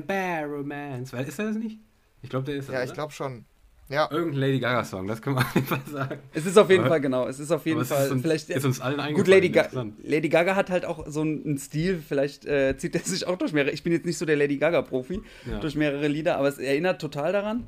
Bad 0.00 0.44
Romance. 0.48 1.12
Weil, 1.12 1.26
Ist 1.28 1.38
er 1.38 1.46
das 1.46 1.56
nicht? 1.56 1.78
Ich 2.22 2.30
glaube, 2.30 2.46
der 2.46 2.56
ist 2.56 2.68
das, 2.68 2.74
Ja, 2.74 2.82
ich 2.82 2.92
glaube 2.92 3.12
schon. 3.12 3.44
Ja, 3.90 4.06
Irgendein 4.10 4.40
Lady 4.40 4.58
Gaga-Song, 4.60 5.06
das 5.06 5.22
können 5.22 5.36
wir 5.36 5.40
auf 5.42 5.54
jeden 5.54 5.66
Fall 5.66 5.80
sagen. 5.90 6.18
Es 6.34 6.44
ist 6.44 6.58
auf 6.58 6.68
jeden 6.68 6.82
Aber- 6.82 6.90
Fall, 6.90 7.00
genau. 7.00 7.26
Es 7.26 7.40
ist 7.40 7.50
auf 7.50 7.64
jeden 7.64 7.82
Fall. 7.86 8.04
ist 8.04 8.12
uns, 8.12 8.22
vielleicht, 8.22 8.50
ist 8.50 8.64
uns 8.66 8.80
allen 8.80 8.96
Gut, 8.96 9.04
eingefallen. 9.06 9.30
Lady, 9.30 9.48
Ga. 9.48 9.68
Lady 10.04 10.28
Gaga 10.28 10.56
hat 10.56 10.68
halt 10.70 10.84
auch 10.84 11.06
so 11.08 11.22
einen 11.22 11.56
Stil, 11.56 12.02
vielleicht 12.06 12.44
äh, 12.44 12.76
zieht 12.76 12.94
er 12.94 13.00
sich 13.00 13.26
auch 13.26 13.36
durch 13.38 13.52
mehrere. 13.54 13.70
Ich 13.72 13.82
bin 13.82 13.92
jetzt 13.94 14.04
nicht 14.04 14.18
so 14.18 14.26
der 14.26 14.36
Lady 14.36 14.58
Gaga-Profi, 14.58 15.22
Ja. 15.50 15.58
durch 15.60 15.74
mehrere 15.74 16.06
Lieder, 16.08 16.36
aber 16.36 16.48
es 16.48 16.58
erinnert 16.58 17.00
total 17.00 17.32
daran. 17.32 17.66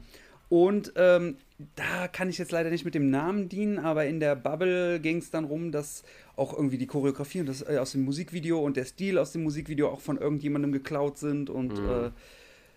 Und 0.51 0.93
ähm, 0.97 1.37
da 1.77 2.09
kann 2.09 2.29
ich 2.29 2.37
jetzt 2.37 2.51
leider 2.53 2.71
nicht 2.71 2.85
mit 2.85 2.95
dem 2.95 3.09
Namen 3.09 3.49
dienen, 3.49 3.79
aber 3.79 4.07
in 4.07 4.19
der 4.21 4.35
Bubble 4.37 4.99
ging 5.01 5.19
es 5.19 5.31
dann 5.31 5.45
rum, 5.45 5.71
dass 5.73 6.03
auch 6.37 6.53
irgendwie 6.55 6.77
die 6.77 6.87
Choreografie 6.89 7.41
und 7.41 7.49
das 7.49 7.63
äh, 7.63 7.79
aus 7.79 7.93
dem 7.93 8.03
Musikvideo 8.03 8.59
und 8.59 8.77
der 8.77 8.85
Stil 8.85 9.17
aus 9.17 9.33
dem 9.33 9.43
Musikvideo 9.45 9.89
auch 9.89 10.01
von 10.01 10.19
irgendjemandem 10.19 10.73
geklaut 10.73 11.19
sind 11.19 11.49
und 11.51 11.81
Mhm. 11.81 11.89
äh, 11.89 12.11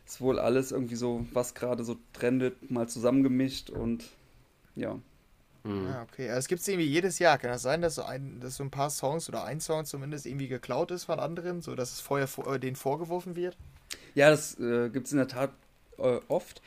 ist 0.05 0.21
wohl 0.21 0.39
alles 0.39 0.71
irgendwie 0.71 0.95
so, 0.95 1.25
was 1.33 1.53
gerade 1.53 1.83
so 1.83 1.97
trendet, 2.13 2.69
mal 2.71 2.87
zusammengemischt 2.87 3.69
und 3.69 4.03
ja. 4.75 4.99
Mhm. 5.63 5.85
ja 5.89 6.01
okay. 6.03 6.27
Also, 6.29 6.39
Es 6.39 6.47
gibt 6.47 6.61
es 6.61 6.67
irgendwie 6.67 6.87
jedes 6.87 7.19
Jahr. 7.19 7.37
Kann 7.37 7.51
das 7.51 7.61
sein, 7.61 7.81
dass 7.81 7.95
so, 7.95 8.03
ein, 8.03 8.39
dass 8.41 8.57
so 8.57 8.63
ein 8.63 8.71
paar 8.71 8.89
Songs 8.89 9.29
oder 9.29 9.43
ein 9.45 9.59
Song 9.61 9.85
zumindest 9.85 10.25
irgendwie 10.25 10.47
geklaut 10.47 10.91
ist 10.91 11.05
von 11.05 11.19
anderen, 11.19 11.61
so 11.61 11.75
dass 11.75 11.93
es 11.93 11.99
vorher 11.99 12.27
vor, 12.27 12.53
äh, 12.53 12.59
denen 12.59 12.75
vorgeworfen 12.75 13.35
wird? 13.35 13.57
Ja, 14.15 14.29
das 14.29 14.59
äh, 14.59 14.89
gibt 14.89 15.07
es 15.07 15.13
in 15.13 15.19
der 15.19 15.27
Tat 15.27 15.51
äh, 15.97 16.19
oft. 16.27 16.61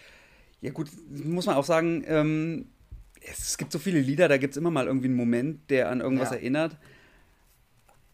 Ja 0.63 0.71
gut, 0.71 0.89
muss 1.11 1.47
man 1.47 1.57
auch 1.57 1.65
sagen, 1.65 2.05
ähm, 2.07 2.67
es, 3.21 3.39
es 3.41 3.59
gibt 3.59 3.73
so 3.73 3.79
viele 3.79 4.01
Lieder, 4.01 4.29
da 4.29 4.39
gibt 4.39 4.53
es 4.53 4.57
immer 4.57 4.71
mal 4.71 4.87
irgendwie 4.87 5.09
einen 5.09 5.17
Moment, 5.17 5.71
der 5.71 5.91
an 5.91 6.01
irgendwas 6.01 6.31
Ja. 6.31 6.37
erinnert. 6.37 6.77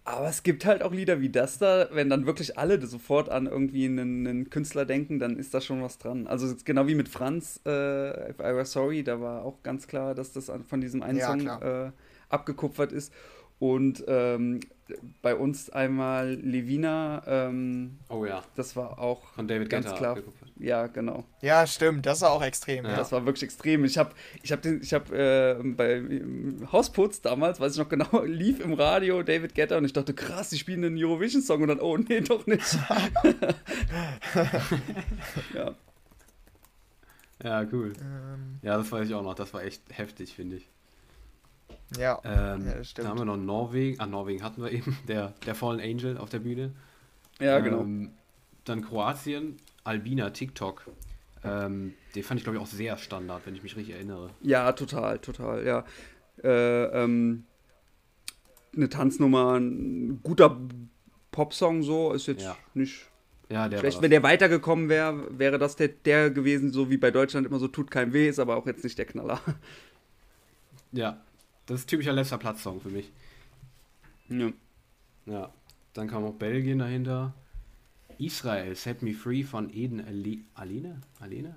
Aber 0.04 0.28
es 0.28 0.42
gibt 0.42 0.64
halt 0.66 0.82
auch 0.82 0.92
Lieder 0.92 1.20
wie 1.20 1.28
das 1.28 1.58
da, 1.58 1.88
wenn 1.92 2.10
dann 2.10 2.26
wirklich 2.26 2.58
alle 2.58 2.84
sofort 2.84 3.28
an 3.28 3.46
irgendwie 3.46 3.84
einen, 3.84 4.26
einen 4.26 4.50
Künstler 4.50 4.84
denken, 4.84 5.20
dann 5.20 5.36
ist 5.36 5.54
da 5.54 5.60
schon 5.60 5.80
was 5.80 5.98
dran. 5.98 6.26
Also 6.26 6.52
genau 6.64 6.88
wie 6.88 6.96
mit 6.96 7.08
Franz, 7.08 7.60
äh, 7.64 8.30
If 8.30 8.40
I 8.40 8.42
Were 8.54 8.64
Sorry, 8.64 9.04
da 9.04 9.20
war 9.20 9.44
auch 9.44 9.62
ganz 9.62 9.86
klar, 9.86 10.16
dass 10.16 10.32
das 10.32 10.50
von 10.68 10.80
diesem 10.80 11.02
einen 11.04 11.18
Ja, 11.18 11.26
Song 11.28 11.46
äh, 11.46 11.92
abgekupfert 12.28 12.90
ist. 12.90 13.12
Und 13.60 14.02
ähm, 14.08 14.58
bei 15.22 15.34
uns 15.34 15.70
einmal 15.70 16.34
Levina, 16.34 17.22
ähm, 17.26 17.98
Oh 18.08 18.24
ja, 18.24 18.42
das 18.56 18.76
war 18.76 18.98
auch 18.98 19.24
von 19.32 19.48
David 19.48 19.70
ganz 19.70 19.86
Guetta 19.86 19.96
klar. 19.98 20.18
Ja, 20.58 20.86
genau. 20.86 21.24
Ja, 21.40 21.66
stimmt. 21.66 22.06
Das 22.06 22.18
ist 22.18 22.24
auch 22.24 22.42
extrem. 22.42 22.84
Ja. 22.84 22.96
Das 22.96 23.10
war 23.12 23.24
wirklich 23.24 23.42
extrem. 23.42 23.84
Ich 23.84 23.98
habe 23.98 24.10
ich 24.42 24.52
hab 24.52 24.62
den, 24.62 24.80
ich 24.82 24.92
hab, 24.92 25.10
äh, 25.12 25.54
bei 25.62 26.02
Hausputz 26.70 27.20
damals, 27.20 27.58
weiß 27.58 27.72
ich 27.72 27.78
noch 27.78 27.88
genau, 27.88 28.22
lief 28.24 28.60
im 28.60 28.74
Radio 28.74 29.22
David 29.22 29.54
Guetta 29.54 29.76
und 29.78 29.84
ich 29.84 29.92
dachte, 29.92 30.14
krass, 30.14 30.50
die 30.50 30.58
spielen 30.58 30.84
einen 30.84 31.02
Eurovision-Song 31.02 31.62
und 31.62 31.68
dann, 31.68 31.80
oh 31.80 31.96
nee, 31.96 32.20
doch 32.20 32.46
nicht. 32.46 32.62
ja. 35.54 35.74
Ja, 37.42 37.66
cool. 37.72 37.92
Ähm, 38.00 38.58
Ja, 38.62 38.76
das 38.76 38.92
weiß 38.92 39.08
ich 39.08 39.14
auch 39.14 39.22
noch. 39.22 39.34
Das 39.34 39.52
war 39.52 39.64
echt 39.64 39.82
heftig, 39.90 40.34
finde 40.34 40.56
ich. 40.56 40.68
Ja. 41.98 42.20
Ähm, 42.24 42.66
Ja, 42.66 42.74
das 42.74 42.90
stimmt. 42.90 43.06
Da 43.06 43.10
haben 43.10 43.18
wir 43.18 43.24
noch 43.24 43.36
Norwegen. 43.36 44.00
Ah, 44.00 44.06
Norwegen 44.06 44.42
hatten 44.42 44.62
wir 44.62 44.70
eben. 44.70 44.96
Der, 45.08 45.32
der 45.46 45.54
Fallen 45.54 45.80
Angel 45.80 46.18
auf 46.18 46.30
der 46.30 46.38
Bühne. 46.40 46.72
ja, 47.40 47.58
genau. 47.60 47.80
Ähm, 47.80 48.10
dann 48.64 48.82
Kroatien, 48.82 49.56
Albina, 49.84 50.30
TikTok. 50.30 50.84
Ähm, 51.44 51.94
den 52.14 52.22
fand 52.22 52.38
ich, 52.38 52.44
glaube 52.44 52.56
ich, 52.58 52.62
auch 52.62 52.68
sehr 52.68 52.96
Standard, 52.96 53.42
wenn 53.44 53.54
ich 53.56 53.62
mich 53.64 53.74
richtig 53.76 53.94
erinnere. 53.96 54.30
Ja, 54.42 54.70
total, 54.72 55.18
total, 55.18 55.66
ja. 55.66 55.84
Äh, 56.44 56.84
ähm, 57.02 57.44
eine 58.76 58.88
Tanznummer, 58.88 59.58
ein 59.58 60.20
guter 60.22 60.56
Popsong 61.32 61.82
so, 61.82 62.12
ist 62.12 62.26
jetzt 62.28 62.44
Ja. 62.44 62.56
nicht 62.74 63.06
Ja, 63.48 63.66
schlecht. 63.68 63.96
war 63.96 64.02
Wenn 64.02 64.10
der 64.12 64.22
weitergekommen 64.22 64.88
wäre, 64.88 65.26
wäre 65.36 65.58
das 65.58 65.74
der, 65.76 65.88
der 65.88 66.30
gewesen, 66.30 66.72
so 66.72 66.88
wie 66.90 66.96
bei 66.96 67.10
Deutschland 67.10 67.46
immer 67.46 67.58
so, 67.58 67.66
tut 67.68 67.90
keinem 67.90 68.12
weh, 68.12 68.28
ist 68.28 68.38
aber 68.38 68.56
auch 68.56 68.66
jetzt 68.66 68.84
nicht 68.84 68.96
der 68.96 69.06
Knaller. 69.06 69.40
Ja, 70.92 71.20
das 71.66 71.80
ist 71.80 71.86
typischer 71.86 72.12
letzter 72.12 72.38
Platz-Song 72.38 72.80
für 72.80 72.90
mich. 72.90 73.10
ja. 74.28 74.52
Ja, 75.24 75.52
dann 75.92 76.08
kam 76.08 76.24
auch 76.24 76.34
Belgien 76.34 76.80
dahinter. 76.80 77.32
Israel, 78.18 78.74
Set 78.74 79.02
Me 79.02 79.14
Free 79.14 79.44
von 79.44 79.72
Eden 79.72 80.04
Ali 80.04 80.44
Aline? 80.54 81.00
Alene? 81.20 81.54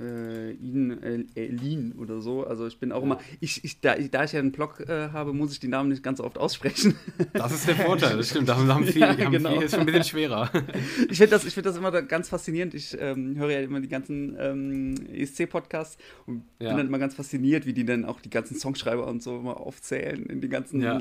Äh, 0.00 0.52
Iden 0.52 1.02
El- 1.02 1.26
Elin 1.34 1.92
oder 1.98 2.20
so. 2.20 2.46
Also 2.46 2.66
ich 2.66 2.78
bin 2.78 2.90
auch 2.92 3.02
immer, 3.02 3.18
ich, 3.40 3.62
ich, 3.64 3.80
da, 3.80 3.96
ich, 3.96 4.10
da 4.10 4.24
ich 4.24 4.32
ja 4.32 4.40
einen 4.40 4.52
Blog 4.52 4.80
äh, 4.88 5.10
habe, 5.10 5.32
muss 5.32 5.52
ich 5.52 5.60
die 5.60 5.68
Namen 5.68 5.90
nicht 5.90 6.02
ganz 6.02 6.18
so 6.18 6.24
oft 6.24 6.38
aussprechen. 6.38 6.94
Das 7.32 7.52
ist 7.52 7.68
der 7.68 7.76
Vorteil, 7.76 8.16
das 8.16 8.30
stimmt. 8.30 8.48
Da 8.48 8.56
haben, 8.56 8.84
viele, 8.84 9.06
Ja, 9.06 9.18
haben 9.18 9.30
genau. 9.32 9.50
viele, 9.50 9.64
ist 9.64 9.70
schon 9.72 9.80
ein 9.80 9.86
bisschen 9.86 10.04
schwerer. 10.04 10.50
ich 11.10 11.18
finde 11.18 11.30
das, 11.30 11.44
ich 11.44 11.54
find 11.54 11.66
das 11.66 11.76
immer 11.76 11.90
da 11.90 12.00
ganz 12.00 12.28
faszinierend. 12.28 12.74
Ich 12.74 12.96
ähm, 12.98 13.36
höre 13.36 13.50
ja 13.50 13.60
immer 13.60 13.80
die 13.80 13.88
ganzen 13.88 14.36
ähm, 14.38 14.94
ESC-Podcasts 15.12 15.98
und 16.26 16.42
Ja. 16.58 16.68
bin 16.70 16.78
dann 16.78 16.86
immer 16.88 16.98
ganz 16.98 17.14
fasziniert, 17.14 17.66
wie 17.66 17.72
die 17.72 17.84
dann 17.84 18.04
auch 18.04 18.20
die 18.20 18.30
ganzen 18.30 18.56
Songschreiber 18.58 19.06
und 19.06 19.22
so 19.22 19.38
immer 19.38 19.60
aufzählen 19.60 20.24
in 20.26 20.40
die 20.40 20.48
ganzen. 20.48 20.80
Ja. 20.80 20.98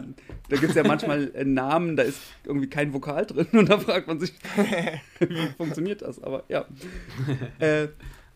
Da 0.49 0.55
gibt 0.57 0.69
es 0.71 0.75
ja 0.75 0.83
manchmal 0.85 1.31
äh, 1.33 1.45
Namen, 1.45 1.95
da 1.95 2.03
ist 2.03 2.19
irgendwie 2.45 2.67
kein 2.69 2.93
Vokal 2.93 3.25
drin 3.25 3.47
und 3.53 3.69
da 3.69 3.79
fragt 3.79 4.07
man 4.07 4.19
sich, 4.19 4.33
wie 5.19 5.47
funktioniert 5.57 6.01
das? 6.01 6.21
Aber 6.21 6.43
ja. 6.49 6.65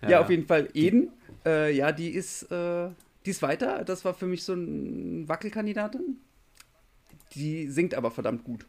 Ja, 0.03 0.09
Ja. 0.09 0.21
auf 0.21 0.29
jeden 0.29 0.45
Fall 0.45 0.69
Eden. 0.73 1.11
Äh, 1.45 1.75
ja, 1.75 1.91
die 1.91 2.09
ist, 2.09 2.43
äh, 2.51 2.89
die 3.25 3.29
ist 3.29 3.41
weiter. 3.41 3.83
Das 3.83 4.05
war 4.05 4.13
für 4.13 4.25
mich 4.27 4.43
so 4.43 4.53
ein 4.53 5.27
Wackelkandidatin. 5.27 6.17
Die 7.35 7.67
singt 7.67 7.95
aber 7.95 8.11
verdammt 8.11 8.43
gut. 8.43 8.65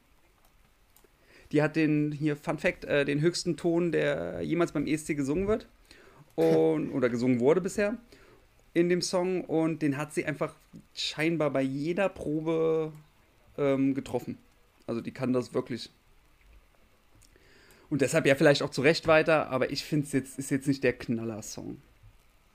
Die 1.52 1.62
hat 1.62 1.76
den, 1.76 2.10
hier 2.12 2.36
Fun 2.36 2.58
Fact, 2.58 2.84
äh, 2.84 3.04
den 3.04 3.20
höchsten 3.20 3.56
Ton, 3.56 3.92
der 3.92 4.40
jemals 4.42 4.72
beim 4.72 4.86
ESC 4.86 5.14
gesungen 5.14 5.46
wird. 5.46 5.68
Und, 6.34 6.90
oder 6.90 7.08
gesungen 7.08 7.38
wurde 7.38 7.60
bisher 7.60 7.96
in 8.72 8.88
dem 8.88 9.02
Song. 9.02 9.44
Und 9.44 9.82
den 9.82 9.96
hat 9.96 10.12
sie 10.14 10.24
einfach 10.24 10.56
scheinbar 10.94 11.50
bei 11.50 11.62
jeder 11.62 12.08
Probe 12.08 12.92
ähm, 13.56 13.94
getroffen. 13.94 14.38
Also 14.86 15.00
die 15.00 15.12
kann 15.12 15.32
das 15.32 15.54
wirklich. 15.54 15.90
Und 17.94 18.00
deshalb 18.00 18.26
ja 18.26 18.34
vielleicht 18.34 18.64
auch 18.64 18.70
zu 18.70 18.82
Recht 18.82 19.06
weiter, 19.06 19.50
aber 19.50 19.70
ich 19.70 19.84
finde 19.84 20.06
es 20.06 20.12
jetzt, 20.12 20.36
ist 20.36 20.50
jetzt 20.50 20.66
nicht 20.66 20.82
der 20.82 20.94
Knaller-Song. 20.94 21.76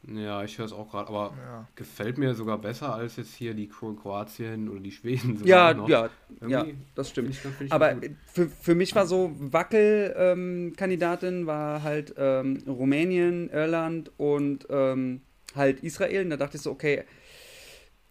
Ja, 0.05 0.43
ich 0.43 0.57
höre 0.57 0.65
es 0.65 0.73
auch 0.73 0.91
gerade, 0.91 1.07
aber 1.07 1.33
ja. 1.41 1.65
gefällt 1.75 2.17
mir 2.17 2.35
sogar 2.35 2.57
besser 2.57 2.93
als 2.93 3.15
jetzt 3.15 3.35
hier 3.35 3.53
die 3.53 3.69
Kroatien 3.69 4.67
oder 4.67 4.81
die 4.81 4.91
Schweden. 4.91 5.39
Ja, 5.45 5.73
noch. 5.73 5.87
ja, 5.87 6.09
ja, 6.45 6.65
das 6.93 7.11
stimmt. 7.11 7.29
Ich, 7.29 7.39
ich 7.61 7.71
aber 7.71 7.95
für, 8.25 8.49
für 8.49 8.75
mich 8.75 8.93
war 8.95 9.07
so 9.07 9.31
Wackelkandidatin 9.39 11.39
ähm, 11.39 11.47
war 11.47 11.83
halt 11.83 12.13
ähm, 12.17 12.61
Rumänien, 12.67 13.49
Irland 13.49 14.11
und 14.17 14.67
ähm, 14.69 15.21
halt 15.55 15.79
Israel. 15.83 16.25
Und 16.25 16.31
da 16.31 16.35
dachte 16.35 16.57
ich 16.57 16.63
so, 16.63 16.71
okay, 16.71 17.05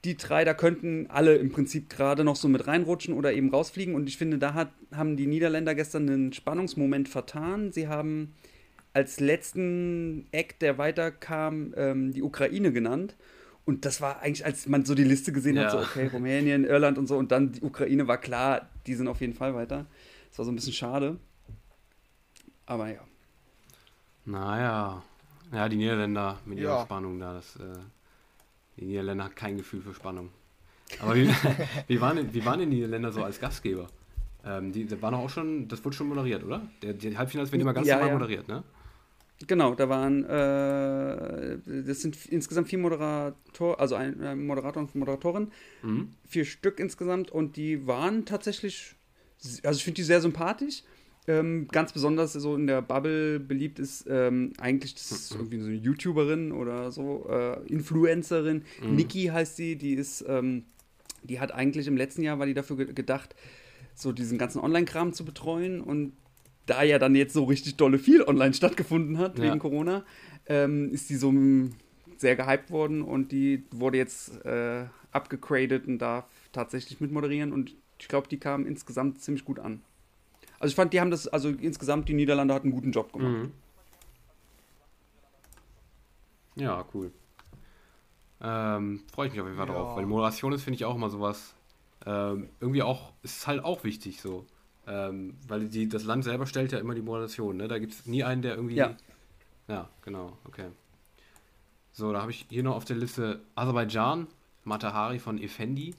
die 0.04 0.16
drei, 0.16 0.44
da 0.44 0.54
könnten 0.54 1.06
alle 1.08 1.36
im 1.36 1.50
Prinzip 1.50 1.90
gerade 1.90 2.22
noch 2.24 2.36
so 2.36 2.48
mit 2.48 2.66
reinrutschen 2.66 3.14
oder 3.14 3.32
eben 3.32 3.50
rausfliegen. 3.50 3.94
Und 3.94 4.08
ich 4.08 4.16
finde, 4.16 4.38
da 4.38 4.54
hat, 4.54 4.70
haben 4.94 5.16
die 5.16 5.26
Niederländer 5.26 5.74
gestern 5.74 6.08
einen 6.08 6.32
Spannungsmoment 6.32 7.08
vertan. 7.08 7.72
Sie 7.72 7.88
haben 7.88 8.34
als 8.92 9.20
letzten 9.20 10.26
Eck, 10.30 10.58
der 10.60 10.78
weiterkam, 10.78 11.74
ähm, 11.76 12.12
die 12.12 12.22
Ukraine 12.22 12.72
genannt. 12.72 13.16
Und 13.64 13.84
das 13.84 14.00
war 14.00 14.20
eigentlich, 14.20 14.46
als 14.46 14.66
man 14.66 14.84
so 14.84 14.94
die 14.94 15.04
Liste 15.04 15.32
gesehen 15.32 15.56
ja. 15.56 15.64
hat, 15.64 15.72
so 15.72 15.78
okay, 15.78 16.06
Rumänien, 16.06 16.64
Irland 16.64 16.96
und 16.96 17.06
so, 17.06 17.18
und 17.18 17.32
dann 17.32 17.52
die 17.52 17.60
Ukraine 17.60 18.08
war 18.08 18.18
klar, 18.18 18.68
die 18.86 18.94
sind 18.94 19.08
auf 19.08 19.20
jeden 19.20 19.34
Fall 19.34 19.54
weiter. 19.54 19.86
Das 20.30 20.38
war 20.38 20.44
so 20.46 20.52
ein 20.52 20.54
bisschen 20.54 20.72
schade. 20.72 21.18
Aber 22.66 22.88
ja. 22.88 23.00
Naja. 24.24 25.02
Ja, 25.52 25.68
die 25.68 25.76
Niederländer 25.76 26.38
mit 26.44 26.58
ihrer 26.58 26.78
ja. 26.78 26.82
Spannung 26.84 27.18
da, 27.18 27.34
das, 27.34 27.56
äh, 27.56 27.78
die 28.78 28.84
Niederländer 28.84 29.24
haben 29.24 29.34
kein 29.34 29.56
Gefühl 29.56 29.82
für 29.82 29.94
Spannung. 29.94 30.30
Aber 31.00 31.14
wie, 31.14 31.28
wie, 31.86 32.00
waren, 32.00 32.32
wie 32.32 32.44
waren 32.44 32.60
die 32.60 32.66
Niederländer 32.66 33.12
so 33.12 33.22
als 33.22 33.40
Gastgeber? 33.40 33.88
Ähm, 34.44 34.72
die, 34.72 34.86
die 34.86 35.02
waren 35.02 35.14
auch 35.14 35.30
schon, 35.30 35.68
das 35.68 35.84
wurde 35.84 35.96
schon 35.96 36.08
moderiert, 36.08 36.44
oder? 36.44 36.68
Der, 36.82 36.94
die 36.94 37.16
Halbfinals 37.16 37.52
werden 37.52 37.62
immer 37.62 37.74
ganz 37.74 37.86
ja, 37.86 37.96
normal 37.96 38.10
ja. 38.10 38.18
moderiert, 38.18 38.48
ne? 38.48 38.62
Genau, 39.46 39.74
da 39.74 39.88
waren, 39.88 40.24
äh, 40.24 41.58
das 41.86 42.00
sind 42.00 42.26
insgesamt 42.26 42.68
vier 42.68 42.78
Moderator, 42.78 43.78
also 43.78 43.94
ein 43.94 44.20
äh, 44.20 44.34
Moderator 44.34 44.82
und 44.82 44.94
Moderatorin, 44.96 45.52
mhm. 45.82 46.10
vier 46.26 46.44
Stück 46.44 46.80
insgesamt 46.80 47.30
und 47.30 47.56
die 47.56 47.86
waren 47.86 48.24
tatsächlich, 48.24 48.96
also 49.62 49.78
ich 49.78 49.84
finde 49.84 49.96
die 49.96 50.02
sehr 50.02 50.20
sympathisch. 50.20 50.82
Ähm, 51.28 51.68
ganz 51.68 51.92
besonders 51.92 52.32
so 52.32 52.56
in 52.56 52.66
der 52.66 52.80
Bubble 52.80 53.38
beliebt 53.38 53.78
ist 53.78 54.06
ähm, 54.08 54.54
eigentlich, 54.58 54.94
das 54.94 55.12
ist 55.12 55.34
mhm. 55.34 55.40
irgendwie 55.40 55.60
so 55.60 55.66
eine 55.66 55.76
YouTuberin 55.76 56.52
oder 56.52 56.90
so, 56.90 57.28
äh, 57.28 57.60
Influencerin. 57.66 58.64
Mhm. 58.82 58.96
Niki 58.96 59.26
heißt 59.26 59.56
sie, 59.56 59.76
die 59.76 59.92
ist, 59.92 60.24
ähm, 60.26 60.64
die 61.22 61.38
hat 61.38 61.52
eigentlich 61.52 61.86
im 61.86 61.98
letzten 61.98 62.22
Jahr, 62.22 62.38
war 62.38 62.46
die 62.46 62.54
dafür 62.54 62.78
ge 62.78 62.94
gedacht, 62.94 63.34
so 63.94 64.12
diesen 64.12 64.38
ganzen 64.38 64.60
Online-Kram 64.60 65.12
zu 65.12 65.26
betreuen 65.26 65.82
und 65.82 66.14
da 66.64 66.82
ja 66.82 66.98
dann 66.98 67.14
jetzt 67.14 67.34
so 67.34 67.44
richtig 67.44 67.76
dolle 67.76 67.98
viel 67.98 68.22
online 68.22 68.54
stattgefunden 68.54 69.18
hat 69.18 69.38
ja. 69.38 69.44
wegen 69.44 69.58
Corona, 69.58 70.04
ähm, 70.46 70.90
ist 70.92 71.10
die 71.10 71.16
so 71.16 71.34
sehr 72.16 72.36
gehypt 72.36 72.70
worden 72.70 73.02
und 73.02 73.32
die 73.32 73.64
wurde 73.70 73.98
jetzt 73.98 74.44
äh, 74.46 74.86
abgegradet 75.12 75.86
und 75.86 75.98
darf 75.98 76.24
tatsächlich 76.52 77.02
mitmoderieren 77.02 77.52
und 77.52 77.74
ich 77.98 78.08
glaube, 78.08 78.28
die 78.28 78.38
kam 78.38 78.66
insgesamt 78.66 79.20
ziemlich 79.20 79.44
gut 79.44 79.58
an. 79.58 79.82
Also 80.58 80.72
ich 80.72 80.76
fand, 80.76 80.92
die 80.92 81.00
haben 81.00 81.10
das, 81.10 81.28
also 81.28 81.48
insgesamt, 81.48 82.08
die 82.08 82.14
Niederlande 82.14 82.54
hatten 82.54 82.68
einen 82.68 82.74
guten 82.74 82.92
Job 82.92 83.12
gemacht. 83.12 83.30
Mhm. 83.30 83.52
Ja, 86.56 86.84
cool. 86.92 87.12
Ähm, 88.40 89.02
Freue 89.12 89.26
ich 89.28 89.32
mich 89.32 89.40
auf 89.40 89.46
jeden 89.46 89.58
Fall 89.58 89.68
ja. 89.68 89.74
drauf, 89.74 89.96
weil 89.96 90.06
Moderation 90.06 90.52
ist, 90.52 90.62
finde 90.62 90.76
ich, 90.76 90.84
auch 90.84 90.94
immer 90.94 91.10
sowas. 91.10 91.54
Ähm, 92.06 92.48
irgendwie 92.60 92.82
auch, 92.82 93.12
ist 93.22 93.46
halt 93.46 93.62
auch 93.64 93.84
wichtig 93.84 94.20
so. 94.20 94.46
Ähm, 94.86 95.36
weil 95.46 95.68
die, 95.68 95.88
das 95.88 96.04
Land 96.04 96.24
selber 96.24 96.46
stellt 96.46 96.72
ja 96.72 96.78
immer 96.78 96.94
die 96.94 97.02
Moderation, 97.02 97.56
ne? 97.56 97.68
Da 97.68 97.78
gibt 97.78 97.92
es 97.92 98.06
nie 98.06 98.24
einen, 98.24 98.42
der 98.42 98.54
irgendwie. 98.54 98.76
Ja. 98.76 98.96
Ja, 99.68 99.88
genau, 100.02 100.38
okay. 100.44 100.68
So, 101.92 102.12
da 102.12 102.22
habe 102.22 102.30
ich 102.30 102.46
hier 102.48 102.62
noch 102.62 102.76
auf 102.76 102.84
der 102.86 102.96
Liste 102.96 103.40
Aserbaidschan, 103.54 104.28
Matahari 104.64 105.18
von 105.18 105.38
Effendi. 105.38 105.94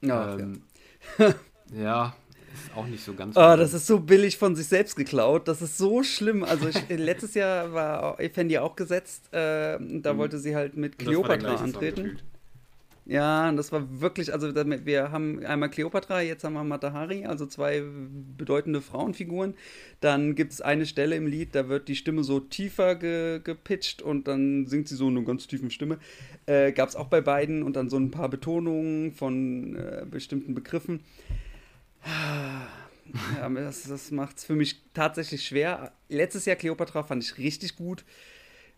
Ja, 0.00 0.36
ähm, 0.36 0.62
ja. 1.18 1.34
ja, 1.72 2.16
ist 2.54 2.76
auch 2.76 2.86
nicht 2.86 3.04
so 3.04 3.14
ganz. 3.14 3.36
Oh, 3.36 3.56
das 3.56 3.74
ist 3.74 3.86
so 3.86 4.00
billig 4.00 4.38
von 4.38 4.56
sich 4.56 4.66
selbst 4.66 4.96
geklaut. 4.96 5.48
Das 5.48 5.62
ist 5.62 5.78
so 5.78 6.02
schlimm. 6.02 6.44
Also 6.44 6.68
ich, 6.68 6.88
letztes 6.88 7.34
Jahr 7.34 7.72
war 7.72 8.20
Effendi 8.20 8.58
auch 8.58 8.76
gesetzt. 8.76 9.32
Äh, 9.32 9.78
da 9.78 10.12
mhm. 10.12 10.18
wollte 10.18 10.38
sie 10.38 10.54
halt 10.54 10.76
mit 10.76 10.98
Cleopatra 10.98 11.56
antreten. 11.56 12.18
Ja, 13.06 13.52
das 13.52 13.70
war 13.70 14.00
wirklich, 14.00 14.32
also 14.32 14.54
wir 14.54 15.12
haben 15.12 15.44
einmal 15.44 15.68
Cleopatra, 15.68 16.22
jetzt 16.22 16.42
haben 16.42 16.54
wir 16.54 16.64
Matahari, 16.64 17.26
also 17.26 17.44
zwei 17.44 17.82
bedeutende 18.38 18.80
Frauenfiguren. 18.80 19.54
Dann 20.00 20.34
gibt 20.34 20.54
es 20.54 20.62
eine 20.62 20.86
Stelle 20.86 21.14
im 21.14 21.26
Lied, 21.26 21.54
da 21.54 21.68
wird 21.68 21.88
die 21.88 21.96
Stimme 21.96 22.24
so 22.24 22.40
tiefer 22.40 22.94
ge 22.94 23.40
gepitcht 23.44 24.00
und 24.00 24.26
dann 24.26 24.66
singt 24.66 24.88
sie 24.88 24.96
so 24.96 25.08
eine 25.08 25.22
ganz 25.22 25.46
tiefen 25.46 25.70
Stimme. 25.70 25.98
Äh, 26.46 26.72
Gab 26.72 26.88
es 26.88 26.96
auch 26.96 27.08
bei 27.08 27.20
beiden 27.20 27.62
und 27.62 27.76
dann 27.76 27.90
so 27.90 27.98
ein 27.98 28.10
paar 28.10 28.30
Betonungen 28.30 29.12
von 29.12 29.76
äh, 29.76 30.06
bestimmten 30.10 30.54
Begriffen. 30.54 31.00
Ja, 33.38 33.48
das, 33.48 33.84
das 33.84 34.10
macht 34.10 34.38
es 34.38 34.44
für 34.44 34.56
mich 34.56 34.80
tatsächlich 34.92 35.46
schwer. 35.46 35.92
Letztes 36.08 36.46
Jahr 36.46 36.56
Cleopatra 36.56 37.02
fand 37.02 37.22
ich 37.22 37.38
richtig 37.38 37.76
gut. 37.76 38.04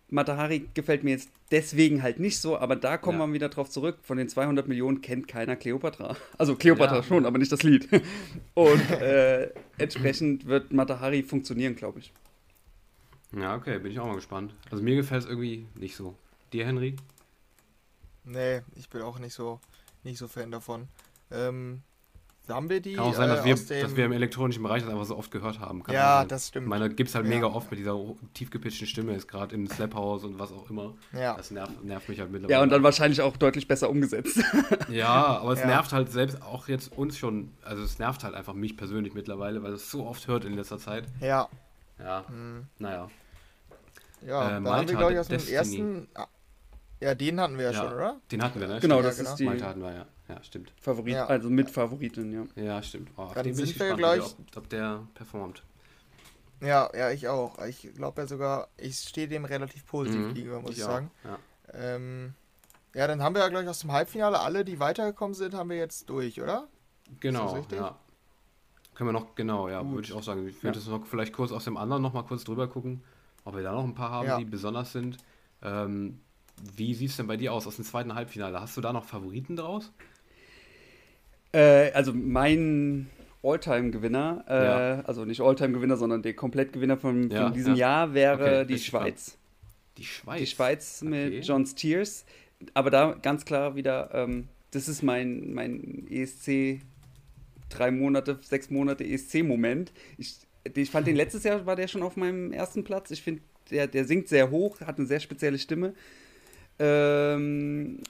Matahari 0.09 0.69
gefällt 0.75 1.03
mir 1.03 1.11
jetzt 1.11 1.31
deswegen 1.51 2.03
halt 2.03 2.21
nicht 2.21 2.41
so, 2.41 2.59
aber 2.59 2.77
da 2.77 2.97
kommen 2.97 3.19
ja. 3.19 3.27
wir 3.27 3.33
wieder 3.33 3.49
drauf 3.49 3.71
zurück. 3.71 3.99
Von 4.03 4.19
den 4.19 4.29
200 4.29 4.69
Millionen 4.69 5.01
kennt 5.01 5.27
keiner 5.27 5.57
Cleopatra. 5.57 6.17
Also 6.39 6.55
Cleopatra 6.55 6.97
ja. 6.97 7.03
schon, 7.03 7.27
aber 7.27 7.39
nicht 7.39 7.51
das 7.51 7.63
Lied. 7.63 7.89
Und 8.55 8.91
äh, 8.91 9.51
entsprechend 9.79 10.47
wird 10.47 10.73
Matahari 10.73 11.23
funktionieren, 11.23 11.75
glaube 11.75 12.01
ich. 12.01 12.13
Ja, 13.37 13.57
okay, 13.57 13.79
bin 13.79 13.91
ich 13.91 13.99
auch 13.99 14.07
mal 14.07 14.15
gespannt. 14.15 14.55
Also 14.71 14.83
mir 14.83 14.97
gefällt 14.97 15.25
es 15.25 15.29
irgendwie 15.29 15.67
nicht 15.75 15.97
so. 15.97 16.15
Dir, 16.53 16.67
Henry? 16.67 16.97
Nee, 18.25 18.63
ich 18.77 18.89
bin 18.89 19.03
auch 19.03 19.19
nicht 19.19 19.35
so, 19.35 19.61
nicht 20.05 20.19
so 20.19 20.29
Fan 20.29 20.51
davon. 20.51 20.89
Ähm, 21.33 21.83
haben 22.49 22.71
wir 22.71 22.81
die? 22.81 22.95
Kann 22.95 23.05
auch 23.05 23.15
sein, 23.15 23.29
dass, 23.29 23.41
äh, 23.41 23.45
wir, 23.45 23.83
dass 23.83 23.97
wir 23.97 24.05
im 24.05 24.13
elektronischen 24.13 24.63
Bereich 24.63 24.83
das 24.83 24.91
einfach 24.91 25.05
so 25.05 25.17
oft 25.17 25.31
gehört 25.31 25.61
haben. 25.61 25.83
Kann 25.83 25.95
ja, 25.95 26.25
das 26.25 26.49
stimmt. 26.49 26.67
Ich 26.67 26.71
meine, 26.71 26.89
gibt 26.91 27.09
es 27.09 27.15
halt 27.15 27.27
ja. 27.27 27.35
mega 27.35 27.47
oft 27.47 27.71
mit 27.71 27.81
dieser 27.81 27.99
tiefgepitchten 28.35 28.87
Stimme, 28.87 29.15
ist 29.15 29.29
gerade 29.29 29.55
im 29.55 29.69
Slap 29.69 29.95
House 29.95 30.25
und 30.25 30.39
was 30.39 30.53
auch 30.53 30.71
immer. 30.71 30.95
Ja. 31.13 31.35
Das 31.37 31.51
nervt, 31.51 31.85
nervt 31.85 32.09
mich 32.09 32.21
halt 32.21 32.31
mittlerweile. 32.31 32.59
Ja, 32.59 32.63
und 32.63 32.71
dann 32.71 32.83
wahrscheinlich 32.83 33.21
auch 33.23 33.37
deutlich 33.37 33.67
besser 33.67 33.91
umgesetzt. 33.91 34.41
ja, 34.89 35.39
aber 35.39 35.53
es 35.53 35.61
ja. 35.61 35.67
nervt 35.67 35.93
halt 35.93 36.11
selbst 36.13 36.43
auch 36.43 36.69
jetzt 36.69 36.93
uns 36.97 37.19
schon, 37.19 37.53
also 37.63 37.83
es 37.83 37.99
nervt 37.99 38.25
halt 38.25 38.35
einfach 38.35 38.55
mich 38.55 38.77
persönlich 38.77 39.15
mittlerweile, 39.15 39.63
weil 39.63 39.73
es 39.73 39.91
so 39.91 40.07
oft 40.07 40.29
hört 40.29 40.45
in 40.45 40.55
letzter 40.55 40.79
Zeit. 40.79 41.05
Ja. 41.21 41.49
Ja, 41.99 42.25
mhm. 42.29 42.67
naja. 42.79 43.09
Ja, 44.27 44.49
äh, 44.49 44.53
dann 44.55 44.69
haben 44.69 44.89
wir, 44.89 44.97
glaube 44.97 45.13
ich, 45.13 45.19
aus 45.19 45.29
dem 45.29 45.47
ersten. 45.49 46.09
Ah, 46.15 46.27
ja, 47.01 47.15
den 47.15 47.41
hatten 47.41 47.59
wir 47.59 47.67
ja, 47.67 47.71
ja, 47.73 47.79
schon, 47.79 47.93
oder? 47.93 48.17
Den 48.31 48.43
hatten 48.43 48.61
wir, 48.61 48.69
ne? 48.69 48.81
Genau, 48.81 49.03
das 49.03 49.19
genau. 49.19 49.31
ist 49.31 49.37
die. 49.37 49.45
Malta 49.45 49.67
hatten 49.67 49.83
wir, 49.83 49.93
ja. 49.93 50.07
Ja, 50.29 50.43
stimmt. 50.43 50.73
Favorit, 50.81 51.15
ja. 51.15 51.27
also 51.27 51.49
mit 51.51 51.71
Favoritin, 51.71 52.33
ja. 52.33 52.63
Ja, 52.63 52.83
stimmt. 52.83 53.11
Oh, 53.17 53.31
Dann 53.35 53.55
sind 53.55 53.71
ich 53.71 53.79
wir 53.79 53.95
gleich. 53.95 54.23
Ob, 54.23 54.57
ob, 54.57 54.69
der 54.69 55.07
performt. 55.15 55.63
Ja, 56.61 56.91
ja, 56.97 57.11
ich 57.11 57.29
auch. 57.29 57.59
Ich 57.67 57.89
glaube 57.95 58.23
ja 58.23 58.27
sogar, 58.27 58.69
ich 58.77 58.99
stehe 58.99 59.29
dem 59.29 59.45
relativ 59.45 59.87
positiv 59.87 60.21
mhm, 60.21 60.35
gegenüber, 60.35 60.61
muss 60.61 60.73
ich, 60.73 60.79
ich 60.79 60.85
sagen. 60.85 61.11
Ja. 61.23 61.39
Ähm, 61.75 62.35
ja, 62.95 63.07
dann 63.07 63.23
haben 63.23 63.35
wir 63.35 63.43
ja 63.43 63.49
gleich 63.49 63.69
aus 63.69 63.81
dem 63.81 63.93
Halbfinale 63.93 64.41
alle, 64.41 64.65
die 64.65 64.81
weitergekommen 64.81 65.35
sind, 65.35 65.55
haben 65.55 65.71
wir 65.71 65.77
jetzt 65.77 66.09
durch, 66.09 66.41
oder? 66.41 66.67
Genau, 67.21 67.65
ja. 67.71 67.99
Können 68.95 69.09
wir 69.11 69.13
noch, 69.13 69.35
genau, 69.35 69.69
ja, 69.69 69.87
würde 69.87 70.07
ich 70.07 70.15
auch 70.15 70.23
sagen. 70.23 70.49
Ich 70.49 70.63
würde 70.63 70.79
ja. 70.79 70.91
noch 70.91 71.07
vielleicht 71.07 71.35
kurz 71.35 71.53
aus 71.53 71.65
dem 71.65 71.77
anderen 71.77 72.03
noch 72.03 72.15
mal 72.15 72.23
kurz 72.23 72.45
drüber 72.45 72.67
gucken, 72.67 73.05
ob 73.45 73.55
wir 73.55 73.63
da 73.63 73.73
noch 73.73 73.85
ein 73.85 73.95
paar 73.95 74.11
haben, 74.11 74.27
ja. 74.27 74.39
die 74.39 74.47
besonders 74.47 74.93
sind. 74.93 75.19
Ähm, 75.63 76.21
wie 76.75 76.95
sieht 76.95 77.11
es 77.11 77.17
denn 77.19 77.27
bei 77.27 77.37
dir 77.37 77.53
aus 77.53 77.67
aus 77.67 77.77
dem 77.77 77.85
zweiten 77.85 78.15
Halbfinale? 78.15 78.59
Hast 78.59 78.77
du 78.77 78.81
da 78.81 78.95
noch 78.95 79.05
Favoriten 79.05 79.57
draus? 79.57 79.93
Äh, 81.57 81.91
also 81.93 82.13
mein 82.13 83.09
Alltime-Gewinner, 83.43 84.45
äh, 84.47 84.65
ja. 84.65 85.01
also 85.07 85.25
nicht 85.25 85.41
Alltime-Gewinner, 85.41 85.97
sondern 85.97 86.21
der 86.21 86.35
Komplettgewinner 86.35 86.99
von, 86.99 87.31
ja, 87.31 87.45
von 87.45 87.55
diesem 87.55 87.75
ja. 87.77 88.03
Jahr 88.03 88.15
wäre 88.15 88.61
okay, 88.61 88.67
die 88.67 88.79
Schweiz. 88.79 89.39
Die 89.97 90.05
Schweiz? 90.05 90.41
Die 90.41 90.47
Schweiz 90.47 91.03
mit 91.03 91.29
okay. 91.29 91.41
John 91.41 91.65
Steers. 91.65 92.27
Aber 92.75 92.91
da 92.91 93.17
ganz 93.23 93.47
klar 93.47 93.75
wieder, 93.75 94.11
ähm, 94.13 94.49
das 94.73 94.87
ist 94.87 95.03
mein, 95.03 95.55
mein 95.55 96.07
ESC 96.11 96.81
drei 97.71 97.91
Monate, 97.91 98.39
sechs 98.43 98.69
Monate 98.71 99.05
ESC-Moment. 99.05 99.93
Ich, 100.19 100.37
ich 100.75 100.91
fand 100.91 101.07
den 101.07 101.17
letztes 101.17 101.45
Jahr 101.45 101.65
war 101.65 101.77
der 101.77 101.89
schon 101.89 102.03
auf 102.03 102.17
meinem 102.17 102.53
ersten 102.53 102.85
Platz. 102.85 103.11
Ich 103.11 103.23
finde, 103.23 103.41
der, 103.71 103.87
der 103.87 104.05
singt 104.05 104.29
sehr 104.29 104.51
hoch, 104.51 104.81
hat 104.81 104.99
eine 104.99 105.07
sehr 105.07 105.21
spezielle 105.21 105.59
Stimme. 105.59 105.95
Ähm, 106.79 108.01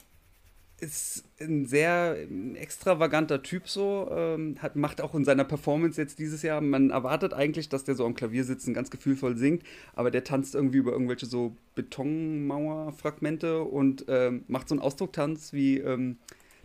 ist 0.81 1.24
ein 1.40 1.65
sehr 1.66 2.16
extravaganter 2.55 3.43
Typ 3.43 3.69
so, 3.69 4.09
ähm, 4.11 4.57
hat, 4.61 4.77
macht 4.77 5.01
auch 5.01 5.15
in 5.15 5.24
seiner 5.24 5.44
Performance 5.44 6.01
jetzt 6.01 6.19
dieses 6.19 6.43
Jahr, 6.43 6.61
man 6.61 6.90
erwartet 6.90 7.32
eigentlich, 7.32 7.69
dass 7.69 7.85
der 7.85 7.94
so 7.94 8.05
am 8.05 8.15
Klavier 8.15 8.44
sitzt 8.44 8.69
und 8.69 8.74
ganz 8.74 8.90
gefühlvoll 8.90 9.36
singt, 9.36 9.62
aber 9.94 10.11
der 10.11 10.24
tanzt 10.24 10.55
irgendwie 10.55 10.78
über 10.78 10.93
irgendwelche 10.93 11.27
so 11.27 11.57
Betonmauerfragmente 11.74 13.62
und 13.62 14.05
ähm, 14.09 14.44
macht 14.48 14.69
so 14.69 14.74
einen 14.74 14.82
Ausdrucktanz 14.82 15.55
wie 15.55 15.78
ähm, 15.78 16.19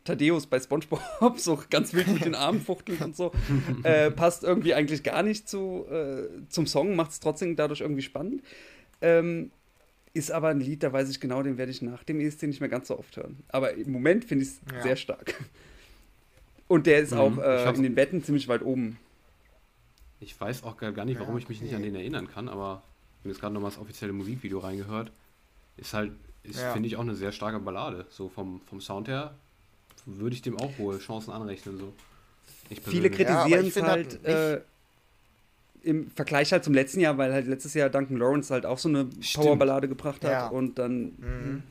Thaddeus 0.03 0.47
bei 0.47 0.59
Spongebob, 0.59 1.01
so 1.37 1.59
ganz 1.69 1.93
wild 1.93 2.07
mit 2.07 2.25
den 2.25 2.35
Armen 2.35 2.59
fuchteln 2.59 2.99
und 2.99 3.15
so. 3.15 3.31
Äh, 3.83 4.11
passt 4.11 4.43
irgendwie 4.43 4.73
eigentlich 4.73 5.03
gar 5.03 5.23
nicht 5.23 5.47
zu, 5.49 5.85
äh, 5.89 6.27
zum 6.49 6.67
Song, 6.67 6.95
macht 6.95 7.11
es 7.11 7.19
trotzdem 7.19 7.55
dadurch 7.55 7.81
irgendwie 7.81 8.01
spannend. 8.01 8.43
Ähm, 9.01 9.51
ist 10.13 10.31
aber 10.31 10.49
ein 10.49 10.59
Lied, 10.59 10.83
da 10.83 10.91
weiß 10.91 11.09
ich 11.09 11.19
genau, 11.19 11.41
den 11.43 11.57
werde 11.57 11.71
ich 11.71 11.81
nach 11.81 12.03
dem 12.03 12.19
ESC 12.19 12.43
nicht 12.43 12.59
mehr 12.59 12.69
ganz 12.69 12.87
so 12.87 12.97
oft 12.97 13.15
hören. 13.17 13.37
Aber 13.49 13.73
im 13.73 13.91
Moment 13.91 14.25
finde 14.25 14.43
ich 14.43 14.51
es 14.51 14.59
ja. 14.73 14.81
sehr 14.83 14.95
stark. 14.95 15.35
Und 16.67 16.87
der 16.87 16.99
ist 16.99 17.11
mhm. 17.11 17.19
auch 17.19 17.37
äh, 17.37 17.69
in 17.69 17.83
den 17.83 17.95
Wetten 17.95 18.23
ziemlich 18.23 18.47
weit 18.47 18.61
oben. 18.61 18.97
Ich 20.19 20.39
weiß 20.39 20.63
auch 20.63 20.77
gar 20.77 21.05
nicht, 21.05 21.19
warum 21.19 21.35
ja, 21.35 21.39
ich 21.39 21.49
mich 21.49 21.61
nicht 21.61 21.73
an 21.73 21.81
den 21.81 21.95
erinnern 21.95 22.29
kann, 22.29 22.47
aber 22.47 22.83
ich 23.15 23.19
habe 23.19 23.29
jetzt 23.29 23.41
gerade 23.41 23.53
nochmal 23.53 23.71
das 23.71 23.79
offizielle 23.79 24.13
Musikvideo 24.13 24.59
reingehört. 24.59 25.11
Ist 25.77 25.93
halt, 25.93 26.13
ist, 26.43 26.59
ja. 26.59 26.73
finde 26.73 26.87
ich, 26.87 26.95
auch 26.95 27.01
eine 27.01 27.15
sehr 27.15 27.31
starke 27.31 27.59
Ballade. 27.59 28.05
So 28.09 28.29
vom, 28.29 28.61
vom 28.61 28.81
Sound 28.81 29.07
her 29.07 29.35
würde 30.05 30.35
ich 30.35 30.41
dem 30.41 30.57
auch 30.57 30.77
hohe 30.77 30.97
Chancen 30.99 31.31
anrechnen. 31.31 31.77
So. 31.77 31.93
Viele 32.83 33.09
kritisieren 33.09 33.65
es 33.65 33.81
halt, 33.81 34.19
halt 34.23 34.25
äh, 34.25 34.61
im 35.83 36.09
Vergleich 36.11 36.51
halt 36.51 36.63
zum 36.63 36.73
letzten 36.73 36.99
Jahr, 36.99 37.17
weil 37.17 37.33
halt 37.33 37.47
letztes 37.47 37.73
Jahr 37.73 37.89
Duncan 37.89 38.17
Lawrence 38.17 38.53
halt 38.53 38.65
auch 38.65 38.77
so 38.77 38.89
eine 38.89 39.07
Powerballade 39.33 39.87
gebracht 39.87 40.23
hat 40.23 40.31
ja. 40.31 40.47
und 40.47 40.77
dann. 40.77 41.03
Mhm. 41.17 41.63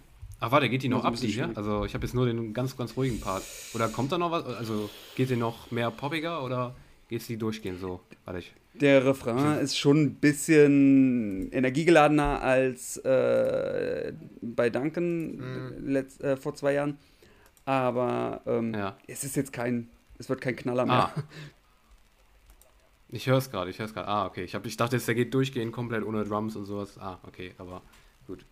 Ach 0.42 0.50
warte, 0.52 0.70
geht 0.70 0.82
die 0.82 0.88
noch 0.88 1.04
ab, 1.04 1.14
die 1.16 1.28
hier? 1.28 1.50
Also 1.54 1.84
ich 1.84 1.92
habe 1.92 2.06
jetzt 2.06 2.14
nur 2.14 2.24
den 2.24 2.54
ganz, 2.54 2.76
ganz 2.76 2.96
ruhigen 2.96 3.20
Part. 3.20 3.42
Oder 3.74 3.88
kommt 3.88 4.10
da 4.10 4.16
noch 4.16 4.30
was? 4.30 4.46
Also 4.46 4.88
geht 5.14 5.28
die 5.28 5.36
noch 5.36 5.70
mehr 5.70 5.90
poppiger 5.90 6.42
oder 6.42 6.74
geht 7.08 7.28
die 7.28 7.36
durchgehend 7.36 7.78
so? 7.78 8.00
Warte 8.24 8.40
ich. 8.40 8.52
Der 8.74 9.04
Refrain 9.04 9.58
ist 9.58 9.76
schon 9.76 10.00
ein 10.00 10.14
bisschen 10.14 11.50
energiegeladener 11.52 12.40
als 12.40 12.96
äh, 12.98 14.12
bei 14.40 14.70
Duncan 14.70 15.36
mhm. 15.36 15.88
letzt, 15.88 16.22
äh, 16.22 16.36
vor 16.36 16.54
zwei 16.54 16.74
Jahren. 16.74 16.96
Aber 17.66 18.40
ähm, 18.46 18.72
ja. 18.72 18.96
es 19.06 19.24
ist 19.24 19.36
jetzt 19.36 19.52
kein, 19.52 19.88
es 20.18 20.28
wird 20.28 20.40
kein 20.40 20.56
Knaller 20.56 20.86
mehr. 20.86 21.12
Ah. 21.14 21.14
Ich 23.12 23.26
höre 23.26 23.38
es 23.38 23.50
gerade, 23.50 23.70
ich 23.70 23.78
höre 23.78 23.86
es 23.86 23.94
gerade. 23.94 24.08
Ah, 24.08 24.26
okay. 24.26 24.44
Ich, 24.44 24.54
hab, 24.54 24.64
ich 24.66 24.76
dachte, 24.76 24.98
der 24.98 25.14
geht 25.14 25.34
durchgehend 25.34 25.72
komplett 25.72 26.04
ohne 26.04 26.24
Drums 26.24 26.56
und 26.56 26.64
sowas. 26.64 26.96
Ah, 26.98 27.18
okay, 27.24 27.54
aber 27.58 27.82
gut. 28.26 28.44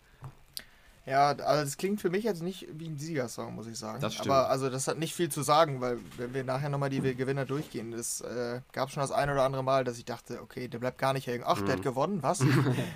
Ja, 1.06 1.28
also 1.28 1.64
das 1.64 1.78
klingt 1.78 2.02
für 2.02 2.10
mich 2.10 2.24
jetzt 2.24 2.42
nicht 2.42 2.66
wie 2.72 2.86
ein 2.86 2.98
Siegersong, 2.98 3.54
muss 3.54 3.66
ich 3.66 3.78
sagen. 3.78 3.98
Das 4.00 4.14
stimmt. 4.14 4.28
Aber 4.28 4.50
also 4.50 4.68
das 4.68 4.88
hat 4.88 4.98
nicht 4.98 5.14
viel 5.14 5.30
zu 5.30 5.40
sagen, 5.42 5.80
weil 5.80 5.98
wenn 6.18 6.34
wir 6.34 6.44
nachher 6.44 6.68
nochmal 6.68 6.90
die 6.90 7.00
Gewinner 7.00 7.46
durchgehen, 7.46 7.94
es 7.94 8.20
äh, 8.20 8.60
gab 8.72 8.90
schon 8.90 9.00
das 9.00 9.10
ein 9.10 9.30
oder 9.30 9.42
andere 9.42 9.64
Mal, 9.64 9.84
dass 9.84 9.96
ich 9.96 10.04
dachte, 10.04 10.42
okay, 10.42 10.68
der 10.68 10.78
bleibt 10.78 10.98
gar 10.98 11.14
nicht 11.14 11.26
hängen. 11.26 11.44
Ach, 11.46 11.60
mhm. 11.60 11.64
der 11.64 11.72
hat 11.74 11.80
mhm. 11.80 11.84
gewonnen, 11.84 12.22
was? 12.22 12.44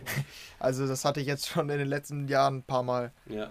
also 0.58 0.86
das 0.86 1.06
hatte 1.06 1.20
ich 1.20 1.26
jetzt 1.26 1.48
schon 1.48 1.70
in 1.70 1.78
den 1.78 1.88
letzten 1.88 2.28
Jahren 2.28 2.56
ein 2.56 2.62
paar 2.64 2.82
Mal. 2.82 3.12
Ja. 3.26 3.50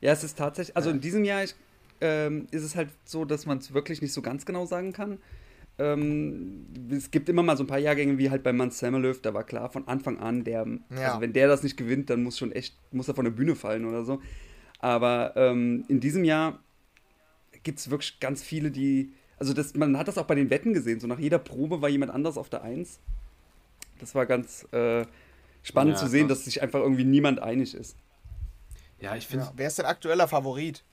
Ja, 0.00 0.12
es 0.12 0.24
ist 0.24 0.38
tatsächlich, 0.38 0.74
also 0.74 0.88
in 0.88 1.00
diesem 1.00 1.24
Jahr 1.24 1.44
ich, 1.44 1.54
ähm, 2.00 2.46
ist 2.52 2.62
es 2.62 2.74
halt 2.74 2.88
so, 3.04 3.26
dass 3.26 3.44
man 3.44 3.58
es 3.58 3.74
wirklich 3.74 4.00
nicht 4.00 4.14
so 4.14 4.22
ganz 4.22 4.46
genau 4.46 4.64
sagen 4.64 4.94
kann. 4.94 5.18
Ähm, 5.78 6.66
es 6.90 7.10
gibt 7.10 7.28
immer 7.28 7.42
mal 7.42 7.56
so 7.56 7.64
ein 7.64 7.66
paar 7.66 7.78
Jahrgänge 7.78 8.16
wie 8.16 8.30
halt 8.30 8.42
bei 8.42 8.52
Mans 8.52 8.78
Samuelöw, 8.78 9.14
da 9.20 9.34
war 9.34 9.44
klar 9.44 9.68
von 9.68 9.86
Anfang 9.88 10.18
an, 10.18 10.42
der, 10.42 10.66
ja. 10.90 11.08
also 11.08 11.20
wenn 11.20 11.34
der 11.34 11.48
das 11.48 11.62
nicht 11.62 11.76
gewinnt, 11.76 12.08
dann 12.08 12.22
muss 12.22 12.38
schon 12.38 12.52
echt, 12.52 12.74
muss 12.92 13.08
er 13.08 13.14
von 13.14 13.26
der 13.26 13.32
Bühne 13.32 13.54
fallen 13.54 13.84
oder 13.84 14.04
so. 14.04 14.22
Aber 14.78 15.34
ähm, 15.36 15.84
in 15.88 16.00
diesem 16.00 16.24
Jahr 16.24 16.60
gibt 17.62 17.78
es 17.78 17.90
wirklich 17.90 18.20
ganz 18.20 18.42
viele, 18.42 18.70
die, 18.70 19.12
also 19.38 19.52
das, 19.52 19.74
man 19.74 19.98
hat 19.98 20.08
das 20.08 20.16
auch 20.16 20.26
bei 20.26 20.34
den 20.34 20.48
Wetten 20.48 20.72
gesehen, 20.72 20.98
so 20.98 21.06
nach 21.06 21.18
jeder 21.18 21.38
Probe 21.38 21.82
war 21.82 21.90
jemand 21.90 22.12
anders 22.12 22.38
auf 22.38 22.48
der 22.48 22.62
Eins. 22.62 22.98
Das 23.98 24.14
war 24.14 24.24
ganz 24.24 24.66
äh, 24.72 25.04
spannend 25.62 25.94
ja, 25.94 26.00
zu 26.00 26.06
sehen, 26.06 26.28
krass. 26.28 26.38
dass 26.38 26.44
sich 26.46 26.62
einfach 26.62 26.80
irgendwie 26.80 27.04
niemand 27.04 27.40
einig 27.40 27.74
ist. 27.74 27.96
Ja, 28.98 29.14
ich 29.14 29.26
finde. 29.26 29.46
Ja. 29.46 29.52
Wer 29.56 29.66
ist 29.66 29.78
dein 29.78 29.86
aktueller 29.86 30.28
Favorit? 30.28 30.84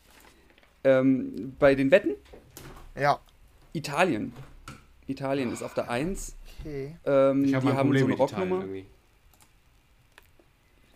Ähm, 0.83 1.55
bei 1.57 1.75
den 1.75 1.91
Wetten? 1.91 2.15
Ja. 2.95 3.19
Italien. 3.71 4.33
Italien 5.07 5.51
ist 5.51 5.63
auf 5.63 5.73
der 5.73 5.89
1. 5.89 6.35
Okay. 6.59 6.95
Ähm, 7.05 7.43
ich 7.43 7.53
hab 7.53 7.61
die 7.63 7.69
haben 7.69 7.75
Problem 7.77 7.99
so 7.99 8.05
eine 8.07 8.15
Rocknummer. 8.15 8.65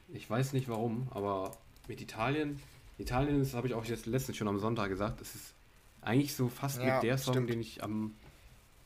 Ich 0.10 0.30
weiß 0.30 0.54
nicht 0.54 0.70
warum, 0.70 1.08
aber 1.12 1.52
mit 1.88 2.02
Italien, 2.02 2.60
Italien 2.98 3.42
ist, 3.42 3.54
habe 3.54 3.68
ich 3.68 3.74
auch 3.74 3.86
jetzt 3.86 4.06
letztens 4.06 4.38
schon 4.38 4.48
am 4.48 4.60
Sonntag 4.60 4.90
gesagt, 4.90 5.22
es 5.22 5.36
ist 5.36 5.54
eigentlich 6.02 6.34
so 6.34 6.48
fast 6.48 6.82
ja, 6.82 6.96
mit 6.96 7.04
der 7.04 7.18
Song, 7.18 7.34
stimmt. 7.34 7.50
den 7.50 7.60
ich 7.60 7.84
am, 7.84 8.16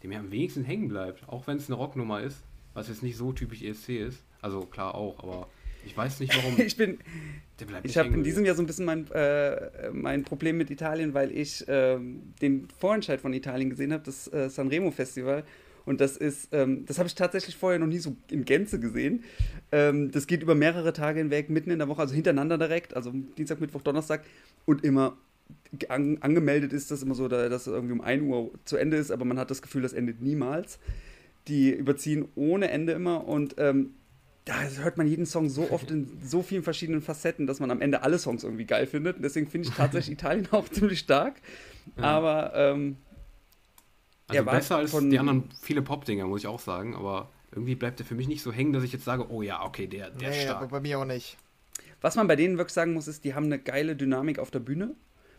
der 0.02 0.10
mir 0.10 0.19
am 0.19 0.31
wenigsten 0.31 0.64
hängen 0.64 0.88
bleibt. 0.88 1.27
Auch 1.30 1.45
wenn 1.48 1.57
es 1.57 1.68
eine 1.68 1.76
Rocknummer 1.76 2.22
ist, 2.22 2.41
was 2.73 2.88
jetzt 2.88 3.03
nicht 3.03 3.18
so 3.18 3.31
typisch 3.34 3.61
ESC 3.61 3.89
ist. 3.89 4.23
Also 4.41 4.61
klar 4.61 4.95
auch, 4.95 5.19
aber 5.19 5.48
ich 5.85 5.95
weiß 5.95 6.19
nicht 6.19 6.35
warum. 6.35 6.59
ich 6.65 6.77
bin. 6.77 6.99
ich 7.83 7.97
habe 7.97 8.09
in 8.09 8.23
diesem 8.23 8.45
Jahr 8.45 8.55
so 8.55 8.63
ein 8.63 8.67
bisschen 8.67 8.85
mein, 8.85 9.09
äh, 9.11 9.91
mein 9.91 10.23
Problem 10.23 10.57
mit 10.57 10.69
Italien, 10.69 11.13
weil 11.13 11.31
ich 11.31 11.67
äh, 11.67 11.97
den 12.41 12.67
Vorentscheid 12.79 13.21
von 13.21 13.33
Italien 13.33 13.69
gesehen 13.69 13.93
habe, 13.93 14.03
das 14.03 14.31
äh, 14.31 14.49
Sanremo 14.49 14.91
Festival. 14.91 15.43
Und 15.85 15.99
das 15.99 16.15
ist, 16.15 16.49
ähm, 16.51 16.85
das 16.85 16.99
habe 16.99 17.07
ich 17.07 17.15
tatsächlich 17.15 17.55
vorher 17.55 17.79
noch 17.79 17.87
nie 17.87 17.97
so 17.97 18.15
in 18.29 18.45
Gänze 18.45 18.79
gesehen. 18.79 19.23
Ähm, 19.71 20.11
das 20.11 20.27
geht 20.27 20.43
über 20.43 20.53
mehrere 20.55 20.93
Tage 20.93 21.19
hinweg, 21.19 21.49
mitten 21.49 21.71
in 21.71 21.79
der 21.79 21.87
Woche, 21.87 22.01
also 22.01 22.13
hintereinander 22.13 22.57
direkt, 22.57 22.95
also 22.95 23.11
Dienstag, 23.11 23.59
Mittwoch, 23.59 23.81
Donnerstag 23.81 24.23
und 24.65 24.83
immer 24.83 25.17
an, 25.89 26.17
angemeldet 26.21 26.73
ist 26.73 26.91
das 26.91 27.03
immer 27.03 27.15
so, 27.15 27.27
dass 27.27 27.61
es 27.61 27.67
irgendwie 27.67 27.93
um 27.93 28.01
1 28.01 28.23
Uhr 28.23 28.51
zu 28.65 28.77
Ende 28.77 28.97
ist, 28.97 29.11
aber 29.11 29.25
man 29.25 29.39
hat 29.39 29.51
das 29.51 29.61
Gefühl, 29.61 29.81
das 29.81 29.93
endet 29.93 30.21
niemals. 30.21 30.79
Die 31.47 31.71
überziehen 31.71 32.27
ohne 32.35 32.69
Ende 32.69 32.93
immer 32.93 33.27
und 33.27 33.55
ähm, 33.57 33.95
da 34.45 34.63
hört 34.63 34.97
man 34.97 35.07
jeden 35.07 35.26
Song 35.26 35.49
so 35.49 35.69
oft 35.72 35.91
in 35.91 36.19
so 36.23 36.41
vielen 36.41 36.63
verschiedenen 36.63 37.01
Facetten, 37.01 37.45
dass 37.45 37.59
man 37.59 37.69
am 37.69 37.81
Ende 37.81 38.01
alle 38.01 38.18
Songs 38.18 38.43
irgendwie 38.43 38.65
geil 38.65 38.88
findet. 38.88 39.18
Und 39.18 39.22
deswegen 39.23 39.47
finde 39.47 39.68
ich 39.68 39.76
tatsächlich 39.76 40.13
Italien 40.18 40.47
auch 40.51 40.68
ziemlich 40.68 40.99
stark. 40.99 41.35
Ja. 41.97 42.03
Aber 42.03 42.53
ähm, 42.55 42.97
also 44.27 44.43
besser 44.43 44.77
als 44.77 44.91
die 44.91 45.19
anderen 45.19 45.49
viele 45.61 45.81
Pop-Dinger, 45.81 46.26
muss 46.26 46.41
ich 46.41 46.47
auch 46.47 46.59
sagen. 46.59 46.95
Aber 46.95 47.30
irgendwie 47.51 47.76
bleibt 47.76 47.99
er 47.99 48.05
für 48.05 48.15
mich 48.15 48.27
nicht 48.27 48.41
so 48.41 48.51
hängen, 48.51 48.73
dass 48.73 48.84
ich 48.84 48.93
jetzt 48.93 49.05
sage, 49.05 49.30
oh 49.30 49.41
ja, 49.41 49.63
okay, 49.63 49.88
der, 49.88 50.09
der 50.09 50.30
nee, 50.30 50.38
ist 50.38 50.43
stark. 50.43 50.57
Aber 50.57 50.68
bei 50.68 50.80
mir 50.80 50.99
auch 50.99 51.05
nicht. 51.05 51.38
Was 52.01 52.15
man 52.15 52.27
bei 52.27 52.35
denen 52.35 52.57
wirklich 52.57 52.73
sagen 52.73 52.93
muss, 52.93 53.07
ist, 53.07 53.23
die 53.23 53.35
haben 53.35 53.45
eine 53.45 53.59
geile 53.59 53.95
Dynamik 53.95 54.39
auf 54.39 54.49
der 54.49 54.59
Bühne. 54.59 54.95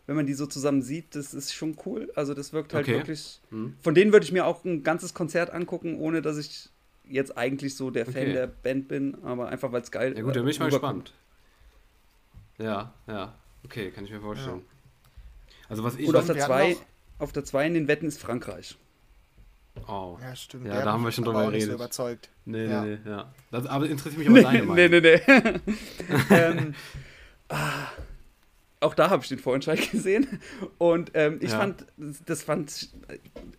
Wenn 0.07 0.17
man 0.17 0.27
die 0.27 0.35
so 0.35 0.47
zusammen 0.47 0.83
sieht, 0.83 1.15
das 1.15 1.33
ist 1.33 1.55
schon 1.55 1.77
cool. 1.87 2.11
Also 2.15 2.35
das 2.35 2.53
wirkt 2.53 2.75
halt 2.75 2.87
okay. 2.87 2.99
wirklich. 2.99 3.41
Hm. 3.51 3.75
Von 3.81 3.95
denen 3.95 4.13
würde 4.13 4.25
ich 4.25 4.33
mir 4.33 4.47
auch 4.47 4.65
ein 4.65 4.83
ganzes 4.83 5.15
Konzert 5.15 5.51
angucken, 5.51 5.99
ohne 5.99 6.23
dass 6.23 6.39
ich 6.39 6.69
jetzt 7.05 7.37
eigentlich 7.37 7.77
so 7.77 7.91
der 7.91 8.07
Fan 8.07 8.23
okay. 8.23 8.33
der 8.33 8.47
Band 8.47 8.89
bin, 8.89 9.17
aber 9.25 9.49
einfach 9.49 9.73
weil 9.73 9.83
es 9.83 9.91
geil 9.91 10.13
ist. 10.13 10.19
Ja 10.19 10.25
gut, 10.25 10.37
dann 10.37 10.45
bin 10.45 10.51
ich 10.51 10.59
mal 10.59 10.71
gespannt. 10.71 11.13
Ja, 12.59 12.93
ja. 13.07 13.35
Okay, 13.65 13.91
kann 13.91 14.05
ich 14.05 14.11
mir 14.11 14.21
vorstellen. 14.21 14.59
Ja. 14.61 15.09
Also 15.69 15.85
was 15.85 15.97
ich 15.97 16.07
Gut, 16.07 16.17
auf 16.17 16.27
der 16.27 16.39
2 16.39 16.77
auf 17.19 17.33
der 17.33 17.45
2 17.45 17.67
in 17.69 17.75
den 17.75 17.89
Wetten 17.89 18.07
ist 18.07 18.21
Frankreich. 18.21 18.77
Oh. 19.89 20.19
Ja, 20.21 20.37
stimmt. 20.37 20.67
Ja, 20.67 20.83
da 20.85 20.93
haben 20.93 21.05
wir 21.05 21.13
schon 21.13 21.25
drüber 21.25 21.47
geredet. 21.47 21.69
So 21.69 21.75
überzeugt. 21.75 22.29
Nee, 22.45 22.67
ja. 22.67 22.85
nee, 22.85 22.99
nee, 23.03 23.11
ja. 23.11 23.33
Das, 23.51 23.67
aber 23.67 23.89
interessiert 23.89 24.19
mich 24.19 24.29
aber 24.29 24.43
deine 24.43 24.63
Meinung. 24.65 24.75
nee, 24.75 25.01
nee, 25.01 25.01
nee. 25.27 25.61
ähm, 26.31 26.75
ah, 27.49 27.87
auch 28.83 28.95
da 28.95 29.11
habe 29.11 29.23
ich 29.23 29.29
den 29.29 29.39
Vorentscheid 29.39 29.91
gesehen. 29.93 30.27
Und 30.79 31.13
ähm, 31.15 31.39
ich 31.41 31.51
ja. 31.51 31.59
fand, 31.59 31.87
das 32.27 32.43
fand, 32.43 32.91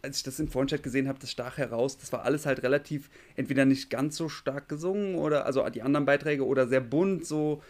als 0.02 0.18
ich 0.18 0.24
das 0.24 0.40
im 0.40 0.48
Vorentscheid 0.48 0.84
gesehen 0.84 1.08
habe, 1.08 1.20
das 1.20 1.32
stach 1.32 1.58
heraus. 1.58 1.98
Das 1.98 2.12
war 2.12 2.24
alles 2.24 2.46
halt 2.46 2.64
relativ 2.64 3.10
entweder 3.36 3.66
nicht 3.66 3.90
ganz 3.90 4.16
so 4.16 4.30
stark 4.30 4.70
gesungen 4.70 5.16
oder 5.16 5.46
also 5.46 5.68
die 5.70 5.82
anderen 5.82 6.06
Beiträge 6.06 6.46
oder 6.46 6.68
sehr 6.68 6.82
bunt 6.82 7.26
so. 7.26 7.62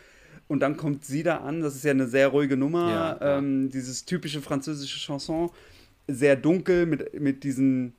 Und 0.48 0.60
dann 0.60 0.78
kommt 0.78 1.06
sie 1.06 1.24
da 1.24 1.38
an. 1.38 1.62
Das 1.62 1.76
ist 1.76 1.84
ja 1.84 1.92
eine 1.92 2.08
sehr 2.08 2.28
ruhige 2.28 2.58
Nummer. 2.58 2.90
Ja, 2.90 3.18
ja. 3.20 3.38
Ähm, 3.38 3.70
dieses 3.70 4.06
typische 4.06 4.42
französische 4.42 5.00
Chanson. 5.00 5.50
Sehr 6.08 6.36
dunkel 6.36 6.86
mit, 6.86 7.20
mit 7.20 7.44
diesen 7.44 7.94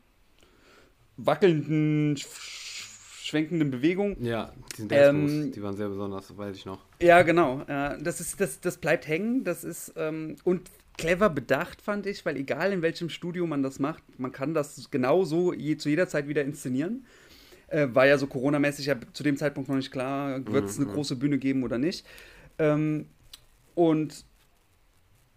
wackelnden 1.17 2.17
schwenkenden 3.25 3.71
Bewegung. 3.71 4.17
Ja, 4.23 4.53
die, 4.77 4.87
ähm, 4.91 5.51
die 5.51 5.63
waren 5.63 5.77
sehr 5.77 5.89
besonders, 5.89 6.37
weiß 6.37 6.55
ich 6.57 6.67
noch. 6.67 6.85
Ja, 7.05 7.21
genau. 7.23 7.65
Das, 7.67 8.21
ist, 8.21 8.41
das, 8.41 8.61
das 8.61 8.79
bleibt 8.79 9.07
hängen. 9.07 9.45
Das 9.45 9.63
ist 9.63 9.93
ähm, 9.97 10.37
und 10.45 10.71
clever 10.97 11.29
bedacht, 11.29 11.83
fand 11.83 12.07
ich, 12.07 12.25
weil 12.25 12.37
egal 12.37 12.73
in 12.73 12.81
welchem 12.81 13.11
Studio 13.11 13.47
man 13.47 13.63
das 13.63 13.79
macht, 13.79 14.03
man 14.19 14.33
kann 14.33 14.55
das 14.55 14.91
genauso 14.91 15.53
je, 15.53 15.77
zu 15.77 15.91
jeder 15.91 16.09
Zeit 16.09 16.29
wieder 16.29 16.43
inszenieren. 16.43 17.05
Äh, 17.67 17.89
war 17.93 18.07
ja 18.07 18.17
so 18.17 18.27
Corona-mäßig 18.27 18.87
ja 18.87 18.97
zu 19.13 19.23
dem 19.23 19.37
Zeitpunkt 19.37 19.69
noch 19.69 19.77
nicht 19.77 19.91
klar, 19.91 20.47
wird 20.47 20.65
es 20.65 20.79
mhm. 20.79 20.85
eine 20.85 20.95
große 20.95 21.17
Bühne 21.17 21.39
geben 21.39 21.63
oder 21.63 21.77
nicht. 21.77 22.07
Ähm, 22.59 23.07
und 23.75 24.25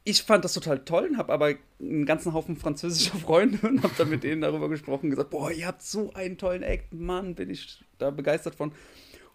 ich 0.05 0.23
fand 0.23 0.45
das 0.45 0.53
total 0.53 0.85
toll 0.85 1.09
und 1.11 1.17
habe 1.17 1.33
aber 1.33 1.55
einen 1.81 2.05
ganzen 2.05 2.33
Haufen 2.33 2.55
französischer 2.55 3.17
Freunde 3.17 3.67
und 3.67 3.83
habe 3.83 3.93
dann 3.97 4.09
mit 4.09 4.23
denen 4.23 4.41
darüber 4.41 4.69
gesprochen 4.69 5.07
und 5.07 5.09
gesagt, 5.09 5.31
boah, 5.31 5.51
ihr 5.51 5.67
habt 5.67 5.81
so 5.81 6.13
einen 6.13 6.37
tollen 6.37 6.63
Act, 6.63 6.93
Mann, 6.93 7.35
bin 7.35 7.49
ich 7.49 7.83
da 7.97 8.09
begeistert 8.09 8.55
von. 8.55 8.71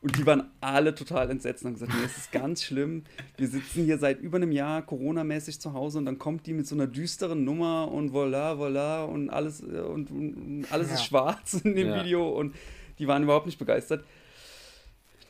Und 0.03 0.19
die 0.19 0.27
waren 0.27 0.51
alle 0.61 0.95
total 0.95 1.31
entsetzt 1.31 1.63
und 1.63 1.69
haben 1.69 1.75
gesagt, 1.75 1.93
nee, 1.95 2.05
es 2.05 2.17
ist 2.17 2.33
ganz 2.33 2.65
schlimm. 2.65 3.05
Wir 3.37 3.47
sitzen 3.47 3.85
hier 3.85 3.99
seit 3.99 4.21
über 4.21 4.37
einem 4.37 4.51
Jahr 4.51 4.83
Corona-mäßig 4.83 5.61
zu 5.61 5.73
Hause 5.73 5.99
und 5.99 6.07
dann 6.07 6.19
kommt 6.19 6.47
die 6.47 6.53
mit 6.53 6.67
so 6.67 6.75
einer 6.75 6.89
düsteren 6.89 7.45
Nummer 7.45 7.91
und 7.91 8.11
voilà, 8.11 8.57
voilà 8.57 9.05
und 9.05 9.31
alles, 9.31 9.63
äh, 9.63 9.81
und, 9.81 10.11
und 10.11 10.67
alles 10.71 10.89
ja. 10.89 10.95
ist 10.95 11.05
schwarz 11.05 11.55
in 11.55 11.77
dem 11.77 11.89
ja. 11.89 12.03
Video 12.03 12.29
und 12.29 12.55
die 12.99 13.07
waren 13.07 13.23
überhaupt 13.23 13.47
nicht 13.47 13.61
begeistert. 13.61 14.05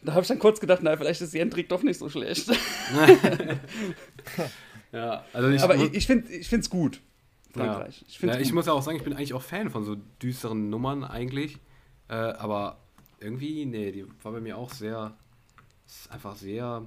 Da 0.02 0.12
habe 0.12 0.22
ich 0.22 0.28
dann 0.28 0.38
kurz 0.38 0.58
gedacht, 0.58 0.80
na, 0.82 0.96
vielleicht 0.96 1.20
ist 1.20 1.34
Endrick 1.34 1.68
doch 1.68 1.82
nicht 1.82 1.98
so 1.98 2.08
schlecht. 2.08 2.50
Ja, 4.92 5.24
also 5.32 5.48
ich 5.48 5.62
Aber 5.62 5.74
ich, 5.74 5.94
ich 5.94 6.06
finde 6.06 6.28
es 6.30 6.70
gut, 6.70 7.00
Frankreich. 7.52 8.04
Ja. 8.20 8.34
Ich, 8.34 8.40
ich 8.40 8.52
muss 8.52 8.66
ja 8.66 8.74
auch 8.74 8.82
sagen, 8.82 8.98
ich 8.98 9.04
bin 9.04 9.14
eigentlich 9.14 9.32
auch 9.32 9.42
Fan 9.42 9.70
von 9.70 9.84
so 9.84 9.96
düsteren 10.22 10.68
Nummern 10.68 11.02
eigentlich. 11.02 11.58
Äh, 12.08 12.14
aber 12.14 12.78
irgendwie, 13.22 13.64
nee, 13.66 13.92
die 13.92 14.06
war 14.22 14.32
bei 14.32 14.40
mir 14.40 14.58
auch 14.58 14.70
sehr, 14.70 15.16
ist 15.86 16.10
einfach 16.10 16.36
sehr, 16.36 16.86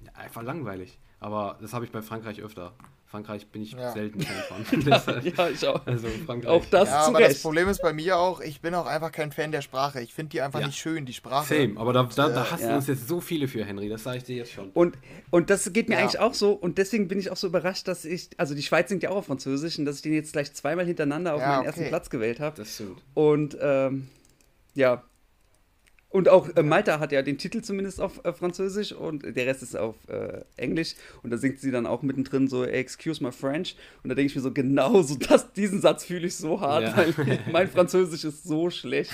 ja, 0.00 0.12
einfach 0.14 0.42
langweilig. 0.42 0.98
Aber 1.18 1.58
das 1.60 1.72
habe 1.72 1.84
ich 1.84 1.92
bei 1.92 2.02
Frankreich 2.02 2.40
öfter. 2.40 2.74
Frankreich 3.06 3.46
bin 3.46 3.62
ich 3.62 3.72
ja. 3.72 3.92
selten 3.92 4.20
Fan 4.20 4.64
von. 4.64 4.80
ja, 5.36 5.48
ich 5.48 5.66
auch. 5.66 5.86
Also 5.86 6.08
Frankreich. 6.26 6.50
Auch 6.50 6.64
das 6.66 6.88
ja, 6.88 7.06
aber 7.06 7.20
Recht. 7.20 7.30
das 7.30 7.42
Problem 7.42 7.68
ist 7.68 7.80
bei 7.80 7.92
mir 7.92 8.18
auch, 8.18 8.40
ich 8.40 8.60
bin 8.60 8.74
auch 8.74 8.86
einfach 8.86 9.12
kein 9.12 9.30
Fan 9.30 9.52
der 9.52 9.62
Sprache. 9.62 10.00
Ich 10.00 10.12
finde 10.12 10.30
die 10.30 10.42
einfach 10.42 10.60
ja. 10.60 10.66
nicht 10.66 10.78
schön, 10.78 11.06
die 11.06 11.12
Sprache. 11.12 11.54
Same, 11.54 11.78
aber 11.78 11.92
da, 11.92 12.02
da, 12.02 12.28
da 12.28 12.50
hast 12.50 12.62
ja. 12.62 12.70
du 12.70 12.74
uns 12.74 12.88
jetzt 12.88 13.06
so 13.06 13.20
viele 13.20 13.46
für, 13.46 13.64
Henry, 13.64 13.88
das 13.88 14.02
sage 14.02 14.18
ich 14.18 14.24
dir 14.24 14.36
jetzt 14.36 14.52
schon. 14.52 14.70
Und, 14.70 14.98
und 15.30 15.50
das 15.50 15.72
geht 15.72 15.88
mir 15.88 15.98
eigentlich 15.98 16.18
auch 16.18 16.34
so 16.34 16.52
und 16.52 16.78
deswegen 16.78 17.06
bin 17.06 17.18
ich 17.18 17.30
auch 17.30 17.36
so 17.36 17.46
überrascht, 17.46 17.86
dass 17.86 18.04
ich, 18.04 18.30
also 18.38 18.54
die 18.54 18.62
Schweiz 18.62 18.88
singt 18.88 19.04
ja 19.04 19.10
auch 19.10 19.16
auf 19.16 19.26
Französisch 19.26 19.78
und 19.78 19.84
dass 19.84 19.96
ich 19.96 20.02
den 20.02 20.12
jetzt 20.12 20.32
gleich 20.32 20.52
zweimal 20.52 20.84
hintereinander 20.84 21.34
auf 21.34 21.40
meinen 21.40 21.58
okay. 21.60 21.66
ersten 21.66 21.88
Platz 21.88 22.10
gewählt 22.10 22.40
habe. 22.40 22.56
Das 22.56 22.74
stimmt. 22.74 23.02
Und 23.14 23.56
ähm, 23.60 24.08
ja, 24.74 25.04
und 26.08 26.28
auch 26.28 26.48
äh, 26.54 26.62
Malta 26.62 27.00
hat 27.00 27.12
ja 27.12 27.22
den 27.22 27.36
Titel 27.36 27.62
zumindest 27.62 28.00
auf 28.00 28.24
äh, 28.24 28.32
Französisch 28.32 28.92
und 28.92 29.24
der 29.24 29.46
Rest 29.46 29.62
ist 29.62 29.76
auf 29.76 29.96
äh, 30.08 30.44
Englisch. 30.56 30.94
Und 31.22 31.30
da 31.30 31.36
singt 31.36 31.58
sie 31.60 31.70
dann 31.70 31.84
auch 31.84 32.02
mittendrin 32.02 32.48
so, 32.48 32.64
excuse 32.64 33.22
my 33.22 33.32
French. 33.32 33.76
Und 34.02 34.08
da 34.08 34.14
denke 34.14 34.30
ich 34.30 34.36
mir 34.36 34.42
so, 34.42 34.52
genau 34.52 35.02
so, 35.02 35.16
das, 35.16 35.52
diesen 35.52 35.80
Satz 35.80 36.04
fühle 36.04 36.28
ich 36.28 36.36
so 36.36 36.60
hart, 36.60 36.84
ja. 36.84 36.96
weil 36.96 37.40
mein 37.52 37.68
Französisch 37.68 38.24
ist 38.24 38.44
so 38.44 38.70
schlecht. 38.70 39.12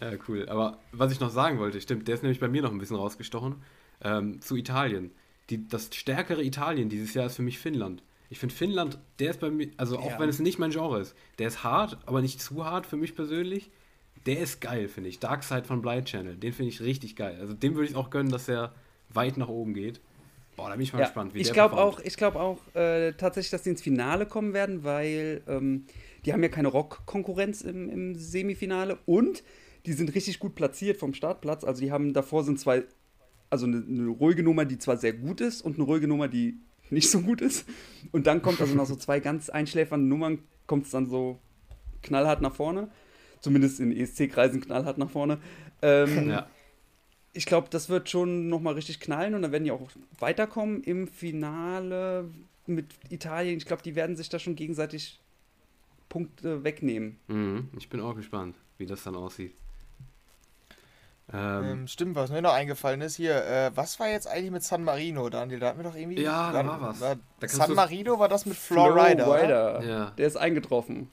ja, 0.00 0.12
cool. 0.28 0.48
Aber 0.48 0.78
was 0.92 1.12
ich 1.12 1.20
noch 1.20 1.30
sagen 1.30 1.58
wollte, 1.58 1.80
stimmt, 1.80 2.08
der 2.08 2.14
ist 2.14 2.22
nämlich 2.22 2.40
bei 2.40 2.48
mir 2.48 2.62
noch 2.62 2.72
ein 2.72 2.78
bisschen 2.78 2.96
rausgestochen, 2.96 3.56
ähm, 4.02 4.40
zu 4.40 4.56
Italien. 4.56 5.10
Die, 5.50 5.68
das 5.68 5.90
stärkere 5.94 6.42
Italien 6.42 6.88
dieses 6.88 7.12
Jahr 7.12 7.26
ist 7.26 7.36
für 7.36 7.42
mich 7.42 7.58
Finnland. 7.58 8.02
Ich 8.30 8.38
finde 8.38 8.54
Finnland, 8.54 8.98
der 9.18 9.30
ist 9.30 9.40
bei 9.40 9.50
mir, 9.50 9.68
also 9.76 9.98
auch 9.98 10.12
ja. 10.12 10.18
wenn 10.18 10.28
es 10.28 10.38
nicht 10.38 10.58
mein 10.58 10.70
Genre 10.70 11.00
ist, 11.00 11.14
der 11.38 11.48
ist 11.48 11.64
hart, 11.64 11.98
aber 12.06 12.22
nicht 12.22 12.40
zu 12.40 12.64
hart 12.64 12.86
für 12.86 12.96
mich 12.96 13.14
persönlich 13.14 13.70
der 14.26 14.40
ist 14.40 14.60
geil, 14.60 14.88
finde 14.88 15.08
ich. 15.08 15.18
Dark 15.18 15.42
Side 15.42 15.64
von 15.64 15.80
Blind 15.82 16.06
Channel, 16.06 16.36
den 16.36 16.52
finde 16.52 16.70
ich 16.70 16.80
richtig 16.80 17.16
geil. 17.16 17.38
Also 17.40 17.54
dem 17.54 17.74
würde 17.74 17.88
ich 17.88 17.96
auch 17.96 18.10
gönnen, 18.10 18.30
dass 18.30 18.48
er 18.48 18.72
weit 19.08 19.36
nach 19.36 19.48
oben 19.48 19.74
geht. 19.74 20.00
Boah, 20.56 20.68
da 20.68 20.74
bin 20.74 20.82
ich 20.82 20.92
mal 20.92 20.98
ja, 20.98 21.06
gespannt, 21.06 21.34
wie 21.34 21.38
ich 21.40 21.46
der 21.46 21.54
glaube 21.54 21.76
auch, 21.78 22.00
Ich 22.00 22.16
glaube 22.16 22.38
auch 22.38 22.58
äh, 22.74 23.12
tatsächlich, 23.12 23.50
dass 23.50 23.62
die 23.62 23.70
ins 23.70 23.82
Finale 23.82 24.26
kommen 24.26 24.52
werden, 24.52 24.84
weil 24.84 25.42
ähm, 25.48 25.86
die 26.24 26.32
haben 26.32 26.42
ja 26.42 26.48
keine 26.48 26.68
Rock-Konkurrenz 26.68 27.62
im, 27.62 27.88
im 27.88 28.14
Semifinale 28.14 28.98
und 29.06 29.42
die 29.86 29.94
sind 29.94 30.14
richtig 30.14 30.38
gut 30.38 30.54
platziert 30.54 30.98
vom 30.98 31.14
Startplatz. 31.14 31.64
Also 31.64 31.80
die 31.80 31.90
haben 31.90 32.12
davor 32.12 32.44
sind 32.44 32.60
zwei, 32.60 32.84
also 33.48 33.64
eine, 33.64 33.82
eine 33.88 34.08
ruhige 34.08 34.42
Nummer, 34.42 34.66
die 34.66 34.76
zwar 34.76 34.98
sehr 34.98 35.14
gut 35.14 35.40
ist 35.40 35.62
und 35.62 35.76
eine 35.76 35.84
ruhige 35.84 36.06
Nummer, 36.06 36.28
die 36.28 36.58
nicht 36.90 37.10
so 37.10 37.20
gut 37.20 37.40
ist. 37.40 37.66
Und 38.12 38.26
dann 38.26 38.42
kommt 38.42 38.60
also 38.60 38.74
noch 38.74 38.86
so 38.86 38.96
zwei 38.96 39.20
ganz 39.20 39.48
einschläfernde 39.48 40.06
Nummern, 40.06 40.40
kommt 40.66 40.84
es 40.84 40.90
dann 40.90 41.06
so 41.06 41.38
knallhart 42.02 42.42
nach 42.42 42.54
vorne 42.54 42.90
zumindest 43.40 43.80
in 43.80 43.92
ESC-Kreisen 43.92 44.60
knallhart 44.60 44.98
nach 44.98 45.10
vorne. 45.10 45.38
Ähm, 45.82 46.30
ja. 46.30 46.48
Ich 47.32 47.46
glaube, 47.46 47.68
das 47.70 47.88
wird 47.88 48.08
schon 48.08 48.48
nochmal 48.48 48.74
richtig 48.74 49.00
knallen 49.00 49.34
und 49.34 49.42
dann 49.42 49.52
werden 49.52 49.64
die 49.64 49.70
auch 49.70 49.88
weiterkommen 50.18 50.82
im 50.82 51.06
Finale 51.06 52.28
mit 52.66 52.86
Italien. 53.08 53.56
Ich 53.56 53.66
glaube, 53.66 53.82
die 53.82 53.94
werden 53.94 54.16
sich 54.16 54.28
da 54.28 54.38
schon 54.38 54.56
gegenseitig 54.56 55.20
Punkte 56.08 56.64
wegnehmen. 56.64 57.18
Mhm. 57.28 57.68
Ich 57.78 57.88
bin 57.88 58.00
auch 58.00 58.16
gespannt, 58.16 58.56
wie 58.78 58.86
das 58.86 59.04
dann 59.04 59.14
aussieht. 59.14 59.54
Ähm, 61.32 61.64
ähm, 61.64 61.86
stimmt, 61.86 62.16
was 62.16 62.30
mir 62.30 62.42
noch 62.42 62.52
eingefallen 62.52 63.00
ist, 63.02 63.16
hier, 63.16 63.44
äh, 63.44 63.70
was 63.74 64.00
war 64.00 64.08
jetzt 64.08 64.26
eigentlich 64.26 64.50
mit 64.50 64.64
San 64.64 64.82
Marino, 64.82 65.28
Daniel? 65.28 65.60
Da 65.60 65.68
hatten 65.68 65.78
wir 65.78 65.84
doch 65.84 65.94
irgendwie. 65.94 66.20
Ja, 66.20 66.50
da 66.52 66.66
war 66.66 66.80
was. 66.80 67.00
War, 67.00 67.16
da 67.38 67.48
San 67.48 67.74
Marino 67.74 68.18
war 68.18 68.28
das 68.28 68.46
mit 68.46 68.56
Florida. 68.56 69.24
Florida. 69.24 69.82
Ja. 69.82 70.10
Der 70.18 70.26
ist 70.26 70.36
eingetroffen. 70.36 71.08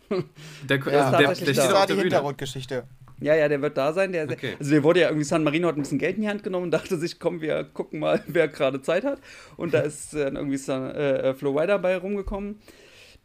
Der, 0.68 0.78
ja, 0.78 1.12
der, 1.12 1.20
der, 1.20 1.36
der 1.36 1.54
das 1.54 1.74
war 1.74 1.86
die 1.86 1.94
Hintergrundgeschichte. 1.94 2.86
Ja, 3.20 3.36
ja, 3.36 3.48
der 3.48 3.62
wird 3.62 3.78
da 3.78 3.94
sein. 3.94 4.12
Der, 4.12 4.30
okay. 4.30 4.56
Also 4.60 4.72
der 4.72 4.84
wurde 4.84 5.02
ja 5.02 5.08
irgendwie, 5.08 5.26
San 5.26 5.44
Marino 5.44 5.68
hat 5.68 5.76
ein 5.76 5.82
bisschen 5.82 6.00
Geld 6.00 6.18
in 6.18 6.24
die 6.24 6.30
Hand 6.30 6.44
genommen 6.44 6.66
und 6.66 6.72
dachte 6.72 6.98
sich, 6.98 7.20
komm, 7.20 7.42
wir 7.42 7.64
gucken 7.64 8.00
mal, 8.00 8.24
wer 8.28 8.48
gerade 8.48 8.82
Zeit 8.82 9.04
hat. 9.04 9.20
Und 9.56 9.74
da 9.74 9.80
ist 9.80 10.14
äh, 10.14 10.30
irgendwie 10.30 10.58
San, 10.58 10.92
äh, 10.92 11.34
Florida 11.34 11.78
bei 11.78 11.98
rumgekommen. 11.98 12.60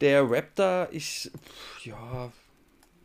Der 0.00 0.28
Raptor, 0.28 0.88
ich, 0.90 1.30
pff, 1.34 1.86
ja, 1.86 2.32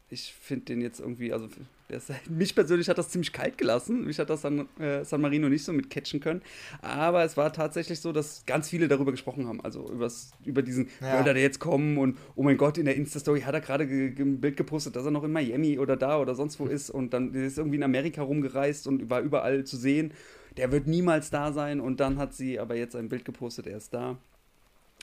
ich 0.09 0.33
finde 0.33 0.65
den 0.65 0.81
jetzt 0.81 0.99
irgendwie, 0.99 1.31
also 1.31 1.47
ist, 1.89 2.11
mich 2.29 2.53
persönlich 2.53 2.89
hat 2.89 2.97
das 2.97 3.09
ziemlich 3.09 3.31
kalt 3.31 3.57
gelassen. 3.57 4.05
Mich 4.05 4.19
hat 4.19 4.29
das 4.29 4.41
San, 4.41 4.67
äh, 4.79 5.03
San 5.05 5.21
Marino 5.21 5.47
nicht 5.49 5.63
so 5.63 5.71
mit 5.73 5.89
catchen 5.89 6.19
können. 6.19 6.41
Aber 6.81 7.23
es 7.23 7.37
war 7.37 7.53
tatsächlich 7.53 7.99
so, 7.99 8.11
dass 8.11 8.45
ganz 8.45 8.69
viele 8.69 8.87
darüber 8.87 9.11
gesprochen 9.11 9.47
haben. 9.47 9.61
Also 9.61 9.89
übers, 9.89 10.31
über 10.45 10.61
diesen, 10.61 10.89
ja. 11.01 11.17
würde 11.17 11.33
der 11.33 11.41
jetzt 11.41 11.59
kommen 11.59 11.97
und 11.97 12.17
oh 12.35 12.43
mein 12.43 12.57
Gott, 12.57 12.77
in 12.77 12.85
der 12.85 12.95
Insta-Story 12.95 13.41
hat 13.41 13.53
er 13.53 13.61
gerade 13.61 13.85
ein 13.85 14.41
Bild 14.41 14.57
gepostet, 14.57 14.95
dass 14.95 15.05
er 15.05 15.11
noch 15.11 15.23
in 15.23 15.31
Miami 15.31 15.79
oder 15.79 15.95
da 15.95 16.19
oder 16.19 16.35
sonst 16.35 16.59
wo 16.59 16.65
ist. 16.65 16.89
Und 16.89 17.13
dann 17.13 17.33
ist 17.33 17.57
irgendwie 17.57 17.77
in 17.77 17.83
Amerika 17.83 18.21
rumgereist 18.21 18.87
und 18.87 19.09
war 19.09 19.21
überall 19.21 19.63
zu 19.63 19.77
sehen. 19.77 20.13
Der 20.57 20.71
wird 20.71 20.87
niemals 20.87 21.29
da 21.29 21.53
sein. 21.53 21.79
Und 21.79 21.99
dann 21.99 22.17
hat 22.17 22.33
sie 22.33 22.59
aber 22.59 22.75
jetzt 22.75 22.95
ein 22.95 23.09
Bild 23.09 23.23
gepostet, 23.25 23.67
er 23.67 23.77
ist 23.77 23.93
da 23.93 24.17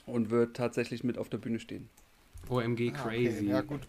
und 0.06 0.30
wird 0.30 0.56
tatsächlich 0.56 1.04
mit 1.04 1.18
auf 1.18 1.28
der 1.28 1.38
Bühne 1.38 1.58
stehen. 1.58 1.88
OMG 2.48 2.92
ah, 2.94 3.02
crazy. 3.02 3.38
Okay. 3.38 3.46
Ja, 3.46 3.60
gut. 3.62 3.80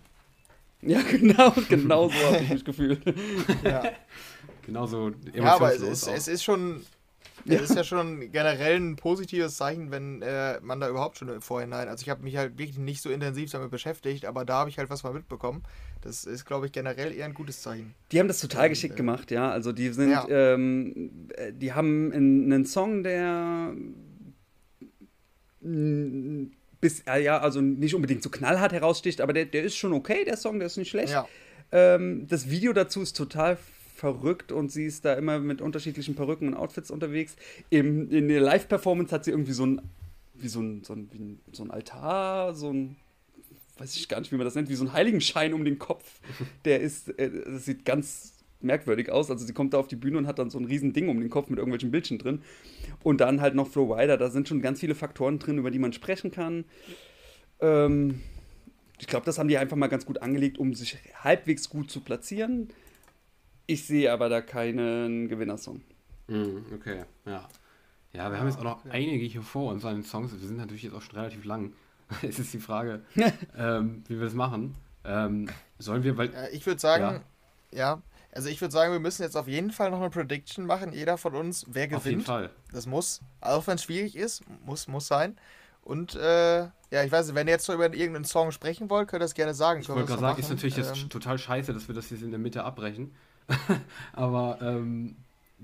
Ja, 0.88 1.02
genau, 1.02 1.52
genau 1.70 2.10
so 2.10 2.16
habe 2.28 2.44
ich 2.44 2.50
mich 2.50 2.66
gefühlt. 2.66 3.02
Ja. 3.64 3.92
Genauso 4.66 5.12
Ja, 5.34 5.56
aber 5.56 5.74
es 5.74 5.82
ist, 5.82 6.08
es 6.08 6.28
ist 6.28 6.44
schon, 6.44 6.82
es 7.46 7.70
ist 7.70 7.76
ja 7.76 7.84
schon 7.84 8.32
generell 8.32 8.78
ein 8.78 8.96
positives 8.96 9.58
Zeichen, 9.58 9.92
wenn 9.92 10.22
äh, 10.22 10.60
man 10.62 10.80
da 10.80 10.90
überhaupt 10.90 11.18
schon 11.18 11.30
im 11.30 11.42
Vorhinein, 11.42 11.88
also 11.88 12.04
ich 12.04 12.10
habe 12.10 12.24
mich 12.24 12.38
halt 12.38 12.58
wirklich 12.58 12.78
nicht 12.78 13.02
so 13.02 13.10
intensiv 13.10 13.52
damit 13.52 13.72
beschäftigt, 13.72 14.26
aber 14.26 14.46
da 14.46 14.60
habe 14.60 14.70
ich 14.70 14.78
halt 14.78 14.90
was 14.90 15.04
mal 15.04 15.14
mitbekommen. 15.14 15.64
Das 16.02 16.26
ist, 16.26 16.46
glaube 16.46 16.68
ich, 16.68 16.72
generell 16.72 17.12
eher 17.12 17.26
ein 17.26 17.34
gutes 17.34 17.62
Zeichen. 17.62 17.96
Die 18.12 18.20
haben 18.20 18.28
das 18.28 18.40
total 18.40 18.70
geschickt 18.70 18.94
äh, 18.94 18.98
gemacht, 18.98 19.32
ja. 19.32 19.50
Also 19.50 19.72
die 19.72 19.90
sind, 19.90 20.12
ja. 20.12 20.28
ähm, 20.30 21.30
äh, 21.36 21.52
die 21.52 21.74
haben 21.74 22.12
einen 22.14 22.66
Song, 22.66 23.04
der 23.04 23.74
bis, 26.86 27.04
ja, 27.08 27.40
also 27.40 27.62
nicht 27.62 27.96
unbedingt 27.96 28.22
so 28.22 28.30
knallhart 28.30 28.72
heraussticht, 28.72 29.20
aber 29.20 29.34
der, 29.34 29.46
der 29.46 29.64
ist 29.64 29.76
schon 29.76 29.92
okay, 29.92 30.24
der 30.24 30.38
Song, 30.38 30.60
der 30.60 30.68
ist 30.68 30.78
nicht 30.78 30.90
schlecht. 30.90 31.14
Ja. 31.14 31.28
Ähm, 31.72 32.28
das 32.28 32.52
Video 32.52 32.74
dazu 32.74 33.02
ist 33.02 33.18
total 33.18 33.58
verrückt 33.96 34.52
und 34.52 34.72
sie 34.72 34.86
ist 34.86 35.04
da 35.04 35.16
immer 35.16 35.40
mit 35.40 35.62
unterschiedlichen 35.62 36.14
Perücken 36.14 36.50
und 36.50 36.54
Outfits 36.54 36.92
unterwegs. 36.92 37.38
Im, 37.72 38.12
in 38.12 38.28
der 38.28 38.40
Live-Performance 38.40 39.16
hat 39.16 39.26
sie 39.26 39.32
irgendwie 39.32 39.54
so 39.54 39.66
ein, 39.66 39.82
wie 40.36 40.48
so 40.48 40.60
ein, 40.62 40.84
so 40.84 40.94
ein, 40.94 41.10
ein, 41.12 41.40
so 41.54 41.64
ein 41.64 41.72
Altar, 41.72 42.54
so 42.54 42.72
ein, 42.72 42.98
weiß 43.80 43.96
ich 43.96 44.08
gar 44.08 44.20
nicht, 44.20 44.32
wie 44.32 44.36
man 44.36 44.46
das 44.46 44.54
nennt, 44.54 44.70
wie 44.70 44.76
so 44.76 44.86
ein 44.86 44.94
Heiligenschein 44.94 45.56
um 45.56 45.66
den 45.66 45.80
Kopf. 45.80 46.20
Der 46.66 46.82
ist, 46.82 47.18
äh, 47.18 47.32
das 47.46 47.66
sieht 47.66 47.84
ganz 47.84 48.35
merkwürdig 48.66 49.12
aus. 49.12 49.32
Also 49.32 49.46
sie 49.46 49.54
kommt 49.54 49.74
da 49.74 49.80
auf 49.80 49.88
die 49.88 49.96
Bühne 49.96 50.18
und 50.18 50.28
hat 50.28 50.40
dann 50.40 50.50
so 50.50 50.60
ein 50.60 50.66
riesen 50.66 50.94
Ding 50.94 51.10
um 51.10 51.20
den 51.20 51.30
Kopf 51.30 51.50
mit 51.50 51.60
irgendwelchen 51.60 51.92
Bildchen 51.92 52.18
drin. 52.18 52.42
Und 53.04 53.22
dann 53.22 53.42
halt 53.42 53.56
noch 53.56 53.68
Flow 53.68 53.94
Rider. 53.94 54.18
Da 54.18 54.30
sind 54.30 54.48
schon 54.48 54.62
ganz 54.62 54.80
viele 54.80 54.96
Faktoren 54.96 55.40
drin, 55.40 55.58
über 55.58 55.72
die 55.72 55.80
man 55.80 55.94
sprechen 55.94 56.32
kann. 56.32 56.66
Ähm, 57.60 58.22
ich 59.00 59.08
glaube, 59.08 59.26
das 59.26 59.38
haben 59.38 59.48
die 59.48 59.58
einfach 59.58 59.78
mal 59.78 59.88
ganz 59.88 60.06
gut 60.06 60.22
angelegt, 60.22 60.58
um 60.58 60.74
sich 60.74 60.98
halbwegs 61.24 61.70
gut 61.70 61.92
zu 61.92 62.02
platzieren. 62.02 62.70
Ich 63.68 63.86
sehe 63.86 64.12
aber 64.12 64.30
da 64.30 64.42
keinen 64.42 65.28
Gewinnersong. 65.28 65.82
Mm, 66.28 66.74
okay, 66.74 67.04
ja. 67.26 67.48
Ja, 68.14 68.32
wir 68.32 68.40
haben 68.40 68.48
jetzt 68.48 68.60
auch 68.60 68.64
noch 68.64 68.86
einige 68.86 69.26
hier 69.26 69.42
vor 69.42 69.72
uns 69.72 69.84
an 69.84 69.96
den 69.96 70.04
Songs. 70.04 70.32
Wir 70.32 70.48
sind 70.48 70.58
natürlich 70.58 70.84
jetzt 70.84 70.94
auch 70.94 71.02
schon 71.02 71.18
relativ 71.18 71.44
lang. 71.44 71.74
es 72.22 72.40
ist 72.40 72.54
die 72.54 72.60
Frage, 72.60 73.02
ähm, 73.58 74.04
wie 74.08 74.18
wir 74.18 74.26
das 74.26 74.34
machen. 74.34 74.76
Ähm, 75.04 75.50
sollen 75.80 76.04
wir, 76.04 76.18
weil. 76.18 76.32
ich 76.54 76.66
würde 76.66 76.80
sagen, 76.80 77.22
ja. 77.72 77.78
ja. 77.78 78.02
Also 78.36 78.50
ich 78.50 78.60
würde 78.60 78.74
sagen, 78.74 78.92
wir 78.92 79.00
müssen 79.00 79.24
jetzt 79.24 79.38
auf 79.38 79.48
jeden 79.48 79.72
Fall 79.72 79.90
noch 79.92 80.02
eine 80.02 80.10
Prediction 80.10 80.66
machen, 80.66 80.92
jeder 80.92 81.18
von 81.18 81.36
uns, 81.36 81.66
wer 81.70 81.88
gewinnt. 81.88 82.02
Auf 82.02 82.06
jeden 82.06 82.22
Fall. 82.22 82.50
Das 82.74 82.86
muss, 82.86 83.22
auch 83.40 83.66
wenn 83.66 83.76
es 83.76 83.84
schwierig 83.84 84.18
ist, 84.18 84.44
muss, 84.66 84.90
muss 84.90 85.08
sein. 85.08 85.38
Und 85.84 86.16
äh, 86.16 86.64
ja, 86.64 87.04
ich 87.06 87.12
weiß 87.12 87.28
nicht, 87.28 87.36
wenn 87.36 87.48
ihr 87.48 87.54
jetzt 87.54 87.66
so 87.66 87.74
über 87.74 87.86
irgendeinen 87.86 88.26
Song 88.26 88.52
sprechen 88.52 88.90
wollt, 88.90 89.08
könnt 89.08 89.22
ihr 89.22 89.26
das 89.26 89.36
gerne 89.36 89.54
sagen. 89.54 89.80
Ich 89.80 89.88
wollte 89.88 90.06
gerade 90.06 90.20
sagen, 90.20 90.32
machen. 90.34 90.42
ist 90.42 90.50
natürlich 90.50 90.78
ähm, 90.78 90.84
jetzt 90.84 91.10
total 91.10 91.38
scheiße, 91.38 91.74
dass 91.74 91.88
wir 91.88 91.96
das 91.96 92.10
jetzt 92.10 92.24
in 92.24 92.32
der 92.32 92.40
Mitte 92.40 92.66
abbrechen. 92.66 93.16
Aber 94.14 94.58
ähm, 94.62 95.16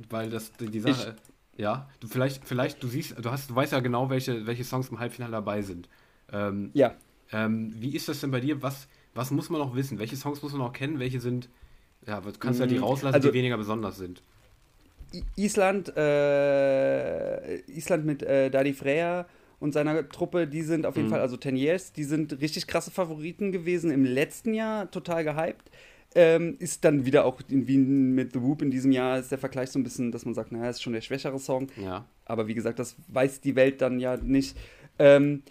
weil 0.09 0.29
das 0.29 0.53
die, 0.53 0.67
die 0.67 0.79
Sache. 0.79 1.15
Ich, 1.55 1.59
ja, 1.59 1.89
du 1.99 2.07
vielleicht, 2.07 2.45
vielleicht, 2.45 2.81
du 2.81 2.87
siehst, 2.87 3.15
du 3.19 3.31
hast, 3.31 3.49
du 3.49 3.55
weißt 3.55 3.73
ja 3.73 3.81
genau, 3.81 4.09
welche, 4.09 4.45
welche 4.47 4.63
Songs 4.63 4.87
im 4.89 4.99
Halbfinale 4.99 5.33
dabei 5.33 5.61
sind. 5.61 5.89
Ähm, 6.31 6.71
ja. 6.73 6.93
Ähm, 7.33 7.73
wie 7.77 7.95
ist 7.95 8.07
das 8.07 8.21
denn 8.21 8.31
bei 8.31 8.39
dir? 8.39 8.61
Was, 8.61 8.87
was 9.13 9.31
muss 9.31 9.49
man 9.49 9.59
noch 9.59 9.75
wissen? 9.75 9.99
Welche 9.99 10.15
Songs 10.15 10.41
muss 10.41 10.53
man 10.53 10.61
noch 10.61 10.73
kennen? 10.73 10.99
Welche 10.99 11.19
sind 11.19 11.49
ja, 12.07 12.19
du 12.19 12.31
kannst 12.39 12.59
ja 12.59 12.65
die 12.65 12.79
mm, 12.79 12.83
rauslassen, 12.83 13.15
also, 13.15 13.29
die 13.29 13.33
weniger 13.33 13.57
besonders 13.57 13.97
sind. 13.97 14.21
Island, 15.35 15.95
äh, 15.95 17.57
Island 17.69 18.05
mit 18.05 18.23
äh, 18.23 18.49
Dadi 18.49 18.73
Freya 18.73 19.25
und 19.59 19.73
seiner 19.73 20.07
Truppe, 20.09 20.47
die 20.47 20.63
sind 20.63 20.85
auf 20.85 20.95
jeden 20.95 21.07
mhm. 21.07 21.11
Fall, 21.11 21.21
also 21.21 21.37
Ten 21.37 21.55
Years, 21.55 21.91
die 21.91 22.03
sind 22.03 22.39
richtig 22.41 22.67
krasse 22.67 22.91
Favoriten 22.91 23.51
gewesen 23.51 23.91
im 23.91 24.05
letzten 24.05 24.53
Jahr, 24.53 24.89
total 24.89 25.23
gehypt. 25.23 25.69
Ähm, 26.13 26.57
ist 26.59 26.83
dann 26.83 27.05
wieder 27.05 27.23
auch 27.23 27.39
in 27.47 27.67
Wien 27.67 28.13
mit 28.13 28.33
The 28.33 28.41
Whoop 28.41 28.61
in 28.61 28.69
diesem 28.69 28.91
Jahr 28.91 29.19
ist 29.19 29.31
der 29.31 29.37
Vergleich 29.37 29.69
so 29.69 29.79
ein 29.79 29.83
bisschen, 29.83 30.11
dass 30.11 30.25
man 30.25 30.33
sagt, 30.33 30.51
naja, 30.51 30.69
ist 30.69 30.81
schon 30.81 30.91
der 30.91 30.99
schwächere 30.99 31.39
Song. 31.39 31.69
Ja. 31.81 32.05
Aber 32.25 32.47
wie 32.47 32.53
gesagt, 32.53 32.79
das 32.79 32.95
weiß 33.07 33.39
die 33.39 33.55
Welt 33.55 33.81
dann 33.81 33.97
ja 33.97 34.17
nicht. 34.17 34.57
Ähm, 34.99 35.43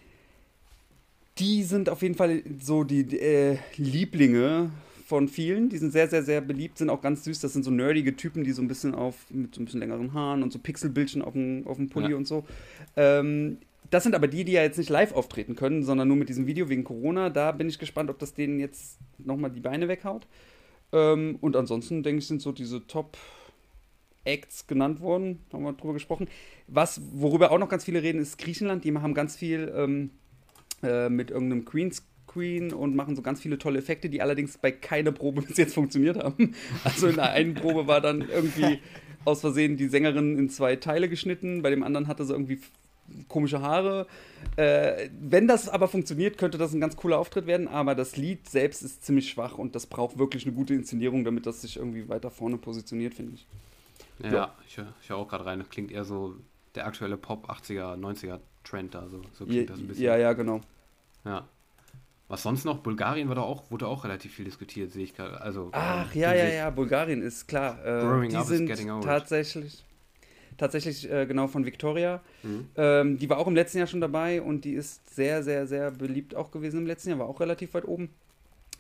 die 1.38 1.62
sind 1.62 1.88
auf 1.88 2.02
jeden 2.02 2.14
Fall 2.14 2.42
so 2.60 2.84
die 2.84 3.18
äh, 3.18 3.56
Lieblinge 3.76 4.70
von 5.10 5.26
vielen. 5.26 5.68
Die 5.68 5.76
sind 5.76 5.90
sehr, 5.90 6.08
sehr, 6.08 6.22
sehr 6.22 6.40
beliebt, 6.40 6.78
sind 6.78 6.88
auch 6.88 7.02
ganz 7.02 7.24
süß. 7.24 7.40
Das 7.40 7.52
sind 7.52 7.64
so 7.64 7.72
nerdige 7.72 8.14
Typen, 8.14 8.44
die 8.44 8.52
so 8.52 8.62
ein 8.62 8.68
bisschen 8.68 8.94
auf, 8.94 9.16
mit 9.28 9.52
so 9.52 9.60
ein 9.60 9.64
bisschen 9.64 9.80
längeren 9.80 10.14
Haaren 10.14 10.44
und 10.44 10.52
so 10.52 10.60
Pixelbildchen 10.60 11.20
auf 11.20 11.32
dem, 11.32 11.66
auf 11.66 11.78
dem 11.78 11.88
Pulli 11.90 12.12
ja. 12.12 12.16
und 12.16 12.28
so. 12.28 12.44
Ähm, 12.96 13.58
das 13.90 14.04
sind 14.04 14.14
aber 14.14 14.28
die, 14.28 14.44
die 14.44 14.52
ja 14.52 14.62
jetzt 14.62 14.78
nicht 14.78 14.88
live 14.88 15.12
auftreten 15.12 15.56
können, 15.56 15.82
sondern 15.82 16.06
nur 16.06 16.16
mit 16.16 16.28
diesem 16.28 16.46
Video 16.46 16.68
wegen 16.68 16.84
Corona. 16.84 17.28
Da 17.28 17.50
bin 17.50 17.68
ich 17.68 17.80
gespannt, 17.80 18.08
ob 18.08 18.20
das 18.20 18.34
denen 18.34 18.60
jetzt 18.60 18.98
nochmal 19.18 19.50
die 19.50 19.58
Beine 19.58 19.88
weghaut. 19.88 20.28
Ähm, 20.92 21.38
und 21.40 21.56
ansonsten, 21.56 22.04
denke 22.04 22.20
ich, 22.20 22.28
sind 22.28 22.40
so 22.40 22.52
diese 22.52 22.86
Top- 22.86 23.18
Acts 24.22 24.66
genannt 24.66 25.00
worden, 25.00 25.40
haben 25.50 25.64
wir 25.64 25.72
drüber 25.72 25.94
gesprochen. 25.94 26.28
Was, 26.66 27.00
worüber 27.14 27.50
auch 27.50 27.58
noch 27.58 27.70
ganz 27.70 27.84
viele 27.84 28.02
reden, 28.02 28.20
ist 28.20 28.36
Griechenland. 28.36 28.84
Die 28.84 28.94
haben 28.94 29.14
ganz 29.14 29.34
viel 29.34 29.72
ähm, 29.74 30.10
äh, 30.82 31.08
mit 31.08 31.30
irgendeinem 31.30 31.64
Greenscreen 32.30 32.72
und 32.72 32.94
machen 32.94 33.16
so 33.16 33.22
ganz 33.22 33.40
viele 33.40 33.58
tolle 33.58 33.78
Effekte, 33.78 34.08
die 34.08 34.22
allerdings 34.22 34.58
bei 34.58 34.70
keiner 34.70 35.12
Probe 35.12 35.42
bis 35.46 35.56
jetzt 35.56 35.74
funktioniert 35.74 36.22
haben. 36.22 36.54
Also 36.84 37.08
in 37.08 37.16
der 37.16 37.30
einen 37.32 37.54
Probe 37.54 37.86
war 37.86 38.00
dann 38.00 38.22
irgendwie 38.28 38.80
aus 39.24 39.40
Versehen 39.40 39.76
die 39.76 39.88
Sängerin 39.88 40.38
in 40.38 40.48
zwei 40.48 40.76
Teile 40.76 41.08
geschnitten, 41.08 41.62
bei 41.62 41.70
dem 41.70 41.82
anderen 41.82 42.06
hatte 42.06 42.24
sie 42.24 42.32
irgendwie 42.32 42.60
komische 43.28 43.60
Haare. 43.60 44.06
Äh, 44.56 45.10
wenn 45.20 45.48
das 45.48 45.68
aber 45.68 45.88
funktioniert, 45.88 46.38
könnte 46.38 46.58
das 46.58 46.72
ein 46.72 46.80
ganz 46.80 46.96
cooler 46.96 47.18
Auftritt 47.18 47.46
werden, 47.46 47.66
aber 47.66 47.96
das 47.96 48.16
Lied 48.16 48.48
selbst 48.48 48.82
ist 48.82 49.04
ziemlich 49.04 49.28
schwach 49.28 49.58
und 49.58 49.74
das 49.74 49.86
braucht 49.86 50.18
wirklich 50.18 50.46
eine 50.46 50.54
gute 50.54 50.74
Inszenierung, 50.74 51.24
damit 51.24 51.44
das 51.44 51.62
sich 51.62 51.76
irgendwie 51.76 52.08
weiter 52.08 52.30
vorne 52.30 52.56
positioniert, 52.56 53.14
finde 53.14 53.34
ich. 53.34 53.46
Ja, 54.22 54.32
ja. 54.32 54.54
ich, 54.66 54.78
ich 55.02 55.08
höre 55.08 55.16
auch 55.16 55.28
gerade 55.28 55.44
rein. 55.44 55.64
Klingt 55.68 55.90
eher 55.90 56.04
so 56.04 56.36
der 56.76 56.86
aktuelle 56.86 57.16
Pop 57.16 57.50
80er, 57.50 57.96
90er 57.96 58.38
Trend 58.62 58.94
da. 58.94 59.08
So, 59.08 59.22
so 59.32 59.44
klingt 59.44 59.68
ja, 59.68 59.74
das 59.74 59.78
ein 59.80 59.88
bisschen. 59.88 60.04
Ja, 60.04 60.16
ja, 60.16 60.32
genau. 60.32 60.60
Ja. 61.24 61.48
Was 62.30 62.44
sonst 62.44 62.64
noch? 62.64 62.78
Bulgarien 62.78 63.26
war 63.26 63.34
da 63.34 63.42
auch, 63.42 63.72
wurde 63.72 63.88
auch 63.88 64.04
relativ 64.04 64.32
viel 64.32 64.44
diskutiert, 64.44 64.92
sehe 64.92 65.02
ich 65.02 65.16
gerade. 65.16 65.40
Also, 65.40 65.70
Ach, 65.72 66.14
ja, 66.14 66.32
ja, 66.32 66.46
ja, 66.46 66.70
Bulgarien 66.70 67.22
ist 67.22 67.48
klar. 67.48 67.84
Äh, 67.84 68.28
die 68.28 68.40
sind 68.44 68.70
tatsächlich, 69.02 69.84
tatsächlich 70.56 71.10
äh, 71.10 71.26
genau 71.26 71.48
von 71.48 71.66
Victoria. 71.66 72.20
Mhm. 72.44 72.68
Ähm, 72.76 73.18
die 73.18 73.28
war 73.28 73.38
auch 73.38 73.48
im 73.48 73.56
letzten 73.56 73.78
Jahr 73.78 73.88
schon 73.88 74.00
dabei 74.00 74.40
und 74.42 74.64
die 74.64 74.74
ist 74.74 75.12
sehr, 75.12 75.42
sehr, 75.42 75.66
sehr 75.66 75.90
beliebt 75.90 76.36
auch 76.36 76.52
gewesen 76.52 76.78
im 76.78 76.86
letzten 76.86 77.10
Jahr, 77.10 77.18
war 77.18 77.26
auch 77.26 77.40
relativ 77.40 77.74
weit 77.74 77.84
oben 77.84 78.10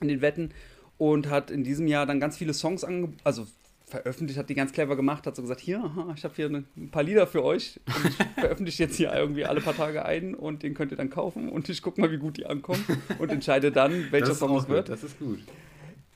in 0.00 0.06
den 0.06 0.20
Wetten 0.20 0.52
und 0.96 1.28
hat 1.28 1.50
in 1.50 1.64
diesem 1.64 1.88
Jahr 1.88 2.06
dann 2.06 2.20
ganz 2.20 2.36
viele 2.36 2.54
Songs 2.54 2.84
angeboten, 2.84 3.16
also 3.24 3.48
veröffentlicht, 3.90 4.38
hat 4.38 4.48
die 4.48 4.54
ganz 4.54 4.72
clever 4.72 4.96
gemacht, 4.96 5.26
hat 5.26 5.36
so 5.36 5.42
gesagt, 5.42 5.60
hier, 5.60 5.82
aha, 5.82 6.12
ich 6.16 6.24
habe 6.24 6.34
hier 6.34 6.46
eine, 6.46 6.64
ein 6.76 6.90
paar 6.90 7.02
Lieder 7.02 7.26
für 7.26 7.44
euch 7.44 7.80
und 7.86 8.06
ich 8.06 8.16
veröffentliche 8.40 8.84
jetzt 8.84 8.96
hier 8.96 9.12
irgendwie 9.12 9.44
alle 9.44 9.60
paar 9.60 9.76
Tage 9.76 10.04
einen 10.04 10.34
und 10.34 10.62
den 10.62 10.74
könnt 10.74 10.92
ihr 10.92 10.96
dann 10.96 11.10
kaufen 11.10 11.48
und 11.48 11.68
ich 11.68 11.82
gucke 11.82 12.00
mal, 12.00 12.10
wie 12.10 12.18
gut 12.18 12.36
die 12.36 12.46
ankommen 12.46 12.84
und 13.18 13.30
entscheide 13.30 13.72
dann, 13.72 14.10
welcher 14.10 14.34
Song 14.34 14.56
es 14.56 14.68
wird. 14.68 14.88
Das 14.88 15.04
ist 15.04 15.18
gut. 15.18 15.40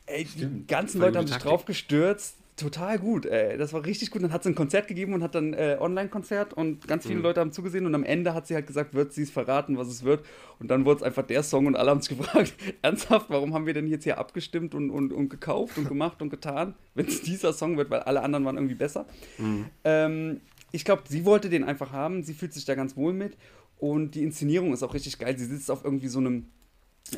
Ey, 0.07 0.27
Stimmt. 0.27 0.55
die 0.55 0.67
ganzen 0.67 1.01
Leute 1.01 1.19
haben 1.19 1.27
sich 1.27 1.37
drauf 1.39 1.65
gestürzt, 1.65 2.37
total 2.57 2.99
gut. 2.99 3.27
Ey. 3.27 3.59
Das 3.59 3.73
war 3.73 3.85
richtig 3.85 4.11
gut. 4.11 4.23
Dann 4.23 4.33
hat 4.33 4.43
sie 4.43 4.51
ein 4.51 4.55
Konzert 4.55 4.87
gegeben 4.87 5.13
und 5.15 5.23
hat 5.23 5.35
dann 5.35 5.55
äh, 5.55 5.77
Online-Konzert 5.81 6.55
und 6.55 6.87
ganz 6.87 7.05
viele 7.05 7.19
mhm. 7.19 7.23
Leute 7.23 7.41
haben 7.41 7.53
zugesehen 7.53 7.87
und 7.87 7.95
am 7.95 8.05
Ende 8.05 8.35
hat 8.35 8.47
sie 8.47 8.55
halt 8.55 8.67
gesagt, 8.67 8.95
wird 8.95 9.13
sie 9.13 9.23
es 9.23 9.31
verraten, 9.31 9.77
was 9.77 9.89
es 9.89 10.05
wird. 10.05 10.25
Und 10.61 10.69
dann 10.69 10.85
wurde 10.85 10.99
es 10.99 11.03
einfach 11.03 11.25
der 11.25 11.43
Song 11.43 11.67
und 11.67 11.77
alle 11.77 11.91
haben 11.91 12.01
sich 12.01 12.17
gefragt, 12.17 12.55
ernsthaft, 12.83 13.27
warum 13.29 13.55
haben 13.55 13.67
wir 13.67 13.75
denn 13.75 13.87
jetzt 13.87 14.05
hier 14.05 14.19
abgestimmt 14.19 14.75
und, 14.75 14.91
und, 14.91 15.13
und 15.13 15.29
gekauft 15.29 15.79
und 15.79 15.89
gemacht 15.89 16.23
und 16.23 16.31
getan, 16.31 16.75
wenn 16.95 17.07
es 17.07 17.23
dieser 17.23 17.53
Song 17.53 17.77
wird, 17.77 17.91
weil 17.91 18.01
alle 18.01 18.23
anderen 18.23 18.45
waren 18.45 18.57
irgendwie 18.57 18.77
besser. 18.77 19.07
Mhm. 19.39 19.67
Ähm, 19.85 20.41
ich 20.71 20.85
glaube, 20.85 21.03
sie 21.09 21.25
wollte 21.25 21.51
den 21.51 21.65
einfach 21.65 21.93
haben. 21.93 22.25
Sie 22.25 22.35
fühlt 22.35 22.53
sich 22.53 22.65
da 22.65 22.75
ganz 22.75 22.97
wohl 22.97 23.13
mit. 23.13 23.37
Und 23.79 24.15
die 24.15 24.23
Inszenierung 24.23 24.73
ist 24.73 24.83
auch 24.83 24.95
richtig 24.95 25.19
geil. 25.19 25.39
Sie 25.39 25.45
sitzt 25.45 25.71
auf 25.71 25.85
irgendwie 25.85 26.09
so 26.09 26.19
einem 26.19 26.47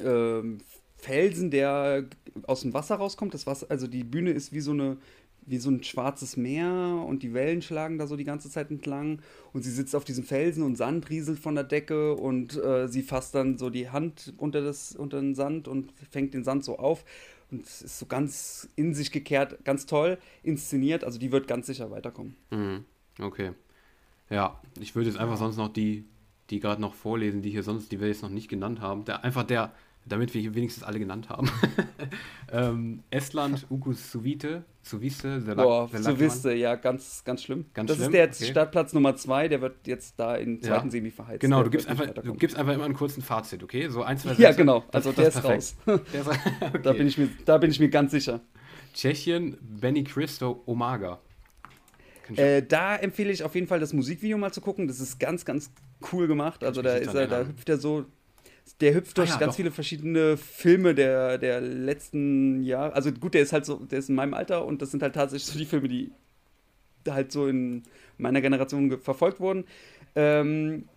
ähm, 0.04 0.58
Felsen, 0.96 1.50
der 1.50 2.04
aus 2.46 2.62
dem 2.62 2.74
Wasser 2.74 2.96
rauskommt. 2.96 3.34
Das 3.34 3.46
Wasser, 3.46 3.66
also 3.70 3.86
die 3.86 4.04
Bühne 4.04 4.30
ist 4.30 4.52
wie 4.52 4.60
so 4.60 4.72
eine 4.72 4.96
wie 5.46 5.58
so 5.58 5.70
ein 5.70 5.82
schwarzes 5.82 6.36
Meer 6.36 7.04
und 7.06 7.22
die 7.22 7.32
Wellen 7.32 7.62
schlagen 7.62 7.98
da 7.98 8.06
so 8.06 8.16
die 8.16 8.24
ganze 8.24 8.50
Zeit 8.50 8.70
entlang 8.70 9.20
und 9.52 9.62
sie 9.62 9.70
sitzt 9.70 9.94
auf 9.94 10.04
diesem 10.04 10.24
Felsen 10.24 10.62
und 10.62 10.76
Sand 10.76 11.08
rieselt 11.08 11.38
von 11.38 11.54
der 11.54 11.64
Decke 11.64 12.14
und 12.14 12.56
äh, 12.56 12.88
sie 12.88 13.02
fasst 13.02 13.34
dann 13.34 13.56
so 13.56 13.70
die 13.70 13.90
Hand 13.90 14.34
unter, 14.36 14.62
das, 14.62 14.94
unter 14.94 15.20
den 15.20 15.34
Sand 15.34 15.68
und 15.68 15.92
fängt 16.10 16.34
den 16.34 16.44
Sand 16.44 16.64
so 16.64 16.78
auf 16.78 17.04
und 17.50 17.62
ist 17.62 17.98
so 17.98 18.06
ganz 18.06 18.68
in 18.76 18.92
sich 18.94 19.12
gekehrt, 19.12 19.64
ganz 19.64 19.86
toll 19.86 20.18
inszeniert, 20.42 21.04
also 21.04 21.18
die 21.18 21.30
wird 21.30 21.46
ganz 21.46 21.66
sicher 21.66 21.90
weiterkommen. 21.90 22.36
Mhm. 22.50 22.84
Okay. 23.20 23.52
Ja, 24.28 24.60
ich 24.80 24.94
würde 24.94 25.08
jetzt 25.08 25.18
einfach 25.18 25.36
sonst 25.36 25.56
noch 25.56 25.72
die, 25.72 26.04
die 26.50 26.60
gerade 26.60 26.80
noch 26.80 26.94
vorlesen, 26.94 27.42
die 27.42 27.50
hier 27.50 27.62
sonst, 27.62 27.92
die 27.92 28.00
wir 28.00 28.08
jetzt 28.08 28.22
noch 28.22 28.30
nicht 28.30 28.48
genannt 28.48 28.80
haben. 28.80 29.04
Der, 29.04 29.22
einfach 29.22 29.44
der, 29.44 29.72
damit 30.06 30.34
wir 30.34 30.40
hier 30.40 30.54
wenigstens 30.54 30.84
alle 30.84 30.98
genannt 30.98 31.28
haben. 31.28 31.50
ähm, 32.52 33.02
Estland, 33.10 33.66
Uku 33.70 33.92
Suvite, 33.92 34.64
Suviste, 34.82 35.40
Boah, 35.40 35.88
Suviste, 35.92 36.52
ja, 36.52 36.76
ganz, 36.76 37.22
ganz 37.24 37.42
schlimm. 37.42 37.66
Ganz 37.74 37.88
das 37.88 37.96
schlimm? 37.96 38.08
ist 38.08 38.14
der 38.14 38.26
okay. 38.26 38.44
Startplatz 38.50 38.92
Nummer 38.92 39.16
zwei, 39.16 39.48
der 39.48 39.60
wird 39.60 39.86
jetzt 39.86 40.18
da 40.18 40.36
in 40.36 40.62
zweiten 40.62 40.86
ja. 40.86 40.90
Semi 40.90 41.10
verheizt. 41.10 41.40
Genau, 41.40 41.62
du 41.62 41.70
gibst, 41.70 41.88
einfach, 41.88 42.06
du 42.06 42.34
gibst 42.34 42.56
einfach 42.56 42.74
immer 42.74 42.84
einen 42.84 42.94
kurzen 42.94 43.22
Fazit, 43.22 43.62
okay? 43.62 43.88
So 43.88 44.02
ein, 44.02 44.16
zwei 44.16 44.30
Sätze. 44.30 44.42
Ja, 44.42 44.52
genau, 44.52 44.84
also 44.92 45.10
das, 45.10 45.16
der 45.16 45.28
ist 45.28 45.44
raus. 45.44 45.76
Der 45.86 45.94
ist, 46.20 46.28
okay. 46.28 46.80
da, 46.82 46.92
bin 46.92 47.08
ich 47.08 47.18
mir, 47.18 47.28
da 47.44 47.58
bin 47.58 47.70
ich 47.70 47.80
mir 47.80 47.88
ganz 47.88 48.12
sicher. 48.12 48.40
Tschechien, 48.94 49.58
Benny 49.60 50.04
Christo, 50.04 50.62
Omaga. 50.66 51.18
Äh, 52.34 52.62
da 52.62 52.96
empfehle 52.96 53.30
ich 53.30 53.44
auf 53.44 53.54
jeden 53.54 53.66
Fall 53.66 53.78
das 53.78 53.92
Musikvideo 53.92 54.38
mal 54.38 54.52
zu 54.52 54.60
gucken. 54.60 54.88
Das 54.88 55.00
ist 55.00 55.18
ganz, 55.18 55.44
ganz 55.44 55.70
cool 56.12 56.26
gemacht. 56.26 56.64
Also 56.64 56.82
da, 56.82 56.96
ist 56.96 57.14
er, 57.14 57.26
da 57.26 57.46
hüpft 57.46 57.68
er 57.68 57.78
so 57.78 58.06
der 58.80 58.94
hüpft 58.94 59.16
durch 59.16 59.30
ah, 59.30 59.34
ja, 59.34 59.40
ganz 59.40 59.52
doch. 59.52 59.56
viele 59.56 59.70
verschiedene 59.70 60.36
Filme 60.36 60.94
der, 60.94 61.38
der 61.38 61.60
letzten 61.60 62.62
Jahre. 62.62 62.94
Also 62.94 63.12
gut, 63.12 63.34
der 63.34 63.42
ist 63.42 63.52
halt 63.52 63.64
so, 63.64 63.76
der 63.76 63.98
ist 63.98 64.08
in 64.08 64.14
meinem 64.14 64.34
Alter 64.34 64.64
und 64.64 64.82
das 64.82 64.90
sind 64.90 65.02
halt 65.02 65.14
tatsächlich 65.14 65.46
so 65.46 65.58
die 65.58 65.64
Filme, 65.64 65.88
die 65.88 66.12
halt 67.08 67.32
so 67.32 67.46
in 67.46 67.84
meiner 68.18 68.40
Generation 68.40 68.98
verfolgt 69.00 69.40
wurden. 69.40 69.64
Ähm, 70.14 70.88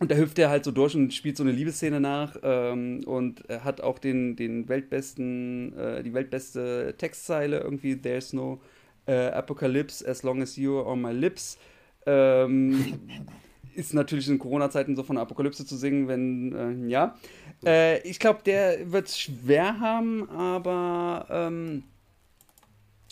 und 0.00 0.10
da 0.10 0.16
hüpft 0.16 0.38
er 0.40 0.50
halt 0.50 0.64
so 0.64 0.72
durch 0.72 0.96
und 0.96 1.14
spielt 1.14 1.36
so 1.36 1.44
eine 1.44 1.52
Liebesszene 1.52 2.00
nach 2.00 2.36
ähm, 2.42 3.04
und 3.06 3.44
hat 3.48 3.80
auch 3.80 4.00
den, 4.00 4.34
den 4.34 4.68
weltbesten, 4.68 5.78
äh, 5.78 6.02
die 6.02 6.12
weltbeste 6.12 6.94
Textzeile 6.98 7.60
irgendwie, 7.60 7.96
There's 7.96 8.32
no 8.32 8.60
uh, 9.06 9.12
apocalypse 9.12 10.06
as 10.06 10.22
long 10.22 10.42
as 10.42 10.56
you're 10.56 10.84
on 10.84 11.00
my 11.00 11.12
lips. 11.12 11.58
Ähm, 12.06 12.98
ist 13.74 13.94
natürlich 13.94 14.28
in 14.28 14.38
Corona-Zeiten 14.38 14.96
so 14.96 15.02
von 15.02 15.16
der 15.16 15.22
Apokalypse 15.22 15.66
zu 15.66 15.76
singen, 15.76 16.08
wenn, 16.08 16.86
äh, 16.86 16.88
ja. 16.88 17.16
Äh, 17.64 18.06
ich 18.08 18.18
glaube, 18.18 18.40
der 18.44 18.92
wird 18.92 19.08
es 19.08 19.18
schwer 19.18 19.80
haben, 19.80 20.28
aber 20.30 21.26
ähm, 21.30 21.84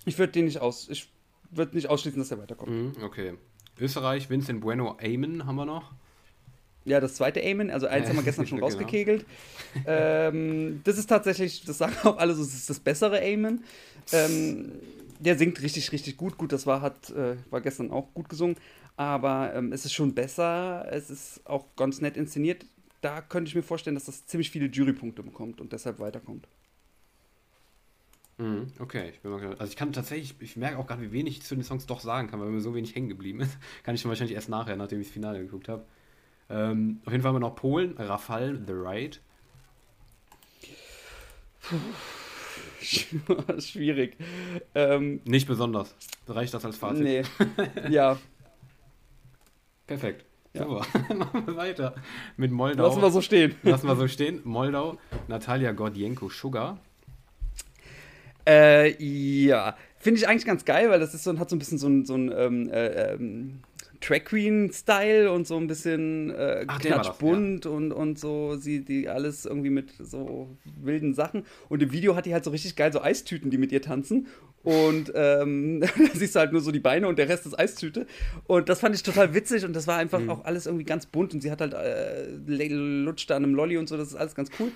ich 0.04 0.18
würde 0.18 0.32
den 0.32 0.46
nicht 0.46 0.60
aus, 0.60 0.88
ich 0.88 1.08
würde 1.50 1.74
nicht 1.74 1.88
ausschließen, 1.88 2.18
dass 2.18 2.30
er 2.30 2.38
weiterkommt. 2.38 2.70
Mhm, 2.70 3.04
okay. 3.04 3.34
Österreich, 3.78 4.28
Vincent 4.28 4.60
Bueno, 4.60 4.96
Amen 5.02 5.46
haben 5.46 5.56
wir 5.56 5.66
noch. 5.66 5.92
Ja, 6.84 6.98
das 7.00 7.14
zweite 7.14 7.42
Amen, 7.44 7.70
also 7.70 7.86
eins 7.86 8.08
haben 8.08 8.16
wir 8.16 8.22
gestern 8.24 8.46
schon 8.46 8.58
genau. 8.58 8.66
rausgekegelt. 8.66 9.24
Ähm, 9.86 10.80
das 10.84 10.98
ist 10.98 11.06
tatsächlich, 11.06 11.64
das 11.64 11.78
sagen 11.78 11.94
auch 12.04 12.16
alle 12.18 12.34
so, 12.34 12.42
das 12.42 12.54
ist 12.54 12.70
das 12.70 12.80
bessere 12.80 13.20
Amen. 13.20 13.64
Ähm, 14.12 14.72
der 15.18 15.36
singt 15.36 15.60
richtig, 15.60 15.92
richtig 15.92 16.16
gut. 16.16 16.38
Gut, 16.38 16.52
das 16.52 16.66
war, 16.66 16.80
hat, 16.80 17.10
äh, 17.10 17.36
war 17.50 17.60
gestern 17.60 17.90
auch 17.90 18.12
gut 18.14 18.28
gesungen 18.28 18.56
aber 19.00 19.54
ähm, 19.54 19.72
es 19.72 19.86
ist 19.86 19.94
schon 19.94 20.14
besser, 20.14 20.86
es 20.90 21.08
ist 21.08 21.40
auch 21.46 21.74
ganz 21.74 22.02
nett 22.02 22.18
inszeniert. 22.18 22.66
Da 23.00 23.22
könnte 23.22 23.48
ich 23.48 23.54
mir 23.54 23.62
vorstellen, 23.62 23.94
dass 23.94 24.04
das 24.04 24.26
ziemlich 24.26 24.50
viele 24.50 24.66
Jurypunkte 24.66 25.22
bekommt 25.22 25.58
und 25.58 25.72
deshalb 25.72 26.00
weiterkommt. 26.00 26.46
Mhm, 28.36 28.66
okay, 28.78 29.08
ich 29.08 29.20
bin 29.20 29.30
mal 29.30 29.38
gespannt. 29.38 29.58
Also 29.58 29.70
ich 29.70 29.78
kann 29.78 29.94
tatsächlich, 29.94 30.34
ich 30.40 30.58
merke 30.58 30.76
auch 30.76 30.86
gerade, 30.86 31.00
wie 31.00 31.12
wenig 31.12 31.38
ich 31.38 31.42
zu 31.44 31.54
den 31.54 31.64
Songs 31.64 31.86
doch 31.86 32.00
sagen 32.00 32.28
kann, 32.28 32.40
weil 32.40 32.48
mir 32.48 32.60
so 32.60 32.74
wenig 32.74 32.94
hängen 32.94 33.08
geblieben 33.08 33.40
ist. 33.40 33.56
kann 33.84 33.94
ich 33.94 34.02
dann 34.02 34.10
wahrscheinlich 34.10 34.34
erst 34.34 34.50
nachher, 34.50 34.76
nachdem 34.76 35.00
ich 35.00 35.06
das 35.06 35.14
Finale 35.14 35.38
geguckt 35.38 35.70
habe. 35.70 35.86
Ähm, 36.50 37.00
auf 37.06 37.12
jeden 37.12 37.22
Fall 37.22 37.30
haben 37.30 37.36
wir 37.36 37.40
noch 37.40 37.56
Polen, 37.56 37.96
Rafal, 37.96 38.60
The 38.66 38.72
Ride. 38.74 39.16
Schwierig. 43.60 44.18
Ähm, 44.74 45.22
Nicht 45.24 45.48
besonders. 45.48 45.94
Reicht 46.28 46.52
das 46.52 46.66
als 46.66 46.76
Fazit? 46.76 47.02
Nee. 47.02 47.22
Ja, 47.88 48.18
Perfekt. 49.90 50.24
Ja. 50.54 50.62
Super. 50.62 50.86
Machen 51.16 51.46
wir 51.48 51.56
weiter 51.56 51.96
mit 52.36 52.52
Moldau. 52.52 52.86
Lassen 52.86 53.02
wir 53.02 53.10
so 53.10 53.20
stehen. 53.20 53.56
Lassen 53.64 53.88
wir 53.88 53.96
so 53.96 54.06
stehen. 54.06 54.40
Moldau, 54.44 54.98
Natalia 55.26 55.72
Gordienko 55.72 56.28
Sugar. 56.28 56.78
Äh, 58.46 58.94
ja. 59.02 59.76
Finde 59.98 60.20
ich 60.20 60.28
eigentlich 60.28 60.46
ganz 60.46 60.64
geil, 60.64 60.90
weil 60.90 61.00
das 61.00 61.12
ist 61.12 61.24
so, 61.24 61.36
hat 61.40 61.50
so 61.50 61.56
ein 61.56 61.58
bisschen 61.58 61.78
so 61.78 61.88
ein, 61.88 62.06
so 62.06 62.14
ein 62.14 62.32
ähm, 62.32 62.70
äh, 62.70 63.14
ähm, 63.14 63.62
Track 64.00 64.26
Queen-Style 64.26 65.32
und 65.32 65.48
so 65.48 65.56
ein 65.56 65.66
bisschen 65.66 66.30
äh, 66.30 66.66
knatschbunt 66.66 67.64
ja. 67.64 67.70
und, 67.72 67.92
und 67.92 68.16
so, 68.16 68.56
sie 68.56 68.84
die 68.84 69.08
alles 69.08 69.44
irgendwie 69.44 69.70
mit 69.70 69.90
so 69.98 70.56
wilden 70.80 71.14
Sachen. 71.14 71.44
Und 71.68 71.82
im 71.82 71.90
Video 71.90 72.14
hat 72.14 72.26
die 72.26 72.32
halt 72.32 72.44
so 72.44 72.52
richtig 72.52 72.76
geil 72.76 72.92
so 72.92 73.02
Eistüten, 73.02 73.50
die 73.50 73.58
mit 73.58 73.72
ihr 73.72 73.82
tanzen. 73.82 74.28
Und 74.62 75.12
ähm, 75.14 75.80
da 75.80 75.88
siehst 76.14 76.34
du 76.34 76.40
halt 76.40 76.52
nur 76.52 76.60
so 76.60 76.70
die 76.70 76.80
Beine 76.80 77.08
und 77.08 77.18
der 77.18 77.28
Rest 77.28 77.46
ist 77.46 77.58
Eistüte. 77.58 78.06
Und 78.46 78.68
das 78.68 78.80
fand 78.80 78.94
ich 78.94 79.02
total 79.02 79.34
witzig 79.34 79.64
und 79.64 79.74
das 79.74 79.86
war 79.86 79.98
einfach 79.98 80.20
mhm. 80.20 80.30
auch 80.30 80.44
alles 80.44 80.66
irgendwie 80.66 80.84
ganz 80.84 81.06
bunt 81.06 81.32
und 81.34 81.40
sie 81.40 81.50
hat 81.50 81.60
halt 81.60 81.74
äh, 81.74 82.26
lutscht 82.68 83.30
da 83.30 83.36
an 83.36 83.44
einem 83.44 83.54
Lolli 83.54 83.78
und 83.78 83.88
so, 83.88 83.96
das 83.96 84.08
ist 84.08 84.16
alles 84.16 84.34
ganz 84.34 84.50
cool. 84.58 84.70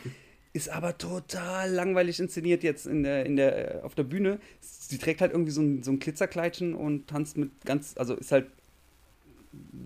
ist 0.53 0.71
aber 0.71 0.97
total 0.97 1.71
langweilig 1.71 2.21
inszeniert 2.21 2.63
jetzt 2.63 2.87
in 2.87 3.03
der, 3.03 3.27
in 3.27 3.37
der, 3.37 3.77
äh, 3.77 3.83
auf 3.83 3.95
der 3.95 4.05
Bühne. 4.05 4.39
Sie 4.61 4.99
trägt 4.99 5.21
halt 5.21 5.33
irgendwie 5.33 5.53
so 5.53 5.61
ein, 5.61 5.83
so 5.83 5.91
ein 5.91 5.99
Glitzerkleidchen 5.99 6.75
und 6.75 7.09
tanzt 7.09 7.37
mit 7.37 7.51
ganz, 7.65 7.95
also 7.99 8.15
ist 8.15 8.33
halt 8.33 8.47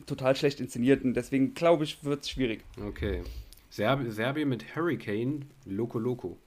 total 0.06 0.36
schlecht 0.36 0.60
inszeniert 0.60 1.02
und 1.04 1.14
deswegen 1.14 1.54
glaube 1.54 1.84
ich, 1.84 2.04
wird 2.04 2.22
es 2.22 2.30
schwierig. 2.30 2.60
Okay. 2.86 3.22
Serb 3.70 4.00
Serbien 4.10 4.48
mit 4.48 4.74
Hurricane, 4.74 5.44
Loco 5.66 5.98
Loco 5.98 6.38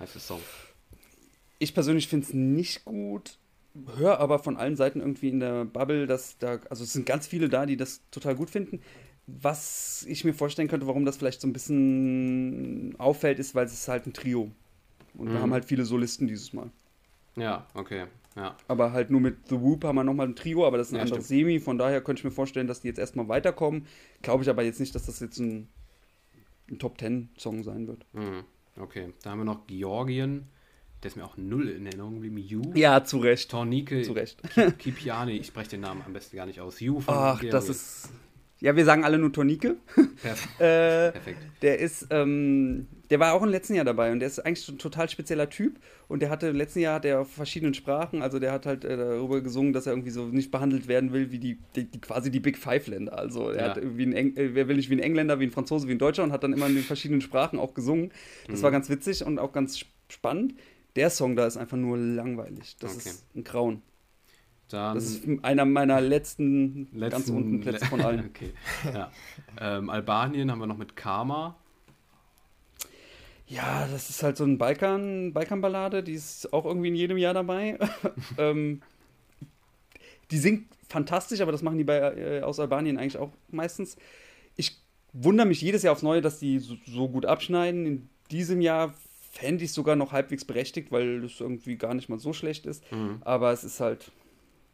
heißt 0.00 0.14
der 0.14 0.20
Song. 0.20 0.40
Ich 1.58 1.74
persönlich 1.74 2.08
finde 2.08 2.26
es 2.26 2.34
nicht 2.34 2.84
gut, 2.84 3.38
höre 3.96 4.20
aber 4.20 4.38
von 4.38 4.56
allen 4.56 4.76
Seiten 4.76 5.00
irgendwie 5.00 5.28
in 5.28 5.40
der 5.40 5.64
Bubble, 5.64 6.06
dass 6.06 6.38
da, 6.38 6.60
also 6.70 6.84
es 6.84 6.92
sind 6.92 7.06
ganz 7.06 7.26
viele 7.26 7.48
da, 7.48 7.66
die 7.66 7.76
das 7.76 8.02
total 8.10 8.34
gut 8.34 8.50
finden. 8.50 8.80
Was 9.26 10.04
ich 10.08 10.24
mir 10.24 10.34
vorstellen 10.34 10.68
könnte, 10.68 10.86
warum 10.86 11.04
das 11.04 11.16
vielleicht 11.16 11.40
so 11.40 11.48
ein 11.48 11.52
bisschen 11.52 12.94
auffällt, 12.98 13.38
ist, 13.38 13.54
weil 13.54 13.66
es 13.66 13.72
ist 13.72 13.88
halt 13.88 14.06
ein 14.06 14.12
Trio. 14.12 14.50
Und 15.14 15.28
mhm. 15.28 15.32
wir 15.32 15.40
haben 15.40 15.52
halt 15.52 15.64
viele 15.64 15.84
Solisten 15.84 16.26
dieses 16.26 16.52
Mal. 16.52 16.70
Ja, 17.36 17.66
okay. 17.74 18.06
Ja. 18.36 18.56
Aber 18.68 18.92
halt 18.92 19.10
nur 19.10 19.20
mit 19.20 19.48
The 19.48 19.60
Whoop 19.60 19.84
haben 19.84 19.96
wir 19.96 20.04
nochmal 20.04 20.26
ein 20.26 20.36
Trio, 20.36 20.66
aber 20.66 20.76
das 20.76 20.88
ist 20.88 20.92
ein 20.92 20.96
ja, 20.96 21.02
anderes 21.02 21.26
stimmt. 21.26 21.40
Semi, 21.40 21.60
von 21.60 21.78
daher 21.78 22.00
könnte 22.00 22.20
ich 22.20 22.24
mir 22.24 22.32
vorstellen, 22.32 22.66
dass 22.66 22.80
die 22.80 22.88
jetzt 22.88 22.98
erstmal 22.98 23.28
weiterkommen. 23.28 23.86
Glaube 24.22 24.42
ich 24.42 24.50
aber 24.50 24.62
jetzt 24.62 24.80
nicht, 24.80 24.94
dass 24.94 25.06
das 25.06 25.20
jetzt 25.20 25.38
ein, 25.38 25.68
ein 26.68 26.78
Top 26.78 26.98
Ten 26.98 27.28
Song 27.38 27.62
sein 27.62 27.86
wird. 27.86 28.04
Mhm. 28.12 28.44
Okay, 28.76 29.12
da 29.22 29.30
haben 29.30 29.38
wir 29.38 29.44
noch 29.44 29.66
Georgien. 29.66 30.48
Der 31.04 31.10
ist 31.10 31.16
mir 31.16 31.24
auch 31.26 31.36
null 31.36 31.68
in 31.68 31.84
Erinnerung 31.84 32.14
geblieben. 32.14 32.38
Yu. 32.38 32.62
Ja, 32.74 33.04
zu 33.04 33.18
Recht. 33.18 33.50
Tornike. 33.50 34.00
Zu 34.02 34.12
Recht. 34.12 34.40
Kipiani, 34.78 35.36
ich 35.36 35.48
spreche 35.48 35.70
den 35.70 35.80
Namen 35.80 36.00
am 36.06 36.14
besten 36.14 36.34
gar 36.34 36.46
nicht 36.46 36.62
aus. 36.62 36.80
Yu 36.80 36.98
von 37.00 37.14
Ach, 37.14 37.40
Georgien. 37.40 37.50
das 37.50 37.68
ist 37.68 38.08
ja, 38.60 38.74
wir 38.74 38.86
sagen 38.86 39.04
alle 39.04 39.18
nur 39.18 39.30
Tornike. 39.30 39.76
Perfekt. 40.22 40.54
äh, 40.58 41.12
Perfekt. 41.12 41.38
Der 41.60 41.78
ist, 41.80 42.06
ähm, 42.08 42.86
der 43.10 43.20
war 43.20 43.34
auch 43.34 43.42
im 43.42 43.50
letzten 43.50 43.74
Jahr 43.74 43.84
dabei 43.84 44.10
und 44.12 44.20
der 44.20 44.28
ist 44.28 44.38
eigentlich 44.38 44.66
ein 44.66 44.78
total 44.78 45.10
spezieller 45.10 45.50
Typ 45.50 45.78
und 46.08 46.22
der 46.22 46.30
hatte 46.30 46.46
im 46.46 46.56
letzten 46.56 46.78
Jahr 46.78 46.94
hat 46.94 47.04
er 47.04 47.20
auf 47.20 47.30
verschiedenen 47.30 47.74
Sprachen, 47.74 48.22
also 48.22 48.38
der 48.38 48.52
hat 48.52 48.64
halt 48.64 48.86
äh, 48.86 48.96
darüber 48.96 49.42
gesungen, 49.42 49.74
dass 49.74 49.84
er 49.84 49.92
irgendwie 49.92 50.12
so 50.12 50.24
nicht 50.28 50.50
behandelt 50.50 50.88
werden 50.88 51.12
will 51.12 51.30
wie 51.30 51.38
die, 51.38 51.58
die, 51.76 51.90
die 51.90 52.00
quasi 52.00 52.30
die 52.30 52.40
Big 52.40 52.56
Five 52.56 52.86
Länder. 52.86 53.18
Also 53.18 53.50
er 53.50 53.66
ja. 53.66 53.74
hat 53.74 53.80
wie 53.82 54.06
ein 54.06 54.14
Eng 54.14 54.34
äh, 54.38 54.54
wer 54.54 54.66
will 54.66 54.76
nicht 54.76 54.88
wie 54.88 54.94
ein 54.94 55.00
Engländer, 55.00 55.40
wie 55.40 55.44
ein 55.44 55.50
Franzose, 55.50 55.86
wie 55.86 55.92
ein 55.92 55.98
Deutscher 55.98 56.22
und 56.22 56.32
hat 56.32 56.42
dann 56.42 56.54
immer 56.54 56.66
in 56.66 56.74
den 56.74 56.84
verschiedenen 56.84 57.20
Sprachen 57.20 57.58
auch 57.58 57.74
gesungen. 57.74 58.12
Das 58.48 58.60
mhm. 58.60 58.62
war 58.62 58.70
ganz 58.70 58.88
witzig 58.88 59.26
und 59.26 59.38
auch 59.38 59.52
ganz 59.52 59.80
spannend. 60.08 60.54
Der 60.96 61.10
Song 61.10 61.36
da 61.36 61.46
ist 61.46 61.56
einfach 61.56 61.76
nur 61.76 61.96
langweilig. 61.98 62.76
Das 62.78 62.96
okay. 62.96 63.08
ist 63.08 63.36
ein 63.36 63.44
Grauen. 63.44 63.82
Dann 64.68 64.94
das 64.94 65.04
ist 65.04 65.24
einer 65.42 65.64
meiner 65.64 66.00
letzten, 66.00 66.88
letzten 66.92 67.10
ganz 67.10 67.28
unten 67.28 67.60
Plätze 67.60 67.86
von 67.86 68.00
allen. 68.00 68.26
okay. 68.30 68.52
Ja. 68.84 69.10
Ähm, 69.60 69.90
Albanien 69.90 70.50
haben 70.50 70.58
wir 70.58 70.66
noch 70.66 70.78
mit 70.78 70.96
Karma. 70.96 71.56
Ja, 73.46 73.86
das 73.88 74.08
ist 74.08 74.22
halt 74.22 74.36
so 74.36 74.44
ein 74.44 74.56
Balkan, 74.56 75.34
Balkan-Ballade, 75.34 76.02
die 76.02 76.14
ist 76.14 76.52
auch 76.52 76.64
irgendwie 76.64 76.88
in 76.88 76.94
jedem 76.94 77.18
Jahr 77.18 77.34
dabei. 77.34 77.78
ähm, 78.38 78.80
die 80.30 80.38
singt 80.38 80.68
fantastisch, 80.88 81.40
aber 81.40 81.52
das 81.52 81.62
machen 81.62 81.76
die 81.76 81.84
bei, 81.84 81.98
äh, 81.98 82.40
aus 82.40 82.58
Albanien 82.58 82.96
eigentlich 82.96 83.18
auch 83.18 83.32
meistens. 83.50 83.96
Ich 84.56 84.80
wundere 85.12 85.46
mich 85.46 85.60
jedes 85.60 85.82
Jahr 85.82 85.92
aufs 85.92 86.02
Neue, 86.02 86.22
dass 86.22 86.38
die 86.38 86.58
so, 86.58 86.76
so 86.86 87.08
gut 87.08 87.26
abschneiden. 87.26 87.84
In 87.84 88.08
diesem 88.30 88.62
Jahr 88.62 88.94
fände 89.34 89.64
ich 89.64 89.72
sogar 89.72 89.96
noch 89.96 90.12
halbwegs 90.12 90.44
berechtigt, 90.44 90.92
weil 90.92 91.24
es 91.24 91.40
irgendwie 91.40 91.76
gar 91.76 91.94
nicht 91.94 92.08
mal 92.08 92.20
so 92.20 92.32
schlecht 92.32 92.66
ist. 92.66 92.90
Mhm. 92.92 93.18
Aber 93.22 93.52
es 93.52 93.64
ist 93.64 93.80
halt 93.80 94.12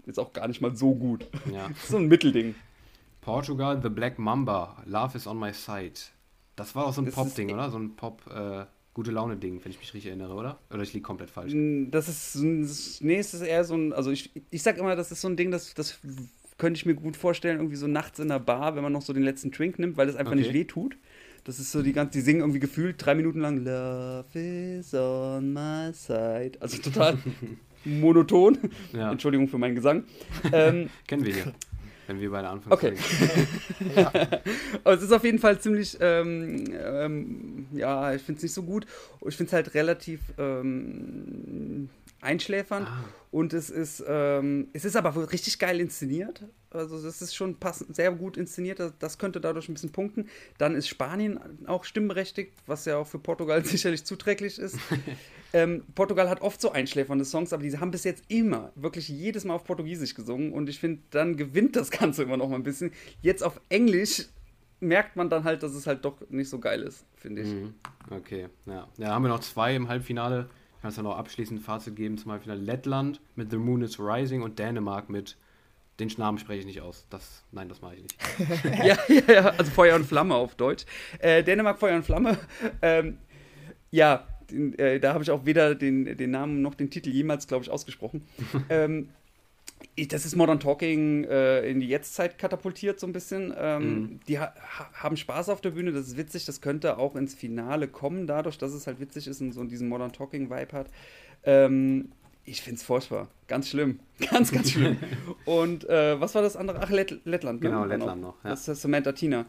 jetzt 0.07 0.19
auch 0.19 0.33
gar 0.33 0.49
nicht 0.49 0.61
mal 0.61 0.77
so 0.77 0.95
gut. 0.95 1.27
Ja. 1.53 1.71
so 1.89 1.97
ein 1.97 2.09
Mittelding. 2.09 2.55
Portugal, 3.23 3.81
The 3.83 3.89
Black 3.89 4.19
Mamba, 4.19 4.83
Love 4.87 5.17
is 5.17 5.27
on 5.27 5.39
my 5.39 5.53
side. 5.53 5.95
Das 6.57 6.75
war 6.75 6.87
auch 6.87 6.93
so 6.93 7.01
ein 7.01 7.11
Pop-Ding, 7.11 7.51
oder? 7.53 7.71
So 7.71 7.79
ein 7.79 7.97
Pop, 7.97 8.23
äh, 8.35 8.67
gute 8.93 9.11
Laune-Ding, 9.11 9.65
wenn 9.65 9.71
ich 9.71 9.79
mich 9.79 9.95
richtig 9.95 10.09
erinnere, 10.09 10.35
oder? 10.35 10.59
Oder 10.71 10.83
ich 10.83 10.93
liege 10.93 11.05
komplett 11.05 11.31
falsch. 11.31 11.55
Das 11.91 12.09
ist, 12.09 12.37
nee, 13.03 13.17
es 13.17 13.33
ist 13.33 13.41
eher 13.41 13.65
so 13.65 13.75
ein, 13.75 13.95
also 13.95 14.11
ich, 14.11 14.31
ich 14.51 14.63
sag 14.63 14.77
immer, 14.77 14.95
das 14.95 15.11
ist 15.11 15.23
so 15.23 15.29
ein 15.29 15.37
Ding, 15.37 15.51
das, 15.51 15.73
das 15.73 16.01
könnte 16.59 16.77
ich 16.77 16.85
mir 16.85 16.95
gut 16.95 17.17
vorstellen, 17.17 17.57
irgendwie 17.59 17.77
so 17.77 17.87
nachts 17.87 18.19
in 18.19 18.29
der 18.29 18.41
Bar, 18.41 18.77
wenn 18.77 18.83
man 18.83 18.93
noch 18.93 19.03
so 19.03 19.15
den 19.15 19.23
letzten 19.23 19.51
Drink 19.51 19.79
nimmt, 19.79 19.97
weil 19.97 20.09
es 20.09 20.17
einfach 20.17 20.33
okay. 20.33 20.43
nicht 20.43 20.53
weh 20.53 20.65
tut. 20.65 20.97
Das 21.45 21.59
ist 21.59 21.73
so 21.73 21.83
die 21.83 21.93
ganze, 21.93 22.19
die 22.19 22.21
singen 22.21 22.41
irgendwie 22.41 22.61
gefühlt 22.61 22.97
drei 23.05 23.15
Minuten 23.15 23.41
lang 23.41 23.65
Love 23.65 24.27
is 24.35 24.95
on 24.95 25.53
my 25.53 25.93
side. 25.93 26.53
Also 26.61 26.79
total 26.79 27.19
monoton. 27.85 28.59
Ja. 28.93 29.11
Entschuldigung 29.11 29.49
für 29.49 29.59
meinen 29.59 29.75
Gesang. 29.75 30.05
Ähm, 30.53 30.91
Kennen 31.07 31.25
wir 31.25 31.35
hier. 31.35 31.55
Wenn 32.07 32.21
wir 32.21 32.31
beide 32.31 32.49
anfangen. 32.49 32.73
Okay. 32.73 32.95
ja. 33.97 34.13
Aber 34.83 34.95
es 34.95 35.03
ist 35.03 35.13
auf 35.13 35.23
jeden 35.23 35.39
Fall 35.39 35.61
ziemlich, 35.61 35.97
ähm, 36.01 36.65
ähm, 36.73 37.67
ja, 37.73 38.13
ich 38.13 38.23
finde 38.23 38.39
es 38.39 38.43
nicht 38.43 38.53
so 38.53 38.65
gut. 38.65 38.85
Ich 39.27 39.37
finde 39.37 39.49
es 39.49 39.53
halt 39.53 39.75
relativ 39.75 40.21
ähm, 40.37 41.89
einschläfernd. 42.21 42.89
Ah. 42.89 43.05
Und 43.31 43.53
es 43.53 43.71
ist, 43.71 44.03
ähm, 44.09 44.69
es 44.73 44.85
ist 44.85 44.97
aber 44.97 45.31
richtig 45.31 45.61
geil 45.61 45.79
inszeniert. 45.79 46.45
Also 46.71 47.01
das 47.01 47.23
ist 47.23 47.35
schon 47.35 47.57
passend, 47.57 47.95
sehr 47.95 48.11
gut 48.11 48.37
inszeniert. 48.37 48.81
Das 48.99 49.19
könnte 49.19 49.41
dadurch 49.41 49.69
ein 49.69 49.75
bisschen 49.75 49.93
punkten. 49.93 50.29
Dann 50.59 50.75
ist 50.75 50.89
Spanien 50.89 51.39
auch 51.67 51.85
stimmberechtigt, 51.85 52.53
was 52.67 52.87
ja 52.87 52.97
auch 52.97 53.07
für 53.07 53.21
Portugal 53.21 53.65
sicherlich 53.65 54.05
zuträglich 54.05 54.59
ist. 54.59 54.79
ähm, 55.53 55.85
Portugal 55.95 56.29
hat 56.29 56.41
oft 56.41 56.61
so 56.61 56.73
einschläfernde 56.73 57.25
Songs, 57.25 57.53
aber 57.53 57.63
die 57.63 57.79
haben 57.79 57.93
bis 57.93 58.03
jetzt 58.03 58.25
immer, 58.27 58.73
wirklich 58.75 59.09
jedes 59.09 59.45
Mal 59.45 59.55
auf 59.55 59.65
Portugiesisch 59.65 60.15
gesungen. 60.15 60.53
Und 60.53 60.69
ich 60.69 60.81
finde, 60.81 61.03
dann 61.11 61.37
gewinnt 61.37 61.77
das 61.77 61.93
Ganze 61.93 62.25
immer 62.25 62.37
noch 62.37 62.49
mal 62.49 62.57
ein 62.57 62.65
bisschen. 62.65 62.91
Jetzt 63.23 63.45
auf 63.45 63.61
Englisch 63.69 64.27
merkt 64.81 65.15
man 65.15 65.31
dann 65.31 65.45
halt, 65.45 65.63
dass 65.63 65.75
es 65.75 65.87
halt 65.87 66.05
doch 66.05 66.17
nicht 66.31 66.49
so 66.49 66.59
geil 66.59 66.83
ist, 66.83 67.05
finde 67.15 67.43
ich. 67.43 67.49
Mhm. 67.49 67.75
Okay, 68.11 68.49
ja. 68.67 68.89
Ja, 68.97 69.09
haben 69.11 69.23
wir 69.23 69.29
noch 69.29 69.41
zwei 69.41 69.77
im 69.77 69.89
Halbfinale 69.89 70.49
kannst 70.83 70.99
du 70.99 71.03
noch 71.03 71.17
abschließend 71.17 71.61
ein 71.61 71.63
Fazit 71.63 71.97
geben 71.97 72.19
zum 72.19 72.31
Beispiel 72.31 72.53
Lettland 72.53 73.21
mit 73.37 73.51
The 73.51 73.57
Moon 73.57 73.83
is 73.83 73.99
Rising 73.99 74.43
und 74.43 74.59
Dänemark 74.59 75.09
mit 75.09 75.37
den 76.01 76.11
Namen 76.17 76.39
spreche 76.39 76.61
ich 76.61 76.67
nicht 76.67 76.81
aus. 76.81 77.07
Das, 77.11 77.45
nein, 77.53 77.69
das 77.69 77.83
mache 77.83 77.97
ich 77.97 78.03
nicht. 78.03 78.19
ja, 78.85 78.97
ja, 79.09 79.33
ja, 79.33 79.49
also 79.51 79.71
Feuer 79.71 79.97
und 79.97 80.07
Flamme 80.07 80.35
auf 80.35 80.55
Deutsch. 80.55 80.87
Äh, 81.19 81.45
Dänemark 81.45 81.79
Feuer 81.79 81.97
und 81.97 82.05
Flamme. 82.05 82.39
Ähm, 82.83 83.19
ja, 83.91 84.27
den, 84.51 84.79
äh, 84.79 85.01
da 85.01 85.13
habe 85.13 85.23
ich 85.23 85.31
auch 85.31 85.45
weder 85.45 85.75
den, 85.75 86.17
den 86.17 86.31
Namen 86.31 86.63
noch 86.63 86.75
den 86.75 86.91
Titel 86.91 87.11
jemals, 87.11 87.47
glaube 87.47 87.65
ich, 87.65 87.71
ausgesprochen. 87.71 88.27
ähm, 88.71 89.11
das 90.09 90.25
ist 90.25 90.37
Modern 90.37 90.61
Talking 90.61 91.25
äh, 91.25 91.69
in 91.69 91.81
die 91.81 91.89
Jetztzeit 91.89 92.39
katapultiert 92.39 93.01
so 93.01 93.07
ein 93.07 93.13
bisschen. 93.13 93.55
Ähm, 93.57 93.83
mhm. 93.83 94.21
Die 94.29 94.39
ha 94.39 94.55
haben 94.95 95.17
Spaß 95.17 95.49
auf 95.49 95.61
der 95.61 95.71
Bühne, 95.71 95.93
das 95.93 96.09
ist 96.09 96.17
witzig, 96.17 96.45
das 96.45 96.61
könnte 96.61 96.99
auch 96.99 97.17
ins 97.17 97.35
Finale 97.35 97.89
kommen, 97.89 98.27
dadurch, 98.27 98.59
dass 98.59 98.73
es 98.73 98.87
halt 98.87 99.01
witzig 99.01 99.27
ist 99.27 99.41
und 99.41 99.53
so 99.53 99.65
diesen 99.65 99.89
Modern 99.89 100.13
Talking 100.13 100.51
Vibe 100.51 100.73
hat. 100.73 100.91
Ähm, 101.45 102.13
ich 102.45 102.63
finde 102.63 102.77
es 102.77 102.83
furchtbar. 102.83 103.29
Ganz 103.49 103.69
schlimm. 103.69 104.01
Ganz, 104.31 104.51
ganz 104.51 104.71
schlimm. 104.71 104.97
und 105.45 105.89
äh, 105.89 106.21
was 106.21 106.35
war 106.35 106.43
das 106.43 106.57
andere? 106.57 106.81
Ach, 106.83 106.91
Lett 106.91 107.21
Lettland. 107.25 107.63
Ne? 107.63 107.69
Genau, 107.69 107.85
Lettland 107.85 108.23
noch. 108.23 108.43
Ja. 108.45 108.51
Das 108.51 108.67
ist 108.67 108.83
Samantha 108.83 109.13
Tina. 109.13 109.47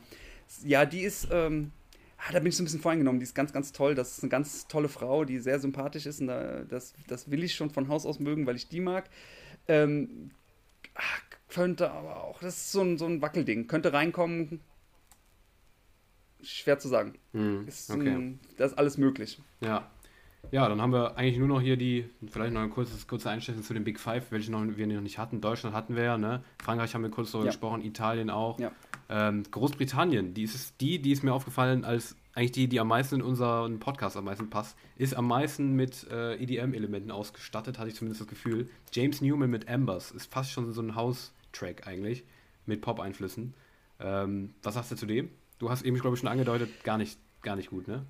Ja, 0.64 0.86
die 0.86 1.02
ist, 1.02 1.28
ähm, 1.32 1.72
ah, 2.18 2.32
da 2.32 2.40
bin 2.40 2.48
ich 2.48 2.58
so 2.58 2.64
ein 2.64 2.66
bisschen 2.66 2.82
voreingenommen. 2.82 3.20
Die 3.20 3.24
ist 3.24 3.36
ganz, 3.36 3.54
ganz 3.54 3.72
toll. 3.72 3.96
Das 3.96 4.18
ist 4.18 4.24
eine 4.24 4.30
ganz 4.30 4.68
tolle 4.68 4.90
Frau, 4.90 5.26
die 5.26 5.40
sehr 5.40 5.60
sympathisch 5.60 6.06
ist. 6.06 6.22
Und 6.22 6.28
da, 6.28 6.64
das, 6.64 6.94
das 7.08 7.32
will 7.32 7.44
ich 7.44 7.56
schon 7.56 7.70
von 7.70 7.88
Haus 7.88 8.06
aus 8.06 8.20
mögen, 8.20 8.46
weil 8.46 8.56
ich 8.56 8.68
die 8.68 8.82
mag. 8.82 9.10
Ähm, 9.72 10.32
ach, 10.96 11.22
könnte 11.48 11.92
aber 11.92 12.24
auch, 12.26 12.40
das 12.42 12.58
ist 12.58 12.72
so 12.74 12.82
ein, 12.82 12.98
so 12.98 13.06
ein 13.06 13.22
Wackelding. 13.22 13.68
Könnte 13.68 13.94
reinkommen, 13.94 14.60
schwer 16.42 16.78
zu 16.78 16.90
sagen. 16.90 17.14
Hm, 17.32 17.68
ist 17.68 17.90
okay. 17.90 18.38
das 18.58 18.72
ist 18.72 18.78
alles 18.78 18.98
möglich. 18.98 19.42
Ja. 19.62 19.90
Ja, 20.52 20.68
dann 20.68 20.82
haben 20.82 20.92
wir 20.92 21.16
eigentlich 21.18 21.38
nur 21.38 21.48
noch 21.48 21.62
hier 21.62 21.78
die, 21.78 22.10
vielleicht 22.28 22.52
noch 22.52 22.62
ein 22.62 22.72
kurzes, 22.72 23.08
kurze 23.08 23.30
Einstellung 23.30 23.62
zu 23.62 23.74
den 23.74 23.84
Big 23.84 24.00
Five, 24.00 24.32
welche 24.32 24.52
noch, 24.52 24.66
wir 24.76 24.88
noch 24.88 25.02
nicht 25.02 25.20
hatten. 25.20 25.40
Deutschland 25.40 25.76
hatten 25.76 25.96
wir 25.96 26.04
ja, 26.04 26.18
ne? 26.18 26.44
Frankreich 26.62 26.94
haben 26.96 27.04
wir 27.04 27.12
kurz 27.12 27.32
darüber 27.32 27.46
ja. 27.46 27.52
gesprochen, 27.52 27.82
Italien 27.84 28.30
auch. 28.30 28.60
Ja. 28.60 28.72
Ähm, 29.12 29.44
Großbritannien, 29.52 30.34
die 30.34 30.44
ist 30.44 30.76
die, 30.80 31.02
die 31.02 31.12
ist 31.12 31.22
mir 31.22 31.34
aufgefallen 31.34 31.84
als 31.84 32.16
eigentlich 32.34 32.54
die, 32.54 32.68
die 32.68 32.80
am 32.80 32.88
meisten 32.88 33.16
in 33.16 33.22
unseren 33.22 33.80
Podcast 33.80 34.16
am 34.16 34.24
meisten 34.24 34.50
passt, 34.50 34.78
ist 34.96 35.16
am 35.16 35.28
meisten 35.28 35.76
mit 35.76 36.08
äh, 36.10 36.36
EDM-Elementen 36.42 37.12
ausgestattet, 37.12 37.78
hatte 37.78 37.90
ich 37.90 37.96
zumindest 37.96 38.22
das 38.22 38.28
Gefühl. 38.30 38.70
James 38.94 39.20
Newman 39.20 39.50
mit 39.50 39.68
Ambers 39.68 40.12
ist 40.12 40.32
fast 40.32 40.52
schon 40.52 40.72
so 40.72 40.82
ein 40.82 40.96
House-Track 40.96 41.88
eigentlich, 41.88 42.24
mit 42.66 42.80
Pop-Einflüssen. 42.82 43.54
Ähm, 44.00 44.54
was 44.64 44.76
sagst 44.76 44.92
du 44.92 44.96
zu 44.96 45.06
dem? 45.06 45.30
Du 45.60 45.70
hast 45.70 45.84
eben, 45.84 45.98
glaube 46.00 46.16
ich, 46.16 46.22
schon 46.22 46.30
angedeutet, 46.30 46.70
gar 46.86 46.98
nicht, 46.98 47.20
gar 47.42 47.58
nicht 47.58 47.70
gut, 47.70 47.90
ne? 47.90 48.06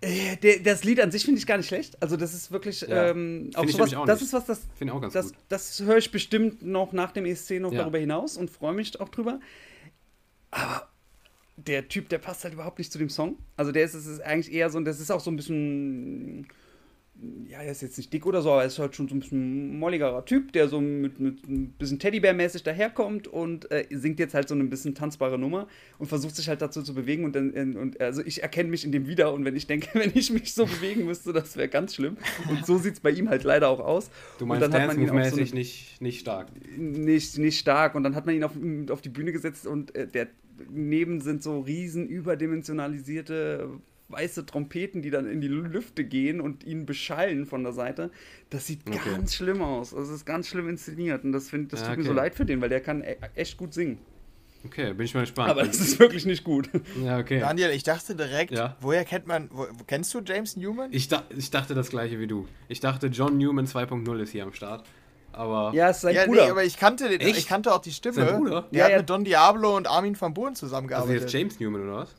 Äh, 0.00 0.58
das 0.64 0.82
Lied 0.82 1.00
an 1.00 1.12
sich 1.12 1.24
finde 1.24 1.38
ich 1.38 1.46
gar 1.46 1.58
nicht 1.58 1.68
schlecht. 1.68 2.02
Also 2.02 2.16
das 2.16 2.34
ist 2.34 2.50
wirklich 2.50 2.80
ja. 2.80 3.10
ähm, 3.10 3.50
auch 3.54 3.68
sowas, 3.68 3.94
auch 3.94 4.04
das 4.04 4.20
ist 4.20 4.32
was 4.32 4.46
das 4.46 4.62
auch 4.90 5.00
ganz 5.00 5.12
das, 5.12 5.26
gut. 5.26 5.36
das 5.48 5.80
höre 5.80 5.98
ich 5.98 6.10
bestimmt 6.10 6.62
noch 6.62 6.92
nach 6.92 7.12
dem 7.12 7.24
ESC 7.24 7.60
noch 7.60 7.72
ja. 7.72 7.78
darüber 7.78 7.98
hinaus 7.98 8.36
und 8.36 8.50
freue 8.50 8.74
mich 8.74 9.00
auch 9.00 9.08
drüber. 9.08 9.38
Aber 10.52 10.88
der 11.56 11.88
Typ, 11.88 12.08
der 12.08 12.18
passt 12.18 12.44
halt 12.44 12.54
überhaupt 12.54 12.78
nicht 12.78 12.92
zu 12.92 12.98
dem 12.98 13.08
Song. 13.08 13.36
Also 13.56 13.72
der 13.72 13.84
ist, 13.84 13.94
ist 13.94 14.20
eigentlich 14.20 14.54
eher 14.54 14.70
so, 14.70 14.78
das 14.80 15.00
ist 15.00 15.10
auch 15.10 15.20
so 15.20 15.30
ein 15.30 15.36
bisschen 15.36 16.46
ja, 17.48 17.58
er 17.58 17.70
ist 17.70 17.82
jetzt 17.82 17.96
nicht 17.96 18.12
dick 18.12 18.26
oder 18.26 18.42
so, 18.42 18.50
aber 18.50 18.62
er 18.62 18.66
ist 18.66 18.78
halt 18.78 18.96
schon 18.96 19.08
so 19.08 19.14
ein 19.14 19.20
bisschen 19.20 19.78
molligerer 19.78 20.24
Typ, 20.24 20.52
der 20.52 20.68
so 20.68 20.80
mit, 20.80 21.20
mit 21.20 21.46
ein 21.48 21.70
bisschen 21.78 21.98
Teddybär-mäßig 21.98 22.64
daherkommt 22.64 23.28
und 23.28 23.70
äh, 23.70 23.86
singt 23.90 24.18
jetzt 24.18 24.34
halt 24.34 24.48
so 24.48 24.54
eine 24.54 24.64
bisschen 24.64 24.94
tanzbare 24.94 25.38
Nummer 25.38 25.68
und 25.98 26.06
versucht 26.06 26.34
sich 26.34 26.48
halt 26.48 26.62
dazu 26.62 26.82
zu 26.82 26.94
bewegen 26.94 27.24
und, 27.24 27.36
dann, 27.36 27.76
und 27.76 28.00
also 28.00 28.22
ich 28.24 28.42
erkenne 28.42 28.70
mich 28.70 28.84
in 28.84 28.92
dem 28.92 29.06
wieder 29.06 29.32
und 29.32 29.44
wenn 29.44 29.54
ich 29.54 29.66
denke, 29.66 29.88
wenn 29.98 30.12
ich 30.14 30.30
mich 30.30 30.54
so 30.54 30.66
bewegen 30.66 31.04
müsste, 31.04 31.32
das 31.32 31.56
wäre 31.56 31.68
ganz 31.68 31.94
schlimm 31.94 32.16
und 32.48 32.66
so 32.66 32.78
sieht 32.78 32.94
es 32.94 33.00
bei 33.00 33.10
ihm 33.10 33.28
halt 33.28 33.44
leider 33.44 33.68
auch 33.68 33.80
aus. 33.80 34.10
Du 34.38 34.46
meinst 34.46 34.72
dance-mäßig 34.72 35.50
so 35.50 35.54
nicht, 35.54 36.00
nicht 36.00 36.20
stark? 36.20 36.48
Nicht, 36.76 37.38
nicht 37.38 37.58
stark 37.58 37.94
und 37.94 38.02
dann 38.02 38.16
hat 38.16 38.26
man 38.26 38.34
ihn 38.34 38.44
auf, 38.44 38.52
auf 38.90 39.00
die 39.00 39.10
Bühne 39.10 39.32
gesetzt 39.32 39.66
und 39.66 39.94
äh, 39.94 40.08
der 40.08 40.28
neben 40.70 41.20
sind 41.20 41.42
so 41.42 41.60
riesen 41.60 42.08
überdimensionalisierte 42.08 43.68
weiße 44.12 44.46
Trompeten, 44.46 45.02
die 45.02 45.10
dann 45.10 45.26
in 45.26 45.40
die 45.40 45.48
Lüfte 45.48 46.04
gehen 46.04 46.40
und 46.40 46.64
ihn 46.64 46.86
beschallen 46.86 47.46
von 47.46 47.62
der 47.62 47.72
Seite. 47.72 48.10
Das 48.50 48.66
sieht 48.66 48.86
okay. 48.86 48.98
ganz 49.10 49.34
schlimm 49.34 49.62
aus. 49.62 49.90
Das 49.90 50.08
ist 50.08 50.24
ganz 50.24 50.48
schlimm 50.48 50.68
inszeniert 50.68 51.24
und 51.24 51.32
das, 51.32 51.50
find, 51.50 51.72
das 51.72 51.80
ja, 51.80 51.86
tut 51.86 51.92
okay. 51.94 52.02
mir 52.02 52.08
so 52.08 52.12
leid 52.12 52.34
für 52.34 52.44
den, 52.44 52.60
weil 52.60 52.68
der 52.68 52.80
kann 52.80 53.02
e 53.02 53.16
echt 53.34 53.56
gut 53.56 53.74
singen. 53.74 53.98
Okay, 54.64 54.92
bin 54.92 55.06
ich 55.06 55.14
mal 55.14 55.22
gespannt. 55.22 55.50
Aber 55.50 55.64
das 55.64 55.80
ist 55.80 55.98
wirklich 55.98 56.24
nicht 56.24 56.44
gut. 56.44 56.70
Ja, 57.02 57.18
okay. 57.18 57.40
Daniel, 57.40 57.70
ich 57.70 57.82
dachte 57.82 58.14
direkt, 58.14 58.52
ja? 58.52 58.76
woher 58.80 59.04
kennt 59.04 59.26
man, 59.26 59.48
wo, 59.50 59.66
kennst 59.86 60.14
du 60.14 60.20
James 60.20 60.56
Newman? 60.56 60.92
Ich, 60.92 61.08
da, 61.08 61.24
ich 61.36 61.50
dachte 61.50 61.74
das 61.74 61.88
gleiche 61.90 62.20
wie 62.20 62.26
du. 62.26 62.46
Ich 62.68 62.78
dachte, 62.78 63.08
John 63.08 63.38
Newman 63.38 63.66
2.0 63.66 64.20
ist 64.20 64.30
hier 64.30 64.44
am 64.44 64.52
Start. 64.52 64.84
Aber 65.32 65.72
ja, 65.74 65.88
ist 65.88 66.02
sein 66.02 66.14
ja, 66.14 66.26
Bruder. 66.26 66.44
Nee, 66.44 66.50
aber 66.50 66.64
ich 66.64 66.76
kannte, 66.76 67.08
den, 67.08 67.20
ich 67.26 67.46
kannte 67.48 67.72
auch 67.72 67.80
die 67.80 67.90
Stimme. 67.90 68.14
Sein 68.14 68.36
Bruder? 68.36 68.68
Der 68.70 68.78
ja, 68.78 68.84
hat 68.84 68.90
ja. 68.92 68.98
mit 68.98 69.10
Don 69.10 69.24
Diablo 69.24 69.76
und 69.76 69.88
Armin 69.88 70.18
van 70.20 70.34
Buuren 70.34 70.54
zusammengearbeitet. 70.54 71.22
Also 71.22 71.24
jetzt 71.24 71.32
James 71.32 71.58
Newman 71.58 71.82
oder 71.82 71.96
was? 71.96 72.14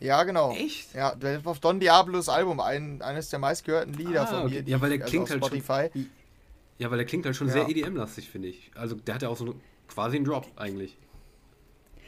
Ja, 0.00 0.24
genau. 0.24 0.52
Echt? 0.52 0.94
Ja, 0.94 1.14
der 1.14 1.40
auf 1.44 1.60
Don 1.60 1.78
Diablos 1.78 2.28
Album 2.28 2.58
ein, 2.60 3.02
eines 3.02 3.28
der 3.28 3.38
meistgehörten 3.38 3.92
Lieder 3.94 4.22
ah, 4.22 4.26
von 4.26 4.50
mir. 4.50 4.60
Okay. 4.60 4.70
Ja, 4.70 4.80
weil 4.80 4.90
der 4.90 5.00
also 5.02 5.10
klingt 5.10 5.30
halt 5.30 5.44
Spotify. 5.44 5.90
Schon, 5.92 6.10
ja, 6.78 6.90
weil 6.90 6.98
der 6.98 7.06
klingt 7.06 7.26
halt 7.26 7.36
schon 7.36 7.48
ja. 7.48 7.52
sehr 7.52 7.68
EDM-lastig, 7.68 8.30
finde 8.30 8.48
ich. 8.48 8.70
Also 8.74 8.94
der 8.94 9.14
hat 9.14 9.22
ja 9.22 9.28
auch 9.28 9.36
so 9.36 9.54
quasi 9.88 10.16
einen 10.16 10.24
Drop 10.24 10.46
eigentlich. 10.56 10.96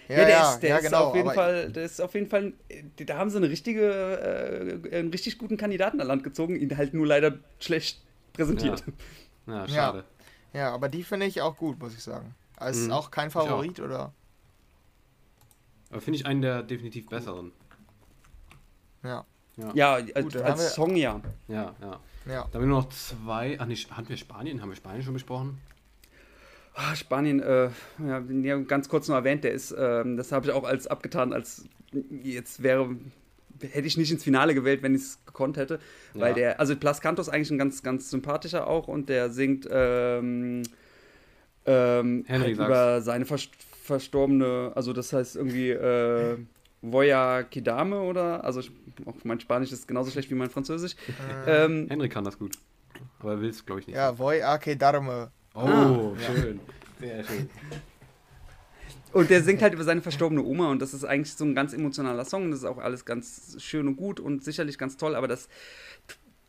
Ja, 0.08 0.16
ja 0.16 0.24
der, 0.24 0.42
ist, 0.42 0.60
der 0.60 0.70
ja, 0.70 0.76
ist 0.78 0.84
genau, 0.84 1.04
auf 1.04 1.14
jeden 1.14 1.30
Fall, 1.32 1.70
der 1.70 1.84
ist 1.84 2.00
auf 2.00 2.14
jeden 2.14 2.28
Fall, 2.28 2.54
da 2.96 3.16
haben 3.16 3.30
sie 3.30 3.36
eine 3.36 3.50
richtige, 3.50 4.80
äh, 4.90 4.96
einen 4.96 5.10
richtig 5.10 5.38
guten 5.38 5.56
Kandidaten 5.56 6.00
an 6.00 6.06
Land 6.06 6.24
gezogen, 6.24 6.56
ihn 6.56 6.76
halt 6.76 6.94
nur 6.94 7.06
leider 7.06 7.38
schlecht 7.60 8.00
präsentiert. 8.32 8.82
Ja, 9.46 9.68
schade. 9.68 10.04
Ja, 10.52 10.72
aber 10.72 10.88
die 10.88 11.02
finde 11.02 11.26
ich 11.26 11.42
auch 11.42 11.56
gut, 11.56 11.78
muss 11.80 11.94
ich 11.94 12.02
sagen. 12.02 12.34
Also 12.56 12.86
mhm. 12.86 12.92
auch 12.92 13.10
kein 13.10 13.30
Favorit, 13.30 13.80
oder? 13.80 14.12
Aber 15.90 16.00
finde 16.00 16.18
ich 16.18 16.26
einen 16.26 16.42
der 16.42 16.62
definitiv 16.62 17.08
besseren. 17.08 17.52
Ja. 19.02 19.24
Ja, 19.56 19.72
ja 19.74 19.94
als, 19.94 20.24
Gut, 20.24 20.36
als 20.36 20.74
Song 20.74 20.96
ja. 20.96 21.20
Ja, 21.48 21.74
ja. 21.80 21.90
ja. 21.90 22.00
Da 22.26 22.54
haben 22.54 22.60
wir 22.60 22.66
nur 22.66 22.80
noch 22.80 22.88
zwei. 22.88 23.56
Ach, 23.58 23.66
nicht, 23.66 23.90
hatten 23.90 24.08
wir 24.08 24.16
Spanien? 24.16 24.62
Haben 24.62 24.70
wir 24.70 24.76
Spanien 24.76 25.02
schon 25.02 25.14
besprochen? 25.14 25.58
Oh, 26.74 26.94
Spanien, 26.94 27.40
äh, 27.40 27.68
ja, 27.98 28.56
ganz 28.60 28.88
kurz 28.88 29.06
noch 29.08 29.16
erwähnt, 29.16 29.44
der 29.44 29.52
ist, 29.52 29.72
äh, 29.72 30.04
das 30.16 30.32
habe 30.32 30.46
ich 30.46 30.52
auch 30.52 30.64
als 30.64 30.86
abgetan, 30.86 31.34
als 31.34 31.66
jetzt 32.22 32.62
wäre, 32.62 32.96
hätte 33.60 33.86
ich 33.86 33.98
nicht 33.98 34.10
ins 34.10 34.24
Finale 34.24 34.54
gewählt, 34.54 34.82
wenn 34.82 34.94
ich 34.94 35.02
es 35.02 35.18
gekonnt 35.26 35.58
hätte. 35.58 35.80
Weil 36.14 36.28
ja. 36.28 36.34
der, 36.34 36.60
also 36.60 36.74
Plas 36.74 37.02
Canto 37.02 37.20
ist 37.20 37.28
eigentlich 37.28 37.50
ein 37.50 37.58
ganz, 37.58 37.82
ganz 37.82 38.08
sympathischer 38.08 38.66
auch 38.66 38.88
und 38.88 39.10
der 39.10 39.28
singt 39.28 39.68
ähm, 39.70 40.62
ähm, 41.66 42.24
halt 42.26 42.48
über 42.48 43.02
seine 43.02 43.26
verstorbene, 43.26 44.72
also 44.74 44.94
das 44.94 45.12
heißt 45.12 45.36
irgendwie 45.36 45.70
äh, 45.70 46.38
Voya 46.82 47.44
Kidame 47.44 48.00
oder, 48.00 48.44
also 48.44 48.60
auch 49.06 49.14
mein 49.24 49.40
Spanisch 49.40 49.72
ist 49.72 49.86
genauso 49.88 50.10
schlecht 50.10 50.30
wie 50.30 50.34
mein 50.34 50.50
Französisch. 50.50 50.96
Äh. 51.46 51.64
Ähm, 51.64 51.86
Henry 51.88 52.08
kann 52.08 52.24
das 52.24 52.38
gut, 52.38 52.58
aber 53.20 53.32
er 53.32 53.40
will 53.40 53.50
es, 53.50 53.64
glaube 53.64 53.80
ich, 53.80 53.86
nicht. 53.86 53.96
Ja, 53.96 54.18
Voya 54.18 54.58
Kidame. 54.58 55.30
Oh, 55.54 55.60
ah. 55.60 56.12
schön. 56.18 56.60
Sehr 57.00 57.24
schön. 57.24 57.48
Und 59.12 59.28
der 59.28 59.42
singt 59.42 59.60
halt 59.60 59.74
über 59.74 59.84
seine 59.84 60.00
verstorbene 60.00 60.42
Oma 60.42 60.70
und 60.70 60.80
das 60.80 60.94
ist 60.94 61.04
eigentlich 61.04 61.34
so 61.34 61.44
ein 61.44 61.54
ganz 61.54 61.74
emotionaler 61.74 62.24
Song. 62.24 62.50
Das 62.50 62.60
ist 62.60 62.64
auch 62.64 62.78
alles 62.78 63.04
ganz 63.04 63.56
schön 63.58 63.86
und 63.86 63.96
gut 63.96 64.20
und 64.20 64.42
sicherlich 64.42 64.78
ganz 64.78 64.96
toll, 64.96 65.14
aber 65.14 65.28
das 65.28 65.48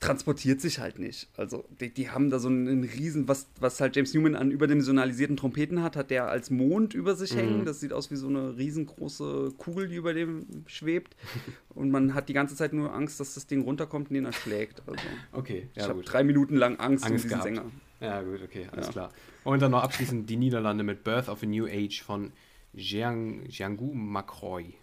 transportiert 0.06 0.62
sich 0.62 0.80
halt 0.80 1.00
nicht. 1.00 1.28
Also 1.38 1.66
die, 1.80 1.94
die, 1.94 2.10
haben 2.10 2.30
da 2.30 2.40
so 2.40 2.48
einen 2.48 2.84
riesen, 2.84 3.28
was, 3.28 3.48
was 3.60 3.80
halt 3.82 3.96
James 3.96 4.14
Newman 4.14 4.36
an 4.36 4.52
überdimensionalisierten 4.52 5.38
Trompeten 5.38 5.82
hat, 5.82 5.96
hat 5.96 6.10
der 6.10 6.30
als 6.30 6.50
Mond 6.50 6.94
über 6.94 7.16
sich 7.16 7.34
mhm. 7.34 7.40
hängen. 7.40 7.66
Das 7.66 7.80
sieht 7.80 7.94
aus 7.94 8.12
wie 8.12 8.16
so 8.16 8.28
eine 8.28 8.58
riesengroße 8.58 9.54
Kugel, 9.58 9.88
die 9.88 9.96
über 9.96 10.14
dem 10.14 10.46
schwebt. 10.68 11.16
Und 11.70 11.92
man 11.92 12.14
hat 12.14 12.30
die 12.30 12.34
ganze 12.34 12.56
Zeit 12.56 12.74
nur 12.74 12.94
Angst, 12.94 13.20
dass 13.20 13.34
das 13.34 13.48
Ding 13.48 13.64
runterkommt 13.64 14.10
und 14.10 14.14
den 14.14 14.26
erschlägt. 14.26 14.84
Also, 14.86 15.02
okay, 15.32 15.70
ja, 15.74 15.84
Ich 15.84 15.90
habe 15.90 16.04
drei 16.04 16.24
Minuten 16.24 16.56
lang 16.56 16.78
Angst, 16.78 17.04
Angst 17.04 17.06
um 17.06 17.12
diesen 17.16 17.30
gehabt. 17.30 17.44
Sänger. 17.44 17.66
Ja, 18.00 18.22
gut, 18.22 18.42
okay, 18.44 18.68
alles 18.72 18.88
ja. 18.88 18.92
klar. 18.92 19.12
Und 19.44 19.62
dann 19.62 19.72
noch 19.72 19.82
abschließend 19.82 20.30
die 20.30 20.38
Niederlande 20.38 20.84
mit 20.84 21.04
Birth 21.04 21.30
of 21.30 21.42
a 21.42 21.46
New 21.48 21.66
Age 21.66 22.04
von 22.04 22.32
Jiang, 22.74 23.46
Jiangu 23.48 23.94
Macroy. 23.94 24.76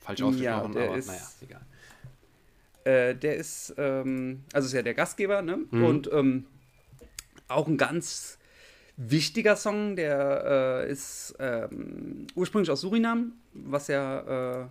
Falsch 0.00 0.20
ausgesprochen, 0.20 0.42
ja, 0.42 0.62
aber 0.62 0.98
naja, 0.98 1.28
egal. 1.40 1.62
Äh, 2.84 3.14
der 3.14 3.36
ist, 3.36 3.74
ähm, 3.78 4.44
also 4.52 4.66
ist 4.66 4.74
ja 4.74 4.82
der 4.82 4.94
Gastgeber, 4.94 5.42
ne? 5.42 5.60
Mhm. 5.70 5.84
Und 5.84 6.10
ähm, 6.12 6.44
auch 7.48 7.66
ein 7.66 7.78
ganz 7.78 8.38
wichtiger 8.96 9.56
Song, 9.56 9.96
der 9.96 10.84
äh, 10.86 10.90
ist 10.90 11.34
ähm, 11.38 12.26
ursprünglich 12.34 12.70
aus 12.70 12.82
Surinam, 12.82 13.32
was 13.52 13.88
ja 13.88 14.62
äh, 14.62 14.66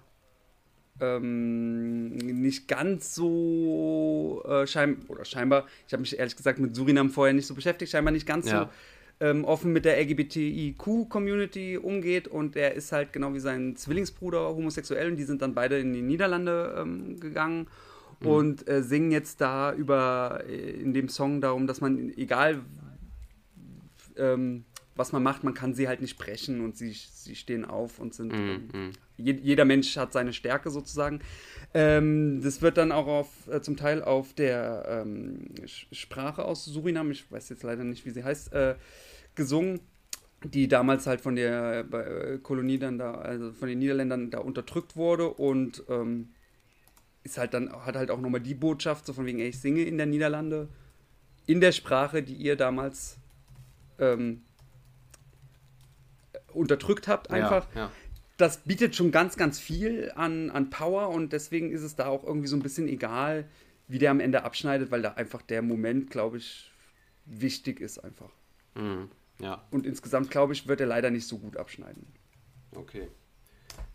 ähm, 1.01 2.15
nicht 2.15 2.67
ganz 2.67 3.15
so 3.15 4.43
äh, 4.47 4.67
schein 4.67 5.03
oder 5.07 5.25
scheinbar, 5.25 5.65
ich 5.87 5.93
habe 5.93 6.01
mich 6.01 6.17
ehrlich 6.17 6.35
gesagt 6.35 6.59
mit 6.59 6.75
Surinam 6.75 7.09
vorher 7.09 7.33
nicht 7.33 7.47
so 7.47 7.55
beschäftigt, 7.55 7.91
scheinbar 7.91 8.11
nicht 8.11 8.27
ganz 8.27 8.49
ja. 8.49 8.69
so 9.19 9.25
ähm, 9.25 9.43
offen 9.45 9.73
mit 9.73 9.85
der 9.85 9.99
LGBTIQ-Community 9.99 11.77
umgeht 11.77 12.27
und 12.27 12.55
er 12.55 12.73
ist 12.73 12.91
halt 12.91 13.11
genau 13.13 13.33
wie 13.33 13.39
sein 13.39 13.75
Zwillingsbruder 13.75 14.49
homosexuell 14.55 15.09
und 15.09 15.17
die 15.17 15.23
sind 15.23 15.41
dann 15.41 15.53
beide 15.53 15.79
in 15.79 15.93
die 15.93 16.01
Niederlande 16.01 16.75
ähm, 16.77 17.19
gegangen 17.19 17.67
mhm. 18.23 18.29
und 18.29 18.67
äh, 18.67 18.83
singen 18.83 19.11
jetzt 19.11 19.41
da 19.41 19.73
über 19.73 20.43
äh, 20.47 20.71
in 20.71 20.93
dem 20.93 21.09
Song 21.09 21.41
darum, 21.41 21.67
dass 21.67 21.81
man, 21.81 22.13
egal 22.17 22.61
ähm, 24.17 24.65
was 24.95 25.11
man 25.11 25.23
macht, 25.23 25.43
man 25.43 25.53
kann 25.53 25.73
sie 25.73 25.87
halt 25.87 26.01
nicht 26.01 26.17
brechen 26.17 26.61
und 26.61 26.77
sie, 26.77 26.91
sie 26.91 27.35
stehen 27.35 27.65
auf 27.65 27.99
und 27.99 28.13
sind. 28.13 28.31
Mhm. 28.31 28.69
Ähm, 28.73 28.91
je, 29.17 29.33
jeder 29.41 29.65
Mensch 29.65 29.97
hat 29.97 30.13
seine 30.13 30.33
Stärke 30.33 30.69
sozusagen. 30.69 31.19
Ähm, 31.73 32.41
das 32.43 32.61
wird 32.61 32.77
dann 32.77 32.91
auch 32.91 33.07
auf, 33.07 33.47
äh, 33.47 33.61
zum 33.61 33.75
Teil 33.75 34.03
auf 34.03 34.33
der 34.33 35.03
ähm, 35.03 35.45
Sprache 35.65 36.45
aus 36.45 36.65
Surinam, 36.65 37.09
ich 37.11 37.31
weiß 37.31 37.49
jetzt 37.49 37.63
leider 37.63 37.83
nicht, 37.83 38.05
wie 38.05 38.11
sie 38.11 38.23
heißt, 38.23 38.53
äh, 38.53 38.75
gesungen 39.35 39.79
die 40.45 40.67
damals 40.67 41.07
halt 41.07 41.21
von 41.21 41.35
der 41.35 41.85
äh, 41.91 42.37
Kolonie 42.39 42.77
dann 42.77 42.97
da, 42.97 43.13
also 43.13 43.51
von 43.51 43.67
den 43.67 43.79
Niederländern 43.79 44.29
da 44.29 44.39
unterdrückt 44.39 44.95
wurde 44.95 45.29
und 45.29 45.83
ähm, 45.89 46.33
ist 47.23 47.37
halt 47.37 47.53
dann, 47.53 47.71
hat 47.85 47.95
halt 47.95 48.11
auch 48.11 48.19
nochmal 48.19 48.41
die 48.41 48.53
Botschaft, 48.53 49.05
so 49.05 49.13
von 49.13 49.25
wegen, 49.25 49.39
ey, 49.39 49.49
ich 49.49 49.59
singe 49.59 49.83
in 49.83 49.97
der 49.97 50.05
Niederlande, 50.05 50.69
in 51.45 51.61
der 51.61 51.71
Sprache, 51.71 52.23
die 52.23 52.35
ihr 52.35 52.55
damals 52.55 53.17
ähm, 53.99 54.41
unterdrückt 56.53 57.07
habt, 57.07 57.31
einfach. 57.31 57.67
Ja, 57.75 57.81
ja. 57.81 57.91
Das 58.37 58.57
bietet 58.63 58.95
schon 58.95 59.11
ganz, 59.11 59.37
ganz 59.37 59.59
viel 59.59 60.11
an, 60.15 60.49
an 60.49 60.69
Power 60.69 61.09
und 61.09 61.33
deswegen 61.33 61.71
ist 61.71 61.83
es 61.83 61.95
da 61.95 62.07
auch 62.07 62.23
irgendwie 62.23 62.47
so 62.47 62.55
ein 62.55 62.63
bisschen 62.63 62.87
egal, 62.87 63.47
wie 63.87 63.99
der 63.99 64.11
am 64.11 64.19
Ende 64.19 64.43
abschneidet, 64.43 64.91
weil 64.91 65.01
da 65.01 65.13
einfach 65.13 65.41
der 65.41 65.61
Moment, 65.61 66.09
glaube 66.09 66.37
ich, 66.37 66.71
wichtig 67.25 67.79
ist 67.79 67.99
einfach. 67.99 68.31
Mhm, 68.75 69.09
ja. 69.39 69.63
Und 69.71 69.85
insgesamt, 69.85 70.31
glaube 70.31 70.53
ich, 70.53 70.67
wird 70.67 70.81
er 70.81 70.87
leider 70.87 71.11
nicht 71.11 71.27
so 71.27 71.37
gut 71.37 71.57
abschneiden. 71.57 72.07
Okay. 72.75 73.07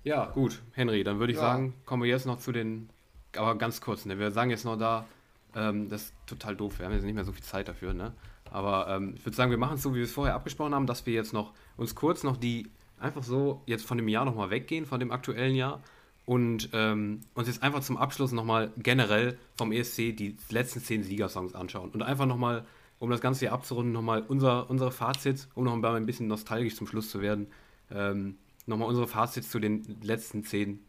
Ja, 0.05 0.27
gut, 0.27 0.63
Henry, 0.73 1.03
dann 1.05 1.19
würde 1.19 1.33
ich 1.33 1.39
ja. 1.39 1.45
sagen, 1.45 1.75
kommen 1.85 2.05
wir 2.05 2.11
jetzt 2.11 2.27
noch 2.27 2.39
zu 2.39 2.53
den 2.53 2.89
aber 3.37 3.57
ganz 3.57 3.81
kurz, 3.81 4.05
ne? 4.05 4.19
wir 4.19 4.31
sagen 4.31 4.51
jetzt 4.51 4.65
noch 4.65 4.77
da, 4.77 5.07
ähm, 5.55 5.89
das 5.89 6.05
ist 6.05 6.15
total 6.27 6.57
doof, 6.57 6.79
wir 6.79 6.87
haben 6.87 6.93
jetzt 6.93 7.05
nicht 7.05 7.15
mehr 7.15 7.25
so 7.25 7.33
viel 7.33 7.43
Zeit 7.43 7.69
dafür, 7.69 7.93
ne? 7.95 8.13
aber 8.51 8.89
ähm, 8.89 9.15
ich 9.17 9.25
würde 9.25 9.37
sagen, 9.37 9.51
wir 9.51 9.59
machen 9.59 9.75
es 9.75 9.83
so, 9.83 9.93
wie 9.93 9.99
wir 9.99 10.05
es 10.05 10.13
vorher 10.13 10.35
abgesprochen 10.35 10.75
haben, 10.75 10.87
dass 10.87 11.07
wir 11.07 11.15
jetzt 11.15 11.33
noch 11.33 11.53
uns 11.77 11.95
kurz 11.95 12.23
noch 12.23 12.37
die, 12.37 12.71
einfach 12.99 13.23
so 13.23 13.63
jetzt 13.67 13.87
von 13.87 13.99
dem 13.99 14.09
Jahr 14.09 14.25
nochmal 14.25 14.51
weggehen, 14.51 14.87
von 14.87 15.01
dem 15.01 15.13
aktuellen 15.13 15.55
Jahr 15.55 15.83
und 16.27 16.71
ähm, 16.73 17.21
uns 17.35 17.49
jetzt 17.49 17.63
einfach 17.63 17.81
zum 17.81 17.97
Abschluss 17.97 18.33
nochmal 18.33 18.73
generell 18.77 19.39
vom 19.57 19.73
ESC 19.73 20.17
die 20.17 20.37
letzten 20.51 20.81
zehn 20.81 21.03
Siegersongs 21.03 21.55
anschauen 21.55 21.91
und 21.91 22.03
einfach 22.03 22.27
nochmal, 22.27 22.67
um 22.99 23.11
das 23.11 23.21
Ganze 23.21 23.41
hier 23.41 23.53
abzurunden, 23.53 23.93
nochmal 23.93 24.25
unser, 24.27 24.69
unsere 24.69 24.91
Fazit, 24.91 25.49
um 25.55 25.65
noch 25.65 25.73
ein 25.73 26.07
bisschen 26.07 26.27
nostalgisch 26.27 26.77
zum 26.77 26.87
Schluss 26.87 27.11
zu 27.11 27.21
werden, 27.21 27.47
ähm, 27.91 28.37
nochmal 28.67 28.89
unsere 28.89 29.07
Fazits 29.07 29.51
zu 29.51 29.59
den 29.59 29.85
letzten 30.03 30.45
zehn 30.45 30.81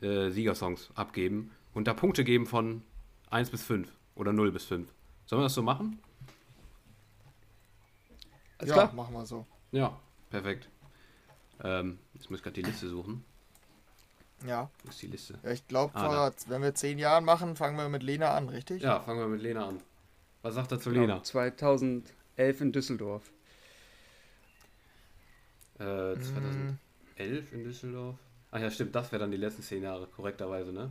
äh, 0.00 0.30
Siegersongs 0.30 0.90
abgeben 0.94 1.50
und 1.74 1.86
da 1.86 1.94
Punkte 1.94 2.24
geben 2.24 2.46
von 2.46 2.82
1 3.30 3.50
bis 3.50 3.62
5 3.62 3.88
oder 4.14 4.32
0 4.32 4.52
bis 4.52 4.64
5. 4.64 4.92
Sollen 5.26 5.40
wir 5.40 5.44
das 5.44 5.54
so 5.54 5.62
machen? 5.62 6.00
Alles 8.58 8.70
ja, 8.70 8.74
klar? 8.74 8.92
machen 8.92 9.14
wir 9.14 9.24
so. 9.24 9.46
Ja, 9.72 9.98
perfekt. 10.30 10.68
Ähm, 11.62 11.98
jetzt 12.14 12.30
muss 12.30 12.40
ich 12.40 12.42
gerade 12.42 12.54
die 12.54 12.62
Liste 12.62 12.88
suchen. 12.88 13.24
Ja. 14.46 14.70
Wo 14.84 14.90
ist 14.90 15.00
die 15.02 15.06
Liste? 15.06 15.38
Ja, 15.42 15.50
ich 15.50 15.66
glaube, 15.68 15.94
Ah, 15.94 16.30
wenn 16.46 16.62
wir 16.62 16.74
zehn 16.74 16.98
Jahren 16.98 17.24
machen, 17.24 17.56
fangen 17.56 17.76
wir 17.76 17.88
mit 17.88 18.02
Lena 18.02 18.34
an, 18.34 18.48
richtig? 18.48 18.82
Ja, 18.82 19.00
fangen 19.00 19.20
wir 19.20 19.28
mit 19.28 19.42
Lena 19.42 19.68
an. 19.68 19.80
Was 20.42 20.54
sagt 20.54 20.72
er 20.72 20.80
zu 20.80 20.90
Genau, 20.90 21.02
Lena? 21.02 21.22
2011 21.22 22.60
in 22.60 22.72
Düsseldorf. 22.72 23.30
Äh, 25.78 26.16
2011 26.18 27.52
in 27.52 27.64
Düsseldorf. 27.64 28.16
Ach 28.50 28.60
ja, 28.60 28.70
stimmt, 28.70 28.94
das 28.94 29.12
wäre 29.12 29.20
dann 29.20 29.30
die 29.30 29.36
letzten 29.36 29.62
zehn 29.62 29.82
Jahre, 29.82 30.06
korrekterweise, 30.06 30.72
ne? 30.72 30.90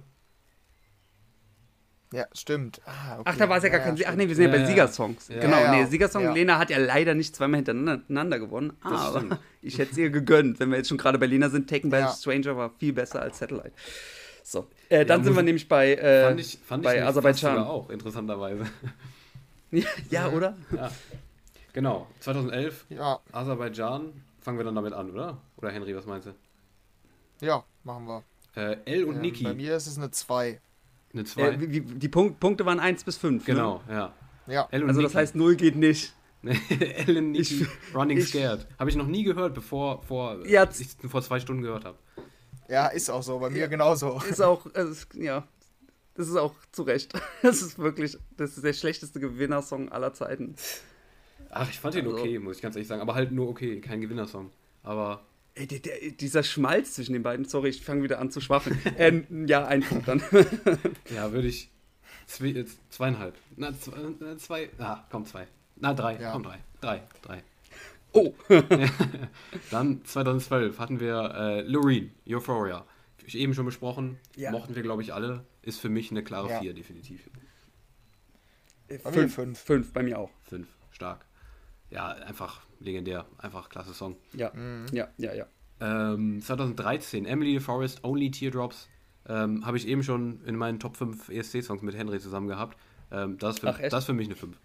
Ja, 2.12 2.26
stimmt. 2.34 2.82
Ah, 2.86 3.14
okay. 3.20 3.24
Ach, 3.26 3.36
da 3.38 3.50
war 3.50 3.58
es 3.58 3.64
ja 3.64 3.70
gar 3.70 3.82
kein. 3.82 3.94
Ach 3.94 3.98
stimmt. 4.00 4.18
nee, 4.18 4.28
wir 4.28 4.36
sind 4.36 4.46
ja, 4.46 4.50
Ja, 4.50 4.56
bei 4.56 4.62
ja. 4.62 4.68
Siegersongs. 4.68 5.28
Ja. 5.28 5.40
Genau, 5.42 5.60
Ja, 5.60 5.72
nee, 5.74 5.82
ja. 5.82 5.88
Siegersong. 5.88 6.24
Ja. 6.24 6.34
Lena 6.34 6.58
hat 6.58 6.70
ja 6.72 6.80
leider 6.80 7.14
nicht 7.14 7.36
zweimal 7.36 7.58
hintereinander 7.64 8.40
gewonnen, 8.40 8.74
aber 8.82 9.40
ich 9.62 9.78
hätte 9.78 9.92
es 9.92 9.98
ihr 10.00 10.10
gegönnt. 10.10 10.60
Wenn 10.60 10.72
wir 10.72 10.78
jetzt 10.78 10.90
schon 10.90 10.98
gerade 10.98 11.20
bei 11.20 11.28
Lena 11.28 11.50
sind, 11.50 11.70
Taken 11.70 11.92
by 11.92 11.98
Ja. 11.98 12.12
Stranger 12.12 12.58
war 12.58 12.72
viel 12.80 12.94
besser 12.94 13.22
als 13.22 13.38
Satellite. 13.38 13.72
So, 14.44 14.68
äh, 14.90 15.06
dann 15.06 15.20
Ja, 15.20 15.26
sind 15.26 15.36
wir 15.36 15.44
nämlich 15.44 15.68
bei, 15.68 15.94
äh, 15.94 16.24
Fand 16.26 16.40
ich, 16.40 16.58
fand 16.66 16.84
bei 16.84 16.98
ich 16.98 17.04
Aserbaidschan. 17.04 17.56
sogar 17.58 17.70
auch, 17.70 17.90
interessanterweise. 17.92 18.66
ja, 20.10 20.30
oder? 20.30 20.58
ja. 20.76 20.90
Genau, 21.74 22.08
2011, 22.22 22.86
Ja, 22.90 23.20
Aserbaidschan. 23.32 24.12
Fangen 24.42 24.58
wir 24.58 24.64
dann 24.66 24.74
damit 24.74 24.94
an, 24.94 25.12
oder? 25.12 25.38
Oder 25.58 25.70
Henry, 25.70 25.96
was 25.96 26.06
meinst 26.08 26.28
du? 26.28 26.34
ja, 27.46 27.64
machen 27.84 28.08
wir. 28.08 28.24
Äh, 28.56 28.78
L 28.86 29.04
und 29.04 29.16
Ähm, 29.18 29.22
Niki, 29.22 29.44
Bei 29.44 29.54
mir 29.54 29.76
ist 29.76 29.86
es 29.86 29.98
eine 29.98 30.10
2. 30.10 30.60
eine 31.14 31.24
2. 31.24 31.42
Äh, 31.42 31.58
die 31.58 32.10
Punkt, 32.10 32.40
Punkte 32.40 32.66
waren 32.66 32.80
1 32.80 33.04
bis 33.04 33.18
5. 33.18 33.46
genau, 33.46 33.82
ja. 33.90 34.14
Ja. 34.48 34.64
Und 34.72 34.88
Also 34.90 35.02
das 35.02 35.14
heißt, 35.16 35.36
0 35.36 35.56
geht 35.56 35.76
nicht. 35.76 36.14
Und 36.42 37.32
Niki, 37.32 37.68
Running 37.94 38.18
ich- 38.18 38.30
Scared. 38.30 38.66
Habe 38.80 38.90
ich 38.90 38.96
noch 38.96 39.08
nie 39.08 39.24
gehört, 39.24 39.54
bevor 39.54 40.02
vor, 40.04 40.46
Ja, 40.48 40.64
ich 40.64 40.88
es 40.88 40.98
vor 41.12 41.22
zwei 41.22 41.40
Stunden 41.40 41.62
gehört 41.62 41.84
habe. 41.86 41.98
Ja, 42.70 42.88
ist 42.88 43.10
auch 43.10 43.22
so. 43.24 43.40
Bei 43.40 43.50
mir 43.50 43.68
genauso. 43.68 44.22
Ist 44.30 44.42
auch, 44.42 44.66
äh, 44.74 44.84
ist- 44.90 45.14
ja, 45.16 45.46
das 46.16 46.28
ist 46.30 46.36
auch 46.38 46.54
zu 46.72 46.84
Recht. 46.84 47.14
Das 47.42 47.62
ist 47.62 47.78
wirklich, 47.78 48.18
das 48.38 48.56
ist 48.56 48.64
der 48.64 48.74
schlechteste 48.74 49.20
Gewinnersong 49.20 49.90
aller 49.92 50.14
Zeiten. 50.14 50.56
Ach, 51.50 51.70
ich 51.70 51.80
fand 51.80 51.96
den 51.96 52.06
Also- 52.06 52.18
okay, 52.20 52.40
muss 52.40 52.56
ich 52.58 52.62
ganz 52.62 52.76
ehrlich 52.76 52.88
sagen. 52.88 53.02
Aber 53.02 53.16
halt 53.16 53.32
nur 53.32 53.50
okay, 53.50 53.82
kein 53.82 54.00
Gewinnersong. 54.02 54.50
Aber 54.84 55.26
Ey, 55.60 55.68
der, 55.68 55.80
der, 55.80 56.12
dieser 56.12 56.42
Schmalz 56.42 56.94
zwischen 56.94 57.12
den 57.12 57.22
beiden, 57.22 57.44
sorry, 57.44 57.68
ich 57.68 57.84
fange 57.84 58.02
wieder 58.02 58.20
an 58.20 58.32
zu 58.32 58.40
schwafeln. 58.40 58.80
äh, 58.98 59.22
ja, 59.46 59.68
ein 59.68 59.82
Punkt 59.82 60.08
dann. 60.08 60.24
ja, 61.14 61.34
würde 61.34 61.50
ich 61.50 61.70
zwei, 62.28 62.48
äh, 62.52 62.66
zweieinhalb. 62.90 63.36
Na, 63.58 63.78
zwei, 63.78 63.98
äh, 63.98 64.38
zwei. 64.38 64.70
Ah, 64.78 65.04
komm, 65.12 65.26
zwei. 65.26 65.48
Na, 65.76 65.94
drei. 65.94 66.18
Ja. 66.18 66.32
Komm, 66.32 66.44
drei. 66.44 66.60
Drei. 66.80 67.04
Drei. 67.22 67.44
Oh, 68.14 68.34
Dann 69.72 70.06
2012 70.06 70.80
hatten 70.80 71.02
wir 71.02 71.36
äh, 71.36 71.62
Loreen, 71.64 72.14
Euphoria. 72.26 72.86
Ich 73.26 73.38
eben 73.38 73.54
schon 73.54 73.66
besprochen. 73.66 74.18
Ja. 74.38 74.52
Mochten 74.52 74.76
wir, 74.76 74.82
glaube 74.82 75.02
ich, 75.02 75.14
alle. 75.14 75.46
Ist 75.62 75.82
für 75.82 75.90
mich 75.90 76.10
eine 76.10 76.24
klare 76.24 76.50
Ja. 76.50 76.60
4, 76.62 76.74
definitiv. 76.74 77.30
Bei 78.88 78.96
mir 78.96 79.12
fünf, 79.12 79.36
fünf. 79.36 79.60
fünf, 79.60 79.92
bei 79.92 80.04
mir 80.04 80.20
auch. 80.20 80.32
5. 80.46 80.66
Stark. 80.92 81.26
Ja, 81.92 82.08
einfach 82.08 82.62
legendär. 82.80 83.26
Einfach 83.38 83.70
klasse 83.70 83.94
Song. 83.94 84.18
Ja, 84.34 84.52
ja, 84.92 85.08
ja, 85.18 85.34
ja. 85.34 85.46
Ähm, 85.82 86.42
2013, 86.42 87.26
Emily 87.26 87.54
the 87.54 87.60
Forest, 87.60 88.04
Only 88.04 88.32
Teardrops. 88.32 88.90
Ähm, 89.28 89.66
Habe 89.66 89.78
ich 89.78 89.88
eben 89.88 90.04
schon 90.04 90.44
in 90.46 90.56
meinen 90.56 90.80
Top 90.80 90.98
5 90.98 91.30
ESC-Songs 91.30 91.82
mit 91.82 91.96
Henry 91.96 92.20
zusammen 92.20 92.48
gehabt. 92.48 92.78
Ähm, 93.12 93.38
das, 93.38 93.56
ist 93.56 93.60
für, 93.62 93.70
Ach, 93.70 93.80
das 93.80 93.94
ist 93.94 94.06
für 94.06 94.14
mich 94.14 94.28
eine 94.28 94.36
5. 94.36 94.58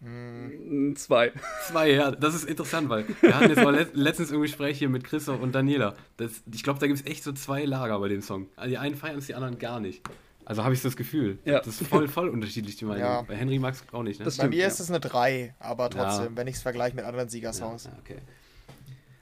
Mm, 0.00 0.94
Zwei. 0.96 1.32
Zwei, 1.68 1.90
ja, 1.90 2.10
das 2.10 2.34
ist 2.34 2.44
interessant, 2.44 2.88
weil 2.88 3.04
wir 3.20 3.36
hatten 3.36 3.50
jetzt 3.50 3.62
mal 3.62 3.74
let 3.74 3.94
letztens 3.94 4.30
im 4.30 4.40
Gespräch 4.40 4.78
hier 4.78 4.88
mit 4.88 5.04
Christoph 5.04 5.40
und 5.40 5.54
Daniela. 5.54 5.94
Das, 6.16 6.42
ich 6.52 6.62
glaube, 6.62 6.80
da 6.80 6.86
gibt 6.86 7.00
es 7.00 7.06
echt 7.06 7.22
so 7.22 7.32
zwei 7.32 7.66
Lager 7.66 7.98
bei 7.98 8.08
dem 8.08 8.22
Song. 8.22 8.48
Also 8.56 8.70
die 8.70 8.78
einen 8.78 8.96
feiern 8.96 9.18
es, 9.18 9.26
die 9.26 9.34
anderen 9.34 9.58
gar 9.58 9.78
nicht. 9.78 10.02
Also 10.50 10.64
habe 10.64 10.74
ich 10.74 10.82
das 10.82 10.96
Gefühl. 10.96 11.38
Ja. 11.44 11.58
Das 11.60 11.80
ist 11.80 11.86
voll, 11.86 12.08
voll 12.08 12.28
unterschiedlich, 12.28 12.74
die 12.76 12.84
Meinung. 12.84 13.02
Ja. 13.04 13.22
Bei 13.22 13.36
Henry 13.36 13.58
mag 13.60 13.74
es 13.74 13.84
auch 13.92 14.02
nicht, 14.02 14.18
ne? 14.18 14.24
Das 14.24 14.36
Bei 14.36 14.42
Stimmt, 14.42 14.54
mir 14.54 14.62
ja. 14.62 14.66
ist 14.66 14.80
es 14.80 14.88
eine 14.90 14.98
3, 14.98 15.54
aber 15.60 15.88
trotzdem, 15.90 16.24
Ja. 16.32 16.36
wenn 16.36 16.48
ich 16.48 16.56
es 16.56 16.62
vergleiche 16.62 16.96
mit 16.96 17.04
anderen 17.04 17.28
Siegersongs. 17.28 17.84
Ja, 17.84 17.92
okay. 18.00 18.16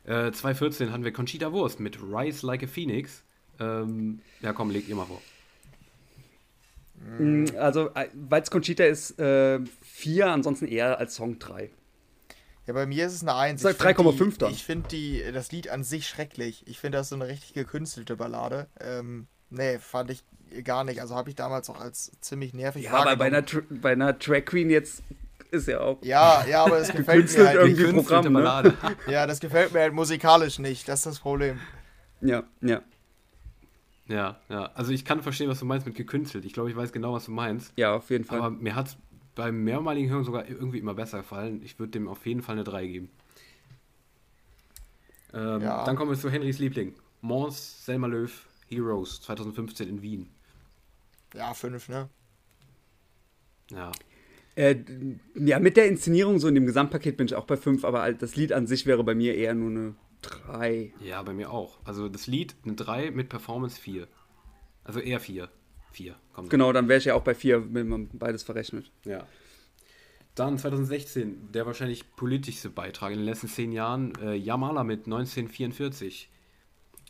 Äh, 0.04 0.32
2014 0.32 0.90
hatten 0.90 1.04
wir 1.04 1.12
Conchita 1.12 1.52
Wurst 1.52 1.80
mit 1.80 1.98
Rise 2.02 2.46
Like 2.46 2.62
a 2.62 2.66
Phoenix. 2.66 3.24
Ähm, 3.60 4.20
ja, 4.40 4.54
komm, 4.54 4.70
leg 4.70 4.88
ihr 4.88 4.94
mal 4.96 5.04
vor. 5.04 5.20
Mm, 7.18 7.44
Also, 7.58 7.90
weil 8.14 8.42
es 8.42 8.50
Conchita 8.50 8.84
ist, 8.84 9.18
äh, 9.18 9.60
vier, 9.82 10.28
ansonsten 10.28 10.66
eher 10.66 10.98
als 10.98 11.14
Song 11.14 11.38
drei. 11.38 11.70
Ja, 12.66 12.74
bei 12.74 12.86
mir 12.86 13.06
ist 13.06 13.14
es 13.14 13.22
eine 13.22 13.34
1. 13.34 13.60
Sag 13.62 13.72
Ich 13.72 13.76
find 13.76 13.98
3,5 13.98 14.32
die- 14.32 14.38
dann. 14.38 14.50
Ich 14.52 14.64
finde 14.64 14.88
die- 14.88 15.22
das 15.32 15.52
Lied 15.52 15.68
an 15.70 15.84
sich 15.84 16.06
schrecklich. 16.08 16.66
Ich 16.66 16.78
finde 16.80 16.98
das 16.98 17.08
so 17.10 17.14
eine 17.14 17.26
richtig 17.28 17.54
gekünstelte 17.54 18.16
Ballade. 18.16 18.66
Ähm, 18.80 19.26
nee, 19.50 19.78
fand 19.78 20.10
ich 20.10 20.22
gar 20.64 20.84
nicht. 20.84 21.00
Also 21.00 21.14
habe 21.14 21.30
ich 21.30 21.36
damals 21.36 21.68
auch 21.70 21.80
als 21.80 22.12
ziemlich 22.20 22.54
nervig 22.54 22.84
Ja, 22.84 22.92
aber 22.92 23.16
bei 23.16 23.30
wahrgenommen. 23.32 23.66
einer, 23.70 23.80
bei 23.80 23.92
einer 23.92 24.12
Drag 24.12 24.44
Queen 24.44 24.70
jetzt 24.70 25.02
ist 25.50 25.68
ja 25.68 25.80
auch. 25.80 25.98
Ja, 26.02 26.44
ja, 26.46 26.64
aber 26.64 26.78
es 26.78 26.88
gefällt 26.92 27.36
mir 27.36 27.46
halt 27.46 27.56
irgendwie 27.58 27.82
nicht. 27.92 27.94
Programm, 28.08 28.32
ne? 28.32 28.74
Ja, 29.08 29.26
das 29.26 29.40
gefällt 29.40 29.72
mir 29.72 29.80
halt 29.80 29.94
musikalisch 29.94 30.58
nicht. 30.58 30.88
Das 30.88 31.00
ist 31.00 31.06
das 31.06 31.18
Problem. 31.20 31.58
Ja, 32.20 32.42
ja. 32.60 32.82
ja, 34.08 34.38
ja. 34.48 34.66
Also 34.74 34.92
ich 34.92 35.04
kann 35.04 35.22
verstehen, 35.22 35.48
was 35.48 35.60
du 35.60 35.64
meinst 35.64 35.86
mit 35.86 35.94
gekünstelt. 35.94 36.44
Ich 36.44 36.52
glaube, 36.52 36.70
ich 36.70 36.76
weiß 36.76 36.92
genau, 36.92 37.12
was 37.14 37.26
du 37.26 37.30
meinst. 37.30 37.72
Ja, 37.76 37.94
auf 37.94 38.10
jeden 38.10 38.24
Fall. 38.24 38.38
Aber 38.40 38.50
mir 38.50 38.74
hat 38.74 38.88
es 38.88 38.96
beim 39.34 39.62
mehrmaligen 39.62 40.10
Hören 40.10 40.24
sogar 40.24 40.46
irgendwie 40.48 40.78
immer 40.78 40.94
besser 40.94 41.18
gefallen. 41.18 41.62
Ich 41.62 41.78
würde 41.78 41.92
dem 41.92 42.08
auf 42.08 42.26
jeden 42.26 42.42
Fall 42.42 42.56
eine 42.56 42.64
3 42.64 42.86
geben. 42.86 43.10
Ähm, 45.32 45.60
Ja. 45.62 45.84
Dann 45.84 45.96
kommen 45.96 46.10
wir 46.10 46.18
zu 46.18 46.30
Henrys 46.30 46.58
Liebling. 46.58 46.94
Mons, 47.20 47.84
Selma 47.84 48.06
Löw, 48.06 48.30
Heroes, 48.68 49.20
2015 49.22 49.88
in 49.88 50.02
Wien. 50.02 50.30
Ja, 51.34 51.54
5, 51.54 51.88
ne? 51.88 52.08
Ja, 53.70 53.92
Äh, 54.54 54.76
ja, 55.34 55.60
mit 55.60 55.76
der 55.76 55.86
Inszenierung, 55.86 56.38
so 56.40 56.48
in 56.48 56.54
dem 56.54 56.66
Gesamtpaket 56.66 57.16
bin 57.16 57.26
ich 57.26 57.34
auch 57.36 57.44
bei 57.44 57.56
5, 57.56 57.84
aber 57.84 58.02
halt 58.02 58.22
das 58.22 58.34
Lied 58.34 58.52
an 58.52 58.66
sich 58.66 58.86
wäre 58.86 59.04
bei 59.04 59.14
mir 59.14 59.36
eher 59.36 59.54
nur 59.54 59.70
eine 59.70 59.94
3. 60.22 60.92
ja, 61.00 61.22
bei 61.22 61.32
mir 61.32 61.50
auch. 61.52 61.78
Also 61.84 62.08
das 62.08 62.26
Lied 62.26 62.56
eine 62.64 62.74
3 62.74 63.12
mit 63.12 63.28
Performance 63.28 63.80
4. 63.80 64.08
Also 64.84 64.98
eher 65.00 65.20
4. 65.20 65.48
4, 65.92 66.16
kommt. 66.32 66.50
Genau, 66.50 66.72
dann 66.72 66.88
wäre 66.88 66.98
ich 66.98 67.04
ja 67.04 67.14
auch 67.14 67.22
bei 67.22 67.34
4, 67.34 67.72
wenn 67.72 67.88
man 67.88 68.08
beides 68.12 68.42
verrechnet. 68.42 68.90
Ja. 69.04 69.26
Dann 70.34 70.58
2016, 70.58 71.52
der 71.52 71.66
wahrscheinlich 71.66 72.14
politischste 72.16 72.70
Beitrag 72.70 73.12
in 73.12 73.18
den 73.18 73.24
letzten 73.26 73.48
zehn 73.48 73.72
Jahren, 73.72 74.12
äh, 74.22 74.34
Yamala 74.34 74.84
mit 74.84 75.06
1944. 75.06 76.30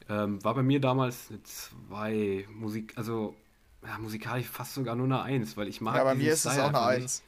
Ähm, 0.09 0.43
war 0.43 0.55
bei 0.55 0.63
mir 0.63 0.81
damals 0.81 1.29
eine 1.31 1.43
2 1.43 2.47
Musik, 2.51 2.93
also 2.97 3.35
ja, 3.89 3.99
musikalisch 3.99 4.47
fast 4.47 4.75
sogar 4.75 4.95
nur 4.95 5.07
eine 5.07 5.23
1, 5.23 5.57
weil 5.57 5.67
ich 5.69 5.81
mag 5.81 5.97
Ja, 5.97 6.05
bei 6.05 6.15
mir 6.15 6.33
ist 6.33 6.45
es 6.45 6.53
Style 6.53 6.65
auch 6.65 6.75
eine. 6.75 7.05
1. 7.05 7.23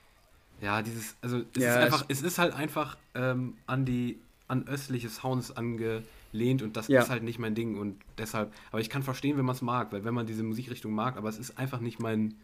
Ja, 0.61 0.83
dieses, 0.83 1.17
also 1.23 1.39
es 1.57 1.63
Ja, 1.63 1.71
ist 1.77 1.83
einfach, 1.83 2.05
es 2.09 2.21
ist 2.23 2.39
halt 2.39 2.55
einfach 2.55 2.99
ähm, 3.15 3.55
an 3.67 3.87
die, 3.87 4.21
an 4.47 4.69
östliche 4.69 5.09
Sounds 5.09 5.57
angelehnt 5.57 6.61
und 6.63 6.77
das 6.77 6.89
Ja. 6.89 7.01
ist 7.01 7.09
halt 7.09 7.23
nicht 7.23 7.39
mein 7.39 7.55
Ding 7.55 7.79
und 7.79 7.99
deshalb, 8.19 8.53
aber 8.71 8.81
ich 8.81 8.91
kann 8.91 9.03
verstehen, 9.03 9.39
wenn 9.39 9.47
man 9.47 9.55
es 9.57 9.63
mag, 9.63 9.91
weil 9.93 10.05
wenn 10.05 10.13
man 10.13 10.27
diese 10.27 10.43
Musikrichtung 10.43 10.93
mag, 10.93 11.17
aber 11.17 11.31
es 11.31 11.39
ist 11.39 11.57
einfach 11.57 11.81
nicht 11.81 11.99
mein, 11.99 12.35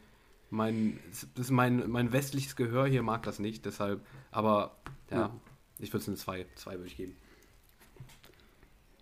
mein, 0.49 0.99
es 1.11 1.25
ist 1.39 1.51
mein, 1.51 1.91
mein 1.91 2.11
westliches 2.13 2.57
Gehör 2.57 2.87
hier 2.87 3.03
mag 3.03 3.23
das 3.25 3.39
nicht, 3.39 3.67
deshalb, 3.67 4.01
aber 4.31 4.77
ja, 5.11 5.17
Ja. 5.19 5.31
ich 5.79 5.93
würde 5.93 6.03
es 6.03 6.09
eine 6.09 6.17
2, 6.17 6.47
2 6.55 6.73
würde 6.77 6.87
ich 6.87 6.97
geben. 6.97 7.17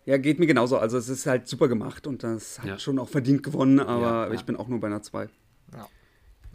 Ja, 0.06 0.18
geht 0.18 0.38
mir 0.38 0.46
genauso. 0.46 0.76
Also 0.78 0.98
es 0.98 1.08
ist 1.08 1.26
halt 1.26 1.48
super 1.48 1.68
gemacht 1.68 2.06
und 2.06 2.22
das 2.22 2.58
hat 2.58 2.66
Ja. 2.66 2.78
schon 2.78 2.98
auch 2.98 3.08
verdient 3.08 3.42
gewonnen, 3.42 3.80
aber 3.80 4.00
Ja, 4.06 4.26
ja. 4.28 4.32
ich 4.34 4.44
bin 4.44 4.56
auch 4.56 4.68
nur 4.68 4.80
bei 4.80 4.88
einer 4.88 5.02
2. 5.02 5.28
Ja. 5.72 5.88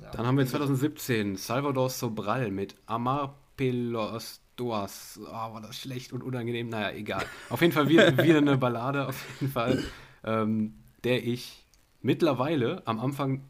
Ja. 0.02 0.12
Dann 0.12 0.26
haben 0.28 0.38
wir 0.38 0.46
2017 0.46 1.36
Salvador 1.36 1.90
Sobral 1.90 2.52
mit 2.52 2.76
Amar 2.86 3.38
Pelos 3.58 4.42
Doas. 4.56 5.20
Oh, 5.24 5.32
war 5.32 5.62
das 5.62 5.78
schlecht 5.78 6.14
und 6.14 6.22
unangenehm. 6.24 6.70
Naja, 6.70 6.96
egal. 6.96 7.26
Auf 7.50 7.62
jeden 7.62 7.74
Fall 7.74 7.90
wieder, 7.90 8.18
wieder 8.24 8.38
eine 8.38 8.58
Ballade, 8.58 9.08
auf 9.08 9.26
jeden 9.40 9.52
Fall, 9.52 9.84
ähm, 10.24 10.76
der 11.04 11.26
ich 11.26 11.66
mittlerweile 12.02 12.82
am 12.86 13.00
Anfang 13.00 13.42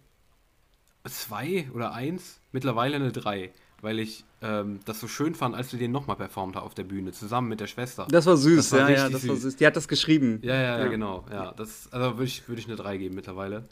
zwei 1.06 1.68
oder 1.74 1.94
eins, 1.94 2.40
mittlerweile 2.52 2.96
eine 2.96 3.12
drei, 3.12 3.52
weil 3.82 4.00
ich 4.00 4.26
ähm, 4.42 4.80
das 4.86 5.00
so 5.00 5.08
schön 5.08 5.36
fand, 5.36 5.56
als 5.56 5.72
wir 5.72 5.80
den 5.80 5.92
nochmal 5.92 6.16
performt 6.16 6.56
haben 6.56 6.66
auf 6.66 6.74
der 6.76 6.84
Bühne, 6.84 7.12
zusammen 7.12 7.50
mit 7.50 7.60
der 7.60 7.68
Schwester. 7.68 8.08
Das 8.10 8.26
war 8.26 8.38
süß, 8.38 8.70
Das 8.70 8.72
war 8.80 8.90
ja, 8.90 8.96
ja, 8.98 9.10
das 9.10 9.28
war 9.28 9.36
süß. 9.36 9.42
süß. 9.44 9.56
Die 9.58 9.66
hat 9.68 9.76
das 9.76 9.88
geschrieben. 9.88 10.40
Ja, 10.44 10.56
ja, 10.56 10.62
ja, 10.62 10.80
Ja. 10.80 10.88
genau. 10.88 11.26
Ja, 11.32 11.52
das, 11.54 11.90
also 11.92 12.14
würde 12.18 12.24
ich, 12.26 12.48
würde 12.48 12.62
ich 12.62 12.68
eine 12.68 12.76
3 12.78 12.98
geben 12.98 13.16
mittlerweile. 13.16 13.66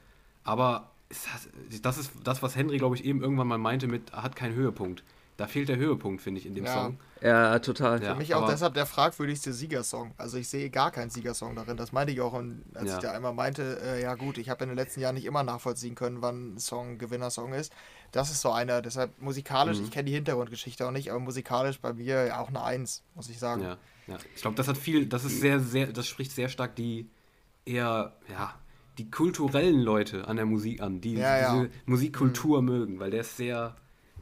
Aber 0.43 0.91
ist 1.09 1.25
das, 1.33 1.81
das 1.81 1.97
ist 1.97 2.11
das, 2.23 2.41
was 2.43 2.55
Henry, 2.55 2.77
glaube 2.77 2.95
ich, 2.95 3.05
eben 3.05 3.21
irgendwann 3.21 3.47
mal 3.47 3.57
meinte 3.57 3.87
mit, 3.87 4.11
hat 4.11 4.35
keinen 4.35 4.55
Höhepunkt. 4.55 5.03
Da 5.37 5.45
fehlt 5.45 5.69
der 5.69 5.77
Höhepunkt, 5.77 6.21
finde 6.23 6.39
ich, 6.39 6.47
in 6.47 6.55
dem 6.55 6.65
Ja. 6.65 6.73
Song. 6.73 6.97
Ja, 7.21 7.59
total. 7.59 8.01
Ja. 8.01 8.13
Für 8.13 8.17
mich 8.17 8.33
auch 8.33 8.47
deshalb 8.49 8.73
der 8.73 8.87
fragwürdigste 8.87 9.53
Siegersong. 9.53 10.13
Also 10.17 10.37
ich 10.37 10.49
sehe 10.49 10.69
gar 10.71 10.89
keinen 10.89 11.11
Siegersong 11.11 11.55
darin. 11.55 11.77
Das 11.77 11.91
meinte 11.91 12.11
ich 12.11 12.21
auch, 12.21 12.33
und 12.33 12.63
als 12.73 12.89
Ja. 12.89 12.95
ich 12.95 13.01
da 13.03 13.11
einmal 13.11 13.33
meinte, 13.33 13.79
äh, 13.83 14.01
ja 14.01 14.15
gut, 14.15 14.39
ich 14.39 14.49
habe 14.49 14.63
in 14.63 14.69
den 14.71 14.77
letzten 14.77 14.99
Jahren 14.99 15.13
nicht 15.13 15.25
immer 15.25 15.43
nachvollziehen 15.43 15.93
können, 15.93 16.23
wann 16.23 16.55
ein 16.55 16.57
Song 16.59 16.93
ein 16.93 16.97
Gewinnersong 16.97 17.53
ist. 17.53 17.71
Das 18.11 18.31
ist 18.31 18.41
so 18.41 18.51
einer. 18.51 18.81
Deshalb 18.81 19.21
musikalisch, 19.21 19.77
Mhm. 19.79 19.83
ich 19.85 19.91
kenne 19.91 20.05
die 20.05 20.13
Hintergrundgeschichte 20.13 20.85
auch 20.87 20.91
nicht, 20.91 21.09
aber 21.11 21.19
musikalisch 21.19 21.79
bei 21.79 21.93
mir 21.93 22.25
ja 22.25 22.39
auch 22.39 22.49
eine 22.49 22.63
Eins, 22.63 23.03
muss 23.15 23.29
ich 23.29 23.39
sagen. 23.39 23.61
Ja, 23.63 23.77
ja. 24.07 24.17
Ich 24.35 24.41
glaube, 24.41 24.55
das 24.55 24.67
hat 24.67 24.77
viel, 24.77 25.05
das 25.05 25.23
ist 25.25 25.39
sehr, 25.41 25.59
sehr, 25.59 25.87
das 25.87 26.07
spricht 26.07 26.31
sehr 26.31 26.49
stark 26.49 26.75
die, 26.75 27.09
eher, 27.65 28.13
ja, 28.31 28.53
die 28.97 29.11
kulturellen 29.11 29.79
Leute 29.81 30.27
an 30.27 30.37
der 30.37 30.45
Musik 30.45 30.81
an, 30.81 31.01
die 31.01 31.13
Ja, 31.15 31.37
ja. 31.37 31.53
diese 31.53 31.69
Musikkultur 31.85 32.61
mögen, 32.61 32.99
weil 32.99 33.11
der 33.11 33.21
ist 33.21 33.37
sehr, 33.37 33.75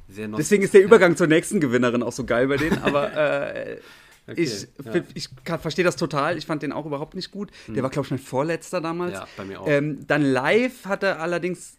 sehr 0.10 0.28
nost- 0.28 0.38
Deswegen 0.38 0.64
ist 0.64 0.74
der 0.74 0.84
Übergang 0.84 1.16
zur 1.16 1.28
nächsten 1.28 1.60
Gewinnerin 1.60 2.04
auch 2.04 2.12
so 2.12 2.26
geil 2.26 2.48
bei 2.48 2.58
denen, 2.58 2.80
aber 2.82 3.14
äh, 3.16 3.80
Okay, 4.28 4.42
ich, 4.42 4.68
ja. 4.84 5.04
ich 5.14 5.30
verstehe 5.62 5.86
das 5.86 5.98
total. 5.98 6.36
Ich 6.36 6.48
fand 6.48 6.64
den 6.64 6.72
auch 6.72 6.88
überhaupt 6.88 7.14
nicht 7.14 7.30
gut. 7.30 7.52
Der 7.68 7.84
war, 7.84 7.92
glaube 7.92 8.08
ich, 8.08 8.10
mein 8.10 8.20
Vorletzter 8.20 8.82
damals. 8.82 9.14
Ja, 9.14 9.28
bei 9.38 9.46
mir 9.46 9.62
auch. 9.62 9.68
Ähm, 9.68 10.08
dann 10.08 10.24
live 10.24 10.86
hat 10.86 11.04
er 11.04 11.20
allerdings, 11.22 11.78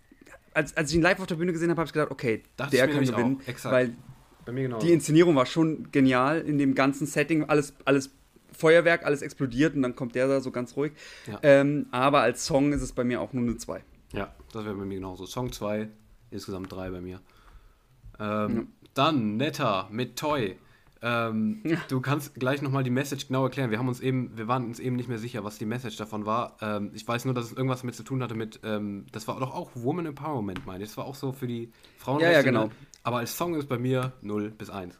als, 0.56 0.76
als 0.76 0.90
ich 0.90 0.96
ihn 0.96 1.02
live 1.02 1.20
auf 1.20 1.26
der 1.26 1.34
Bühne 1.34 1.52
gesehen 1.52 1.68
habe, 1.70 1.80
habe 1.80 1.86
ich 1.86 1.92
gedacht, 1.92 2.10
okay, 2.10 2.42
Dachte 2.56 2.76
der 2.76 2.88
kann 2.88 3.04
gewinnen. 3.04 3.40
Weil 3.64 3.94
Bei 4.46 4.52
mir 4.52 4.62
genau. 4.62 4.78
die 4.78 4.92
Inszenierung 4.92 5.36
war 5.36 5.44
schon 5.44 5.92
genial 5.92 6.40
in 6.40 6.58
dem 6.58 6.74
ganzen 6.74 7.06
Setting. 7.06 7.44
Alles, 7.44 7.74
alles 7.84 8.10
Feuerwerk, 8.52 9.04
alles 9.04 9.20
explodiert 9.20 9.74
und 9.74 9.82
dann 9.82 9.94
kommt 9.94 10.14
der 10.14 10.26
da 10.28 10.40
so 10.40 10.50
ganz 10.50 10.74
ruhig. 10.76 10.92
Ja. 11.26 11.38
Ähm, 11.42 11.86
aber 11.90 12.22
als 12.22 12.46
Song 12.46 12.72
ist 12.72 12.80
es 12.80 12.92
bei 12.92 13.04
mir 13.04 13.20
auch 13.20 13.34
nur 13.34 13.44
eine 13.44 13.58
2. 13.58 13.84
Ja, 14.12 14.34
das 14.52 14.64
wäre 14.64 14.74
bei 14.74 14.86
mir 14.86 14.94
genauso. 14.94 15.26
Song 15.26 15.52
2, 15.52 15.88
insgesamt 16.30 16.72
3 16.72 16.90
bei 16.90 17.00
mir. 17.02 17.20
Ähm, 18.18 18.68
Dann 18.94 19.36
Netta 19.36 19.88
mit 19.90 20.16
Toy. 20.16 20.56
Ähm, 21.06 21.62
Du 21.88 22.00
kannst 22.00 22.34
gleich 22.34 22.62
nochmal 22.62 22.82
die 22.82 22.90
Message 22.90 23.28
genau 23.28 23.44
erklären. 23.44 23.70
Wir 23.70 23.78
haben 23.78 23.86
uns 23.86 24.00
eben, 24.00 24.36
wir 24.36 24.48
waren 24.48 24.64
uns 24.64 24.80
eben 24.80 24.96
nicht 24.96 25.08
mehr 25.08 25.18
sicher, 25.18 25.44
was 25.44 25.56
die 25.56 25.64
Message 25.66 25.96
davon 25.96 26.26
war. 26.26 26.56
Ähm, 26.60 26.90
ich 26.94 27.06
weiß 27.06 27.26
nur, 27.26 27.34
dass 27.34 27.44
es 27.44 27.52
irgendwas 27.52 27.82
damit 27.82 27.94
zu 27.94 28.02
tun 28.02 28.22
hatte 28.22 28.34
mit, 28.34 28.60
ähm, 28.64 29.06
das 29.12 29.28
war 29.28 29.38
doch 29.38 29.54
auch 29.54 29.70
Woman 29.74 30.06
Empowerment, 30.06 30.66
meine 30.66 30.82
ich. 30.82 30.90
Das 30.90 30.96
war 30.96 31.04
auch 31.04 31.14
so 31.14 31.32
für 31.32 31.46
die 31.46 31.70
Frauen. 31.98 32.20
Ja, 32.20 32.32
ja, 32.32 32.42
genau. 32.42 32.70
Aber 33.04 33.18
als 33.18 33.36
Song 33.36 33.54
ist 33.54 33.68
bei 33.68 33.78
mir 33.78 34.12
0 34.22 34.50
bis 34.50 34.68
1. 34.68 34.98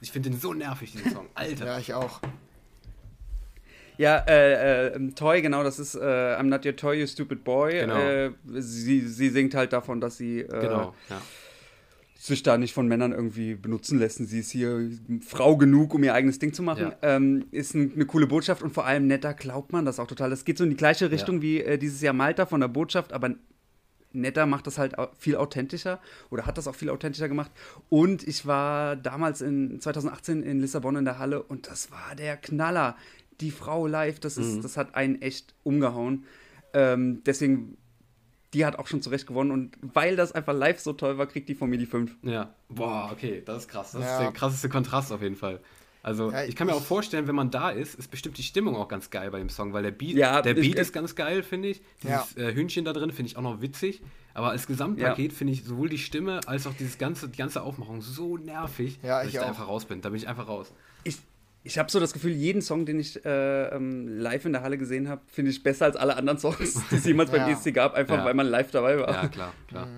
Ich 0.00 0.12
finde 0.12 0.30
den 0.30 0.38
so 0.38 0.54
nervig, 0.54 0.92
diesen 0.92 1.10
Song. 1.12 1.26
Alter. 1.34 1.66
Ja, 1.66 1.78
ich 1.78 1.92
auch. 1.92 2.20
Ja, 3.96 4.18
äh, 4.28 4.86
äh, 4.94 5.10
Toy, 5.10 5.42
genau, 5.42 5.64
das 5.64 5.80
ist 5.80 5.96
äh, 5.96 5.98
I'm 6.38 6.44
not 6.44 6.64
your 6.64 6.76
toy, 6.76 7.00
you 7.00 7.06
stupid 7.08 7.42
boy. 7.42 7.80
Genau. 7.80 7.98
Äh, 7.98 8.30
sie, 8.54 9.00
sie 9.00 9.28
singt 9.28 9.56
halt 9.56 9.72
davon, 9.72 10.00
dass 10.00 10.16
sie 10.16 10.42
äh, 10.42 10.60
Genau, 10.60 10.94
ja. 11.10 11.20
Sich 12.20 12.42
da 12.42 12.58
nicht 12.58 12.74
von 12.74 12.88
Männern 12.88 13.12
irgendwie 13.12 13.54
benutzen 13.54 13.98
lässt. 13.98 14.18
Sie 14.18 14.40
ist 14.40 14.50
hier 14.50 14.90
Frau 15.20 15.56
genug, 15.56 15.94
um 15.94 16.02
ihr 16.02 16.14
eigenes 16.14 16.40
Ding 16.40 16.52
zu 16.52 16.64
machen. 16.64 16.88
Ja. 16.90 17.16
Ähm, 17.16 17.46
ist 17.52 17.74
ein, 17.74 17.92
eine 17.94 18.06
coole 18.06 18.26
Botschaft 18.26 18.60
und 18.60 18.74
vor 18.74 18.84
allem 18.86 19.06
netter 19.06 19.34
glaubt 19.34 19.72
man 19.72 19.84
das 19.84 20.00
auch 20.00 20.08
total. 20.08 20.28
Das 20.28 20.44
geht 20.44 20.58
so 20.58 20.64
in 20.64 20.70
die 20.70 20.76
gleiche 20.76 21.12
Richtung 21.12 21.36
Ja. 21.36 21.42
wie 21.42 21.60
äh, 21.62 21.78
dieses 21.78 22.02
Jahr 22.02 22.14
Malta 22.14 22.44
von 22.44 22.60
der 22.60 22.66
Botschaft, 22.66 23.12
aber 23.12 23.36
netter 24.12 24.46
macht 24.46 24.66
das 24.66 24.78
halt 24.78 24.96
viel 25.16 25.36
authentischer 25.36 26.00
oder 26.30 26.44
hat 26.44 26.58
das 26.58 26.66
auch 26.66 26.74
viel 26.74 26.90
authentischer 26.90 27.28
gemacht. 27.28 27.52
Und 27.88 28.26
ich 28.26 28.46
war 28.46 28.96
damals 28.96 29.40
in 29.40 29.80
2018 29.80 30.42
in 30.42 30.58
Lissabon 30.60 30.96
in 30.96 31.04
der 31.04 31.20
Halle 31.20 31.40
und 31.44 31.68
das 31.68 31.92
war 31.92 32.16
der 32.16 32.36
Knaller. 32.36 32.96
Die 33.40 33.52
Frau 33.52 33.86
live, 33.86 34.18
das, 34.18 34.36
ist, 34.38 34.64
das 34.64 34.76
hat 34.76 34.96
einen 34.96 35.22
echt 35.22 35.54
umgehauen. 35.62 36.24
Ähm, 36.74 37.22
deswegen, 37.24 37.76
die 38.54 38.64
hat 38.64 38.78
auch 38.78 38.86
schon 38.86 39.02
zurecht 39.02 39.26
gewonnen 39.26 39.50
und 39.50 39.76
weil 39.82 40.16
das 40.16 40.32
einfach 40.32 40.54
live 40.54 40.80
so 40.80 40.92
toll 40.94 41.18
war, 41.18 41.26
kriegt 41.26 41.48
die 41.48 41.54
von 41.54 41.68
mir 41.68 41.78
die 41.78 41.86
5. 41.86 42.16
Ja, 42.22 42.54
boah, 42.68 43.10
okay, 43.12 43.42
das 43.44 43.58
ist 43.64 43.68
krass. 43.68 43.92
Das 43.92 44.02
Ja. 44.02 44.12
ist 44.14 44.20
der 44.22 44.32
krasseste 44.32 44.68
Kontrast 44.68 45.12
auf 45.12 45.22
jeden 45.22 45.36
Fall. 45.36 45.60
Also, 46.02 46.30
Ja, 46.30 46.44
ich 46.44 46.54
kann 46.56 46.66
mir 46.68 46.72
ich- 46.74 46.78
auch 46.78 46.84
vorstellen, 46.84 47.26
wenn 47.26 47.34
man 47.34 47.50
da 47.50 47.70
ist, 47.70 47.94
ist 47.96 48.10
bestimmt 48.10 48.38
die 48.38 48.42
Stimmung 48.42 48.76
auch 48.76 48.88
ganz 48.88 49.10
geil 49.10 49.30
bei 49.30 49.38
dem 49.40 49.48
Song, 49.50 49.72
weil 49.72 49.82
der 49.82 49.90
Beat, 49.90 50.14
Ja, 50.16 50.40
der 50.40 50.56
ich- 50.56 50.68
Beat 50.70 50.78
ist 50.78 50.92
ganz 50.92 51.14
geil, 51.16 51.42
finde 51.42 51.68
ich. 51.68 51.82
Dieses 52.02 52.36
äh, 52.36 52.54
Hühnchen 52.54 52.84
da 52.84 52.92
drin 52.92 53.10
finde 53.10 53.30
ich 53.30 53.36
auch 53.36 53.42
noch 53.42 53.60
witzig. 53.60 54.00
Aber 54.32 54.50
als 54.50 54.66
Gesamtpaket 54.68 55.32
finde 55.32 55.52
ich 55.52 55.64
sowohl 55.64 55.88
die 55.88 55.98
Stimme 55.98 56.40
als 56.46 56.66
auch 56.68 56.72
dieses 56.78 56.96
ganze, 56.96 57.28
die 57.28 57.36
ganze 57.36 57.62
Aufmachung 57.62 58.00
so 58.00 58.36
nervig, 58.38 59.00
Ja, 59.02 59.18
dass 59.18 59.28
ich 59.28 59.34
ich 59.34 59.40
da 59.40 59.46
einfach 59.48 59.66
raus 59.66 59.84
bin. 59.84 60.00
Da 60.00 60.10
bin 60.10 60.16
ich 60.18 60.28
einfach 60.28 60.46
raus. 60.46 60.72
Ich, 61.02 61.18
ich 61.64 61.78
habe 61.78 61.90
so 61.90 62.00
das 62.00 62.12
Gefühl, 62.12 62.32
jeden 62.32 62.62
Song, 62.62 62.86
den 62.86 62.98
ich 63.00 63.24
äh, 63.24 63.68
ähm, 63.68 64.08
live 64.08 64.44
in 64.46 64.52
der 64.52 64.62
Halle 64.62 64.78
gesehen 64.78 65.08
habe, 65.08 65.20
finde 65.26 65.50
ich 65.50 65.62
besser 65.62 65.84
als 65.86 65.96
alle 65.96 66.16
anderen 66.16 66.38
Songs, 66.38 66.80
die 66.90 66.96
es 66.96 67.04
jemals 67.04 67.30
beim 67.30 67.40
Ja. 67.42 67.50
ESC 67.50 67.72
gab, 67.74 67.94
einfach 67.94 68.18
Ja. 68.18 68.24
weil 68.24 68.34
man 68.34 68.46
live 68.46 68.70
dabei 68.70 68.98
war. 68.98 69.10
Ja, 69.12 69.28
klar, 69.28 69.52
klar. 69.66 69.88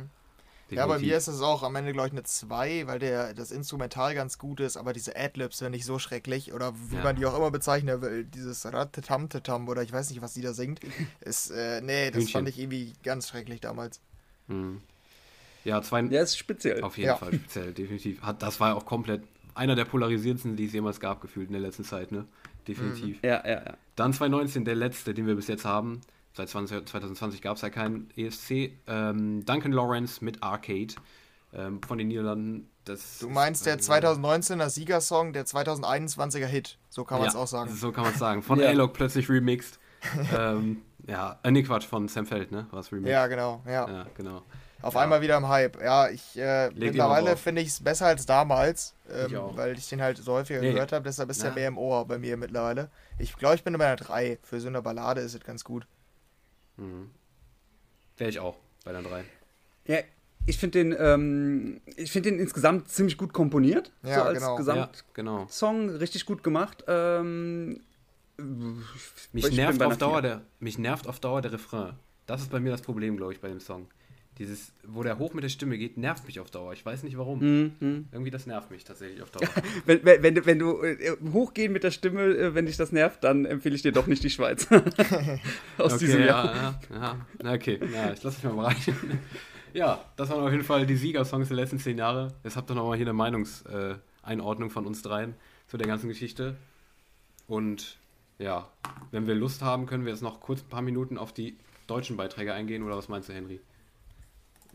Ja, 0.70 0.86
bei 0.86 1.00
mir 1.00 1.16
ist 1.16 1.26
es 1.26 1.40
auch 1.40 1.64
am 1.64 1.74
Ende, 1.74 1.92
glaube 1.92 2.06
ich, 2.08 2.12
eine 2.12 2.22
2, 2.22 2.86
weil 2.86 3.00
der, 3.00 3.34
das 3.34 3.50
Instrumental 3.50 4.14
ganz 4.14 4.38
gut 4.38 4.60
ist, 4.60 4.76
aber 4.76 4.92
diese 4.92 5.16
Adlibs 5.16 5.58
sind 5.58 5.72
nicht 5.72 5.84
so 5.84 5.98
schrecklich. 5.98 6.52
Oder 6.52 6.72
wie 6.90 6.94
Ja. 6.96 7.02
man 7.02 7.16
die 7.16 7.26
auch 7.26 7.36
immer 7.36 7.50
bezeichnet, 7.50 8.00
weil 8.02 8.24
dieses 8.24 8.64
Rattetam-Tetam 8.72 9.68
oder 9.68 9.82
ich 9.82 9.92
weiß 9.92 10.10
nicht, 10.10 10.22
was 10.22 10.34
die 10.34 10.42
da 10.42 10.52
singt. 10.52 10.78
Ist, 11.20 11.50
äh, 11.50 11.80
nee, 11.80 12.10
das 12.12 12.18
Hühnchen. 12.22 12.32
fand 12.32 12.48
ich 12.50 12.58
irgendwie 12.60 12.92
ganz 13.02 13.28
schrecklich 13.28 13.60
damals. 13.60 14.00
Mhm. 14.46 14.80
Ja, 15.64 15.82
zwei, 15.82 16.02
Ja, 16.02 16.22
ist 16.22 16.38
speziell. 16.38 16.82
auf 16.84 16.96
jeden 16.96 17.08
Ja. 17.08 17.16
Fall 17.16 17.34
speziell, 17.34 17.72
definitiv. 17.72 18.22
Hat, 18.22 18.40
das 18.42 18.60
war 18.60 18.68
ja 18.70 18.74
auch 18.76 18.86
komplett 18.86 19.22
einer 19.60 19.74
der 19.74 19.84
polarisierendsten, 19.84 20.56
die 20.56 20.64
es 20.64 20.72
jemals 20.72 21.00
gab, 21.00 21.20
gefühlt 21.20 21.48
in 21.48 21.52
der 21.52 21.60
letzten 21.60 21.84
Zeit, 21.84 22.12
ne? 22.12 22.26
Definitiv. 22.66 23.18
Ja, 23.22 23.46
ja, 23.46 23.62
ja. 23.62 23.74
Dann 23.94 24.14
2019, 24.14 24.64
der 24.64 24.74
letzte, 24.74 25.12
den 25.12 25.26
wir 25.26 25.34
bis 25.34 25.48
jetzt 25.48 25.66
haben. 25.66 26.00
Seit 26.32 26.48
20, 26.48 26.88
2020 26.88 27.42
gab 27.42 27.56
es 27.56 27.62
ja 27.62 27.68
keinen 27.68 28.08
ESC. 28.16 28.72
Ähm, 28.86 29.44
Duncan 29.44 29.72
Lawrence 29.72 30.24
mit 30.24 30.42
Arcade 30.42 30.94
ähm, 31.52 31.82
von 31.82 31.98
den 31.98 32.08
Niederlanden. 32.08 32.70
Das 32.84 33.18
Du 33.18 33.28
meinst 33.28 33.66
der 33.66 33.78
ist, 33.78 33.90
2019er 33.90 34.70
Siegersong, 34.70 35.34
der 35.34 35.44
2021er 35.44 36.46
Hit. 36.46 36.78
So 36.88 37.04
kann 37.04 37.18
man 37.18 37.28
es 37.28 37.34
ja, 37.34 37.40
auch 37.40 37.46
sagen. 37.46 37.70
So 37.74 37.92
kann 37.92 38.04
man 38.04 38.14
es 38.14 38.18
sagen. 38.18 38.42
Von 38.42 38.60
Ja. 38.60 38.70
A-Log 38.70 38.94
plötzlich 38.94 39.28
remixed. 39.28 39.78
ähm, 40.38 40.80
ja, 41.06 41.38
äh, 41.42 41.50
nee, 41.50 41.62
Quatsch, 41.62 41.84
von 41.84 42.08
Sam 42.08 42.24
Feld, 42.24 42.50
ne? 42.50 42.66
War 42.70 42.80
es 42.80 42.90
remixed? 42.90 43.12
Ja, 43.12 43.26
genau. 43.26 43.62
Ja. 43.66 43.86
Ja, 43.90 44.06
genau. 44.16 44.42
Auf 44.82 44.94
Ja. 44.94 45.00
einmal 45.00 45.20
wieder 45.20 45.36
im 45.36 45.48
Hype. 45.48 45.80
Ja, 45.82 46.08
ich 46.08 46.36
äh, 46.38 46.70
mittlerweile 46.74 47.36
finde 47.36 47.62
ich 47.62 47.68
es 47.68 47.80
besser 47.82 48.06
als 48.06 48.26
damals, 48.26 48.94
ähm, 49.12 49.26
Ich 49.26 49.56
weil 49.56 49.76
ich 49.76 49.88
den 49.88 50.00
halt 50.00 50.18
so 50.18 50.32
häufiger 50.32 50.60
Nee. 50.60 50.72
gehört 50.72 50.92
habe. 50.92 51.04
Deshalb 51.04 51.30
ist 51.30 51.38
Ja. 51.38 51.44
der 51.48 51.54
mehr 51.54 51.68
im 51.68 51.78
Ohr 51.78 52.06
bei 52.06 52.18
mir 52.18 52.36
mittlerweile. 52.36 52.90
Ich 53.18 53.36
glaube, 53.36 53.56
ich 53.56 53.64
bin 53.64 53.76
bei 53.76 53.86
einer 53.86 53.96
3. 53.96 54.38
Für 54.42 54.60
so 54.60 54.68
eine 54.68 54.80
Ballade 54.82 55.20
ist 55.20 55.34
es 55.34 55.40
ganz 55.44 55.64
gut. 55.64 55.86
Mhm. 56.76 57.10
Wäre 58.16 58.30
ich 58.30 58.38
auch 58.40 58.56
bei 58.84 58.92
der 58.92 59.02
3. 59.02 59.24
Ja, 59.86 59.98
ich 60.46 60.58
finde 60.58 60.78
den, 60.78 60.96
ähm, 60.98 61.80
ich 61.96 62.10
finde 62.12 62.30
den 62.30 62.38
insgesamt 62.40 62.88
ziemlich 62.88 63.18
gut 63.18 63.32
komponiert. 63.32 63.92
Ja, 64.02 64.14
so 64.16 64.22
als 64.22 64.38
genau. 64.38 64.50
Ja, 64.52 64.56
Gesamtsong, 64.56 65.86
genau. 65.88 65.96
richtig 65.98 66.24
gut 66.26 66.42
gemacht. 66.42 66.84
Ähm, 66.88 67.80
Mich 69.32 69.52
nervt, 69.52 69.82
auf 69.82 69.86
einer 69.88 69.96
Dauer 69.98 70.22
der, 70.22 70.40
mich 70.60 70.78
nervt 70.78 71.06
auf 71.06 71.20
Dauer 71.20 71.42
der 71.42 71.52
Refrain. 71.52 71.92
Das 72.26 72.40
ist 72.40 72.50
bei 72.50 72.58
mir 72.60 72.70
das 72.70 72.80
Problem, 72.80 73.16
glaube 73.18 73.34
ich, 73.34 73.40
bei 73.40 73.48
dem 73.48 73.60
Song. 73.60 73.88
Dieses, 74.40 74.72
wo 74.86 75.02
der 75.02 75.18
hoch 75.18 75.34
mit 75.34 75.44
der 75.44 75.50
Stimme 75.50 75.76
geht, 75.76 75.98
nervt 75.98 76.24
mich 76.26 76.40
auf 76.40 76.50
Dauer. 76.50 76.72
Ich 76.72 76.84
weiß 76.84 77.02
nicht 77.02 77.16
warum. 77.18 77.40
Mhm, 77.40 77.72
mhm. 77.78 78.08
Irgendwie 78.10 78.30
das 78.30 78.46
nervt 78.46 78.70
mich 78.70 78.84
tatsächlich 78.84 79.20
auf 79.22 79.30
Dauer. 79.30 79.46
Wenn, 79.84 80.02
wenn, 80.04 80.22
wenn, 80.22 80.34
du- 80.34 80.46
wenn 80.46 80.58
du 80.58 80.82
äh, 80.82 81.14
hochgehen 81.32 81.72
mit 81.74 81.84
der 81.84 81.90
Stimme, 81.90 82.22
äh, 82.22 82.54
wenn 82.54 82.64
dich 82.64 82.78
das 82.78 82.90
nervt, 82.90 83.22
dann 83.22 83.44
empfehle 83.44 83.74
ich 83.76 83.82
dir 83.82 83.92
doch 83.92 84.06
nicht 84.06 84.24
die 84.24 84.30
Schweiz. 84.30 84.66
Aus 85.78 85.98
diesem 85.98 86.22
Jahr. 86.22 86.54
ja, 86.56 86.80
ja, 86.90 87.26
ja. 87.44 87.52
Okay, 87.54 87.78
ja, 87.92 88.12
ich 88.14 88.22
lasse 88.22 88.46
mich 88.46 88.56
mal 88.56 88.64
reichen. 88.64 88.94
ja, 89.74 90.02
das 90.16 90.30
waren 90.30 90.40
auf 90.42 90.50
jeden 90.50 90.64
Fall 90.64 90.86
die 90.86 90.96
Siegersongs 90.96 91.48
der 91.48 91.56
letzten 91.58 91.78
zehn 91.78 91.98
Jahre. 91.98 92.32
Jetzt 92.42 92.56
habt 92.56 92.70
ihr 92.70 92.74
nochmal 92.74 92.96
hier 92.96 93.04
eine 93.06 93.12
Meinungseinordnung 93.12 94.70
von 94.70 94.86
uns 94.86 95.02
dreien 95.02 95.34
zu 95.68 95.76
der 95.76 95.86
ganzen 95.86 96.08
Geschichte. 96.08 96.56
Und 97.46 97.98
ja, 98.38 98.68
wenn 99.10 99.26
wir 99.26 99.34
Lust 99.34 99.60
haben, 99.62 99.84
können 99.86 100.04
wir 100.06 100.12
jetzt 100.12 100.22
noch 100.22 100.40
kurz 100.40 100.62
ein 100.62 100.68
paar 100.70 100.82
Minuten 100.82 101.18
auf 101.18 101.32
die 101.34 101.58
deutschen 101.86 102.16
Beiträge 102.16 102.54
eingehen. 102.54 102.82
Oder 102.84 102.96
was 102.96 103.08
meinst 103.08 103.28
du, 103.28 103.34
Henry? 103.34 103.60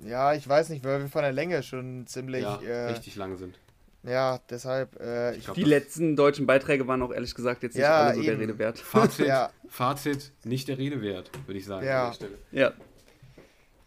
Ja, 0.04 0.34
ich 0.34 0.48
weiß 0.48 0.70
nicht, 0.70 0.84
weil 0.84 1.02
wir 1.02 1.08
von 1.10 1.22
der 1.22 1.32
Länge 1.32 1.64
schon 1.64 2.06
ziemlich. 2.08 2.44
ja, 2.44 2.60
äh, 2.62 2.88
richtig 2.92 3.16
lang 3.16 3.38
sind. 3.38 3.58
Ja, 4.04 4.40
deshalb. 4.50 5.00
Äh, 5.02 5.36
ich, 5.36 5.46
glaub, 5.46 5.56
Die 5.56 5.64
letzten 5.64 6.16
deutschen 6.16 6.46
Beiträge 6.46 6.88
waren 6.88 7.02
auch 7.02 7.12
ehrlich 7.12 7.34
gesagt 7.34 7.64
jetzt 7.64 7.74
nicht 7.74 7.82
Ja, 7.84 8.04
alle 8.04 8.16
so 8.16 8.22
der 8.22 8.34
eben. 8.34 8.42
Rede 8.42 8.60
wert. 8.60 8.78
Fazit, 8.78 9.26
Ja. 9.28 9.50
Fazit, 9.68 10.32
nicht 10.44 10.68
der 10.68 10.78
Rede 10.78 11.02
wert, 11.02 11.32
würde 11.48 11.58
ich 11.58 11.66
sagen. 11.66 11.86
Ja. 11.88 12.04
An 12.04 12.10
der 12.10 12.14
Stelle. 12.16 12.38
Ja. 12.52 12.74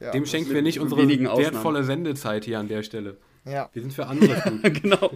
ja, 0.01 0.11
Dem 0.11 0.27
schenken 0.27 0.53
wir 0.55 0.63
nicht 0.63 0.81
unsere 0.81 1.03
wenigen 1.03 1.29
Ausnahmen. 1.29 1.53
wertvolle 1.55 1.85
Sendezeit 1.85 2.45
hier 2.45 2.59
an 2.59 2.67
der 2.69 2.83
Stelle. 2.83 3.17
ja, 3.45 3.69
Wir 3.73 3.83
sind 3.83 3.93
für 3.95 4.07
andere 4.07 4.41
gut. 4.63 4.83
genau. 4.83 5.11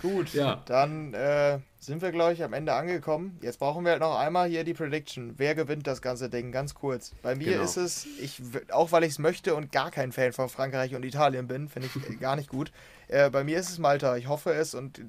Gut. 0.00 0.32
Ja. 0.34 0.62
Dann 0.66 1.14
äh, 1.14 1.58
sind 1.78 2.02
wir, 2.02 2.10
glaube 2.12 2.32
ich, 2.32 2.42
am 2.42 2.52
Ende 2.52 2.72
angekommen. 2.74 3.38
Jetzt 3.42 3.58
brauchen 3.58 3.84
wir 3.84 3.92
halt 3.92 4.00
noch 4.00 4.18
einmal 4.18 4.48
hier 4.48 4.64
die 4.64 4.74
Prediction. 4.74 5.34
Wer 5.36 5.54
gewinnt 5.54 5.86
das 5.86 6.02
ganze 6.02 6.28
Ding? 6.30 6.52
Ganz 6.52 6.74
kurz. 6.74 7.12
Bei 7.22 7.34
mir 7.34 7.52
Genau. 7.52 7.62
ist 7.64 7.76
es, 7.76 8.06
ich, 8.20 8.40
auch 8.70 8.92
weil 8.92 9.04
ich 9.04 9.10
es 9.12 9.18
möchte 9.18 9.54
und 9.54 9.72
gar 9.72 9.90
kein 9.90 10.12
Fan 10.12 10.32
von 10.32 10.48
Frankreich 10.48 10.94
und 10.94 11.04
Italien 11.04 11.46
bin, 11.46 11.68
finde 11.68 11.88
ich 11.94 12.10
äh, 12.10 12.14
gar 12.16 12.36
nicht 12.36 12.48
gut. 12.48 12.72
Äh, 13.08 13.30
bei 13.30 13.44
mir 13.44 13.58
ist 13.58 13.70
es 13.70 13.78
Malta. 13.78 14.16
Ich 14.16 14.28
hoffe 14.28 14.52
es 14.52 14.74
und 14.74 15.00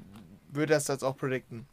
würde 0.51 0.73
das 0.73 0.87
jetzt 0.87 1.03
auch 1.03 1.17
predikten. 1.17 1.67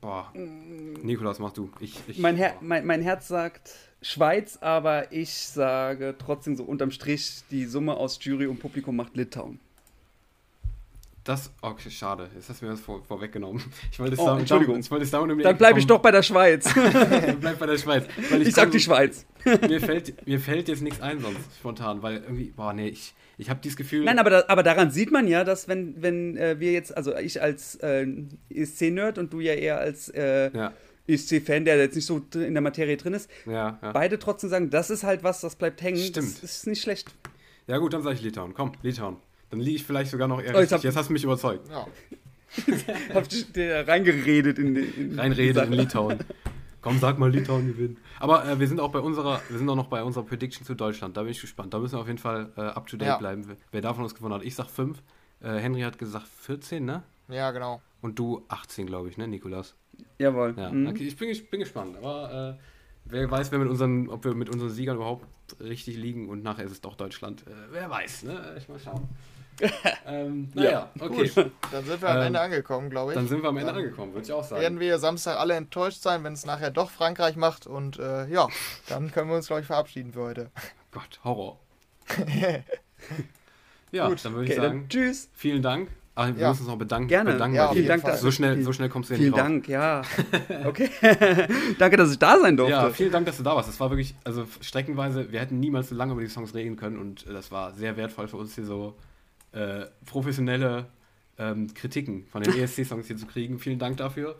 Boah. 0.00 0.32
Nikolas, 0.34 1.38
mach 1.38 1.52
du. 1.52 1.70
Ich, 1.80 1.98
ich, 2.08 2.18
Mein, 2.18 2.36
Her 2.36 2.54
mein, 2.62 2.86
mein 2.86 3.02
Herz 3.02 3.28
sagt 3.28 3.74
Schweiz, 4.00 4.56
aber 4.62 5.12
ich 5.12 5.34
sage 5.48 6.14
trotzdem 6.18 6.56
so 6.56 6.64
unterm 6.64 6.90
Strich, 6.90 7.42
die 7.50 7.66
Summe 7.66 7.94
aus 7.98 8.18
Jury 8.22 8.46
und 8.46 8.60
Publikum 8.60 8.96
macht 8.96 9.14
Litauen. 9.16 9.60
Das, 11.24 11.52
okay, 11.60 11.90
schade. 11.90 12.30
Jetzt 12.34 12.48
hast 12.48 12.62
du 12.62 12.66
mir 12.66 12.70
das 12.72 12.80
vor, 12.80 13.04
vorweggenommen. 13.04 13.62
Ich 13.92 13.98
wollte 14.00 14.14
es 14.14 14.18
Oh, 14.20 14.26
da, 14.26 14.38
Entschuldigung. 14.38 14.78
Ich 14.78 14.90
wollte 14.90 15.04
es 15.04 15.10
da 15.10 15.24
Dann 15.26 15.58
bleibe 15.58 15.78
ich 15.78 15.86
doch 15.86 15.98
bei 16.00 16.10
der 16.10 16.22
Schweiz. 16.22 16.72
Bleib 17.40 17.58
bei 17.58 17.66
der 17.66 17.76
Schweiz. 17.78 18.06
Weil 18.30 18.42
Ich 18.42 18.54
sag 18.54 18.64
komm- 18.64 18.72
die 18.72 18.80
Schweiz. 18.80 19.26
Mir 19.44 19.80
fällt, 19.80 20.26
mir 20.26 20.40
fällt 20.40 20.68
jetzt 20.68 20.82
nichts 20.82 21.00
ein 21.00 21.20
sonst 21.20 21.38
spontan, 21.58 22.02
weil 22.02 22.16
irgendwie, 22.16 22.50
boah, 22.56 22.72
nee, 22.72 22.88
ich, 22.88 23.14
ich 23.36 23.50
habe 23.50 23.60
dieses 23.62 23.76
Gefühl. 23.76 24.04
Nein, 24.04 24.18
aber, 24.18 24.30
da, 24.30 24.44
aber 24.48 24.62
daran 24.62 24.90
sieht 24.90 25.12
man 25.12 25.28
ja, 25.28 25.44
dass 25.44 25.68
wenn, 25.68 26.00
wenn 26.02 26.36
äh, 26.38 26.58
wir 26.58 26.72
jetzt, 26.72 26.96
also 26.96 27.14
ich 27.16 27.40
als 27.42 27.74
äh, 27.76 28.06
ESC-Nerd 28.48 29.18
und 29.18 29.32
du 29.32 29.40
ja 29.40 29.52
eher 29.52 29.78
als 29.78 30.08
äh, 30.08 30.50
Ja, 30.56 30.72
ESC-Fan, 31.06 31.64
der 31.66 31.76
jetzt 31.78 31.96
nicht 31.96 32.06
so 32.06 32.24
in 32.34 32.54
der 32.54 32.62
Materie 32.62 32.96
drin 32.96 33.12
ist, 33.14 33.30
ja, 33.44 33.78
ja. 33.82 33.92
beide 33.92 34.18
trotzdem 34.18 34.48
sagen, 34.48 34.70
das 34.70 34.88
ist 34.88 35.04
halt 35.04 35.22
was, 35.22 35.42
das 35.42 35.56
bleibt 35.56 35.82
hängen. 35.82 35.98
Stimmt. 35.98 36.42
Das 36.42 36.56
ist 36.56 36.66
nicht 36.66 36.82
schlecht. 36.82 37.14
Ja 37.66 37.78
gut, 37.78 37.92
dann 37.92 38.02
sage 38.02 38.16
ich 38.16 38.22
Litauen. 38.22 38.54
Komm, 38.54 38.72
Litauen. 38.82 39.16
Dann 39.50 39.60
liege 39.60 39.76
ich 39.76 39.84
vielleicht 39.84 40.10
sogar 40.10 40.28
noch 40.28 40.40
eher 40.40 40.54
Oh, 40.54 40.60
jetzt 40.60 40.72
richtig. 40.72 40.72
hab- 40.78 40.84
Jetzt 40.84 40.96
hast 40.96 41.08
du 41.08 41.12
mich 41.12 41.24
überzeugt. 41.24 41.68
Ja. 41.68 41.86
Hab 43.14 43.26
ich 43.32 43.52
dir 43.52 43.86
reingeredet 43.86 44.58
in 44.58 44.74
die 44.74 44.80
in 44.80 45.18
Reinrede 45.18 45.60
in. 45.62 45.72
Litauen. 45.72 46.18
Komm, 46.80 46.98
sag 46.98 47.18
mal, 47.18 47.30
Litauen 47.30 47.66
gewinnt. 47.66 47.98
Aber 48.18 48.44
äh, 48.48 48.58
wir 48.58 48.66
sind 48.66 48.80
auch 48.80 48.90
bei 48.90 49.00
unserer, 49.00 49.40
wir 49.48 49.58
sind 49.58 49.68
auch 49.68 49.76
noch 49.76 49.88
bei 49.88 50.02
unserer 50.02 50.24
Prediction 50.24 50.64
zu 50.64 50.74
Deutschland. 50.74 51.16
Da 51.16 51.22
bin 51.22 51.30
ich 51.30 51.40
gespannt. 51.40 51.74
Da 51.74 51.78
müssen 51.78 51.94
wir 51.96 52.00
auf 52.00 52.06
jeden 52.06 52.18
Fall 52.18 52.50
äh, 52.56 52.60
up 52.62 52.86
to 52.86 52.96
date 52.96 53.08
Ja. 53.08 53.16
bleiben. 53.18 53.44
Wer 53.70 53.80
davon 53.82 54.02
uns 54.02 54.14
gewonnen 54.14 54.34
hat. 54.34 54.42
Ich 54.42 54.54
sag 54.54 54.68
5. 54.70 55.02
Äh, 55.42 55.58
Henry 55.58 55.82
hat 55.82 55.98
gesagt 55.98 56.26
14, 56.26 56.84
ne? 56.84 57.02
ja, 57.28 57.50
genau. 57.52 57.80
Und 58.02 58.18
du 58.18 58.44
18, 58.48 58.86
glaube 58.86 59.08
ich, 59.10 59.16
ne, 59.18 59.28
Nikolas? 59.28 59.74
Jawohl. 60.18 60.54
Ja. 60.56 60.70
Mhm. 60.70 60.86
Okay, 60.88 61.04
ich 61.06 61.16
bin, 61.16 61.28
ich 61.28 61.50
bin 61.50 61.60
gespannt. 61.60 61.96
Aber 61.98 62.56
äh, 62.58 62.62
wer 63.04 63.30
weiß, 63.30 63.52
wer 63.52 63.58
mit 63.58 63.68
unseren, 63.68 64.08
ob 64.08 64.24
wir 64.24 64.34
mit 64.34 64.48
unseren 64.48 64.70
Siegern 64.70 64.96
überhaupt 64.96 65.26
richtig 65.60 65.96
liegen 65.98 66.28
und 66.30 66.42
nachher 66.42 66.64
ist 66.64 66.72
es 66.72 66.80
doch 66.80 66.94
Deutschland. 66.96 67.42
Äh, 67.46 67.50
wer 67.72 67.90
weiß, 67.90 68.22
ne? 68.24 68.54
Ich 68.58 68.68
mal 68.70 68.78
schauen. 68.80 69.06
ähm, 70.06 70.48
naja, 70.54 70.90
okay. 70.98 71.30
Dann 71.70 71.84
sind 71.84 72.02
wir 72.02 72.08
am 72.08 72.16
Ähm, 72.18 72.22
Ende 72.28 72.40
angekommen, 72.40 72.90
glaube 72.90 73.12
ich. 73.12 73.16
Dann 73.18 73.28
sind 73.28 73.42
wir 73.42 73.48
am 73.48 73.56
Ende 73.56 73.72
Dann 73.72 73.80
angekommen, 73.82 74.12
würde 74.14 74.24
ich 74.26 74.32
auch 74.32 74.44
sagen. 74.44 74.60
werden 74.62 74.80
wir 74.80 74.98
Samstag 74.98 75.38
alle 75.38 75.54
enttäuscht 75.54 76.02
sein, 76.02 76.24
wenn 76.24 76.32
es 76.32 76.44
nachher 76.46 76.70
doch 76.70 76.90
Frankreich 76.90 77.36
macht. 77.36 77.66
Und 77.66 77.98
äh, 77.98 78.26
ja, 78.28 78.48
dann 78.88 79.10
können 79.12 79.28
wir 79.28 79.36
uns, 79.36 79.46
glaube 79.46 79.60
ich, 79.62 79.66
verabschieden 79.66 80.12
für 80.12 80.20
heute. 80.22 80.50
Gott, 80.92 81.20
Horror. 81.24 81.58
ja, 83.92 84.08
Gut, 84.08 84.24
dann 84.24 84.32
würde 84.34 84.44
ich 84.46 84.52
Okay, 84.52 84.60
sagen, 84.60 84.86
tschüss. 84.88 85.28
vielen 85.34 85.62
Dank. 85.62 85.88
Ach, 86.16 86.26
wir 86.26 86.34
Ja. 86.34 86.48
müssen 86.48 86.62
uns 86.62 86.68
noch 86.68 86.76
bedanken. 86.76 87.08
Gerne. 87.08 87.32
bedanken 87.32 87.56
Ja. 87.56 87.72
Vielen 87.72 87.86
Dank, 87.86 88.02
So 88.18 88.30
schnell, 88.30 88.62
so 88.62 88.72
schnell 88.72 88.88
kommst 88.88 89.10
du 89.10 89.14
hier 89.14 89.32
Vielen 89.32 89.32
nicht 89.32 89.40
raus. 89.40 89.48
Dank, 89.48 89.68
ja. 89.68 90.66
Okay. 90.66 90.90
Danke, 91.78 91.96
dass 91.96 92.10
ich 92.10 92.18
da 92.18 92.38
sein 92.38 92.56
durfte. 92.56 92.72
Ja, 92.74 92.90
vielen 92.90 93.12
Dank, 93.12 93.26
dass 93.26 93.36
du 93.38 93.42
da 93.42 93.54
warst. 93.54 93.68
Das 93.68 93.78
war 93.80 93.90
wirklich, 93.90 94.14
also 94.24 94.44
streckenweise, 94.60 95.30
wir 95.32 95.40
hätten 95.40 95.60
niemals 95.60 95.88
so 95.88 95.94
lange 95.94 96.12
über 96.12 96.20
die 96.20 96.28
Songs 96.28 96.52
reden 96.54 96.76
können 96.76 96.98
und 96.98 97.26
äh, 97.26 97.32
das 97.32 97.50
war 97.52 97.72
sehr 97.72 97.96
wertvoll 97.96 98.28
für 98.28 98.36
uns 98.36 98.54
hier 98.54 98.64
so 98.64 98.96
äh, 99.52 99.86
professionelle 100.06 100.86
ähm, 101.38 101.72
Kritiken 101.74 102.26
von 102.26 102.42
den 102.42 102.54
ESC-Songs 102.58 103.06
hier 103.06 103.16
zu 103.16 103.26
kriegen. 103.26 103.58
Vielen 103.58 103.78
Dank 103.78 103.96
dafür. 103.96 104.36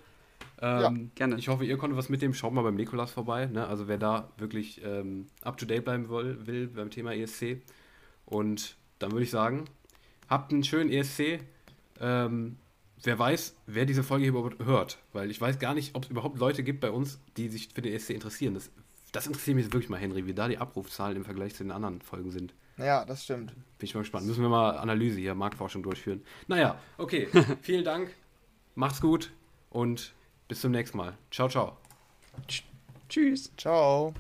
Ähm, 0.62 1.11
gerne. 1.15 1.37
Ich 1.37 1.49
hoffe, 1.49 1.65
ihr 1.65 1.78
konntet 1.78 1.99
was 1.99 2.09
mitnehmen. 2.09 2.35
Schaut 2.35 2.53
mal 2.53 2.62
beim 2.62 2.74
Nikolas 2.74 3.11
vorbei. 3.11 3.47
Ne? 3.47 3.66
Also 3.66 3.89
wer 3.89 3.99
da 3.99 4.31
wirklich 4.37 4.82
ähm, 4.85 5.27
up 5.43 5.57
to 5.57 5.66
date 5.66 5.85
bleiben 5.85 6.09
will, 6.11 6.47
will 6.47 6.69
beim 6.69 6.91
Thema 6.91 7.15
ESC. 7.15 7.62
Und 8.27 8.77
dann 8.99 9.12
würde 9.12 9.24
ich 9.24 9.31
sagen, 9.31 9.65
habt 10.28 10.53
einen 10.53 10.65
schönen 10.65 10.91
ESC. 10.91 11.41
Ähm, 11.99 12.57
wer 13.03 13.19
weiß, 13.19 13.57
wer 13.66 13.87
diese 13.87 14.03
Folge 14.03 14.24
hier 14.24 14.32
überhaupt 14.32 14.62
hört. 14.65 14.99
Weil 15.12 15.31
ich 15.31 15.41
weiß 15.41 15.59
gar 15.59 15.74
nicht, 15.74 15.95
ob 15.95 16.05
es 16.05 16.11
überhaupt 16.11 16.39
Leute 16.39 16.62
gibt 16.62 16.81
bei 16.81 16.91
uns, 16.91 17.20
die 17.37 17.49
sich 17.49 17.70
für 17.74 17.82
den 17.82 17.95
ESC 17.95 18.11
interessieren. 18.11 18.55
Das, 18.55 18.70
das 19.12 19.27
interessiert 19.27 19.57
mich 19.57 19.66
wirklich 19.66 19.89
mal, 19.89 19.99
Henry, 19.99 20.27
wie 20.27 20.35
da 20.35 20.47
die 20.47 20.59
Abrufzahlen 20.59 21.16
im 21.16 21.24
Vergleich 21.24 21.55
zu 21.55 21.65
den 21.65 21.73
anderen 21.73 22.03
Folgen 22.03 22.31
sind. 22.31 22.55
Ja, 22.81 23.05
das 23.05 23.24
stimmt. 23.24 23.55
Bin 23.55 23.86
ich 23.86 23.94
mal 23.94 24.01
gespannt. 24.01 24.27
Müssen 24.27 24.43
wir 24.43 24.48
mal 24.48 24.77
Analyse 24.78 25.19
hier, 25.19 25.35
Marktforschung 25.35 25.82
durchführen. 25.82 26.23
Naja, 26.48 26.78
okay. 26.98 27.28
Vielen 27.62 27.85
Dank. 27.85 28.15
Macht's 28.74 29.01
gut 29.01 29.31
und 29.70 30.15
bis 30.48 30.61
zum 30.61 30.73
nächsten 30.73 30.98
Mal. 30.98 31.16
Ciao, 31.31 31.48
ciao. 31.48 31.77
Tschüss. 33.09 33.52
Ciao. 33.57 34.15